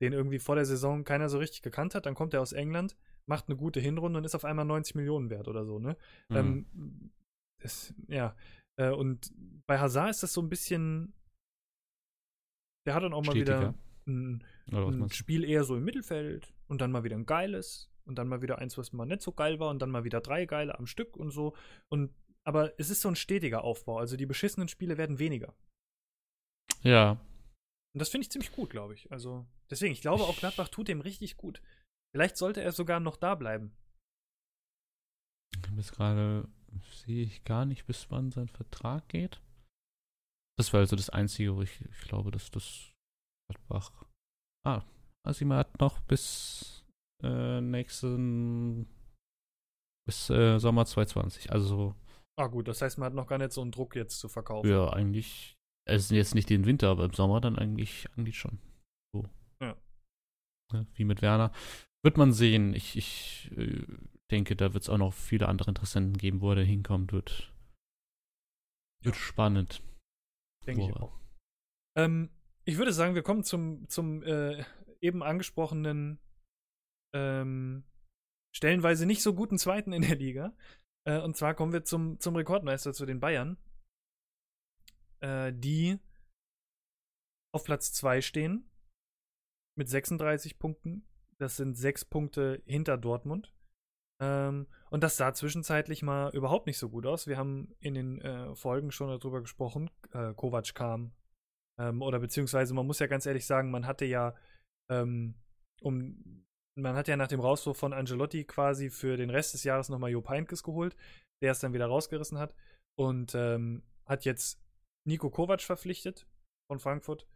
den 0.00 0.12
irgendwie 0.12 0.38
vor 0.38 0.54
der 0.54 0.64
Saison 0.64 1.04
keiner 1.04 1.28
so 1.28 1.38
richtig 1.38 1.62
gekannt 1.62 1.94
hat, 1.94 2.06
dann 2.06 2.14
kommt 2.14 2.34
er 2.34 2.40
aus 2.40 2.52
England, 2.52 2.96
macht 3.26 3.48
eine 3.48 3.56
gute 3.56 3.80
Hinrunde 3.80 4.18
und 4.18 4.24
ist 4.24 4.34
auf 4.34 4.44
einmal 4.44 4.64
90 4.64 4.94
Millionen 4.94 5.30
wert 5.30 5.48
oder 5.48 5.64
so, 5.64 5.78
ne? 5.78 5.96
Mhm. 6.28 6.36
Ähm, 6.36 7.10
das, 7.62 7.94
ja, 8.08 8.34
äh, 8.76 8.90
und 8.90 9.32
bei 9.66 9.78
Hazard 9.78 10.10
ist 10.10 10.22
das 10.22 10.32
so 10.32 10.40
ein 10.40 10.48
bisschen, 10.48 11.12
der 12.86 12.94
hat 12.94 13.02
dann 13.02 13.12
auch 13.12 13.24
mal 13.24 13.32
Stetiger. 13.32 13.60
wieder 13.60 13.74
ein, 14.06 14.44
ein 14.72 15.10
Spiel 15.10 15.44
eher 15.44 15.64
so 15.64 15.76
im 15.76 15.84
Mittelfeld 15.84 16.52
und 16.68 16.80
dann 16.80 16.90
mal 16.90 17.04
wieder 17.04 17.16
ein 17.16 17.26
geiles 17.26 17.90
und 18.04 18.16
dann 18.16 18.28
mal 18.28 18.42
wieder 18.42 18.58
eins, 18.58 18.78
was 18.78 18.92
mal 18.92 19.06
nicht 19.06 19.22
so 19.22 19.32
geil 19.32 19.60
war 19.60 19.70
und 19.70 19.80
dann 19.80 19.90
mal 19.90 20.04
wieder 20.04 20.20
drei 20.20 20.46
geile 20.46 20.78
am 20.78 20.86
Stück 20.86 21.16
und 21.16 21.30
so. 21.30 21.54
Und 21.88 22.12
aber 22.44 22.78
es 22.78 22.90
ist 22.90 23.02
so 23.02 23.08
ein 23.08 23.16
stetiger 23.16 23.62
Aufbau. 23.64 23.98
Also 23.98 24.16
die 24.16 24.26
beschissenen 24.26 24.68
Spiele 24.68 24.96
werden 24.96 25.18
weniger. 25.18 25.54
Ja. 26.82 27.12
Und 27.92 27.98
das 28.00 28.08
finde 28.08 28.22
ich 28.22 28.30
ziemlich 28.30 28.52
gut, 28.52 28.70
glaube 28.70 28.94
ich. 28.94 29.10
Also 29.12 29.46
deswegen, 29.70 29.92
ich 29.92 30.00
glaube 30.00 30.24
auch 30.24 30.36
Gladbach 30.38 30.68
tut 30.68 30.88
dem 30.88 31.00
richtig 31.00 31.36
gut. 31.36 31.60
Vielleicht 32.14 32.36
sollte 32.36 32.62
er 32.62 32.72
sogar 32.72 33.00
noch 33.00 33.16
da 33.16 33.34
bleiben. 33.34 33.76
Bis 35.76 35.92
gerade 35.92 36.48
sehe 37.04 37.22
ich 37.22 37.44
gar 37.44 37.64
nicht, 37.64 37.86
bis 37.86 38.10
wann 38.10 38.30
sein 38.30 38.48
Vertrag 38.48 39.08
geht. 39.08 39.40
Das 40.58 40.72
war 40.72 40.80
also 40.80 40.96
das 40.96 41.10
Einzige, 41.10 41.56
wo 41.56 41.62
ich, 41.62 41.80
ich 41.80 42.00
glaube, 42.02 42.30
dass 42.30 42.50
das 42.50 42.92
Gladbach. 43.48 44.04
Ah, 44.66 44.82
Asima 45.26 45.56
hat 45.56 45.80
noch 45.80 46.00
bis 46.00 46.84
äh, 47.22 47.60
nächsten 47.60 48.86
bis 50.06 50.30
äh, 50.30 50.58
Sommer 50.58 50.86
2020. 50.86 51.52
Also. 51.52 51.94
Ah 52.38 52.46
gut, 52.46 52.68
das 52.68 52.82
heißt, 52.82 52.98
man 52.98 53.06
hat 53.06 53.14
noch 53.14 53.26
gar 53.26 53.38
nicht 53.38 53.52
so 53.52 53.60
einen 53.60 53.72
Druck 53.72 53.96
jetzt 53.96 54.18
zu 54.18 54.28
verkaufen. 54.28 54.68
Ja, 54.68 54.92
eigentlich. 54.92 55.56
Es 55.86 56.04
ist 56.04 56.10
jetzt 56.10 56.34
nicht 56.34 56.50
den 56.50 56.66
Winter, 56.66 56.88
aber 56.88 57.04
im 57.04 57.12
Sommer 57.12 57.40
dann 57.40 57.58
eigentlich, 57.58 58.08
eigentlich 58.16 58.38
schon. 58.38 58.58
So. 59.14 59.28
Ja. 59.60 59.76
ja 60.72 60.86
wie 60.94 61.04
mit 61.04 61.22
Werner. 61.22 61.52
Wird 62.02 62.16
man 62.16 62.32
sehen. 62.32 62.74
Ich, 62.74 62.96
ich 62.96 63.50
äh, 63.56 63.84
denke, 64.30 64.56
da 64.56 64.72
wird 64.72 64.84
es 64.84 64.88
auch 64.88 64.98
noch 64.98 65.12
viele 65.12 65.48
andere 65.48 65.70
Interessenten 65.70 66.16
geben, 66.16 66.40
wo 66.40 66.50
er 66.50 66.56
da 66.56 66.62
hinkommt. 66.62 67.12
Wird, 67.12 67.52
wird 69.02 69.16
ja. 69.16 69.20
spannend. 69.20 69.82
Denke 70.66 70.84
ich 70.84 70.96
auch. 70.96 71.18
Ähm, 71.96 72.30
ich 72.64 72.78
würde 72.78 72.92
sagen, 72.92 73.14
wir 73.14 73.22
kommen 73.22 73.44
zum, 73.44 73.88
zum 73.88 74.22
äh, 74.22 74.64
eben 75.00 75.22
angesprochenen 75.22 76.18
ähm, 77.14 77.84
stellenweise 78.54 79.06
nicht 79.06 79.22
so 79.22 79.34
guten 79.34 79.58
Zweiten 79.58 79.92
in 79.92 80.02
der 80.02 80.16
Liga. 80.16 80.56
Äh, 81.06 81.20
und 81.20 81.36
zwar 81.36 81.54
kommen 81.54 81.72
wir 81.72 81.84
zum, 81.84 82.18
zum 82.20 82.36
Rekordmeister, 82.36 82.92
zu 82.92 83.06
den 83.06 83.20
Bayern, 83.20 83.56
äh, 85.20 85.52
die 85.52 85.98
auf 87.52 87.64
Platz 87.64 87.92
2 87.92 88.20
stehen 88.20 88.70
mit 89.76 89.88
36 89.88 90.58
Punkten. 90.58 91.09
Das 91.40 91.56
sind 91.56 91.74
sechs 91.74 92.04
Punkte 92.04 92.62
hinter 92.66 92.98
Dortmund. 92.98 93.54
Ähm, 94.20 94.66
und 94.90 95.02
das 95.02 95.16
sah 95.16 95.32
zwischenzeitlich 95.32 96.02
mal 96.02 96.30
überhaupt 96.34 96.66
nicht 96.66 96.76
so 96.76 96.90
gut 96.90 97.06
aus. 97.06 97.26
Wir 97.26 97.38
haben 97.38 97.74
in 97.80 97.94
den 97.94 98.20
äh, 98.20 98.54
Folgen 98.54 98.92
schon 98.92 99.08
darüber 99.08 99.40
gesprochen. 99.40 99.90
Äh, 100.12 100.34
Kovac 100.34 100.74
kam. 100.74 101.12
Ähm, 101.78 102.02
oder 102.02 102.18
beziehungsweise, 102.18 102.74
man 102.74 102.86
muss 102.86 102.98
ja 102.98 103.06
ganz 103.06 103.24
ehrlich 103.24 103.46
sagen, 103.46 103.70
man 103.70 103.86
hatte 103.86 104.04
ja, 104.04 104.34
ähm, 104.90 105.34
um, 105.80 106.44
man 106.74 106.94
hat 106.94 107.08
ja 107.08 107.16
nach 107.16 107.28
dem 107.28 107.40
Rauswurf 107.40 107.78
von 107.78 107.94
Angelotti 107.94 108.44
quasi 108.44 108.90
für 108.90 109.16
den 109.16 109.30
Rest 109.30 109.54
des 109.54 109.64
Jahres 109.64 109.88
nochmal 109.88 110.10
Jo 110.10 110.20
Peinkes 110.20 110.62
geholt, 110.62 110.94
der 111.40 111.52
es 111.52 111.60
dann 111.60 111.72
wieder 111.72 111.86
rausgerissen 111.86 112.38
hat. 112.38 112.54
Und 112.98 113.34
ähm, 113.34 113.82
hat 114.04 114.26
jetzt 114.26 114.62
Nico 115.06 115.30
Kovac 115.30 115.62
verpflichtet 115.62 116.26
von 116.66 116.78
Frankfurt. 116.78 117.26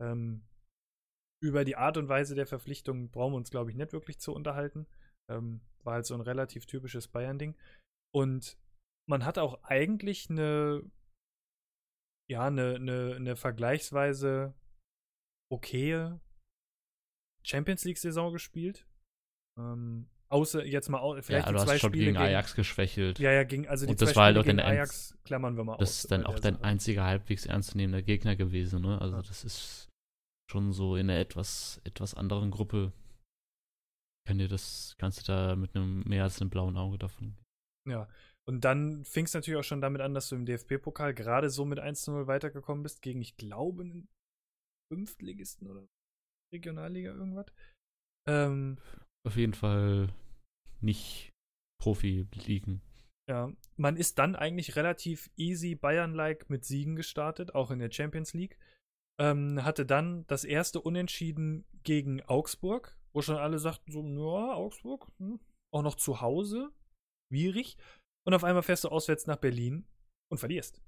Ähm, 0.00 0.42
über 1.42 1.64
die 1.64 1.76
Art 1.76 1.96
und 1.96 2.08
Weise 2.08 2.34
der 2.34 2.46
Verpflichtung 2.46 3.10
brauchen 3.10 3.32
wir 3.32 3.36
uns, 3.38 3.50
glaube 3.50 3.70
ich, 3.70 3.76
nicht 3.76 3.92
wirklich 3.92 4.18
zu 4.20 4.32
unterhalten. 4.32 4.86
Ähm, 5.28 5.60
war 5.82 5.94
halt 5.94 6.06
so 6.06 6.14
ein 6.14 6.20
relativ 6.20 6.66
typisches 6.66 7.08
Bayern-Ding. 7.08 7.56
Und 8.14 8.56
man 9.08 9.24
hat 9.24 9.38
auch 9.38 9.62
eigentlich 9.64 10.30
eine, 10.30 10.82
ja, 12.30 12.46
eine, 12.46 12.76
eine, 12.76 13.14
eine 13.16 13.36
vergleichsweise 13.36 14.54
okaye 15.50 16.20
Champions 17.44 17.84
League-Saison 17.84 18.32
gespielt. 18.32 18.86
Ähm, 19.58 20.08
außer 20.28 20.64
jetzt 20.64 20.88
mal 20.88 21.20
vielleicht 21.22 21.46
ja, 21.46 21.52
die 21.52 21.58
zwei 21.58 21.78
Spiele 21.78 22.04
gegen 22.06 22.16
Ajax 22.16 22.54
geschwächelt. 22.54 23.18
Ja, 23.18 23.32
ja, 23.32 23.42
gegen, 23.42 23.66
also 23.66 23.84
die 23.84 23.90
Und 23.90 23.98
zwei 23.98 24.06
das 24.06 24.16
war 24.16 24.24
halt 24.26 24.36
Spiele 24.36 24.62
auch 24.62 24.62
gegen 24.62 24.76
Ajax 24.76 25.18
klammern 25.24 25.56
wir 25.56 25.64
mal 25.64 25.76
Das 25.78 25.90
aus. 25.90 26.04
ist 26.04 26.12
dann 26.12 26.24
auch 26.24 26.38
dein 26.38 26.62
einziger 26.62 27.04
halbwegs 27.04 27.46
ernstzunehmender 27.46 28.02
Gegner 28.02 28.36
gewesen, 28.36 28.80
ne? 28.80 29.00
Also 29.00 29.16
Ja. 29.16 29.22
das 29.22 29.44
ist 29.44 29.88
schon 30.52 30.72
so 30.72 30.96
in 30.96 31.10
einer 31.10 31.18
etwas, 31.18 31.80
etwas 31.84 32.14
anderen 32.14 32.50
Gruppe. 32.50 32.92
Kann 34.26 34.38
dir 34.38 34.48
das, 34.48 34.94
kannst 34.98 35.20
du 35.20 35.32
da 35.32 35.56
mit 35.56 35.74
einem 35.74 36.04
mehr 36.04 36.22
als 36.22 36.40
einem 36.40 36.50
blauen 36.50 36.76
Auge 36.76 36.98
davon. 36.98 37.36
Ja. 37.88 38.08
Und 38.48 38.64
dann 38.64 39.04
fing 39.04 39.24
es 39.24 39.34
natürlich 39.34 39.58
auch 39.58 39.64
schon 39.64 39.80
damit 39.80 40.00
an, 40.00 40.14
dass 40.14 40.28
du 40.28 40.36
im 40.36 40.46
DFB-Pokal 40.46 41.14
gerade 41.14 41.48
so 41.48 41.64
mit 41.64 41.78
1-0 41.78 42.26
weitergekommen 42.26 42.82
bist 42.82 43.00
gegen, 43.02 43.20
ich 43.20 43.36
glaube, 43.36 43.82
einen 43.82 44.08
Fünftligisten 44.92 45.68
oder 45.68 45.86
Regionalliga 46.52 47.12
irgendwas. 47.12 47.46
Ähm, 48.28 48.78
Auf 49.26 49.36
jeden 49.36 49.54
Fall 49.54 50.12
nicht 50.80 51.30
Profi-Ligen. 51.80 52.82
ja, 53.28 53.52
man 53.76 53.96
ist 53.96 54.18
dann 54.18 54.36
eigentlich 54.36 54.76
relativ 54.76 55.30
easy 55.36 55.74
Bayern-like 55.74 56.50
mit 56.50 56.64
Siegen 56.64 56.96
gestartet, 56.96 57.54
auch 57.54 57.70
in 57.70 57.78
der 57.78 57.90
Champions 57.90 58.34
League. 58.34 58.58
Ähm, 59.20 59.64
hatte 59.64 59.86
dann 59.86 60.26
das 60.26 60.44
erste 60.44 60.80
Unentschieden 60.80 61.64
gegen 61.82 62.22
Augsburg, 62.22 62.96
wo 63.12 63.22
schon 63.22 63.36
alle 63.36 63.58
sagten 63.58 63.92
so, 63.92 64.02
ja, 64.02 64.54
Augsburg, 64.54 65.10
hm, 65.18 65.38
auch 65.72 65.82
noch 65.82 65.96
zu 65.96 66.20
Hause, 66.20 66.72
schwierig. 67.30 67.76
Und 68.26 68.34
auf 68.34 68.44
einmal 68.44 68.62
fährst 68.62 68.84
du 68.84 68.88
auswärts 68.88 69.26
nach 69.26 69.36
Berlin 69.36 69.86
und 70.30 70.38
verlierst. 70.38 70.82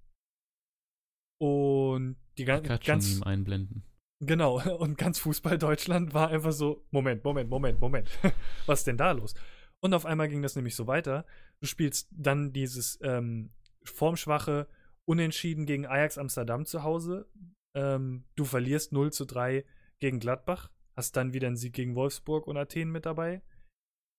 Und 1.41 2.17
die 2.39 2.45
gan 2.45 2.63
Ich 2.63 2.69
kann 2.69 2.79
schon 2.79 2.87
ganz, 2.87 3.23
einblenden. 3.23 3.85
Genau, 4.21 4.61
und 4.79 4.97
ganz 4.97 5.19
Fußball 5.19 5.59
Deutschland 5.59 6.15
war 6.15 6.29
einfach 6.29 6.53
so, 6.53 6.87
Moment, 6.91 7.25
Moment, 7.25 7.51
Moment, 7.51 7.81
Moment, 7.81 8.09
was 8.67 8.81
ist 8.81 8.87
denn 8.87 8.97
da 8.97 9.13
los? 9.13 9.35
Und 9.83 9.93
auf 9.93 10.07
einmal 10.07 10.29
ging 10.29 10.41
das 10.41 10.57
nämlich 10.57 10.77
so 10.77 10.87
weiter. 10.87 11.27
Du 11.61 11.67
spielst 11.67 12.09
dann 12.11 12.53
dieses 12.53 12.99
ähm, 13.03 13.53
formschwache 13.85 14.67
Unentschieden 15.07 15.67
gegen 15.67 15.87
Ajax 15.87 16.17
Amsterdam 16.17 16.65
zu 16.65 16.83
Hause. 16.83 17.29
Ähm, 17.75 18.25
du 18.37 18.45
verlierst 18.45 18.93
0 18.93 19.13
zu 19.13 19.25
3 19.25 19.65
gegen 19.99 20.21
Gladbach, 20.21 20.71
hast 20.97 21.17
dann 21.17 21.33
wieder 21.33 21.49
einen 21.49 21.57
Sieg 21.57 21.73
gegen 21.73 21.95
Wolfsburg 21.95 22.47
und 22.47 22.57
Athen 22.57 22.91
mit 22.91 23.07
dabei. 23.07 23.43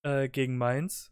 Äh, 0.03 0.29
gegen 0.29 0.57
Mainz. 0.57 1.11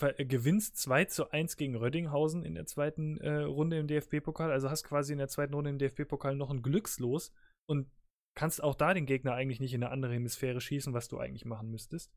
Äh, 0.00 0.24
gewinnst 0.24 0.76
2 0.76 1.04
zu 1.06 1.30
1 1.30 1.56
gegen 1.56 1.76
Röddinghausen 1.76 2.44
in 2.44 2.54
der 2.54 2.66
zweiten 2.66 3.18
äh, 3.18 3.42
Runde 3.42 3.78
im 3.78 3.86
DFB-Pokal. 3.86 4.50
Also 4.50 4.70
hast 4.70 4.84
quasi 4.84 5.12
in 5.12 5.18
der 5.18 5.28
zweiten 5.28 5.54
Runde 5.54 5.70
im 5.70 5.78
DFB-Pokal 5.78 6.34
noch 6.36 6.50
ein 6.50 6.62
Glückslos 6.62 7.32
und 7.68 7.90
kannst 8.34 8.62
auch 8.62 8.74
da 8.74 8.94
den 8.94 9.06
Gegner 9.06 9.34
eigentlich 9.34 9.60
nicht 9.60 9.74
in 9.74 9.82
eine 9.82 9.92
andere 9.92 10.14
Hemisphäre 10.14 10.60
schießen, 10.60 10.94
was 10.94 11.08
du 11.08 11.18
eigentlich 11.18 11.44
machen 11.44 11.70
müsstest. 11.70 12.12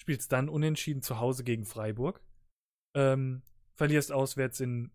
Spielst 0.00 0.32
dann 0.32 0.48
unentschieden 0.48 1.02
zu 1.02 1.20
Hause 1.20 1.44
gegen 1.44 1.66
Freiburg. 1.66 2.22
Ähm, 2.96 3.42
verlierst 3.74 4.10
auswärts 4.12 4.60
in 4.60 4.90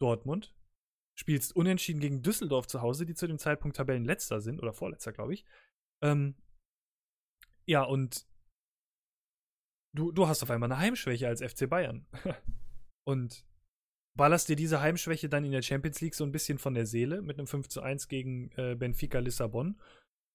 Dortmund. 0.00 0.54
Spielst 1.18 1.56
unentschieden 1.56 2.00
gegen 2.00 2.22
Düsseldorf 2.22 2.66
zu 2.66 2.82
Hause, 2.82 3.06
die 3.06 3.14
zu 3.14 3.26
dem 3.26 3.38
Zeitpunkt 3.38 3.76
Tabellenletzter 3.76 4.40
sind, 4.40 4.60
oder 4.62 4.72
Vorletzter, 4.72 5.12
glaube 5.12 5.34
ich. 5.34 5.44
Ähm, 6.02 6.34
ja, 7.64 7.82
und 7.82 8.26
du, 9.94 10.12
du 10.12 10.28
hast 10.28 10.42
auf 10.42 10.50
einmal 10.50 10.70
eine 10.70 10.80
Heimschwäche 10.80 11.26
als 11.26 11.42
FC 11.42 11.68
Bayern. 11.68 12.06
und 13.08 13.46
ballerst 14.16 14.48
dir 14.48 14.56
diese 14.56 14.80
Heimschwäche 14.80 15.28
dann 15.28 15.44
in 15.44 15.52
der 15.52 15.62
Champions 15.62 16.00
League 16.00 16.14
so 16.14 16.24
ein 16.24 16.32
bisschen 16.32 16.58
von 16.58 16.74
der 16.74 16.86
Seele 16.86 17.22
mit 17.22 17.38
einem 17.38 17.46
5 17.46 17.68
zu 17.68 17.82
1 17.82 18.08
gegen 18.08 18.50
äh, 18.52 18.74
Benfica 18.74 19.18
Lissabon. 19.18 19.80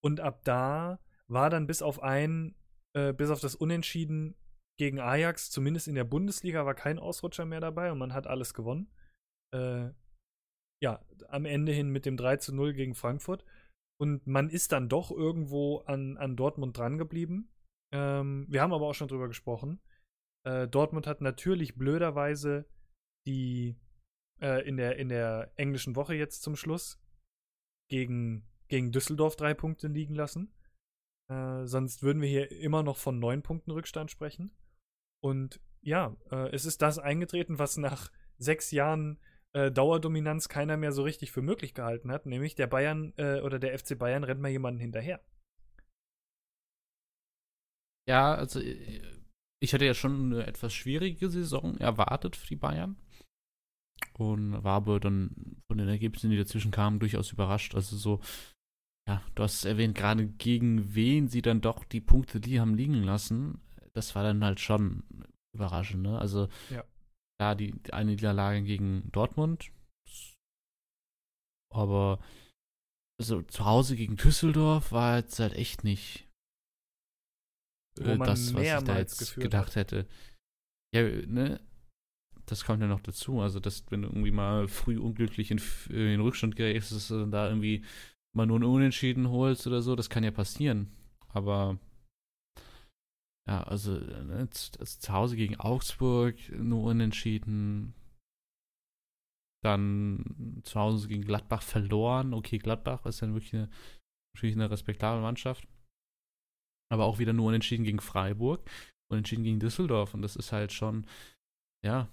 Und 0.04 0.20
ab 0.20 0.44
da 0.44 1.00
war 1.28 1.50
dann 1.50 1.68
bis 1.68 1.82
auf 1.82 2.02
ein, 2.02 2.56
äh, 2.94 3.14
bis 3.14 3.30
auf 3.30 3.40
das 3.40 3.56
Unentschieden 3.56 4.36
gegen 4.78 5.00
Ajax, 5.00 5.52
zumindest 5.52 5.88
in 5.88 5.96
der 5.96 6.04
Bundesliga, 6.04 6.66
war 6.66 6.76
kein 6.76 7.00
Ausrutscher 7.00 7.46
mehr 7.46 7.60
dabei 7.60 7.92
und 7.92 7.98
man 7.98 8.14
hat 8.14 8.28
alles 8.28 8.54
gewonnen. 8.54 8.92
Äh, 9.54 9.90
ja, 10.82 11.04
am 11.30 11.46
Ende 11.46 11.72
hin 11.72 11.90
mit 11.90 12.06
dem 12.06 12.18
3 12.18 12.38
zu 12.38 12.54
0 12.54 12.74
gegen 12.74 12.96
Frankfurt. 12.96 13.46
Und 14.00 14.26
man 14.26 14.50
ist 14.50 14.72
dann 14.72 14.90
doch 14.90 15.12
irgendwo 15.12 15.80
an, 15.80 16.18
an 16.18 16.36
Dortmund 16.36 16.78
dran 16.78 16.98
geblieben. 16.98 17.50
Ähm, 17.94 18.48
wir 18.50 18.62
haben 18.62 18.74
aber 18.74 18.88
auch 18.88 18.96
schon 18.96 19.08
drüber 19.08 19.28
gesprochen. 19.28 19.80
Äh, 20.44 20.68
Dortmund 20.68 21.06
hat 21.06 21.22
natürlich 21.22 21.76
blöderweise 21.76 22.66
die 23.28 23.80
äh, 24.42 24.68
in, 24.68 24.78
der, 24.78 24.98
in 24.98 25.10
der 25.10 25.52
englischen 25.56 25.96
Woche 25.96 26.16
jetzt 26.16 26.42
zum 26.42 26.56
Schluss 26.56 27.00
gegen, 27.90 28.50
gegen 28.68 28.92
Düsseldorf 28.92 29.36
drei 29.36 29.54
Punkte 29.54 29.88
liegen 29.88 30.16
lassen. 30.16 30.52
Äh, 31.30 31.66
sonst 31.66 32.02
würden 32.02 32.22
wir 32.22 32.30
hier 32.30 32.52
immer 32.52 32.82
noch 32.82 32.98
von 32.98 33.20
neun 33.20 33.44
Punkten 33.44 33.72
Rückstand 33.72 34.10
sprechen. 34.10 34.58
Und 35.24 35.62
ja, 35.82 36.16
äh, 36.32 36.50
es 36.50 36.66
ist 36.66 36.82
das 36.82 36.98
eingetreten, 36.98 37.60
was 37.60 37.78
nach 37.78 38.12
sechs 38.38 38.72
Jahren 38.72 39.20
äh, 39.54 39.72
Dauerdominanz 39.72 40.48
keiner 40.48 40.78
mehr 40.78 40.92
so 40.92 41.04
richtig 41.04 41.32
für 41.32 41.42
möglich 41.42 41.74
gehalten 41.74 42.12
hat, 42.12 42.26
nämlich 42.26 42.56
der 42.56 42.68
Bayern 42.68 43.14
äh, 43.18 43.42
oder 43.42 43.60
der 43.60 43.78
FC 43.78 43.98
Bayern 43.98 44.24
rennt 44.24 44.42
mal 44.42 44.50
jemanden 44.50 44.80
hinterher. 44.80 45.22
Ja, 48.08 48.34
also 48.34 48.60
äh, 48.60 49.02
ich 49.62 49.74
hatte 49.74 49.86
ja 49.86 49.94
schon 49.94 50.34
eine 50.34 50.48
etwas 50.48 50.74
schwierige 50.74 51.30
Saison 51.30 51.78
erwartet 51.78 52.36
für 52.36 52.48
die 52.48 52.56
Bayern. 52.56 52.98
Und 54.14 54.64
war 54.64 54.78
aber 54.78 55.00
dann 55.00 55.62
von 55.68 55.78
den 55.78 55.88
Ergebnissen, 55.88 56.32
die 56.32 56.38
dazwischen 56.38 56.72
kamen, 56.72 57.00
durchaus 57.00 57.32
überrascht. 57.32 57.76
Also 57.76 57.96
so, 57.96 58.22
ja, 59.08 59.22
du 59.36 59.44
hast 59.44 59.56
es 59.56 59.66
erwähnt, 59.66 59.96
gerade 59.96 60.28
gegen 60.28 60.96
wen 60.96 61.28
sie 61.28 61.42
dann 61.42 61.62
doch 61.62 61.86
die 61.86 62.02
Punkte 62.02 62.40
die 62.40 62.60
haben 62.60 62.76
liegen 62.76 63.04
lassen. 63.04 63.62
Das 63.94 64.16
war 64.16 64.24
dann 64.24 64.44
halt 64.44 64.60
schon 64.60 65.04
überraschend, 65.54 66.04
ne? 66.04 66.18
Also 66.18 66.48
Ja. 66.70 66.84
Klar, 67.42 67.56
die, 67.56 67.72
die 67.72 67.94
eine 67.94 68.12
Niederlage 68.12 68.62
gegen 68.62 69.12
Dortmund. 69.12 69.72
Aber 71.74 72.20
also 73.20 73.42
zu 73.42 73.66
Hause 73.66 73.96
gegen 73.96 74.16
Düsseldorf 74.16 74.92
war 74.92 75.18
jetzt 75.18 75.40
halt 75.40 75.54
echt 75.54 75.84
nicht 75.84 76.28
äh, 78.00 78.18
das, 78.20 78.54
was 78.54 78.62
ich 78.62 78.84
da 78.84 79.00
jetzt 79.00 79.36
gedacht 79.36 79.70
hat. 79.70 79.76
hätte. 79.76 80.08
Ja, 80.94 81.02
ne? 81.02 81.60
Das 82.46 82.64
kommt 82.64 82.82
ja 82.82 82.88
noch 82.88 83.00
dazu. 83.02 83.40
Also, 83.40 83.60
dass, 83.60 83.90
wenn 83.90 84.04
du 84.04 84.10
irgendwie 84.10 84.32
mal 84.32 84.68
früh 84.68 85.00
unglücklich 85.00 85.50
in, 85.50 85.58
F- 85.58 85.90
in 85.90 85.96
den 85.96 86.22
Rückstand 86.22 86.56
gerätst, 86.56 86.92
dass 86.92 87.08
du 87.08 87.26
da 87.28 87.48
irgendwie 87.48 87.84
mal 88.36 88.46
nur 88.46 88.58
einen 88.58 88.66
Unentschieden 88.66 89.30
holst 89.30 89.66
oder 89.66 89.82
so, 89.82 89.96
das 89.96 90.10
kann 90.10 90.24
ja 90.24 90.32
passieren. 90.32 90.92
Aber 91.30 91.80
ja, 93.48 93.64
also, 93.64 93.96
also 93.96 94.76
zu 94.78 95.14
Hause 95.14 95.36
gegen 95.36 95.60
Augsburg 95.60 96.36
nur 96.50 96.84
unentschieden. 96.84 97.94
Dann 99.64 100.62
zu 100.64 100.80
Hause 100.80 101.08
gegen 101.08 101.24
Gladbach 101.24 101.62
verloren. 101.62 102.34
Okay, 102.34 102.58
Gladbach 102.58 103.06
ist 103.06 103.22
dann 103.22 103.34
wirklich 103.34 103.54
eine, 103.54 103.70
natürlich 104.36 104.56
eine 104.56 104.72
respektable 104.72 105.22
Mannschaft. 105.22 105.68
Aber 106.92 107.06
auch 107.06 107.20
wieder 107.20 107.34
nur 107.34 107.48
unentschieden 107.48 107.84
gegen 107.84 108.00
Freiburg, 108.00 108.70
unentschieden 109.12 109.44
gegen 109.44 109.60
Düsseldorf. 109.60 110.14
Und 110.14 110.24
das 110.24 110.36
ist 110.36 110.52
halt 110.52 110.72
schon, 110.72 111.08
ja, 111.86 112.10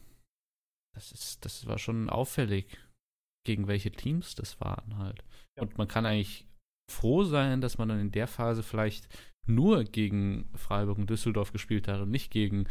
das 0.95 1.13
ist, 1.13 1.45
das 1.45 1.67
war 1.67 1.79
schon 1.79 2.11
auffällig, 2.11 2.79
gegen 3.47 3.67
welche 3.67 3.91
Teams 3.91 4.35
das 4.35 4.61
waren 4.61 4.99
halt. 4.99 5.25
Ja. 5.57 5.63
Und 5.63 5.79
man 5.79 5.89
kann 5.89 6.07
eigentlich 6.07 6.47
froh 6.91 7.25
sein, 7.25 7.61
dass 7.61 7.79
man 7.79 7.89
dann 7.89 8.01
in 8.01 8.13
der 8.13 8.27
Phase 8.27 8.63
vielleicht 8.63 9.09
nur 9.49 9.85
gegen 9.85 10.49
Freiburg 10.55 10.99
und 10.99 11.11
Düsseldorf 11.11 11.53
gespielt 11.53 11.89
hat 11.89 12.01
und 12.01 12.11
nicht 12.11 12.31
gegen 12.31 12.67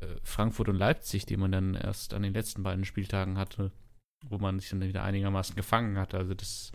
äh, 0.00 0.16
Frankfurt 0.22 0.68
und 0.68 0.76
Leipzig, 0.76 1.26
die 1.26 1.36
man 1.36 1.52
dann 1.52 1.74
erst 1.74 2.14
an 2.14 2.22
den 2.22 2.34
letzten 2.34 2.62
beiden 2.62 2.84
Spieltagen 2.84 3.38
hatte, 3.38 3.72
wo 4.24 4.38
man 4.38 4.58
sich 4.58 4.70
dann 4.70 4.80
wieder 4.80 5.02
einigermaßen 5.02 5.54
gefangen 5.54 5.98
hatte. 5.98 6.18
Also 6.18 6.34
das, 6.34 6.72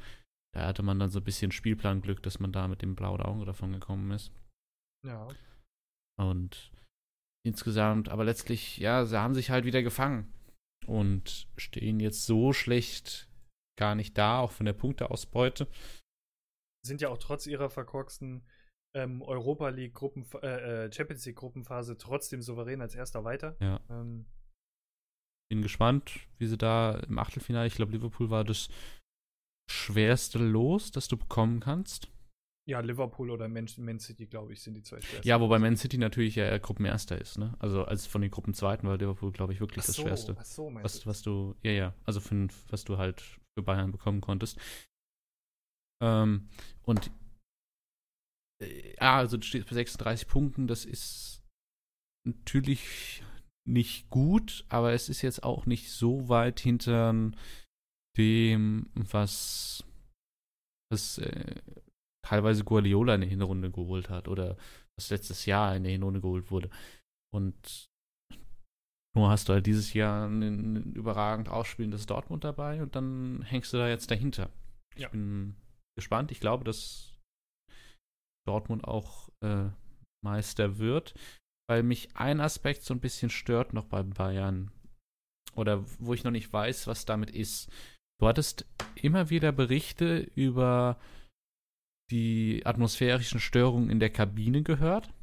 da 0.54 0.66
hatte 0.66 0.84
man 0.84 1.00
dann 1.00 1.10
so 1.10 1.20
ein 1.20 1.26
bisschen 1.26 1.52
Spielplanglück, 1.52 2.22
dass 2.24 2.40
man 2.40 2.52
da 2.52 2.68
mit 2.68 2.82
dem 2.82 2.96
blauen 2.96 3.22
Auge 3.22 3.46
davon 3.46 3.74
gekommen 3.74 4.12
ist. 4.12 4.32
Ja. 5.06 5.28
Und 6.20 6.72
insgesamt, 7.46 8.10
aber 8.10 8.26
letztlich, 8.26 8.78
ja, 8.78 9.06
sie 9.06 9.20
haben 9.20 9.36
sich 9.36 9.50
halt 9.50 9.66
wieder 9.66 9.84
gefangen 9.84 10.34
und 10.86 11.48
stehen 11.58 12.00
jetzt 12.00 12.26
so 12.26 12.54
schlecht 12.54 13.30
gar 13.78 13.96
nicht 13.96 14.18
da, 14.18 14.40
auch 14.40 14.52
von 14.52 14.66
der 14.66 14.74
Punkteausbeute. 14.74 15.68
Sind 16.86 17.02
ja 17.02 17.10
auch 17.10 17.18
trotz 17.18 17.48
ihrer 17.48 17.70
verkorksten 17.70 18.44
ähm, 18.96 19.22
Europa 19.22 19.70
League 19.70 19.94
Gruppen, 19.94 20.26
äh, 20.42 20.86
äh, 20.86 20.92
Champions 20.92 21.26
League 21.26 21.36
Gruppenphase 21.38 21.98
trotzdem 21.98 22.42
souverän 22.42 22.82
als 22.82 22.96
erster 22.96 23.24
weiter. 23.24 23.56
Ja. 23.60 23.80
Ähm, 23.90 24.26
Bin 25.50 25.62
gespannt, 25.62 26.28
wie 26.38 26.48
sie 26.48 26.58
da 26.58 27.00
im 27.08 27.20
Achtelfinale, 27.20 27.68
ich 27.68 27.76
glaube, 27.76 27.92
Liverpool 27.94 28.30
war 28.30 28.44
das 28.44 28.70
schwerste 29.70 30.40
Los, 30.40 30.92
das 30.92 31.08
du 31.08 31.18
bekommen 31.18 31.60
kannst. 31.60 32.10
ja, 32.70 32.82
Liverpool 32.82 33.32
oder 33.32 33.48
Man, 33.48 33.68
Man 33.78 34.00
City, 34.00 34.28
glaube 34.28 34.52
ich, 34.54 34.62
sind 34.62 34.74
die 34.74 34.82
zwei 34.82 35.00
schwersten. 35.00 35.28
Ja, 35.28 35.40
wobei 35.40 35.58
Man 35.58 35.78
City 35.78 35.98
natürlich 35.98 36.36
ja 36.36 36.58
Gruppenerster 36.58 37.20
ist, 37.20 37.38
ne? 37.38 37.56
Also 37.60 37.86
als 37.86 38.06
von 38.06 38.22
den 38.22 38.30
Gruppenzweiten 38.32 38.88
war 38.90 38.98
Liverpool, 38.98 39.32
glaube 39.32 39.54
ich, 39.54 39.62
wirklich 39.62 39.84
ach 39.84 39.88
das 39.88 39.96
so, 39.96 40.02
Schwerste. 40.04 40.36
Ach 40.38 40.46
so, 40.46 40.70
meinst 40.70 40.84
Was, 40.84 41.00
du 41.02 41.10
was 41.10 41.22
du, 41.22 41.56
ja, 41.64 41.72
ja, 41.72 41.94
also 42.04 42.20
für, 42.20 42.48
was 42.70 42.84
du 42.84 42.98
halt 42.98 43.22
für 43.22 43.64
Bayern 43.64 43.92
bekommen 43.92 44.20
konntest. 44.20 44.60
Ähm, 46.04 46.50
und 46.84 47.10
ja, 48.62 49.18
also 49.18 49.38
du 49.38 49.46
stehst 49.46 49.68
bei 49.68 49.76
36 49.76 50.28
Punkten, 50.28 50.68
das 50.68 50.86
ist 50.86 51.44
natürlich 52.28 53.24
nicht 53.68 54.10
gut, 54.10 54.66
aber 54.70 54.94
es 54.94 55.10
ist 55.10 55.22
jetzt 55.22 55.44
auch 55.44 55.66
nicht 55.66 55.92
so 55.92 56.30
weit 56.30 56.60
hinter 56.60 57.14
dem, 58.18 58.90
was, 58.94 59.84
was 60.92 61.18
äh, 61.20 61.62
teilweise 62.26 62.64
Guardiola 62.64 63.16
in 63.16 63.22
der 63.22 63.30
Hinrunde 63.30 63.72
geholt 63.72 64.10
hat 64.10 64.28
oder 64.28 64.58
was 64.98 65.10
letztes 65.10 65.46
Jahr 65.46 65.76
in 65.76 65.84
der 65.84 65.92
Hinrunde 65.92 66.22
geholt 66.22 66.50
wurde. 66.50 66.70
Und 67.34 67.88
nur 69.16 69.30
hast 69.30 69.50
du 69.50 69.54
halt 69.54 69.66
dieses 69.66 69.94
Jahr 69.94 70.28
ein, 70.28 70.42
ein 70.42 70.94
überragend 70.94 71.50
ausspielendes 71.50 72.06
Dortmund 72.06 72.44
dabei 72.44 72.82
und 72.82 72.96
dann 72.96 73.42
hängst 73.44 73.74
du 73.74 73.78
da 73.78 73.88
jetzt 73.88 74.10
dahinter. 74.12 74.50
Ich 74.96 75.04
Ja. 75.04 75.10
bin 75.10 75.56
gespannt. 75.98 76.32
Ich 76.32 76.40
glaube, 76.40 76.64
dass 76.64 77.07
Dortmund 78.48 78.86
auch 78.86 79.30
äh, 79.44 79.70
Meister 80.24 80.78
wird, 80.78 81.14
weil 81.70 81.84
mich 81.84 82.16
ein 82.16 82.42
Aspekt 82.42 82.84
so 82.84 82.94
ein 82.94 83.00
bisschen 83.00 83.30
stört 83.30 83.74
noch 83.74 83.86
bei 83.86 84.04
Bayern. 84.04 84.72
Oder 85.56 85.84
wo 86.00 86.14
ich 86.14 86.24
noch 86.24 86.32
nicht 86.32 86.52
weiß, 86.52 86.88
was 86.88 87.06
damit 87.06 87.32
ist. 87.32 87.70
Du 88.20 88.28
hattest 88.28 88.66
immer 88.96 89.30
wieder 89.30 89.52
Berichte 89.52 90.20
über 90.36 91.00
die 92.10 92.66
atmosphärischen 92.66 93.40
Störungen 93.40 93.90
in 93.90 94.00
der 94.00 94.10
Kabine 94.10 94.64
gehört. 94.64 95.14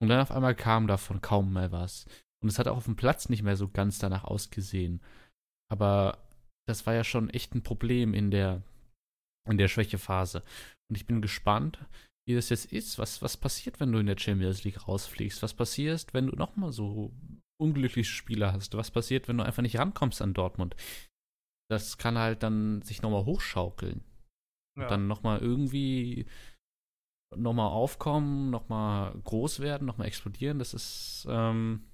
Und 0.00 0.08
dann 0.08 0.20
auf 0.20 0.30
einmal 0.30 0.54
kam 0.54 0.86
davon 0.86 1.20
kaum 1.20 1.52
mehr 1.52 1.72
was. 1.72 2.06
Und 2.42 2.50
es 2.50 2.58
hat 2.58 2.68
auch 2.68 2.76
auf 2.76 2.84
dem 2.84 2.96
Platz 2.96 3.28
nicht 3.28 3.42
mehr 3.42 3.56
so 3.56 3.68
ganz 3.68 3.98
danach 3.98 4.24
ausgesehen. 4.24 5.00
Aber 5.70 6.18
das 6.68 6.86
war 6.86 6.94
ja 6.94 7.04
schon 7.04 7.30
echt 7.30 7.54
ein 7.54 7.62
Problem 7.62 8.12
in 8.12 8.30
der, 8.30 8.62
in 9.48 9.56
der 9.56 9.68
Schwächephase. 9.68 10.42
Und 10.88 10.96
ich 10.96 11.06
bin 11.06 11.22
gespannt, 11.22 11.78
wie 12.28 12.34
das 12.34 12.48
jetzt 12.48 12.72
ist. 12.72 12.98
Was, 12.98 13.22
was 13.22 13.36
passiert, 13.36 13.80
wenn 13.80 13.92
du 13.92 13.98
in 13.98 14.06
der 14.06 14.18
Champions 14.18 14.64
League 14.64 14.86
rausfliegst? 14.86 15.42
Was 15.42 15.54
passiert, 15.54 16.12
wenn 16.14 16.26
du 16.26 16.36
nochmal 16.36 16.72
so 16.72 17.12
unglückliche 17.60 18.10
Spieler 18.10 18.52
hast? 18.52 18.74
Was 18.74 18.90
passiert, 18.90 19.28
wenn 19.28 19.38
du 19.38 19.44
einfach 19.44 19.62
nicht 19.62 19.78
rankommst 19.78 20.22
an 20.22 20.34
Dortmund? 20.34 20.76
Das 21.70 21.98
kann 21.98 22.18
halt 22.18 22.42
dann 22.42 22.82
sich 22.82 23.02
nochmal 23.02 23.24
hochschaukeln. 23.24 24.04
Ja. 24.76 24.84
Und 24.84 24.90
dann 24.90 25.06
nochmal 25.08 25.40
irgendwie 25.40 26.26
nochmal 27.34 27.68
aufkommen, 27.68 28.50
nochmal 28.50 29.18
groß 29.24 29.60
werden, 29.60 29.86
nochmal 29.86 30.06
explodieren. 30.06 30.58
Das 30.58 30.74
ist, 30.74 31.26
ähm, 31.28 31.84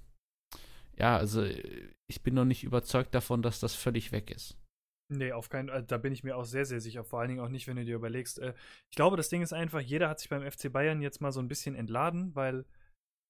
ja, 0.99 1.17
also 1.17 1.45
ich 1.45 2.23
bin 2.23 2.35
noch 2.35 2.45
nicht 2.45 2.65
überzeugt 2.65 3.15
davon, 3.15 3.43
dass 3.43 3.61
das 3.61 3.75
völlig 3.75 4.13
weg 4.13 4.31
ist. 4.31 4.59
Nee, 5.13 5.33
auf 5.33 5.51
keinen 5.51 5.69
Fall. 5.69 5.83
Da 5.83 5.99
bin 5.99 6.13
ich 6.13 6.25
mir 6.25 6.37
auch 6.37 6.45
sehr, 6.45 6.65
sehr 6.65 6.81
sicher. 6.81 7.05
Vor 7.05 7.21
allen 7.21 7.29
Dingen 7.29 7.41
auch 7.41 7.51
nicht, 7.51 7.69
wenn 7.69 7.77
du 7.77 7.85
dir 7.85 7.97
überlegst. 7.97 8.39
Äh, 8.39 8.55
ich 8.91 8.97
glaube, 8.97 9.17
das 9.17 9.29
Ding 9.29 9.43
ist 9.43 9.53
einfach, 9.53 9.81
jeder 9.81 10.09
hat 10.09 10.21
sich 10.21 10.31
beim 10.31 10.51
FC 10.51 10.73
Bayern 10.73 11.03
jetzt 11.03 11.21
mal 11.21 11.33
so 11.33 11.41
ein 11.41 11.49
bisschen 11.49 11.75
entladen, 11.75 12.35
weil 12.35 12.65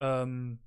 ähm, 0.00 0.60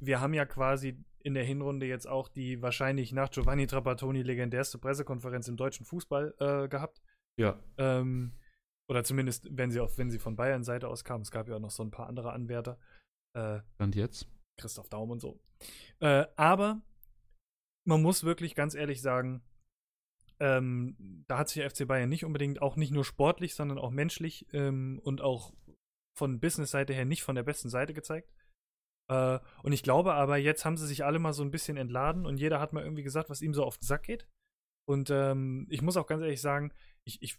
wir 0.00 0.20
haben 0.20 0.34
ja 0.34 0.44
quasi 0.44 0.98
in 1.20 1.34
der 1.34 1.44
Hinrunde 1.44 1.86
jetzt 1.86 2.06
auch 2.06 2.28
die 2.28 2.60
wahrscheinlich 2.60 3.12
nach 3.12 3.30
Giovanni 3.30 3.66
Trapattoni 3.66 4.22
legendärste 4.22 4.78
Pressekonferenz 4.78 5.48
im 5.48 5.56
deutschen 5.56 5.86
Fußball 5.86 6.34
äh, 6.38 6.68
gehabt. 6.68 7.00
Ja. 7.38 7.58
Ähm, 7.78 8.32
oder 8.88 9.04
zumindest, 9.04 9.48
wenn 9.56 9.70
sie, 9.70 9.80
auch, 9.80 9.90
wenn 9.96 10.10
sie 10.10 10.18
von 10.18 10.36
Bayern 10.36 10.64
Seite 10.64 10.88
aus 10.88 11.04
kam. 11.04 11.22
Es 11.22 11.30
gab 11.30 11.48
ja 11.48 11.56
auch 11.56 11.60
noch 11.60 11.70
so 11.70 11.82
ein 11.82 11.90
paar 11.90 12.08
andere 12.08 12.32
Anwärter. 12.32 12.78
Äh, 13.34 13.60
Und 13.78 13.94
jetzt? 13.94 14.28
Christoph 14.58 14.88
Daum 14.88 15.10
und 15.10 15.20
so. 15.20 15.40
Äh, 16.00 16.26
aber 16.36 16.82
man 17.86 18.02
muss 18.02 18.24
wirklich 18.24 18.54
ganz 18.54 18.74
ehrlich 18.74 19.00
sagen, 19.00 19.42
ähm, 20.40 21.24
da 21.28 21.38
hat 21.38 21.48
sich 21.48 21.62
der 21.62 21.70
FC 21.70 21.86
Bayern 21.86 22.08
nicht 22.08 22.24
unbedingt, 22.24 22.60
auch 22.60 22.76
nicht 22.76 22.92
nur 22.92 23.04
sportlich, 23.04 23.54
sondern 23.54 23.78
auch 23.78 23.90
menschlich 23.90 24.46
ähm, 24.52 25.00
und 25.02 25.20
auch 25.20 25.52
von 26.16 26.40
Business-Seite 26.40 26.92
her 26.92 27.04
nicht 27.04 27.22
von 27.22 27.34
der 27.34 27.42
besten 27.42 27.68
Seite 27.68 27.94
gezeigt. 27.94 28.32
Äh, 29.10 29.38
und 29.62 29.72
ich 29.72 29.82
glaube 29.82 30.14
aber, 30.14 30.36
jetzt 30.36 30.64
haben 30.64 30.76
sie 30.76 30.86
sich 30.86 31.04
alle 31.04 31.18
mal 31.18 31.32
so 31.32 31.42
ein 31.42 31.50
bisschen 31.50 31.76
entladen 31.76 32.26
und 32.26 32.38
jeder 32.38 32.60
hat 32.60 32.72
mal 32.72 32.82
irgendwie 32.82 33.02
gesagt, 33.02 33.30
was 33.30 33.42
ihm 33.42 33.54
so 33.54 33.64
auf 33.64 33.78
den 33.78 33.86
Sack 33.86 34.04
geht. 34.04 34.26
Und 34.86 35.10
ähm, 35.10 35.66
ich 35.70 35.82
muss 35.82 35.96
auch 35.96 36.06
ganz 36.06 36.22
ehrlich 36.22 36.40
sagen, 36.40 36.72
ich, 37.06 37.22
ich 37.22 37.38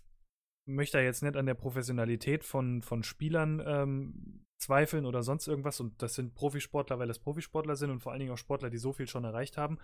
möchte 0.68 0.98
da 0.98 1.04
jetzt 1.04 1.22
nicht 1.22 1.38
an 1.38 1.46
der 1.46 1.54
Professionalität 1.54 2.44
von, 2.44 2.82
von 2.82 3.04
Spielern 3.04 3.62
ähm, 3.66 4.46
zweifeln 4.60 5.06
oder 5.06 5.22
sonst 5.22 5.48
irgendwas. 5.48 5.80
Und 5.80 6.02
das 6.02 6.16
sind 6.16 6.34
Profisportler, 6.34 6.98
weil 6.98 7.08
das 7.08 7.20
Profisportler 7.20 7.76
sind 7.76 7.92
und 7.92 8.00
vor 8.00 8.12
allen 8.12 8.20
Dingen 8.20 8.32
auch 8.32 8.38
Sportler, 8.38 8.70
die 8.70 8.78
so 8.78 8.94
viel 8.94 9.08
schon 9.08 9.24
erreicht 9.24 9.58
haben. 9.58 9.78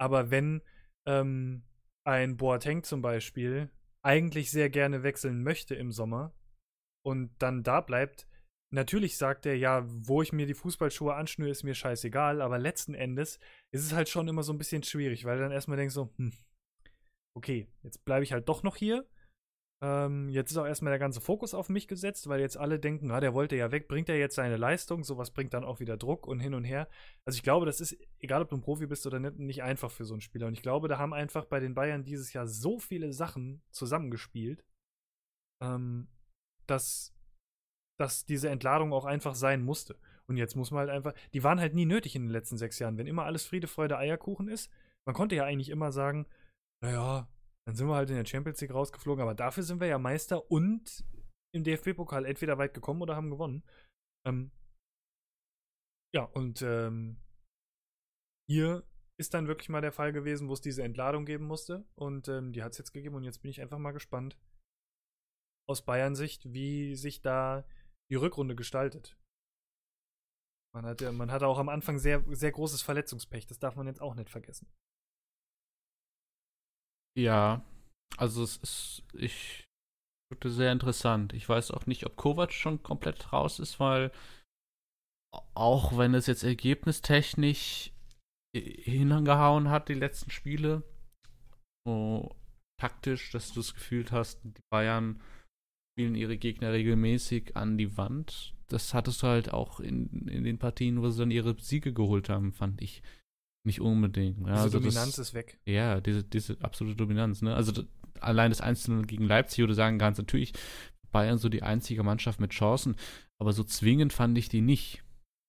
Aber 0.00 0.30
wenn 0.30 0.62
ähm, 1.06 1.64
ein 2.04 2.36
Boateng 2.36 2.82
zum 2.82 3.02
Beispiel 3.02 3.70
eigentlich 4.02 4.50
sehr 4.50 4.70
gerne 4.70 5.02
wechseln 5.02 5.42
möchte 5.42 5.74
im 5.74 5.92
Sommer 5.92 6.32
und 7.04 7.30
dann 7.38 7.62
da 7.62 7.80
bleibt, 7.80 8.26
natürlich 8.70 9.16
sagt 9.16 9.46
er, 9.46 9.56
ja, 9.56 9.84
wo 9.86 10.22
ich 10.22 10.32
mir 10.32 10.46
die 10.46 10.54
Fußballschuhe 10.54 11.14
anschnüre, 11.14 11.50
ist 11.50 11.64
mir 11.64 11.74
scheißegal, 11.74 12.40
aber 12.40 12.58
letzten 12.58 12.94
Endes 12.94 13.38
ist 13.72 13.84
es 13.84 13.92
halt 13.92 14.08
schon 14.08 14.28
immer 14.28 14.42
so 14.42 14.52
ein 14.52 14.58
bisschen 14.58 14.82
schwierig, 14.82 15.24
weil 15.24 15.36
du 15.36 15.42
dann 15.42 15.52
erstmal 15.52 15.76
denkst 15.76 15.94
so, 15.94 16.12
hm, 16.16 16.32
okay, 17.36 17.68
jetzt 17.82 18.04
bleibe 18.04 18.24
ich 18.24 18.32
halt 18.32 18.48
doch 18.48 18.62
noch 18.62 18.76
hier. 18.76 19.06
Ähm, 19.82 20.28
jetzt 20.28 20.50
ist 20.50 20.58
auch 20.58 20.66
erstmal 20.66 20.92
der 20.92 20.98
ganze 20.98 21.22
Fokus 21.22 21.54
auf 21.54 21.70
mich 21.70 21.88
gesetzt, 21.88 22.28
weil 22.28 22.40
jetzt 22.40 22.58
alle 22.58 22.78
denken, 22.78 23.10
ah, 23.10 23.20
der 23.20 23.32
wollte 23.32 23.56
ja 23.56 23.72
weg, 23.72 23.88
bringt 23.88 24.10
er 24.10 24.18
jetzt 24.18 24.34
seine 24.34 24.58
Leistung, 24.58 25.04
sowas 25.04 25.30
bringt 25.30 25.54
dann 25.54 25.64
auch 25.64 25.80
wieder 25.80 25.96
Druck 25.96 26.26
und 26.26 26.40
hin 26.40 26.52
und 26.52 26.64
her. 26.64 26.86
Also 27.24 27.38
ich 27.38 27.42
glaube, 27.42 27.64
das 27.64 27.80
ist, 27.80 27.96
egal 28.18 28.42
ob 28.42 28.50
du 28.50 28.56
ein 28.56 28.60
Profi 28.60 28.86
bist 28.86 29.06
oder 29.06 29.18
nicht, 29.18 29.38
nicht 29.38 29.62
einfach 29.62 29.90
für 29.90 30.04
so 30.04 30.12
einen 30.12 30.20
Spieler. 30.20 30.48
Und 30.48 30.52
ich 30.52 30.62
glaube, 30.62 30.88
da 30.88 30.98
haben 30.98 31.14
einfach 31.14 31.46
bei 31.46 31.60
den 31.60 31.74
Bayern 31.74 32.04
dieses 32.04 32.34
Jahr 32.34 32.46
so 32.46 32.78
viele 32.78 33.14
Sachen 33.14 33.62
zusammengespielt, 33.70 34.66
ähm, 35.62 36.08
dass, 36.66 37.14
dass 37.98 38.26
diese 38.26 38.50
Entladung 38.50 38.92
auch 38.92 39.06
einfach 39.06 39.34
sein 39.34 39.62
musste. 39.62 39.98
Und 40.26 40.36
jetzt 40.36 40.56
muss 40.56 40.70
man 40.70 40.80
halt 40.80 40.90
einfach, 40.90 41.14
die 41.32 41.42
waren 41.42 41.58
halt 41.58 41.74
nie 41.74 41.86
nötig 41.86 42.14
in 42.16 42.22
den 42.24 42.30
letzten 42.30 42.58
sechs 42.58 42.78
Jahren. 42.78 42.98
Wenn 42.98 43.06
immer 43.06 43.24
alles 43.24 43.46
Friede, 43.46 43.66
Freude, 43.66 43.96
Eierkuchen 43.96 44.46
ist, 44.46 44.70
man 45.06 45.14
konnte 45.14 45.36
ja 45.36 45.44
eigentlich 45.44 45.70
immer 45.70 45.90
sagen, 45.90 46.26
naja, 46.82 47.28
dann 47.70 47.76
sind 47.76 47.86
wir 47.86 47.94
halt 47.94 48.10
in 48.10 48.16
der 48.16 48.26
Champions 48.26 48.60
League 48.60 48.74
rausgeflogen, 48.74 49.22
aber 49.22 49.36
dafür 49.36 49.62
sind 49.62 49.80
wir 49.80 49.86
ja 49.86 49.96
Meister 49.96 50.50
und 50.50 51.04
im 51.54 51.62
DFB-Pokal 51.62 52.24
entweder 52.24 52.58
weit 52.58 52.74
gekommen 52.74 53.00
oder 53.00 53.14
haben 53.14 53.30
gewonnen. 53.30 53.62
Ähm, 54.26 54.50
ja, 56.12 56.24
und 56.24 56.62
ähm, 56.62 57.22
hier 58.48 58.84
ist 59.20 59.34
dann 59.34 59.46
wirklich 59.46 59.68
mal 59.68 59.82
der 59.82 59.92
Fall 59.92 60.12
gewesen, 60.12 60.48
wo 60.48 60.52
es 60.52 60.60
diese 60.60 60.82
Entladung 60.82 61.24
geben 61.24 61.46
musste. 61.46 61.86
Und 61.94 62.26
ähm, 62.26 62.52
die 62.52 62.64
hat 62.64 62.72
es 62.72 62.78
jetzt 62.78 62.90
gegeben 62.90 63.14
und 63.14 63.22
jetzt 63.22 63.40
bin 63.40 63.52
ich 63.52 63.60
einfach 63.60 63.78
mal 63.78 63.92
gespannt 63.92 64.36
aus 65.68 65.84
Bayern 65.84 66.16
Sicht, 66.16 66.52
wie 66.52 66.96
sich 66.96 67.22
da 67.22 67.64
die 68.10 68.16
Rückrunde 68.16 68.56
gestaltet. 68.56 69.16
Man 70.74 70.86
hatte, 70.86 71.12
man 71.12 71.30
hatte 71.30 71.46
auch 71.46 71.58
am 71.58 71.68
Anfang 71.68 72.00
sehr, 72.00 72.24
sehr 72.34 72.50
großes 72.50 72.82
Verletzungspech, 72.82 73.46
das 73.46 73.60
darf 73.60 73.76
man 73.76 73.86
jetzt 73.86 74.02
auch 74.02 74.16
nicht 74.16 74.30
vergessen. 74.30 74.68
Ja, 77.18 77.62
also 78.16 78.42
es 78.42 78.56
ist, 78.58 79.02
ich 79.14 79.64
finde 80.32 80.50
sehr 80.50 80.72
interessant. 80.72 81.32
Ich 81.32 81.48
weiß 81.48 81.70
auch 81.72 81.86
nicht, 81.86 82.06
ob 82.06 82.16
Kovac 82.16 82.52
schon 82.52 82.82
komplett 82.82 83.32
raus 83.32 83.58
ist, 83.58 83.80
weil 83.80 84.12
auch 85.54 85.96
wenn 85.96 86.14
es 86.14 86.26
jetzt 86.26 86.42
ergebnistechnisch 86.42 87.92
hingehauen 88.54 89.68
hat, 89.70 89.88
die 89.88 89.94
letzten 89.94 90.30
Spiele, 90.30 90.82
so 91.86 92.34
taktisch, 92.80 93.30
dass 93.30 93.52
du 93.52 93.60
das 93.60 93.74
Gefühl 93.74 94.06
hast, 94.10 94.40
die 94.42 94.62
Bayern 94.70 95.20
spielen 95.92 96.14
ihre 96.14 96.36
Gegner 96.36 96.72
regelmäßig 96.72 97.56
an 97.56 97.78
die 97.78 97.96
Wand. 97.96 98.54
Das 98.68 98.94
hattest 98.94 99.22
du 99.22 99.26
halt 99.26 99.52
auch 99.52 99.80
in, 99.80 100.28
in 100.28 100.44
den 100.44 100.58
Partien, 100.58 101.02
wo 101.02 101.10
sie 101.10 101.20
dann 101.20 101.30
ihre 101.30 101.58
Siege 101.60 101.92
geholt 101.92 102.28
haben, 102.28 102.52
fand 102.52 102.80
ich. 102.80 103.02
Nicht 103.66 103.80
unbedingt. 103.80 104.38
Ja, 104.40 104.52
diese 104.52 104.62
also 104.62 104.78
Dominanz 104.78 105.16
das, 105.16 105.28
ist 105.28 105.34
weg. 105.34 105.58
Ja, 105.66 106.00
diese, 106.00 106.24
diese 106.24 106.56
absolute 106.62 106.96
Dominanz. 106.96 107.42
Ne? 107.42 107.54
Also 107.54 107.84
allein 108.20 108.50
das 108.50 108.60
Einzelne 108.60 109.02
gegen 109.02 109.24
Leipzig, 109.24 109.66
du 109.66 109.74
sagen 109.74 109.98
kannst, 109.98 110.18
natürlich 110.18 110.54
Bayern 111.12 111.38
so 111.38 111.48
die 111.48 111.62
einzige 111.62 112.02
Mannschaft 112.02 112.40
mit 112.40 112.52
Chancen, 112.52 112.96
aber 113.38 113.52
so 113.52 113.64
zwingend 113.64 114.12
fand 114.12 114.38
ich 114.38 114.48
die 114.48 114.60
nicht. 114.60 115.02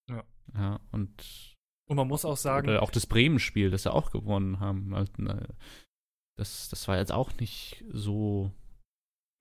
Ja. 0.09 0.23
Ja, 0.55 0.79
und. 0.91 1.55
Und 1.89 1.97
man 1.97 2.07
muss 2.07 2.25
auch 2.25 2.37
sagen. 2.37 2.69
Oder 2.69 2.83
auch 2.83 2.91
das 2.91 3.05
Bremen-Spiel, 3.05 3.69
das 3.69 3.83
sie 3.83 3.93
auch 3.93 4.11
gewonnen 4.11 4.59
haben. 4.59 4.93
Also, 4.93 5.11
das, 6.37 6.69
das 6.69 6.87
war 6.87 6.97
jetzt 6.97 7.11
auch 7.11 7.31
nicht 7.39 7.83
so 7.91 8.51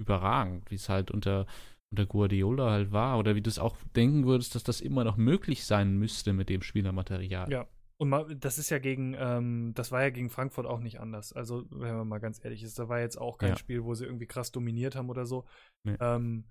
überragend, 0.01 0.71
wie 0.71 0.75
es 0.75 0.89
halt 0.89 1.11
unter, 1.11 1.47
unter 1.93 2.07
Guardiola 2.07 2.71
halt 2.71 2.93
war. 2.93 3.19
Oder 3.19 3.35
wie 3.35 3.41
du 3.41 3.49
es 3.49 3.59
auch 3.59 3.77
denken 3.95 4.27
würdest, 4.27 4.55
dass 4.55 4.65
das 4.65 4.81
immer 4.81 5.05
noch 5.05 5.17
möglich 5.17 5.65
sein 5.65 5.97
müsste 5.97 6.33
mit 6.33 6.49
dem 6.49 6.63
Spielermaterial. 6.63 7.51
Ja, 7.51 7.69
und 8.01 8.43
das 8.43 8.57
ist 8.57 8.71
ja 8.71 8.79
gegen, 8.79 9.15
ähm, 9.19 9.75
das 9.75 9.93
war 9.93 10.01
ja 10.01 10.09
gegen 10.09 10.31
Frankfurt 10.31 10.65
auch 10.65 10.81
nicht 10.81 11.01
anders. 11.01 11.35
Also, 11.35 11.67
wenn 11.71 11.95
man 11.95 12.09
mal 12.09 12.19
ganz 12.19 12.43
ehrlich 12.43 12.63
ist, 12.63 12.79
da 12.79 12.89
war 12.89 12.99
jetzt 12.99 13.19
auch 13.19 13.37
kein 13.37 13.51
Ja. 13.51 13.57
Spiel, 13.59 13.85
wo 13.85 13.93
sie 13.93 14.07
irgendwie 14.07 14.27
krass 14.27 14.53
dominiert 14.53 14.97
haben 14.97 15.11
oder 15.11 15.27
so. 15.27 15.45
Nee. 15.85 15.99
Ähm, 16.01 16.47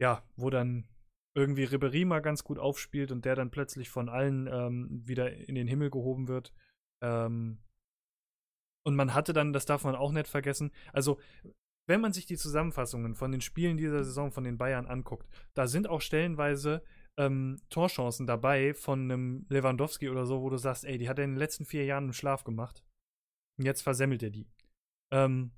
ja, 0.00 0.24
wo 0.34 0.50
dann 0.50 0.88
irgendwie 1.36 1.66
Ribéry 1.66 2.04
mal 2.04 2.18
ganz 2.18 2.42
gut 2.42 2.58
aufspielt 2.58 3.12
und 3.12 3.24
der 3.24 3.36
dann 3.36 3.52
plötzlich 3.52 3.88
von 3.88 4.08
allen 4.08 4.48
ähm, 4.48 5.02
wieder 5.06 5.32
in 5.32 5.54
den 5.54 5.68
Himmel 5.68 5.90
gehoben 5.90 6.26
wird. 6.26 6.52
Ähm, 7.04 7.62
und 8.84 8.96
man 8.96 9.14
hatte 9.14 9.32
dann, 9.32 9.52
das 9.52 9.66
darf 9.66 9.84
man 9.84 9.94
auch 9.94 10.10
nicht 10.10 10.26
vergessen, 10.26 10.72
also 10.92 11.20
wenn 11.86 12.00
man 12.00 12.12
sich 12.12 12.26
die 12.26 12.36
Zusammenfassungen 12.36 13.14
von 13.14 13.30
den 13.30 13.42
Spielen 13.42 13.76
dieser 13.76 14.02
Saison 14.02 14.32
von 14.32 14.42
den 14.42 14.58
Bayern 14.58 14.86
anguckt, 14.86 15.28
da 15.54 15.68
sind 15.68 15.88
auch 15.88 16.00
stellenweise 16.00 16.82
ähm, 17.18 17.60
Torchancen 17.70 18.26
dabei 18.26 18.74
von 18.74 19.02
einem 19.02 19.46
Lewandowski 19.48 20.08
oder 20.08 20.26
so, 20.26 20.42
wo 20.42 20.50
du 20.50 20.56
sagst, 20.56 20.84
ey, 20.84 20.98
die 20.98 21.08
hat 21.08 21.18
er 21.18 21.24
in 21.24 21.32
den 21.32 21.38
letzten 21.38 21.64
vier 21.64 21.84
Jahren 21.84 22.06
im 22.06 22.12
Schlaf 22.12 22.44
gemacht. 22.44 22.84
Und 23.58 23.66
jetzt 23.66 23.82
versemmelt 23.82 24.22
er 24.22 24.30
die. 24.30 24.48
Ähm, 25.12 25.52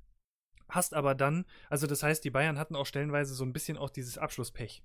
hast 0.69 0.95
aber 0.95 1.15
dann, 1.15 1.47
also 1.71 1.87
das 1.87 2.03
heißt, 2.03 2.25
die 2.25 2.31
Bayern 2.31 2.59
hatten 2.59 2.77
auch 2.77 2.87
stellenweise 2.87 3.35
so 3.35 3.45
ein 3.45 3.53
bisschen 3.53 3.79
auch 3.79 3.91
dieses 3.91 4.19
Abschlusspech. 4.19 4.83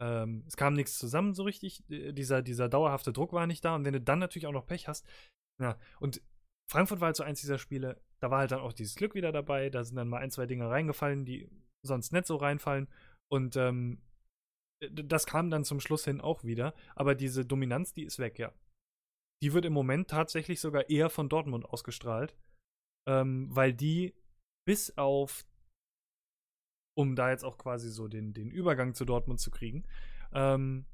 Ähm, 0.00 0.44
es 0.46 0.56
kam 0.56 0.74
nichts 0.74 0.98
zusammen 0.98 1.34
so 1.34 1.42
richtig, 1.42 1.84
dieser, 1.88 2.42
dieser 2.42 2.68
dauerhafte 2.68 3.12
Druck 3.12 3.32
war 3.32 3.46
nicht 3.46 3.64
da 3.64 3.74
und 3.74 3.84
wenn 3.84 3.92
du 3.92 4.00
dann 4.00 4.18
natürlich 4.18 4.46
auch 4.46 4.52
noch 4.52 4.66
Pech 4.66 4.88
hast, 4.88 5.06
ja, 5.60 5.78
und 6.00 6.22
Frankfurt 6.70 7.00
war 7.00 7.06
halt 7.06 7.16
so 7.16 7.22
eins 7.22 7.40
dieser 7.40 7.58
Spiele, 7.58 8.00
da 8.20 8.30
war 8.30 8.38
halt 8.38 8.52
dann 8.52 8.60
auch 8.60 8.72
dieses 8.72 8.94
Glück 8.94 9.14
wieder 9.14 9.30
dabei, 9.30 9.68
da 9.68 9.84
sind 9.84 9.96
dann 9.96 10.08
mal 10.08 10.18
ein, 10.18 10.30
zwei 10.30 10.46
Dinge 10.46 10.70
reingefallen, 10.70 11.26
die 11.26 11.50
sonst 11.84 12.12
nicht 12.12 12.26
so 12.26 12.36
reinfallen 12.36 12.88
und 13.30 13.56
ähm, 13.56 14.00
das 14.80 15.26
kam 15.26 15.50
dann 15.50 15.64
zum 15.64 15.80
Schluss 15.80 16.04
hin 16.04 16.20
auch 16.20 16.44
wieder, 16.44 16.74
aber 16.94 17.14
diese 17.14 17.44
Dominanz, 17.44 17.92
die 17.92 18.04
ist 18.04 18.18
weg, 18.18 18.38
ja. 18.38 18.52
Die 19.42 19.52
wird 19.52 19.64
im 19.64 19.72
Moment 19.72 20.08
tatsächlich 20.08 20.60
sogar 20.60 20.88
eher 20.90 21.10
von 21.10 21.28
Dortmund 21.28 21.64
ausgestrahlt, 21.64 22.36
ähm, 23.08 23.48
weil 23.50 23.72
die 23.72 24.14
bis 24.66 24.96
auf, 24.98 25.46
um 26.96 27.16
da 27.16 27.30
jetzt 27.30 27.44
auch 27.44 27.58
quasi 27.58 27.90
so 27.90 28.08
den, 28.08 28.32
den 28.32 28.50
Übergang 28.50 28.94
zu 28.94 29.04
Dortmund 29.04 29.40
zu 29.40 29.50
kriegen, 29.50 29.86
ähm, 30.32 30.86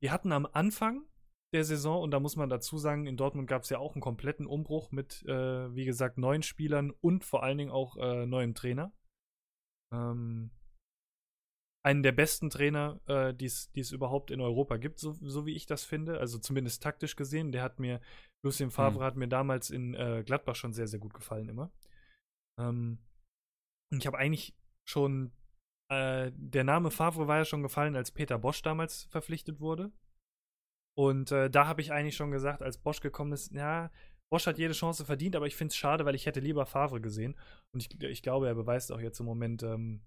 wir 0.00 0.12
hatten 0.12 0.32
am 0.32 0.46
Anfang 0.46 1.06
der 1.54 1.64
Saison, 1.64 2.02
und 2.02 2.10
da 2.10 2.20
muss 2.20 2.36
man 2.36 2.50
dazu 2.50 2.76
sagen, 2.76 3.06
in 3.06 3.16
Dortmund 3.16 3.48
gab 3.48 3.62
es 3.62 3.70
ja 3.70 3.78
auch 3.78 3.94
einen 3.94 4.02
kompletten 4.02 4.46
Umbruch 4.46 4.90
mit, 4.92 5.24
äh, 5.26 5.74
wie 5.74 5.84
gesagt, 5.84 6.18
neuen 6.18 6.42
Spielern 6.42 6.90
und 6.90 7.24
vor 7.24 7.42
allen 7.42 7.58
Dingen 7.58 7.70
auch 7.70 7.96
äh, 7.96 8.26
neuem 8.26 8.54
Trainer. 8.54 8.92
Ähm, 9.92 10.50
einen 11.84 12.02
der 12.02 12.12
besten 12.12 12.50
Trainer, 12.50 13.00
äh, 13.06 13.32
die 13.34 13.46
es 13.46 13.92
überhaupt 13.92 14.30
in 14.30 14.40
Europa 14.40 14.76
gibt, 14.76 14.98
so, 14.98 15.12
so 15.12 15.46
wie 15.46 15.54
ich 15.54 15.66
das 15.66 15.84
finde. 15.84 16.18
Also 16.18 16.38
zumindest 16.38 16.82
taktisch 16.82 17.16
gesehen. 17.16 17.52
Der 17.52 17.62
hat 17.62 17.78
mir, 17.78 18.00
Lucien 18.44 18.70
Favre 18.70 18.98
Mhm. 19.00 19.04
hat 19.04 19.16
mir 19.16 19.28
damals 19.28 19.70
in 19.70 19.94
äh, 19.94 20.22
Gladbach 20.24 20.56
schon 20.56 20.72
sehr, 20.72 20.88
sehr 20.88 20.98
gut 20.98 21.14
gefallen 21.14 21.48
immer. 21.48 21.70
Ähm, 22.58 22.98
ich 23.90 24.06
habe 24.06 24.18
eigentlich 24.18 24.54
schon, 24.86 25.32
äh, 25.90 26.30
der 26.34 26.64
Name 26.64 26.90
Favre 26.90 27.26
war 27.28 27.38
ja 27.38 27.44
schon 27.44 27.62
gefallen, 27.62 27.96
als 27.96 28.10
Peter 28.10 28.38
Bosch 28.38 28.60
damals 28.62 29.04
verpflichtet 29.04 29.60
wurde. 29.60 29.92
Und 30.96 31.30
äh, 31.30 31.48
da 31.48 31.66
habe 31.68 31.80
ich 31.80 31.92
eigentlich 31.92 32.16
schon 32.16 32.32
gesagt, 32.32 32.60
als 32.60 32.78
Bosch 32.78 33.00
gekommen 33.00 33.32
ist, 33.32 33.52
ja, 33.52 33.90
Bosch 34.30 34.46
hat 34.46 34.58
jede 34.58 34.74
Chance 34.74 35.06
verdient, 35.06 35.36
aber 35.36 35.46
ich 35.46 35.56
finde 35.56 35.70
es 35.70 35.76
schade, 35.76 36.04
weil 36.04 36.16
ich 36.16 36.26
hätte 36.26 36.40
lieber 36.40 36.66
Favre 36.66 37.00
gesehen. 37.00 37.34
Und 37.72 37.80
ich, 37.80 38.02
ich 38.02 38.22
glaube, 38.22 38.48
er 38.48 38.54
beweist 38.54 38.92
auch 38.92 39.00
jetzt 39.00 39.20
im 39.20 39.26
Moment, 39.26 39.62
ähm, 39.62 40.02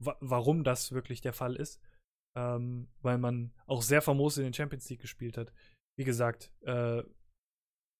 wa 0.00 0.16
warum 0.20 0.64
das 0.64 0.92
wirklich 0.92 1.20
der 1.20 1.32
Fall 1.32 1.56
ist. 1.56 1.80
Ähm, 2.36 2.88
weil 3.02 3.18
man 3.18 3.52
auch 3.66 3.82
sehr 3.82 4.02
famos 4.02 4.38
in 4.38 4.44
den 4.44 4.54
Champions 4.54 4.88
League 4.88 5.00
gespielt 5.00 5.36
hat. 5.36 5.52
Wie 5.98 6.04
gesagt, 6.04 6.52
äh, 6.62 7.02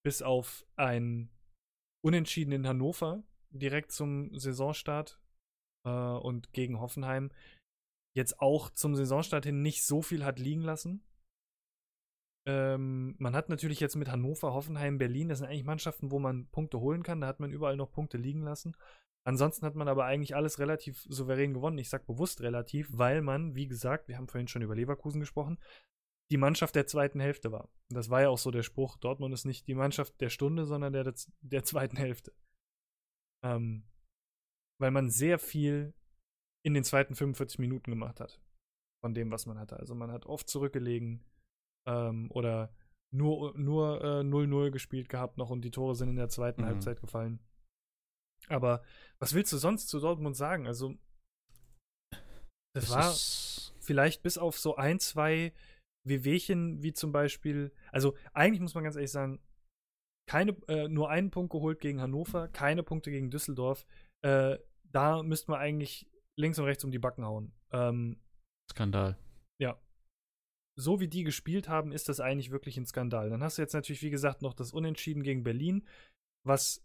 bis 0.05 0.23
auf 0.23 0.65
ein 0.77 1.31
Unentschieden 2.03 2.53
in 2.53 2.67
Hannover 2.67 3.25
direkt 3.51 3.93
zum 3.93 4.37
Saisonstart 4.39 5.21
äh, 5.85 5.91
und 5.91 6.53
gegen 6.53 6.81
Hoffenheim 6.81 7.31
jetzt 8.17 8.41
auch 8.41 8.71
zum 8.71 8.95
Saisonstart 8.95 9.45
hin 9.45 9.63
nicht 9.63 9.85
so 9.85 10.03
viel 10.03 10.25
hat 10.25 10.39
liegen 10.39 10.63
lassen. 10.63 11.05
Ähm, 12.47 13.15
man 13.19 13.35
hat 13.35 13.49
natürlich 13.49 13.81
jetzt 13.81 13.97
mit 13.97 14.09
Hannover, 14.09 14.55
Hoffenheim, 14.55 14.99
Berlin, 14.99 15.29
das 15.29 15.39
sind 15.39 15.49
eigentlich 15.49 15.65
Mannschaften, 15.65 16.11
wo 16.11 16.19
man 16.19 16.49
Punkte 16.49 16.81
holen 16.81 17.03
kann. 17.03 17.21
Da 17.21 17.27
hat 17.27 17.41
man 17.41 17.53
überall 17.53 17.77
noch 17.77 17.93
Punkte 17.93 18.17
liegen 18.17 18.43
lassen. 18.43 18.77
Ansonsten 19.27 19.67
hat 19.67 19.75
man 19.75 19.89
aber 19.89 20.07
eigentlich 20.07 20.35
alles 20.35 20.59
relativ 20.59 21.05
souverän 21.09 21.53
gewonnen. 21.53 21.79
Ich 21.79 21.91
sage 21.91 22.05
bewusst 22.05 22.41
relativ, 22.41 22.89
weil 22.93 23.21
man, 23.21 23.55
wie 23.55 23.67
gesagt, 23.67 24.09
wir 24.09 24.17
haben 24.17 24.29
vorhin 24.29 24.49
schon 24.49 24.63
über 24.63 24.75
Leverkusen 24.75 25.21
gesprochen, 25.21 25.59
die 26.31 26.39
Mannschaft 26.39 26.75
der 26.75 26.87
zweiten 26.87 27.21
Hälfte 27.21 27.53
war. 27.53 27.69
Das 27.91 28.09
war 28.09 28.23
ja 28.23 28.29
auch 28.29 28.39
so 28.39 28.51
der 28.51 28.63
Spruch, 28.63 28.97
Dortmund 28.97 29.35
ist 29.35 29.45
nicht 29.45 29.67
die 29.67 29.75
Mannschaft 29.75 30.21
der 30.21 30.31
Stunde, 30.31 30.65
sondern 30.65 30.93
der, 30.93 31.13
der 31.41 31.65
zweiten 31.65 31.97
Hälfte. 31.97 32.33
Ähm, 33.45 33.85
weil 34.81 34.91
man 34.91 35.11
sehr 35.11 35.39
viel 35.39 35.93
in 36.65 36.75
den 36.75 36.85
zweiten 36.85 37.15
45 37.15 37.59
Minuten 37.59 37.91
gemacht 37.91 38.21
hat. 38.21 38.41
Von 39.03 39.15
dem, 39.15 39.31
was 39.31 39.47
man 39.47 39.59
hatte. 39.59 39.79
Also 39.79 39.95
man 39.95 40.13
hat 40.13 40.27
oft 40.27 40.49
zurückgelegen 40.49 41.25
ähm, 41.87 42.31
oder 42.31 42.73
nur 43.13 43.55
0-0 43.57 43.59
nur, 43.59 44.01
äh, 44.03 44.21
0-0 44.23 44.71
gespielt 44.71 45.09
gehabt 45.09 45.37
noch 45.37 45.51
und 45.51 45.63
die 45.63 45.71
Tore 45.71 45.95
sind 45.95 46.11
in 46.11 46.17
der 46.17 46.29
zweiten 46.29 46.63
Mhm. 46.63 46.67
Halbzeit 46.67 47.01
gefallen. 47.01 47.41
Aber 48.49 48.83
was 49.19 49.35
willst 49.35 49.53
du 49.53 49.59
sonst 49.59 49.89
zu 49.89 50.01
Dortmund 50.01 50.37
sagen? 50.37 50.67
Also, 50.67 50.95
das, 52.75 52.87
Das 52.87 52.91
war 52.91 53.15
vielleicht 53.81 54.23
bis 54.23 54.39
auf 54.39 54.59
so 54.59 54.77
ein, 54.77 55.01
zwei 55.01 55.53
Wehwehchen, 56.07 56.83
wie 56.83 56.93
zum 56.93 57.12
Beispiel, 57.12 57.73
also 57.93 58.17
eigentlich 58.33 58.61
muss 58.61 58.75
man 58.75 58.85
ganz 58.85 58.97
ehrlich 58.97 59.11
sagen, 59.11 59.41
keine, 60.29 60.53
äh, 60.69 60.89
nur 60.89 61.11
einen 61.11 61.31
Punkt 61.31 61.51
geholt 61.51 61.81
gegen 61.81 62.01
Hannover, 62.01 62.49
keine 62.49 62.83
Punkte 62.83 63.11
gegen 63.11 63.31
Düsseldorf. 63.31 63.85
Äh, 64.23 64.59
da 64.85 65.23
müsste 65.23 65.51
man 65.51 65.61
eigentlich 65.61 66.09
links 66.39 66.59
und 66.59 66.67
rechts 66.67 66.85
um 66.85 66.91
die 66.91 66.99
Backen 66.99 67.25
hauen. 67.25 67.53
Ähm, 67.73 68.21
Skandal. 68.71 69.19
so 70.81 71.01
wie 71.01 71.09
die 71.09 71.25
gespielt 71.25 71.69
haben, 71.69 71.93
ist 71.93 72.09
das 72.09 72.21
eigentlich 72.21 72.51
wirklich 72.51 72.77
ein 72.77 72.87
Skandal. 72.87 73.31
Dann 73.31 73.43
hast 73.43 73.59
du 73.59 73.62
jetzt 73.62 73.75
natürlich, 73.75 74.03
wie 74.03 74.11
gesagt, 74.11 74.43
noch 74.43 74.55
das 74.55 74.73
Unentschieden 74.73 75.23
gegen 75.23 75.43
Berlin, 75.43 75.87
was 76.45 76.85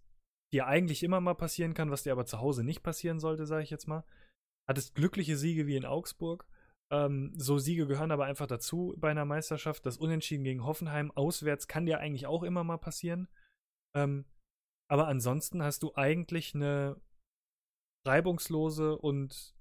dir 0.56 0.68
eigentlich 0.68 1.04
immer 1.04 1.20
mal 1.20 1.36
passieren 1.36 1.74
kann, 1.74 1.92
was 1.92 2.04
dir 2.04 2.14
aber 2.14 2.26
zu 2.26 2.40
Hause 2.40 2.64
nicht 2.64 2.82
passieren 2.82 3.20
sollte, 3.20 3.46
sage 3.46 3.64
ich 3.64 3.70
jetzt 3.70 3.88
mal. 3.88 4.06
Hattest 4.68 4.96
glückliche 4.96 5.38
Siege 5.38 5.68
wie 5.68 5.76
in 5.76 5.86
Augsburg. 5.86 6.48
Ähm, 6.92 7.34
so 7.36 7.58
Siege 7.58 7.88
gehören 7.88 8.12
aber 8.12 8.26
einfach 8.26 8.48
dazu 8.48 8.96
bei 8.98 9.12
einer 9.12 9.26
Meisterschaft. 9.26 9.86
Das 9.86 9.98
Unentschieden 9.98 10.46
gegen 10.46 10.64
Hoffenheim 10.64 11.12
auswärts 11.12 11.68
kann 11.68 11.86
dir 11.86 12.00
eigentlich 12.00 12.26
auch 12.26 12.42
immer 12.44 12.64
mal 12.64 12.78
passieren. 12.78 13.28
Ähm, 13.96 14.26
aber 14.90 15.08
ansonsten 15.08 15.62
hast 15.62 15.84
du 15.84 15.94
eigentlich 15.96 16.56
eine 16.56 17.02
reibungslose 18.06 18.98
und 18.98 19.56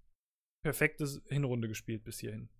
perfekte 0.62 1.06
Hinrunde 1.28 1.66
gespielt 1.66 2.04
bis 2.04 2.20
hierhin. 2.20 2.50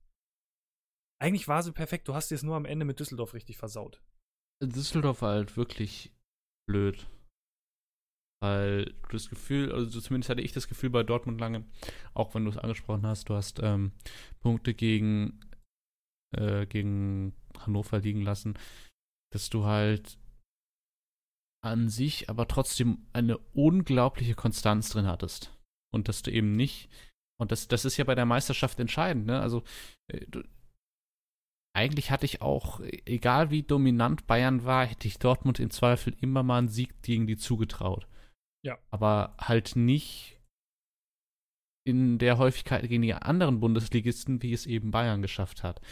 Eigentlich 1.20 1.46
war 1.46 1.62
sie 1.62 1.72
perfekt, 1.72 2.08
du 2.08 2.14
hast 2.14 2.32
es 2.32 2.42
nur 2.42 2.56
am 2.56 2.64
Ende 2.64 2.84
mit 2.84 2.98
Düsseldorf 2.98 3.34
richtig 3.34 3.58
versaut. 3.58 4.02
Düsseldorf 4.62 5.22
war 5.22 5.34
halt 5.34 5.56
wirklich 5.56 6.12
blöd. 6.66 7.06
Weil 8.42 8.84
du 8.84 9.08
das 9.12 9.30
Gefühl, 9.30 9.72
also 9.72 10.00
zumindest 10.00 10.30
hatte 10.30 10.42
ich 10.42 10.52
das 10.52 10.68
Gefühl 10.68 10.90
bei 10.90 11.02
Dortmund 11.02 11.40
lange, 11.40 11.64
auch 12.12 12.34
wenn 12.34 12.44
du 12.44 12.50
es 12.50 12.58
angesprochen 12.58 13.06
hast, 13.06 13.28
du 13.28 13.34
hast 13.34 13.60
ähm, 13.62 13.92
Punkte 14.40 14.74
gegen, 14.74 15.40
äh, 16.36 16.66
gegen 16.66 17.34
Hannover 17.58 18.00
liegen 18.00 18.22
lassen, 18.22 18.58
dass 19.32 19.48
du 19.50 19.64
halt 19.64 20.18
an 21.64 21.88
sich 21.88 22.28
aber 22.28 22.46
trotzdem 22.46 23.06
eine 23.14 23.38
unglaubliche 23.54 24.34
Konstanz 24.34 24.90
drin 24.90 25.06
hattest. 25.06 25.50
Und 25.92 26.08
dass 26.08 26.22
du 26.22 26.30
eben 26.30 26.52
nicht, 26.52 26.90
und 27.40 27.52
das, 27.52 27.68
das 27.68 27.84
ist 27.84 27.96
ja 27.96 28.04
bei 28.04 28.14
der 28.14 28.26
Meisterschaft 28.26 28.78
entscheidend, 28.80 29.26
ne? 29.26 29.40
Also 29.40 29.62
äh, 30.08 30.26
du, 30.26 30.42
eigentlich 31.76 32.10
hatte 32.10 32.26
ich 32.26 32.40
auch, 32.40 32.80
egal 33.04 33.50
wie 33.50 33.62
dominant 33.62 34.26
Bayern 34.26 34.64
war, 34.64 34.86
hätte 34.86 35.08
ich 35.08 35.18
Dortmund 35.18 35.58
im 35.58 35.70
Zweifel 35.70 36.14
immer 36.20 36.42
mal 36.42 36.58
einen 36.58 36.68
Sieg 36.68 37.02
gegen 37.02 37.26
die 37.26 37.36
zugetraut. 37.36 38.06
Ja. 38.64 38.78
Aber 38.90 39.34
halt 39.38 39.76
nicht 39.76 40.40
in 41.86 42.18
der 42.18 42.38
Häufigkeit 42.38 42.88
gegen 42.88 43.02
die 43.02 43.14
anderen 43.14 43.60
Bundesligisten, 43.60 44.42
wie 44.42 44.54
es 44.54 44.66
eben 44.66 44.90
Bayern 44.90 45.20
geschafft 45.20 45.62
hat. 45.62 45.82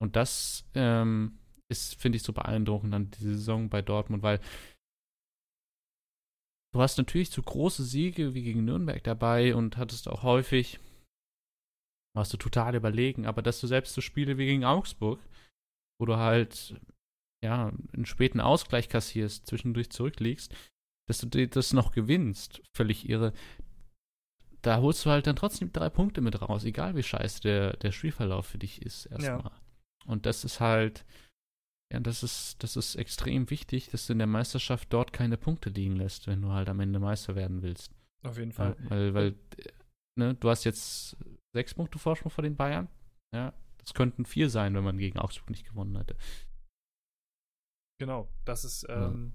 Und 0.00 0.16
das 0.16 0.64
ähm, 0.74 1.38
ist, 1.68 2.00
finde 2.00 2.16
ich, 2.16 2.22
so 2.22 2.32
beeindruckend 2.32 2.94
an 2.94 3.10
dieser 3.10 3.30
Saison 3.30 3.68
bei 3.68 3.82
Dortmund, 3.82 4.22
weil 4.22 4.40
du 6.72 6.80
hast 6.80 6.98
natürlich 6.98 7.30
so 7.30 7.42
große 7.42 7.84
Siege 7.84 8.34
wie 8.34 8.42
gegen 8.42 8.64
Nürnberg 8.64 9.02
dabei 9.02 9.54
und 9.54 9.76
hattest 9.76 10.08
auch 10.08 10.22
häufig, 10.22 10.78
warst 12.14 12.32
du 12.32 12.36
total 12.36 12.76
überlegen, 12.76 13.26
aber 13.26 13.42
dass 13.42 13.60
du 13.60 13.66
selbst 13.66 13.94
so 13.94 14.00
Spiele 14.00 14.38
wie 14.38 14.46
gegen 14.46 14.64
Augsburg, 14.64 15.20
wo 15.98 16.06
du 16.06 16.16
halt 16.16 16.80
ja 17.42 17.72
einen 17.92 18.06
späten 18.06 18.40
Ausgleich 18.40 18.88
kassierst, 18.88 19.46
zwischendurch 19.46 19.90
zurückliegst, 19.90 20.54
dass 21.06 21.18
du 21.18 21.48
das 21.48 21.72
noch 21.72 21.92
gewinnst, 21.92 22.62
völlig 22.74 23.08
irre. 23.08 23.32
Da 24.62 24.80
holst 24.80 25.04
du 25.04 25.10
halt 25.10 25.26
dann 25.26 25.36
trotzdem 25.36 25.72
drei 25.72 25.90
Punkte 25.90 26.20
mit 26.20 26.40
raus, 26.40 26.64
egal 26.64 26.96
wie 26.96 27.02
scheiße 27.02 27.42
der, 27.42 27.76
der 27.76 27.92
Spielverlauf 27.92 28.46
für 28.46 28.58
dich 28.58 28.80
ist, 28.82 29.06
erstmal. 29.06 29.52
Ja. 29.52 29.60
Und 30.06 30.26
das 30.26 30.44
ist 30.44 30.60
halt, 30.60 31.04
ja, 31.92 32.00
das 32.00 32.22
ist, 32.22 32.62
das 32.62 32.76
ist 32.76 32.94
extrem 32.94 33.50
wichtig, 33.50 33.90
dass 33.90 34.06
du 34.06 34.14
in 34.14 34.18
der 34.18 34.26
Meisterschaft 34.26 34.92
dort 34.92 35.12
keine 35.12 35.36
Punkte 35.36 35.70
liegen 35.70 35.96
lässt, 35.96 36.26
wenn 36.26 36.42
du 36.42 36.48
halt 36.50 36.68
am 36.68 36.80
Ende 36.80 36.98
Meister 36.98 37.34
werden 37.34 37.62
willst. 37.62 37.92
Auf 38.22 38.38
jeden 38.38 38.52
Fall. 38.52 38.76
Weil, 38.88 39.14
weil, 39.14 39.14
weil 39.14 39.34
ne, 40.18 40.34
du 40.34 40.48
hast 40.48 40.64
jetzt 40.64 41.16
sechs 41.54 41.74
Punkte 41.74 41.98
Vorsprung 41.98 42.30
vor 42.30 42.42
den 42.42 42.56
Bayern. 42.56 42.88
Ja, 43.34 43.52
das 43.78 43.92
könnten 43.92 44.24
vier 44.24 44.48
sein, 44.48 44.74
wenn 44.74 44.84
man 44.84 44.96
gegen 44.96 45.18
Augsburg 45.18 45.50
nicht 45.50 45.66
gewonnen 45.66 45.96
hätte. 45.96 46.16
Genau, 47.98 48.28
das 48.44 48.64
ist, 48.64 48.86
ähm. 48.88 49.34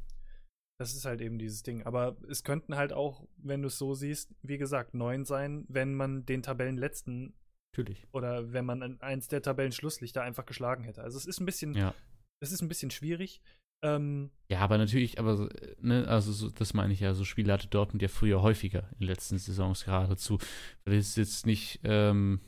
Das 0.80 0.95
ist 0.95 1.06
halt 1.06 1.22
eben 1.22 1.38
dieses 1.38 1.61
Ding. 1.61 1.84
Aber 1.84 2.18
es 2.30 2.43
könnten 2.43 2.76
halt 2.76 2.93
auch, 2.93 3.27
wenn 3.38 3.61
du 3.61 3.68
es 3.68 3.77
so 3.77 3.93
siehst, 3.93 4.34
wie 4.41 4.57
gesagt, 4.57 4.93
neun 4.93 5.26
sein, 5.26 5.65
wenn 5.68 5.93
man 5.93 6.26
den 6.26 6.41
Tabellenletzten 6.41 7.34
Natürlich. 7.72 8.07
Oder 8.11 8.51
wenn 8.51 8.65
man 8.65 8.99
eins 9.01 9.27
der 9.27 9.41
Tabellen-Schlusslichter 9.41 10.23
einfach 10.23 10.45
geschlagen 10.45 10.84
hätte. 10.84 11.03
Also 11.03 11.18
es 11.18 11.26
ist 11.26 11.39
ein 11.39 11.45
bisschen, 11.45 11.76
ja. 11.76 11.93
es 12.39 12.51
ist 12.51 12.61
ein 12.61 12.68
bisschen 12.68 12.91
schwierig. 12.91 13.41
Ähm, 13.81 14.31
ja, 14.49 14.60
aber 14.60 14.77
natürlich, 14.77 15.19
aber 15.19 15.49
ne, 15.80 16.06
also 16.07 16.34
so, 16.34 16.49
das 16.49 16.73
meine 16.73 16.91
ich 16.91 16.99
ja, 16.99 17.14
so 17.14 17.23
Spiele 17.23 17.53
hatte 17.53 17.68
Dortmund 17.68 18.01
ja 18.01 18.10
früher 18.10 18.41
häufiger 18.41 18.89
in 18.93 18.99
den 18.99 19.07
letzten 19.07 19.38
Saisons 19.38 19.85
geradezu. 19.85 20.39
Weil 20.84 20.95
es 20.95 21.15
jetzt 21.15 21.45
nicht 21.45 21.80
ähm, 21.84 22.41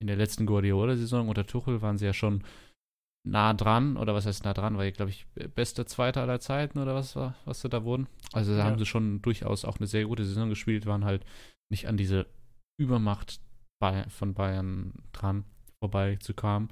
in 0.00 0.06
der 0.06 0.16
letzten 0.16 0.46
Guardiola-Saison 0.46 1.28
unter 1.28 1.46
Tuchel 1.46 1.82
waren 1.82 1.98
sie 1.98 2.06
ja 2.06 2.12
schon 2.12 2.44
nah 3.24 3.54
dran, 3.54 3.96
oder 3.96 4.14
was 4.14 4.26
heißt 4.26 4.44
nah 4.44 4.54
dran, 4.54 4.76
weil, 4.78 4.92
glaube 4.92 5.10
ich, 5.10 5.26
bester 5.54 5.86
Zweiter 5.86 6.22
aller 6.22 6.40
Zeiten 6.40 6.78
oder 6.78 6.94
was 6.94 7.14
war, 7.14 7.36
was 7.44 7.60
sie 7.60 7.68
da 7.68 7.84
wurden. 7.84 8.08
Also 8.32 8.52
da 8.52 8.58
ja. 8.58 8.64
haben 8.64 8.78
sie 8.78 8.86
schon 8.86 9.22
durchaus 9.22 9.64
auch 9.64 9.78
eine 9.78 9.86
sehr 9.86 10.06
gute 10.06 10.24
Saison 10.24 10.48
gespielt, 10.48 10.86
waren 10.86 11.04
halt 11.04 11.24
nicht 11.70 11.86
an 11.86 11.96
diese 11.96 12.26
Übermacht 12.80 13.40
von 14.08 14.34
Bayern 14.34 14.92
dran 15.12 15.44
vorbeizukommen. 15.82 16.68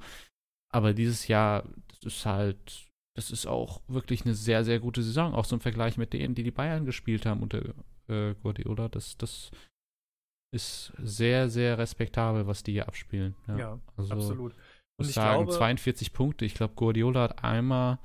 Aber 0.72 0.94
dieses 0.94 1.26
Jahr, 1.26 1.64
das 1.88 2.14
ist 2.14 2.26
halt, 2.26 2.88
das 3.16 3.32
ist 3.32 3.46
auch 3.46 3.82
wirklich 3.88 4.24
eine 4.24 4.34
sehr, 4.34 4.64
sehr 4.64 4.78
gute 4.78 5.02
Saison, 5.02 5.34
auch 5.34 5.46
zum 5.46 5.60
Vergleich 5.60 5.96
mit 5.96 6.12
denen, 6.12 6.36
die 6.36 6.44
die 6.44 6.52
Bayern 6.52 6.86
gespielt 6.86 7.26
haben 7.26 7.42
unter 7.42 7.74
äh, 8.08 8.34
Guardiola. 8.42 8.88
Das, 8.88 9.16
das 9.16 9.50
ist 10.54 10.92
sehr, 10.98 11.48
sehr 11.48 11.78
respektabel, 11.78 12.46
was 12.46 12.62
die 12.62 12.72
hier 12.72 12.86
abspielen. 12.86 13.34
Ja, 13.48 13.58
ja 13.58 13.80
also, 13.96 14.12
absolut. 14.12 14.54
Ich 15.08 15.14
sagen, 15.14 15.44
glaube, 15.44 15.56
42 15.56 16.12
Punkte. 16.12 16.44
Ich 16.44 16.54
glaube, 16.54 16.74
Guardiola 16.74 17.22
hat 17.22 17.44
einmal 17.44 17.98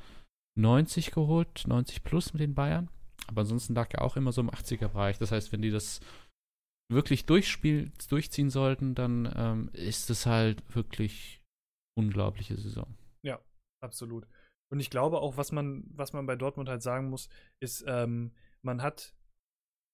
90 0.57 1.11
geholt, 1.11 1.63
90 1.67 2.03
plus 2.03 2.33
mit 2.33 2.41
den 2.41 2.55
Bayern. 2.55 2.89
Aber 3.27 3.41
ansonsten 3.41 3.73
lag 3.73 3.93
er 3.93 4.03
auch 4.03 4.17
immer 4.17 4.31
so 4.31 4.41
im 4.41 4.51
80er-Bereich. 4.51 5.17
Das 5.17 5.31
heißt, 5.31 5.51
wenn 5.51 5.61
die 5.61 5.71
das 5.71 5.99
wirklich 6.91 7.25
durchspiel, 7.25 7.91
durchziehen 8.09 8.49
sollten, 8.49 8.95
dann 8.95 9.31
ähm, 9.35 9.69
ist 9.73 10.09
es 10.09 10.25
halt 10.25 10.63
wirklich 10.75 11.41
unglaubliche 11.97 12.55
Saison. 12.55 12.95
Ja, 13.23 13.39
absolut. 13.81 14.27
Und 14.71 14.79
ich 14.79 14.89
glaube 14.89 15.19
auch, 15.19 15.37
was 15.37 15.51
man, 15.51 15.85
was 15.87 16.13
man 16.13 16.25
bei 16.25 16.35
Dortmund 16.35 16.69
halt 16.69 16.81
sagen 16.81 17.09
muss, 17.09 17.29
ist, 17.59 17.83
ähm, 17.87 18.33
man 18.61 18.81
hat, 18.81 19.15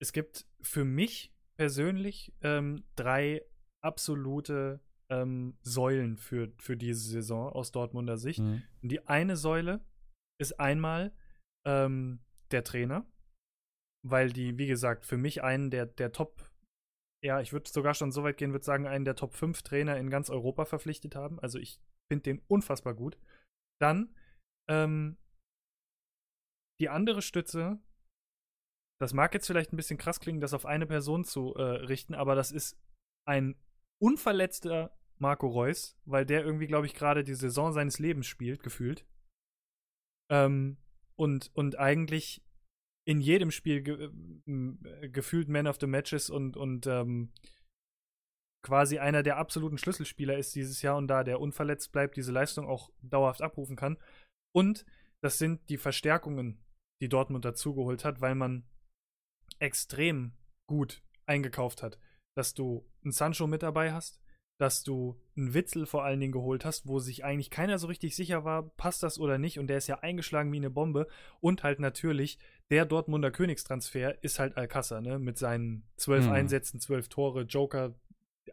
es 0.01 0.11
gibt 0.13 0.45
für 0.61 0.83
mich 0.83 1.33
persönlich 1.57 2.33
ähm, 2.41 2.83
drei 2.95 3.43
absolute 3.81 4.79
ähm, 5.11 5.57
Säulen 5.61 6.17
für, 6.17 6.51
für 6.57 6.77
diese 6.77 7.09
Saison 7.09 7.51
aus 7.51 7.71
Dortmunder 7.71 8.17
Sicht. 8.17 8.39
Mhm. 8.39 8.63
Die 8.81 9.05
eine 9.07 9.35
Säule 9.35 9.85
ist 10.39 10.59
einmal 10.59 11.13
ähm, 11.67 12.19
der 12.51 12.63
Trainer, 12.63 13.05
weil 14.03 14.31
die, 14.31 14.57
wie 14.57 14.67
gesagt, 14.67 15.05
für 15.05 15.17
mich 15.17 15.43
einen 15.43 15.69
der, 15.69 15.85
der 15.85 16.11
Top 16.11 16.49
ja, 17.23 17.39
ich 17.39 17.53
würde 17.53 17.69
sogar 17.69 17.93
schon 17.93 18.11
so 18.11 18.23
weit 18.23 18.37
gehen, 18.37 18.51
würde 18.51 18.65
sagen, 18.65 18.87
einen 18.87 19.05
der 19.05 19.15
Top 19.15 19.35
5 19.35 19.61
Trainer 19.61 19.97
in 19.97 20.09
ganz 20.09 20.29
Europa 20.29 20.65
verpflichtet 20.65 21.15
haben. 21.15 21.39
Also 21.39 21.59
ich 21.59 21.79
finde 22.11 22.23
den 22.23 22.41
unfassbar 22.47 22.95
gut. 22.95 23.17
Dann 23.79 24.15
ähm, 24.67 25.17
die 26.79 26.89
andere 26.89 27.21
Stütze, 27.21 27.79
das 28.99 29.13
mag 29.13 29.33
jetzt 29.35 29.45
vielleicht 29.45 29.71
ein 29.71 29.77
bisschen 29.77 29.99
krass 29.99 30.19
klingen, 30.19 30.41
das 30.41 30.53
auf 30.53 30.65
eine 30.65 30.87
Person 30.87 31.23
zu 31.23 31.53
äh, 31.55 31.61
richten, 31.61 32.15
aber 32.15 32.33
das 32.33 32.51
ist 32.51 32.79
ein 33.27 33.55
unverletzter 34.01 34.97
Marco 35.21 35.47
Reus, 35.47 35.97
weil 36.05 36.25
der 36.25 36.43
irgendwie, 36.43 36.67
glaube 36.67 36.87
ich, 36.87 36.93
gerade 36.93 37.23
die 37.23 37.35
Saison 37.35 37.71
seines 37.71 37.99
Lebens 37.99 38.25
spielt, 38.27 38.63
gefühlt. 38.63 39.05
Ähm, 40.29 40.77
und, 41.15 41.51
und 41.53 41.77
eigentlich 41.77 42.43
in 43.05 43.21
jedem 43.21 43.51
Spiel 43.51 43.81
ge 43.81 44.09
äh, 44.47 45.09
gefühlt 45.09 45.47
Man 45.47 45.67
of 45.67 45.77
the 45.79 45.87
Matches 45.87 46.29
und, 46.29 46.57
und 46.57 46.87
ähm, 46.87 47.31
quasi 48.63 48.99
einer 48.99 49.23
der 49.23 49.37
absoluten 49.37 49.77
Schlüsselspieler 49.77 50.37
ist 50.37 50.55
dieses 50.55 50.81
Jahr 50.81 50.97
und 50.97 51.07
da 51.07 51.23
der 51.23 51.39
unverletzt 51.39 51.91
bleibt, 51.91 52.17
diese 52.17 52.31
Leistung 52.31 52.67
auch 52.67 52.91
dauerhaft 53.01 53.41
abrufen 53.41 53.75
kann. 53.75 53.97
Und 54.53 54.85
das 55.23 55.37
sind 55.37 55.69
die 55.69 55.77
Verstärkungen, 55.77 56.63
die 57.01 57.09
Dortmund 57.09 57.45
dazugeholt 57.45 58.05
hat, 58.05 58.21
weil 58.21 58.35
man 58.35 58.67
extrem 59.59 60.33
gut 60.67 61.03
eingekauft 61.25 61.83
hat. 61.83 61.99
Dass 62.35 62.53
du 62.53 62.89
einen 63.03 63.11
Sancho 63.11 63.45
mit 63.47 63.61
dabei 63.63 63.93
hast, 63.93 64.20
dass 64.61 64.83
du 64.83 65.19
einen 65.35 65.55
Witzel 65.55 65.87
vor 65.87 66.03
allen 66.03 66.19
Dingen 66.19 66.31
geholt 66.31 66.65
hast, 66.65 66.87
wo 66.87 66.99
sich 66.99 67.25
eigentlich 67.25 67.49
keiner 67.49 67.79
so 67.79 67.87
richtig 67.87 68.15
sicher 68.15 68.45
war, 68.45 68.69
passt 68.77 69.01
das 69.01 69.19
oder 69.19 69.39
nicht. 69.39 69.57
Und 69.57 69.65
der 69.65 69.77
ist 69.77 69.87
ja 69.87 69.99
eingeschlagen 70.01 70.51
wie 70.51 70.57
eine 70.57 70.69
Bombe. 70.69 71.07
Und 71.39 71.63
halt 71.63 71.79
natürlich, 71.79 72.37
der 72.69 72.85
Dortmunder 72.85 73.31
Königstransfer 73.31 74.23
ist 74.23 74.37
halt 74.37 74.57
Alcázar, 74.57 75.01
ne? 75.01 75.17
Mit 75.17 75.39
seinen 75.39 75.89
zwölf 75.97 76.25
hm. 76.25 76.31
Einsätzen, 76.31 76.79
zwölf 76.79 77.09
Tore, 77.09 77.41
Joker. 77.41 77.95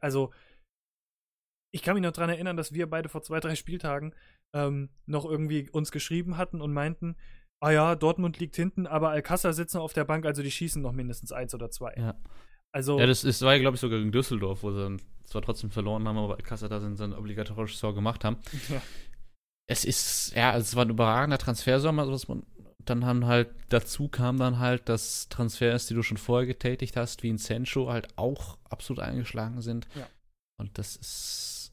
Also, 0.00 0.32
ich 1.74 1.82
kann 1.82 1.92
mich 1.92 2.02
noch 2.02 2.12
daran 2.12 2.30
erinnern, 2.30 2.56
dass 2.56 2.72
wir 2.72 2.88
beide 2.88 3.10
vor 3.10 3.20
zwei, 3.20 3.40
drei 3.40 3.54
Spieltagen 3.54 4.14
ähm, 4.54 4.88
noch 5.04 5.26
irgendwie 5.26 5.68
uns 5.68 5.92
geschrieben 5.92 6.38
hatten 6.38 6.62
und 6.62 6.72
meinten, 6.72 7.16
ah 7.60 7.70
ja, 7.70 7.94
Dortmund 7.96 8.38
liegt 8.38 8.56
hinten, 8.56 8.86
aber 8.86 9.10
Alcázar 9.10 9.52
sitzt 9.52 9.74
noch 9.74 9.82
auf 9.82 9.92
der 9.92 10.06
Bank, 10.06 10.24
also 10.24 10.42
die 10.42 10.50
schießen 10.50 10.80
noch 10.80 10.92
mindestens 10.92 11.32
eins 11.32 11.54
oder 11.54 11.70
zwei. 11.70 11.92
Ja. 11.98 12.14
Also, 12.72 12.98
ja, 12.98 13.06
das, 13.06 13.22
das 13.22 13.42
war 13.42 13.54
ja, 13.54 13.60
glaube 13.60 13.76
ich, 13.76 13.80
sogar 13.80 13.98
gegen 13.98 14.12
Düsseldorf, 14.12 14.62
wo 14.62 14.72
sie 14.72 14.80
dann 14.80 15.00
zwar 15.24 15.42
trotzdem 15.42 15.70
verloren 15.70 16.06
haben, 16.06 16.18
aber 16.18 16.36
Kassel 16.36 16.68
da 16.68 16.80
sein 16.80 17.12
obligatorisches 17.12 17.80
Tor 17.80 17.94
gemacht 17.94 18.24
haben. 18.24 18.36
Ja. 18.68 18.82
Es 19.70 19.84
ist, 19.84 20.34
ja, 20.34 20.56
es 20.56 20.74
war 20.76 20.86
ein 20.86 20.90
überragender 20.90 21.36
Transfersommer, 21.36 22.10
was 22.10 22.26
man 22.28 22.42
dann 22.88 23.04
haben 23.04 23.26
halt, 23.26 23.50
dazu 23.68 24.08
kam 24.08 24.38
dann 24.38 24.58
halt, 24.58 24.88
dass 24.88 25.28
Transfers, 25.28 25.86
die 25.86 25.94
du 25.94 26.02
schon 26.02 26.16
vorher 26.16 26.46
getätigt 26.46 26.96
hast, 26.96 27.22
wie 27.22 27.28
in 27.28 27.38
Sancho, 27.38 27.90
halt 27.90 28.08
auch 28.16 28.56
absolut 28.64 29.02
eingeschlagen 29.02 29.60
sind. 29.60 29.86
Ja. 29.94 30.06
Und 30.58 30.78
das 30.78 30.96
ist, 30.96 31.72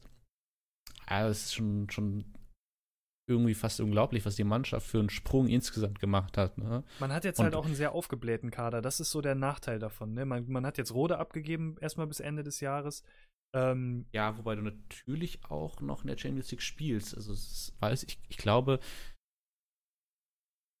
ja, 1.08 1.26
das 1.26 1.46
ist 1.46 1.54
schon, 1.54 1.88
schon 1.90 2.24
irgendwie 3.26 3.54
fast 3.54 3.80
unglaublich, 3.80 4.24
was 4.24 4.36
die 4.36 4.44
Mannschaft 4.44 4.86
für 4.86 4.98
einen 4.98 5.10
Sprung 5.10 5.48
insgesamt 5.48 5.98
gemacht 5.98 6.36
hat. 6.36 6.58
Ne? 6.58 6.84
Man 7.00 7.12
hat 7.12 7.24
jetzt 7.24 7.38
und, 7.38 7.44
halt 7.44 7.54
auch 7.54 7.66
einen 7.66 7.74
sehr 7.74 7.92
aufgeblähten 7.92 8.50
Kader. 8.50 8.80
Das 8.80 9.00
ist 9.00 9.10
so 9.10 9.20
der 9.20 9.34
Nachteil 9.34 9.78
davon. 9.78 10.14
Ne? 10.14 10.24
Man, 10.24 10.48
man 10.48 10.64
hat 10.64 10.78
jetzt 10.78 10.94
Rode 10.94 11.18
abgegeben, 11.18 11.76
erstmal 11.80 12.06
bis 12.06 12.20
Ende 12.20 12.44
des 12.44 12.60
Jahres. 12.60 13.02
Ähm, 13.54 14.06
ja, 14.12 14.36
wobei 14.38 14.54
du 14.54 14.62
natürlich 14.62 15.44
auch 15.44 15.80
noch 15.80 16.02
in 16.02 16.08
der 16.08 16.18
Champions 16.18 16.50
League 16.50 16.62
spielst. 16.62 17.16
Also, 17.16 17.34
weiß 17.80 18.04
ich, 18.04 18.18
ich 18.28 18.36
glaube, 18.36 18.80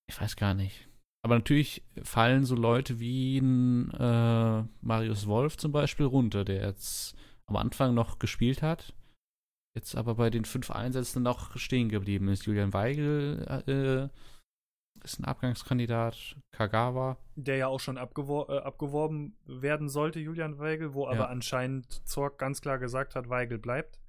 ich 0.08 0.20
weiß 0.20 0.36
gar 0.36 0.54
nicht. 0.54 0.88
Aber 1.24 1.34
natürlich 1.34 1.82
fallen 2.04 2.44
so 2.44 2.54
Leute 2.54 3.00
wie 3.00 3.38
ein 3.38 3.90
äh, 3.90 4.64
Marius 4.80 5.26
Wolf 5.26 5.56
zum 5.56 5.72
Beispiel 5.72 6.06
runter, 6.06 6.44
der 6.44 6.64
jetzt 6.64 7.16
am 7.46 7.56
Anfang 7.56 7.94
noch 7.94 8.20
gespielt 8.20 8.62
hat 8.62 8.94
jetzt 9.76 9.94
aber 9.94 10.16
bei 10.16 10.30
den 10.30 10.44
fünf 10.44 10.70
Einsätzen 10.70 11.22
noch 11.22 11.56
stehen 11.56 11.88
geblieben 11.88 12.28
ist. 12.28 12.46
Julian 12.46 12.72
Weigel 12.72 13.46
äh, 13.66 15.04
ist 15.04 15.20
ein 15.20 15.24
Abgangskandidat, 15.24 16.36
Kagawa. 16.50 17.18
Der 17.36 17.56
ja 17.56 17.66
auch 17.68 17.78
schon 17.80 17.98
abgewor 17.98 18.48
äh, 18.48 18.58
abgeworben 18.58 19.36
werden 19.44 19.88
sollte, 19.88 20.18
Julian 20.18 20.58
Weigel, 20.58 20.94
wo 20.94 21.06
aber 21.06 21.16
ja. 21.16 21.26
anscheinend 21.26 22.06
Zorg 22.08 22.38
ganz 22.38 22.60
klar 22.60 22.78
gesagt 22.78 23.14
hat, 23.14 23.28
Weigel 23.28 23.58
bleibt. 23.58 24.00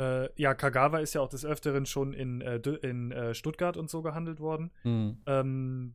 Äh, 0.00 0.28
ja, 0.40 0.54
Kagawa 0.54 0.98
ist 0.98 1.14
ja 1.14 1.22
auch 1.22 1.28
des 1.28 1.44
Öfteren 1.44 1.86
schon 1.86 2.12
in, 2.12 2.40
äh, 2.40 2.56
in 2.56 3.10
äh, 3.10 3.34
Stuttgart 3.34 3.76
und 3.76 3.90
so 3.90 4.02
gehandelt 4.02 4.38
worden. 4.38 4.70
Mhm. 4.84 5.22
Ähm, 5.26 5.94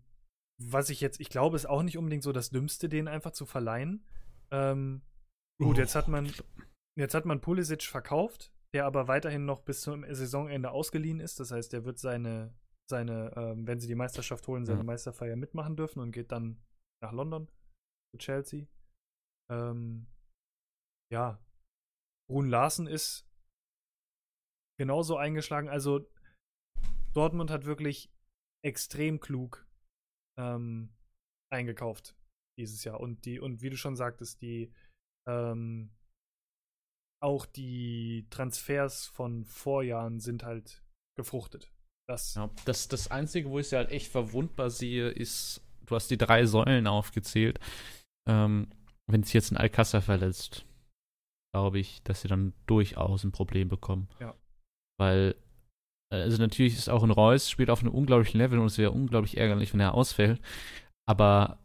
was 0.61 0.89
ich 0.89 0.99
jetzt, 0.99 1.19
ich 1.21 1.29
glaube, 1.29 1.55
ist 1.55 1.67
auch 1.67 1.83
nicht 1.83 1.97
unbedingt 1.97 2.23
so 2.23 2.31
das 2.31 2.49
Dümmste, 2.49 2.89
den 2.89 3.07
einfach 3.07 3.31
zu 3.31 3.45
verleihen. 3.45 4.05
Ähm, 4.51 5.01
Gut, 5.61 5.77
jetzt 5.77 5.95
hat 5.95 6.07
man, 6.07 6.29
jetzt 6.97 7.13
hat 7.13 7.25
man 7.25 7.39
Pulisic 7.39 7.83
verkauft, 7.83 8.52
der 8.73 8.85
aber 8.85 9.07
weiterhin 9.07 9.45
noch 9.45 9.61
bis 9.61 9.81
zum 9.81 10.03
Saisonende 10.13 10.71
ausgeliehen 10.71 11.19
ist. 11.19 11.39
Das 11.39 11.51
heißt, 11.51 11.73
der 11.73 11.85
wird 11.85 11.99
seine, 11.99 12.53
seine, 12.89 13.31
ähm, 13.35 13.67
wenn 13.67 13.79
sie 13.79 13.87
die 13.87 13.95
Meisterschaft 13.95 14.47
holen, 14.47 14.65
seine 14.65 14.79
Ja. 14.79 14.83
Meisterfeier 14.83 15.35
mitmachen 15.35 15.75
dürfen 15.75 15.99
und 15.99 16.11
geht 16.11 16.31
dann 16.31 16.61
nach 17.03 17.11
London 17.11 17.47
zu 18.11 18.17
Chelsea. 18.17 18.65
Ähm, 19.51 20.07
ja, 21.11 21.39
Brun 22.27 22.49
Larsen 22.49 22.87
ist 22.87 23.27
genauso 24.79 25.17
eingeschlagen. 25.17 25.69
Also 25.69 26.09
Dortmund 27.13 27.51
hat 27.51 27.65
wirklich 27.65 28.11
extrem 28.65 29.19
klug 29.19 29.67
ähm, 30.39 30.95
eingekauft 31.51 32.17
dieses 32.57 32.83
Jahr. 32.83 32.99
Und 32.99 33.25
die, 33.25 33.39
und 33.39 33.61
wie 33.61 33.69
du 33.69 33.77
schon 33.77 33.95
sagtest, 33.95 34.41
die 34.41 34.73
ähm, 35.27 35.91
auch 37.23 37.45
die 37.45 38.27
Transfers 38.29 39.05
von 39.05 39.45
Vorjahren 39.45 40.19
sind 40.19 40.43
halt 40.43 40.83
gefruchtet. 41.17 41.71
Das, 42.07 42.35
Ja, 42.35 42.49
das, 42.65 42.89
das 42.89 43.09
Einzige, 43.09 43.49
wo 43.49 43.59
ich 43.59 43.69
sie 43.69 43.77
halt 43.77 43.91
echt 43.91 44.11
verwundbar 44.11 44.69
sehe, 44.69 45.09
ist, 45.09 45.61
du 45.85 45.95
hast 45.95 46.11
die 46.11 46.17
drei 46.17 46.45
Säulen 46.45 46.85
aufgezählt. 46.85 47.59
Ähm, 48.27 48.67
wenn 49.07 49.23
sich 49.23 49.33
jetzt 49.33 49.51
ein 49.51 49.57
Alcázar 49.57 50.01
verletzt, 50.01 50.65
glaube 51.53 51.79
ich, 51.79 52.03
dass 52.03 52.21
sie 52.21 52.27
dann 52.27 52.53
durchaus 52.65 53.23
ein 53.23 53.31
Problem 53.31 53.69
bekommen. 53.69 54.09
Ja. 54.19 54.35
Weil, 54.99 55.35
äh, 56.11 56.17
also 56.17 56.37
natürlich 56.37 56.73
ist 56.73 56.89
auch 56.89 57.03
ein 57.03 57.11
Reus, 57.11 57.49
spielt 57.49 57.69
auf 57.69 57.81
einem 57.81 57.93
unglaublichen 57.93 58.39
Level 58.39 58.59
und 58.59 58.65
es 58.65 58.77
wäre 58.77 58.91
unglaublich 58.91 59.37
ärgerlich, 59.37 59.71
wenn 59.73 59.79
er 59.79 59.93
ausfällt. 59.93 60.41
Aber 61.07 61.59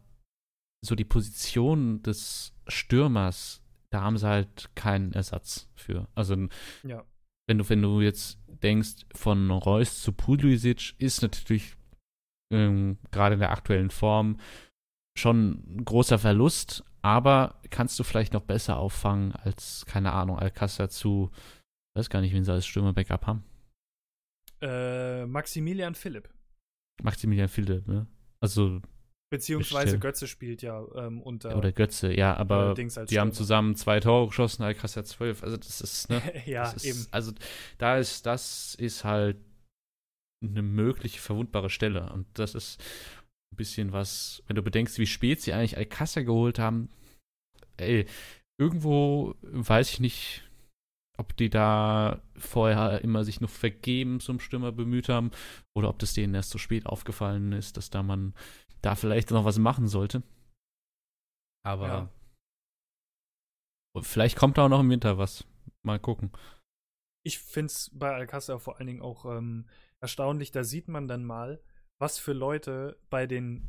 so 0.85 0.95
die 0.95 1.05
Position 1.05 2.01
des 2.03 2.55
Stürmers, 2.67 3.58
da 3.91 4.01
haben 4.01 4.17
sie 4.17 4.27
halt 4.27 4.69
keinen 4.75 5.13
Ersatz 5.13 5.69
für. 5.75 6.07
Also 6.15 6.35
ja. 6.83 7.03
wenn 7.47 7.57
du, 7.57 7.69
wenn 7.69 7.81
du 7.81 8.01
jetzt 8.01 8.39
denkst, 8.47 9.05
von 9.13 9.49
Reus 9.51 10.01
zu 10.01 10.11
Pulisic 10.11 10.95
ist 10.99 11.21
natürlich 11.21 11.75
ähm, 12.51 12.97
gerade 13.11 13.33
in 13.33 13.39
der 13.39 13.51
aktuellen 13.51 13.89
Form 13.89 14.39
schon 15.17 15.63
ein 15.77 15.85
großer 15.85 16.19
Verlust, 16.19 16.83
aber 17.01 17.59
kannst 17.69 17.99
du 17.99 18.03
vielleicht 18.03 18.33
noch 18.33 18.41
besser 18.41 18.77
auffangen 18.77 19.33
als, 19.33 19.85
keine 19.85 20.13
Ahnung, 20.13 20.37
Alcázar 20.37 20.89
zu, 20.89 21.31
weiß 21.95 22.09
gar 22.09 22.21
nicht, 22.21 22.33
wen 22.33 22.43
sie 22.43 22.51
als 22.51 22.65
Stürmer-Backup 22.65 23.27
haben. 23.27 23.43
Äh, 24.61 25.25
Maximilian 25.25 25.95
Philipp. 25.95 26.29
Maximilian 27.01 27.47
Philipp, 27.47 27.87
ne? 27.87 28.07
Also, 28.41 28.81
Beziehungsweise 29.31 29.83
Bestimmt. 29.85 30.01
Götze 30.01 30.27
spielt 30.27 30.61
ja 30.63 30.83
ähm, 30.95 31.21
unter 31.21 31.55
oder 31.55 31.71
Götze, 31.71 32.11
ja, 32.11 32.35
aber 32.35 32.73
die 32.73 32.83
haben 32.89 33.07
Stürmer. 33.07 33.31
zusammen 33.31 33.75
zwei 33.75 33.99
Tore 33.99 34.27
geschossen, 34.27 34.63
Alcázar 34.63 35.03
zwölf, 35.03 35.43
also 35.43 35.55
das 35.55 35.81
ist, 35.81 36.09
ne? 36.09 36.21
ja, 36.45 36.63
das 36.63 36.83
ist, 36.83 36.85
eben. 36.85 37.07
Also 37.11 37.33
da 37.77 37.97
ist, 37.97 38.25
das 38.25 38.73
ist 38.75 39.03
halt 39.03 39.37
eine 40.41 40.61
mögliche 40.61 41.19
verwundbare 41.19 41.69
Stelle. 41.69 42.11
Und 42.11 42.27
das 42.33 42.55
ist 42.55 42.81
ein 43.53 43.57
bisschen 43.57 43.91
was, 43.91 44.43
wenn 44.47 44.55
du 44.55 44.63
bedenkst, 44.63 44.97
wie 44.97 45.05
spät 45.05 45.41
sie 45.41 45.53
eigentlich 45.53 45.77
Alcázar 45.77 46.23
geholt 46.23 46.59
haben. 46.59 46.89
Ey, 47.77 48.05
irgendwo 48.59 49.35
weiß 49.41 49.91
ich 49.91 49.99
nicht, 49.99 50.43
ob 51.17 51.35
die 51.35 51.49
da 51.49 52.21
vorher 52.37 53.01
immer 53.01 53.25
sich 53.25 53.41
noch 53.41 53.49
vergeben 53.49 54.21
zum 54.21 54.39
Stürmer 54.39 54.71
bemüht 54.71 55.09
haben 55.09 55.31
oder 55.75 55.89
ob 55.89 55.99
das 55.99 56.13
denen 56.13 56.33
erst 56.33 56.51
so 56.51 56.57
spät 56.57 56.85
aufgefallen 56.85 57.51
ist, 57.51 57.75
dass 57.77 57.89
da 57.89 58.03
man 58.03 58.33
da 58.81 58.95
vielleicht 58.95 59.31
noch 59.31 59.45
was 59.45 59.59
machen 59.59 59.87
sollte. 59.87 60.23
Aber 61.65 61.87
Ja. 61.87 62.09
vielleicht 64.01 64.37
kommt 64.37 64.57
da 64.57 64.65
auch 64.65 64.69
noch 64.69 64.79
im 64.79 64.89
Winter 64.89 65.17
was. 65.17 65.45
Mal 65.83 65.99
gucken. 65.99 66.31
Ich 67.25 67.39
finde 67.39 67.67
es 67.67 67.91
bei 67.93 68.13
Alcázar 68.13 68.59
vor 68.59 68.77
allen 68.77 68.87
Dingen 68.87 69.01
auch 69.01 69.25
ähm, 69.25 69.67
erstaunlich, 70.01 70.51
da 70.51 70.63
sieht 70.63 70.87
man 70.87 71.07
dann 71.07 71.25
mal, 71.25 71.61
was 72.01 72.17
für 72.17 72.33
Leute 72.33 72.97
bei 73.09 73.27
den 73.27 73.67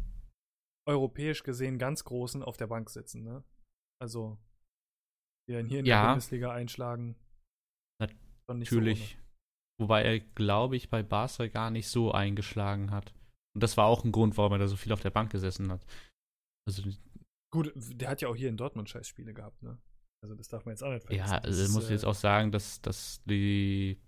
europäisch 0.88 1.42
gesehen 1.42 1.78
ganz 1.78 2.04
Großen 2.04 2.42
auf 2.42 2.56
der 2.56 2.68
Bank 2.68 2.90
sitzen. 2.90 3.24
Ne? 3.24 3.44
Also, 4.00 4.38
die 5.48 5.52
dann 5.54 5.66
hier 5.66 5.80
in 5.80 5.86
Ja. 5.86 6.02
der 6.02 6.08
Bundesliga 6.10 6.52
einschlagen. 6.52 7.16
Nat- 8.00 8.14
Schon 8.48 8.58
nicht 8.58 8.70
so 8.70 8.76
Natürlich. 8.76 9.18
Wobei 9.80 10.02
er, 10.02 10.20
glaube 10.20 10.76
ich, 10.76 10.90
bei 10.90 11.02
Barca 11.02 11.46
gar 11.48 11.70
nicht 11.70 11.88
so 11.88 12.12
eingeschlagen 12.12 12.90
hat. 12.90 13.14
Und 13.54 13.62
das 13.62 13.76
war 13.76 13.86
auch 13.86 14.04
ein 14.04 14.12
Grund, 14.12 14.36
warum 14.36 14.52
er 14.52 14.58
da 14.58 14.68
so 14.68 14.76
viel 14.76 14.92
auf 14.92 15.00
der 15.00 15.10
Bank 15.10 15.30
gesessen 15.32 15.70
hat. 15.72 15.84
Also. 16.68 16.82
Gut, 17.52 17.72
der 17.74 18.08
hat 18.10 18.20
ja 18.20 18.28
auch 18.28 18.36
hier 18.36 18.48
in 18.48 18.56
Dortmund 18.56 18.88
Scheißspiele 18.88 19.34
gehabt, 19.34 19.62
ne? 19.62 19.78
Also, 20.22 20.34
das 20.36 20.48
darf 20.48 20.64
man 20.66 20.72
jetzt 20.74 20.82
auch 20.82 20.90
nicht 20.92 21.02
vergessen. 21.04 21.28
ja, 21.32 21.40
Das 21.40 21.44
also 21.46 21.62
ist, 21.62 21.72
muss 21.72 21.84
ich 21.84 21.90
jetzt 21.90 22.04
äh, 22.04 22.06
auch 22.06 22.14
sagen, 22.14 22.52
dass, 22.52 22.80
dass 22.82 23.22
die 23.24 23.98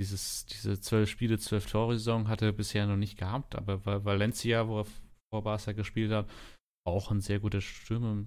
dieses, 0.00 0.46
diese 0.46 0.78
zwölf 0.80 1.08
Spiele, 1.08 1.38
zwölf 1.38 1.70
Tore-Saison 1.70 2.28
hat 2.28 2.42
er 2.42 2.52
bisher 2.52 2.86
noch 2.86 2.96
nicht 2.96 3.16
gehabt, 3.18 3.54
aber 3.54 3.84
Val- 3.86 4.04
Valencia, 4.04 4.68
wo 4.68 4.80
er 4.80 4.86
vor 5.32 5.42
Barca 5.42 5.72
gespielt 5.72 6.12
hat, 6.12 6.30
auch 6.86 7.10
ein 7.10 7.20
sehr 7.20 7.40
guter 7.40 7.60
Stürmer, 7.60 8.26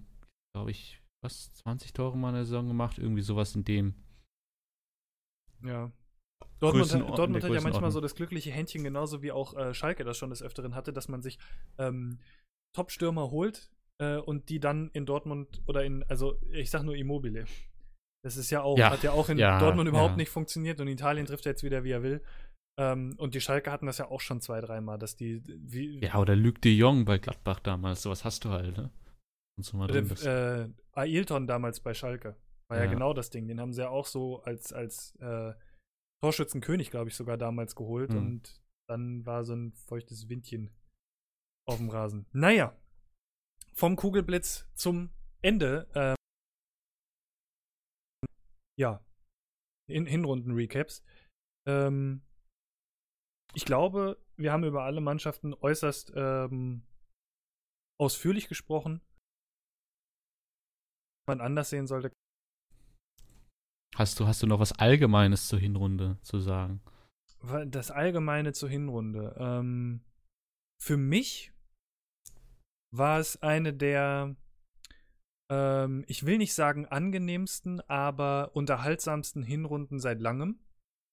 glaube 0.55 0.71
ich, 0.71 1.01
was, 1.23 1.53
20 1.55 1.93
Tore 1.93 2.17
mal 2.17 2.29
in 2.29 2.35
der 2.35 2.45
Saison 2.45 2.67
gemacht, 2.67 2.97
irgendwie 2.97 3.21
sowas 3.21 3.55
in 3.55 3.63
dem. 3.65 3.93
Ja. 5.63 5.91
Dortmund, 6.59 6.91
Dortmund 7.17 7.43
hat 7.43 7.51
ja 7.51 7.61
manchmal 7.61 7.91
so 7.91 8.01
das 8.01 8.15
glückliche 8.15 8.51
Händchen, 8.51 8.83
genauso 8.83 9.21
wie 9.21 9.31
auch 9.31 9.55
äh, 9.55 9.73
Schalke 9.73 10.03
das 10.03 10.17
schon 10.17 10.29
des 10.29 10.43
Öfteren 10.43 10.75
hatte, 10.75 10.91
dass 10.93 11.07
man 11.07 11.21
sich 11.21 11.39
ähm, 11.77 12.19
Top-Stürmer 12.75 13.31
holt 13.31 13.69
äh, 13.99 14.17
und 14.17 14.49
die 14.49 14.59
dann 14.59 14.89
in 14.93 15.05
Dortmund 15.05 15.61
oder 15.67 15.83
in, 15.83 16.03
also 16.09 16.39
ich 16.51 16.69
sag 16.69 16.83
nur 16.83 16.95
Immobile. 16.95 17.45
Das 18.23 18.35
ist 18.35 18.49
ja 18.49 18.61
auch, 18.61 18.77
Ja, 18.77 18.89
hat 18.91 19.03
ja 19.03 19.11
auch 19.11 19.29
in 19.29 19.37
ja, 19.37 19.59
Dortmund 19.59 19.87
überhaupt 19.87 20.11
ja. 20.11 20.17
nicht 20.17 20.29
funktioniert 20.29 20.81
und 20.81 20.87
in 20.87 20.93
Italien 20.93 21.25
trifft 21.25 21.45
er 21.45 21.53
jetzt 21.53 21.63
wieder, 21.63 21.83
wie 21.85 21.91
er 21.91 22.03
will. 22.03 22.21
Ähm, 22.77 23.15
und 23.17 23.35
die 23.35 23.41
Schalke 23.41 23.71
hatten 23.71 23.85
das 23.85 23.97
ja 23.97 24.09
auch 24.09 24.21
schon 24.21 24.41
zwei, 24.41 24.59
dreimal, 24.61 24.99
dass 24.99 25.15
die, 25.15 25.41
wie, 25.47 25.99
Ja, 26.03 26.15
oder 26.17 26.35
Luc 26.35 26.61
de 26.61 26.73
Jong 26.73 27.05
bei 27.05 27.17
Gladbach 27.17 27.59
damals, 27.59 28.01
sowas 28.01 28.23
hast 28.25 28.43
du 28.45 28.49
halt, 28.49 28.77
ne? 28.77 28.89
Und 29.57 29.63
so 29.63 29.77
mal 29.77 29.87
drin, 29.87 30.07
das- 30.09 30.25
äh, 30.25 30.67
Ailton 30.93 31.47
damals 31.47 31.79
bei 31.79 31.93
Schalke. 31.93 32.35
War 32.69 32.77
ja. 32.77 32.83
Ja. 32.85 32.89
genau 32.89 33.13
das 33.13 33.29
Ding. 33.29 33.47
Den 33.47 33.59
haben 33.59 33.73
sie 33.73 33.81
ja 33.81 33.89
auch 33.89 34.05
so 34.05 34.43
als, 34.43 34.71
als 34.71 35.15
äh, 35.21 35.53
Torschützenkönig, 36.21 36.91
glaube 36.91 37.09
ich, 37.09 37.15
sogar 37.15 37.37
damals 37.37 37.75
geholt. 37.75 38.11
Hm. 38.11 38.17
Und 38.17 38.61
dann 38.89 39.25
war 39.25 39.43
so 39.43 39.53
ein 39.53 39.73
feuchtes 39.73 40.29
Windchen 40.29 40.71
auf 41.67 41.77
dem 41.77 41.89
Rasen. 41.89 42.25
Naja, 42.31 42.75
vom 43.73 43.95
Kugelblitz 43.95 44.67
zum 44.73 45.11
Ende. 45.41 45.87
ähm, 45.95 46.15
ja, 48.77 49.03
in 49.87 50.05
Hinrunden-Recaps. 50.05 51.03
Ähm, 51.67 52.21
ich 53.53 53.65
glaube, 53.65 54.17
wir 54.37 54.51
haben 54.51 54.63
über 54.63 54.83
alle 54.83 55.01
Mannschaften 55.01 55.53
äußerst 55.53 56.13
ähm, 56.15 56.83
ausführlich 57.99 58.47
gesprochen. 58.47 59.01
Man 61.27 61.41
anders 61.41 61.69
sehen 61.69 61.87
sollte. 61.87 62.11
Hast 63.99 64.17
du, 64.17 64.27
hast 64.27 64.41
du 64.41 64.47
noch 64.47 64.61
was 64.61 64.71
Allgemeines 64.71 65.49
zur 65.49 65.59
Hinrunde 65.59 66.17
zu 66.21 66.39
sagen? 66.39 66.79
Das 67.67 67.91
Allgemeine 67.91 68.53
zur 68.53 68.69
Hinrunde. 68.69 69.35
Ähm, 69.37 70.05
für 70.81 70.95
mich 70.95 71.51
war 72.95 73.19
es 73.19 73.41
eine 73.41 73.73
der, 73.73 74.37
ähm, 75.51 76.05
ich 76.07 76.25
will 76.25 76.37
nicht 76.37 76.53
sagen 76.53 76.85
angenehmsten, 76.85 77.81
aber 77.89 78.51
unterhaltsamsten 78.53 79.43
Hinrunden 79.43 79.99
seit 79.99 80.21
langem. 80.21 80.61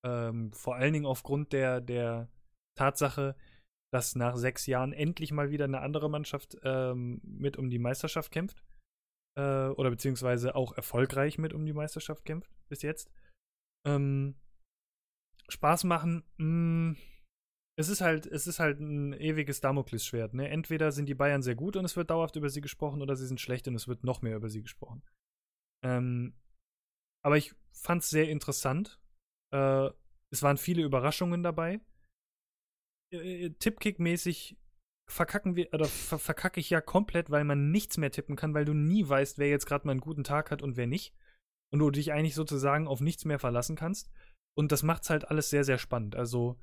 Ähm, 0.05 0.53
vor 0.53 0.77
allen 0.77 0.93
Dingen 0.93 1.07
aufgrund 1.07 1.53
der, 1.53 1.81
der 1.81 2.29
Tatsache, 2.79 3.35
dass 3.93 4.15
nach 4.15 4.37
sechs 4.37 4.65
Jahren 4.67 4.93
endlich 4.93 5.33
mal 5.33 5.51
wieder 5.51 5.65
eine 5.65 5.81
andere 5.81 6.09
Mannschaft 6.09 6.57
ähm, 6.63 7.21
mit 7.25 7.57
um 7.57 7.69
die 7.69 7.81
Meisterschaft 7.81 8.31
kämpft. 8.31 8.63
Äh, 9.37 9.69
oder 9.69 9.91
beziehungsweise 9.91 10.55
auch 10.55 10.73
erfolgreich 10.73 11.39
mit 11.39 11.53
um 11.53 11.65
die 11.67 11.73
Meisterschaft 11.73 12.25
kämpft 12.25 12.51
bis 12.69 12.83
jetzt. 12.83 13.11
Ähm, 13.87 14.35
Spaß 15.49 15.85
machen, 15.85 16.25
mh, 16.39 16.97
es 17.79 17.89
ist 17.89 18.01
halt, 18.01 18.27
es 18.27 18.47
ist 18.47 18.59
halt 18.59 18.81
ein 18.81 19.13
ewiges 19.13 19.61
Damoklesschwert, 19.61 20.33
ne? 20.33 20.49
Entweder 20.49 20.93
sind 20.93 21.07
die 21.07 21.15
Bayern 21.15 21.43
sehr 21.43 21.55
gut 21.55 21.77
und 21.77 21.85
es 21.85 21.95
wird 21.97 22.11
dauerhaft 22.11 22.37
über 22.37 22.49
sie 22.49 22.63
gesprochen, 22.63 23.03
oder 23.03 23.17
sie 23.17 23.27
sind 23.27 23.41
schlecht 23.41 23.69
und 23.69 23.75
es 23.75 23.87
wird 23.87 24.03
noch 24.03 24.23
mehr 24.23 24.37
über 24.37 24.49
sie 24.49 24.63
gesprochen. 24.63 25.03
Ähm, 25.85 26.35
aber 27.23 27.37
ich 27.37 27.55
fand 27.73 28.03
es 28.03 28.09
sehr 28.09 28.31
interessant. 28.31 28.99
Äh, 29.53 29.91
es 30.33 30.43
waren 30.43 30.57
viele 30.57 30.83
Überraschungen 30.83 31.43
dabei. 31.43 31.81
Äh, 33.13 33.51
Tippkick-mäßig 33.51 34.57
verkacken 35.09 35.57
wir, 35.57 35.73
oder 35.73 35.87
ver 35.87 36.19
verkacke 36.19 36.61
ich 36.61 36.71
ja 36.71 36.81
komplett, 36.81 37.31
weil 37.31 37.45
man 37.45 37.71
nichts 37.71 37.97
mehr 37.97 38.11
tippen 38.11 38.37
kann, 38.37 38.55
weil 38.55 38.65
du 38.65 38.75
nie 38.75 39.09
weißt, 39.09 39.39
wer 39.39 39.49
jetzt 39.49 39.67
gerade 39.67 39.87
mal 39.87 39.93
einen 39.93 40.01
guten 40.01 40.25
Tag 40.25 40.51
hat 40.51 40.63
und 40.63 40.77
wer 40.77 40.87
nicht. 40.87 41.15
Und 41.73 41.81
du 41.81 41.91
dich 41.91 42.13
eigentlich 42.13 42.35
sozusagen 42.35 42.87
auf 42.87 43.01
nichts 43.01 43.25
mehr 43.25 43.39
verlassen 43.39 43.77
kannst. 43.77 44.11
Und 44.57 44.73
das 44.73 44.83
macht's 44.83 45.11
halt 45.11 45.29
alles 45.31 45.51
sehr, 45.51 45.65
sehr 45.65 45.79
spannend. 45.79 46.17
Also, 46.17 46.59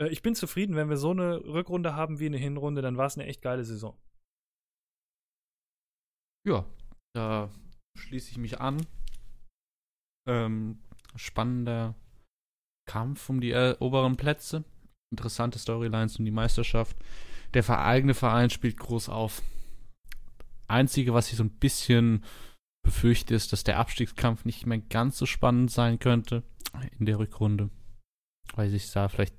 äh, 0.00 0.08
ich 0.08 0.22
bin 0.22 0.34
zufrieden, 0.34 0.76
wenn 0.76 0.88
wir 0.88 0.96
so 0.96 1.10
eine 1.10 1.44
Rückrunde 1.44 1.94
haben 1.94 2.18
wie 2.18 2.26
eine 2.26 2.38
Hinrunde, 2.38 2.82
dann 2.82 2.96
war 2.96 3.06
es 3.06 3.16
eine 3.16 3.26
echt 3.26 3.42
geile 3.42 3.64
Saison. 3.64 3.96
Ja, 6.46 6.64
da 7.14 7.50
schließe 7.98 8.30
ich 8.30 8.38
mich 8.38 8.60
an. 8.60 8.86
Ähm, 10.28 10.82
spannender 11.16 11.94
Kampf 12.88 13.28
um 13.28 13.40
die 13.40 13.52
äh, 13.52 13.76
oberen 13.78 14.16
Plätze. 14.16 14.64
Interessante 15.12 15.58
Storylines 15.58 16.18
um 16.18 16.24
die 16.24 16.30
Meisterschaft. 16.30 16.96
Der 17.56 17.66
eigene 17.70 18.12
Verein 18.12 18.50
spielt 18.50 18.76
groß 18.76 19.08
auf. 19.08 19.40
Einzige, 20.68 21.14
was 21.14 21.30
ich 21.30 21.38
so 21.38 21.42
ein 21.42 21.56
bisschen 21.56 22.22
befürchte, 22.84 23.34
ist, 23.34 23.50
dass 23.54 23.64
der 23.64 23.78
Abstiegskampf 23.78 24.44
nicht 24.44 24.66
mehr 24.66 24.76
ganz 24.76 25.16
so 25.16 25.24
spannend 25.24 25.70
sein 25.70 25.98
könnte 25.98 26.42
in 26.98 27.06
der 27.06 27.18
Rückrunde. 27.18 27.70
Weil 28.54 28.68
sich 28.68 28.90
da 28.90 29.08
vielleicht 29.08 29.34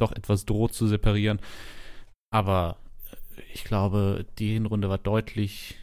doch 0.00 0.12
etwas 0.12 0.46
droht 0.46 0.72
zu 0.72 0.86
separieren. 0.86 1.40
Aber 2.32 2.78
ich 3.52 3.64
glaube, 3.64 4.24
die 4.38 4.54
Hinrunde 4.54 4.88
war 4.88 4.96
deutlich 4.96 5.76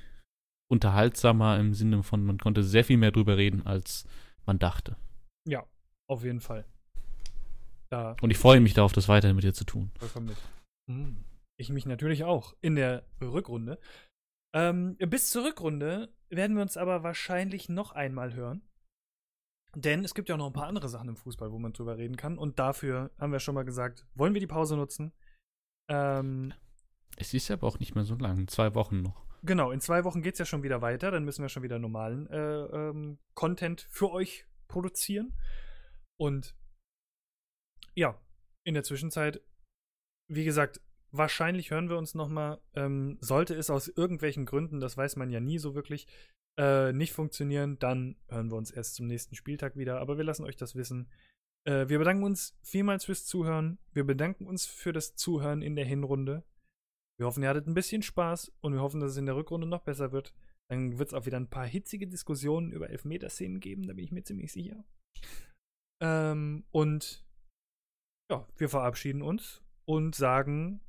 unterhaltsamer 0.72 1.60
im 1.60 1.76
Sinne 1.76 2.02
von, 2.02 2.26
man 2.26 2.40
konnte 2.40 2.64
sehr 2.64 2.84
viel 2.84 2.98
mehr 2.98 3.12
drüber 3.12 3.38
reden, 3.38 3.68
als 3.68 4.08
man 4.48 4.58
dachte. 4.58 4.98
Ja, 5.48 5.68
auf 6.10 6.24
jeden 6.24 6.42
Fall. 6.42 6.66
Da 7.92 8.16
Und 8.22 8.32
ich 8.32 8.40
freue 8.40 8.60
mich 8.60 8.74
darauf, 8.74 8.92
das 8.92 9.08
weiterhin 9.08 9.36
mit 9.36 9.46
dir 9.46 9.54
zu 9.54 9.66
tun. 9.66 9.92
Vollkommen 10.00 10.30
mit. 10.30 10.38
Mhm. 10.88 11.29
Ich 11.60 11.70
mich 11.70 11.86
natürlich 11.86 12.24
auch 12.24 12.56
in 12.62 12.76
der 12.76 13.06
Rückrunde. 13.22 13.80
Ähm, 14.54 14.96
bis 14.96 15.30
zur 15.30 15.44
Rückrunde 15.44 16.16
werden 16.30 16.56
wir 16.56 16.62
uns 16.62 16.78
aber 16.78 17.04
wahrscheinlich 17.04 17.68
noch 17.68 17.92
einmal 17.92 18.34
hören. 18.34 18.62
Denn 19.76 20.06
es 20.06 20.16
gibt 20.16 20.30
ja 20.30 20.36
auch 20.36 20.40
noch 20.40 20.48
ein 20.48 20.54
paar 20.54 20.68
andere 20.68 20.88
Sachen 20.88 21.10
im 21.10 21.18
Fußball, 21.18 21.52
wo 21.52 21.60
man 21.60 21.74
drüber 21.74 21.98
reden 21.98 22.16
kann. 22.16 22.38
Und 22.38 22.60
dafür 22.60 23.12
haben 23.20 23.34
wir 23.34 23.42
schon 23.42 23.56
mal 23.56 23.66
gesagt, 23.66 24.08
wollen 24.16 24.34
wir 24.34 24.40
die 24.40 24.48
Pause 24.48 24.78
nutzen. 24.78 25.12
Ähm, 25.90 26.54
es 27.18 27.34
ist 27.34 27.52
aber 27.52 27.68
auch 27.68 27.78
nicht 27.78 27.94
mehr 27.94 28.06
so 28.06 28.16
lang, 28.16 28.48
zwei 28.48 28.74
Wochen 28.74 29.02
noch. 29.02 29.26
Genau, 29.44 29.72
in 29.72 29.82
zwei 29.82 30.06
Wochen 30.06 30.22
geht 30.22 30.36
es 30.36 30.40
ja 30.40 30.46
schon 30.46 30.64
wieder 30.64 30.82
weiter. 30.82 31.12
Dann 31.12 31.26
müssen 31.26 31.42
wir 31.42 31.50
schon 31.50 31.64
wieder 31.64 31.78
normalen 31.78 32.28
äh, 32.28 32.38
ähm, 32.38 33.20
Content 33.36 33.82
für 33.92 34.12
euch 34.12 34.46
produzieren. 34.70 35.38
Und 36.18 36.56
ja, 37.96 38.18
in 38.64 38.76
der 38.76 38.84
Zwischenzeit, 38.84 39.42
wie 40.30 40.46
gesagt, 40.46 40.80
wahrscheinlich 41.12 41.72
hören 41.72 41.90
wir 41.90 41.98
uns 41.98 42.16
noch 42.16 42.30
mal. 42.30 42.60
Ähm, 42.74 43.18
sollte 43.22 43.56
es 43.56 43.70
aus 43.70 43.88
irgendwelchen 43.88 44.46
Gründen, 44.46 44.80
das 44.80 44.98
weiß 44.98 45.16
man 45.16 45.30
ja 45.32 45.40
nie 45.40 45.60
so 45.60 45.76
wirklich, 45.76 46.08
äh, 46.58 46.92
nicht 46.94 47.14
funktionieren, 47.14 47.80
dann 47.80 48.16
hören 48.28 48.52
wir 48.52 48.58
uns 48.58 48.72
erst 48.72 48.96
zum 48.96 49.08
nächsten 49.08 49.36
Spieltag 49.36 49.76
wieder. 49.76 50.00
Aber 50.00 50.18
wir 50.18 50.24
lassen 50.24 50.46
euch 50.46 50.58
das 50.58 50.76
wissen. 50.76 51.10
Äh, 51.66 51.90
wir 51.90 52.00
bedanken 52.00 52.24
uns 52.24 52.58
vielmals 52.62 53.06
fürs 53.06 53.26
Zuhören. 53.26 53.80
Wir 53.94 54.06
bedanken 54.06 54.46
uns 54.46 54.66
für 54.66 54.94
das 54.94 55.16
Zuhören 55.16 55.62
in 55.62 55.76
der 55.76 55.86
Hinrunde. 55.86 56.44
Wir 57.18 57.26
hoffen, 57.26 57.44
ihr 57.44 57.50
hattet 57.50 57.68
ein 57.68 57.74
bisschen 57.74 58.02
Spaß 58.02 58.52
und 58.62 58.74
wir 58.74 58.82
hoffen, 58.82 59.02
dass 59.02 59.12
es 59.12 59.18
in 59.18 59.26
der 59.26 59.36
Rückrunde 59.36 59.68
noch 59.68 59.84
besser 59.84 60.12
wird. 60.12 60.34
Dann 60.70 61.00
wird 61.00 61.10
es 61.10 61.14
auch 61.14 61.26
wieder 61.26 61.38
ein 61.38 61.50
paar 61.50 61.66
hitzige 61.66 62.08
Diskussionen 62.08 62.72
über 62.72 62.90
Elfmeterszenen 62.90 63.60
geben, 63.60 63.88
da 63.88 63.94
bin 63.94 64.06
ich 64.06 64.12
mir 64.12 64.24
ziemlich 64.24 64.52
sicher. 64.52 64.86
Ähm, 66.02 66.64
und 66.72 67.26
ja, 68.32 68.48
wir 68.58 68.70
verabschieden 68.70 69.22
uns 69.22 69.62
und 69.86 70.16
sagen 70.16 70.82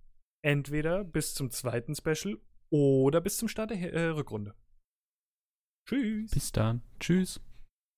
entweder 0.42 1.04
bis 1.04 1.34
zum 1.34 1.50
zweiten 1.50 1.94
Special 1.94 2.38
oder 2.70 3.20
bis 3.20 3.36
zum 3.36 3.48
Start 3.48 3.70
der 3.70 3.92
äh, 3.92 4.06
Rückrunde. 4.06 4.54
Tschüss. 5.86 6.30
Bis 6.30 6.52
dann. 6.52 6.82
Tschüss. 7.00 7.40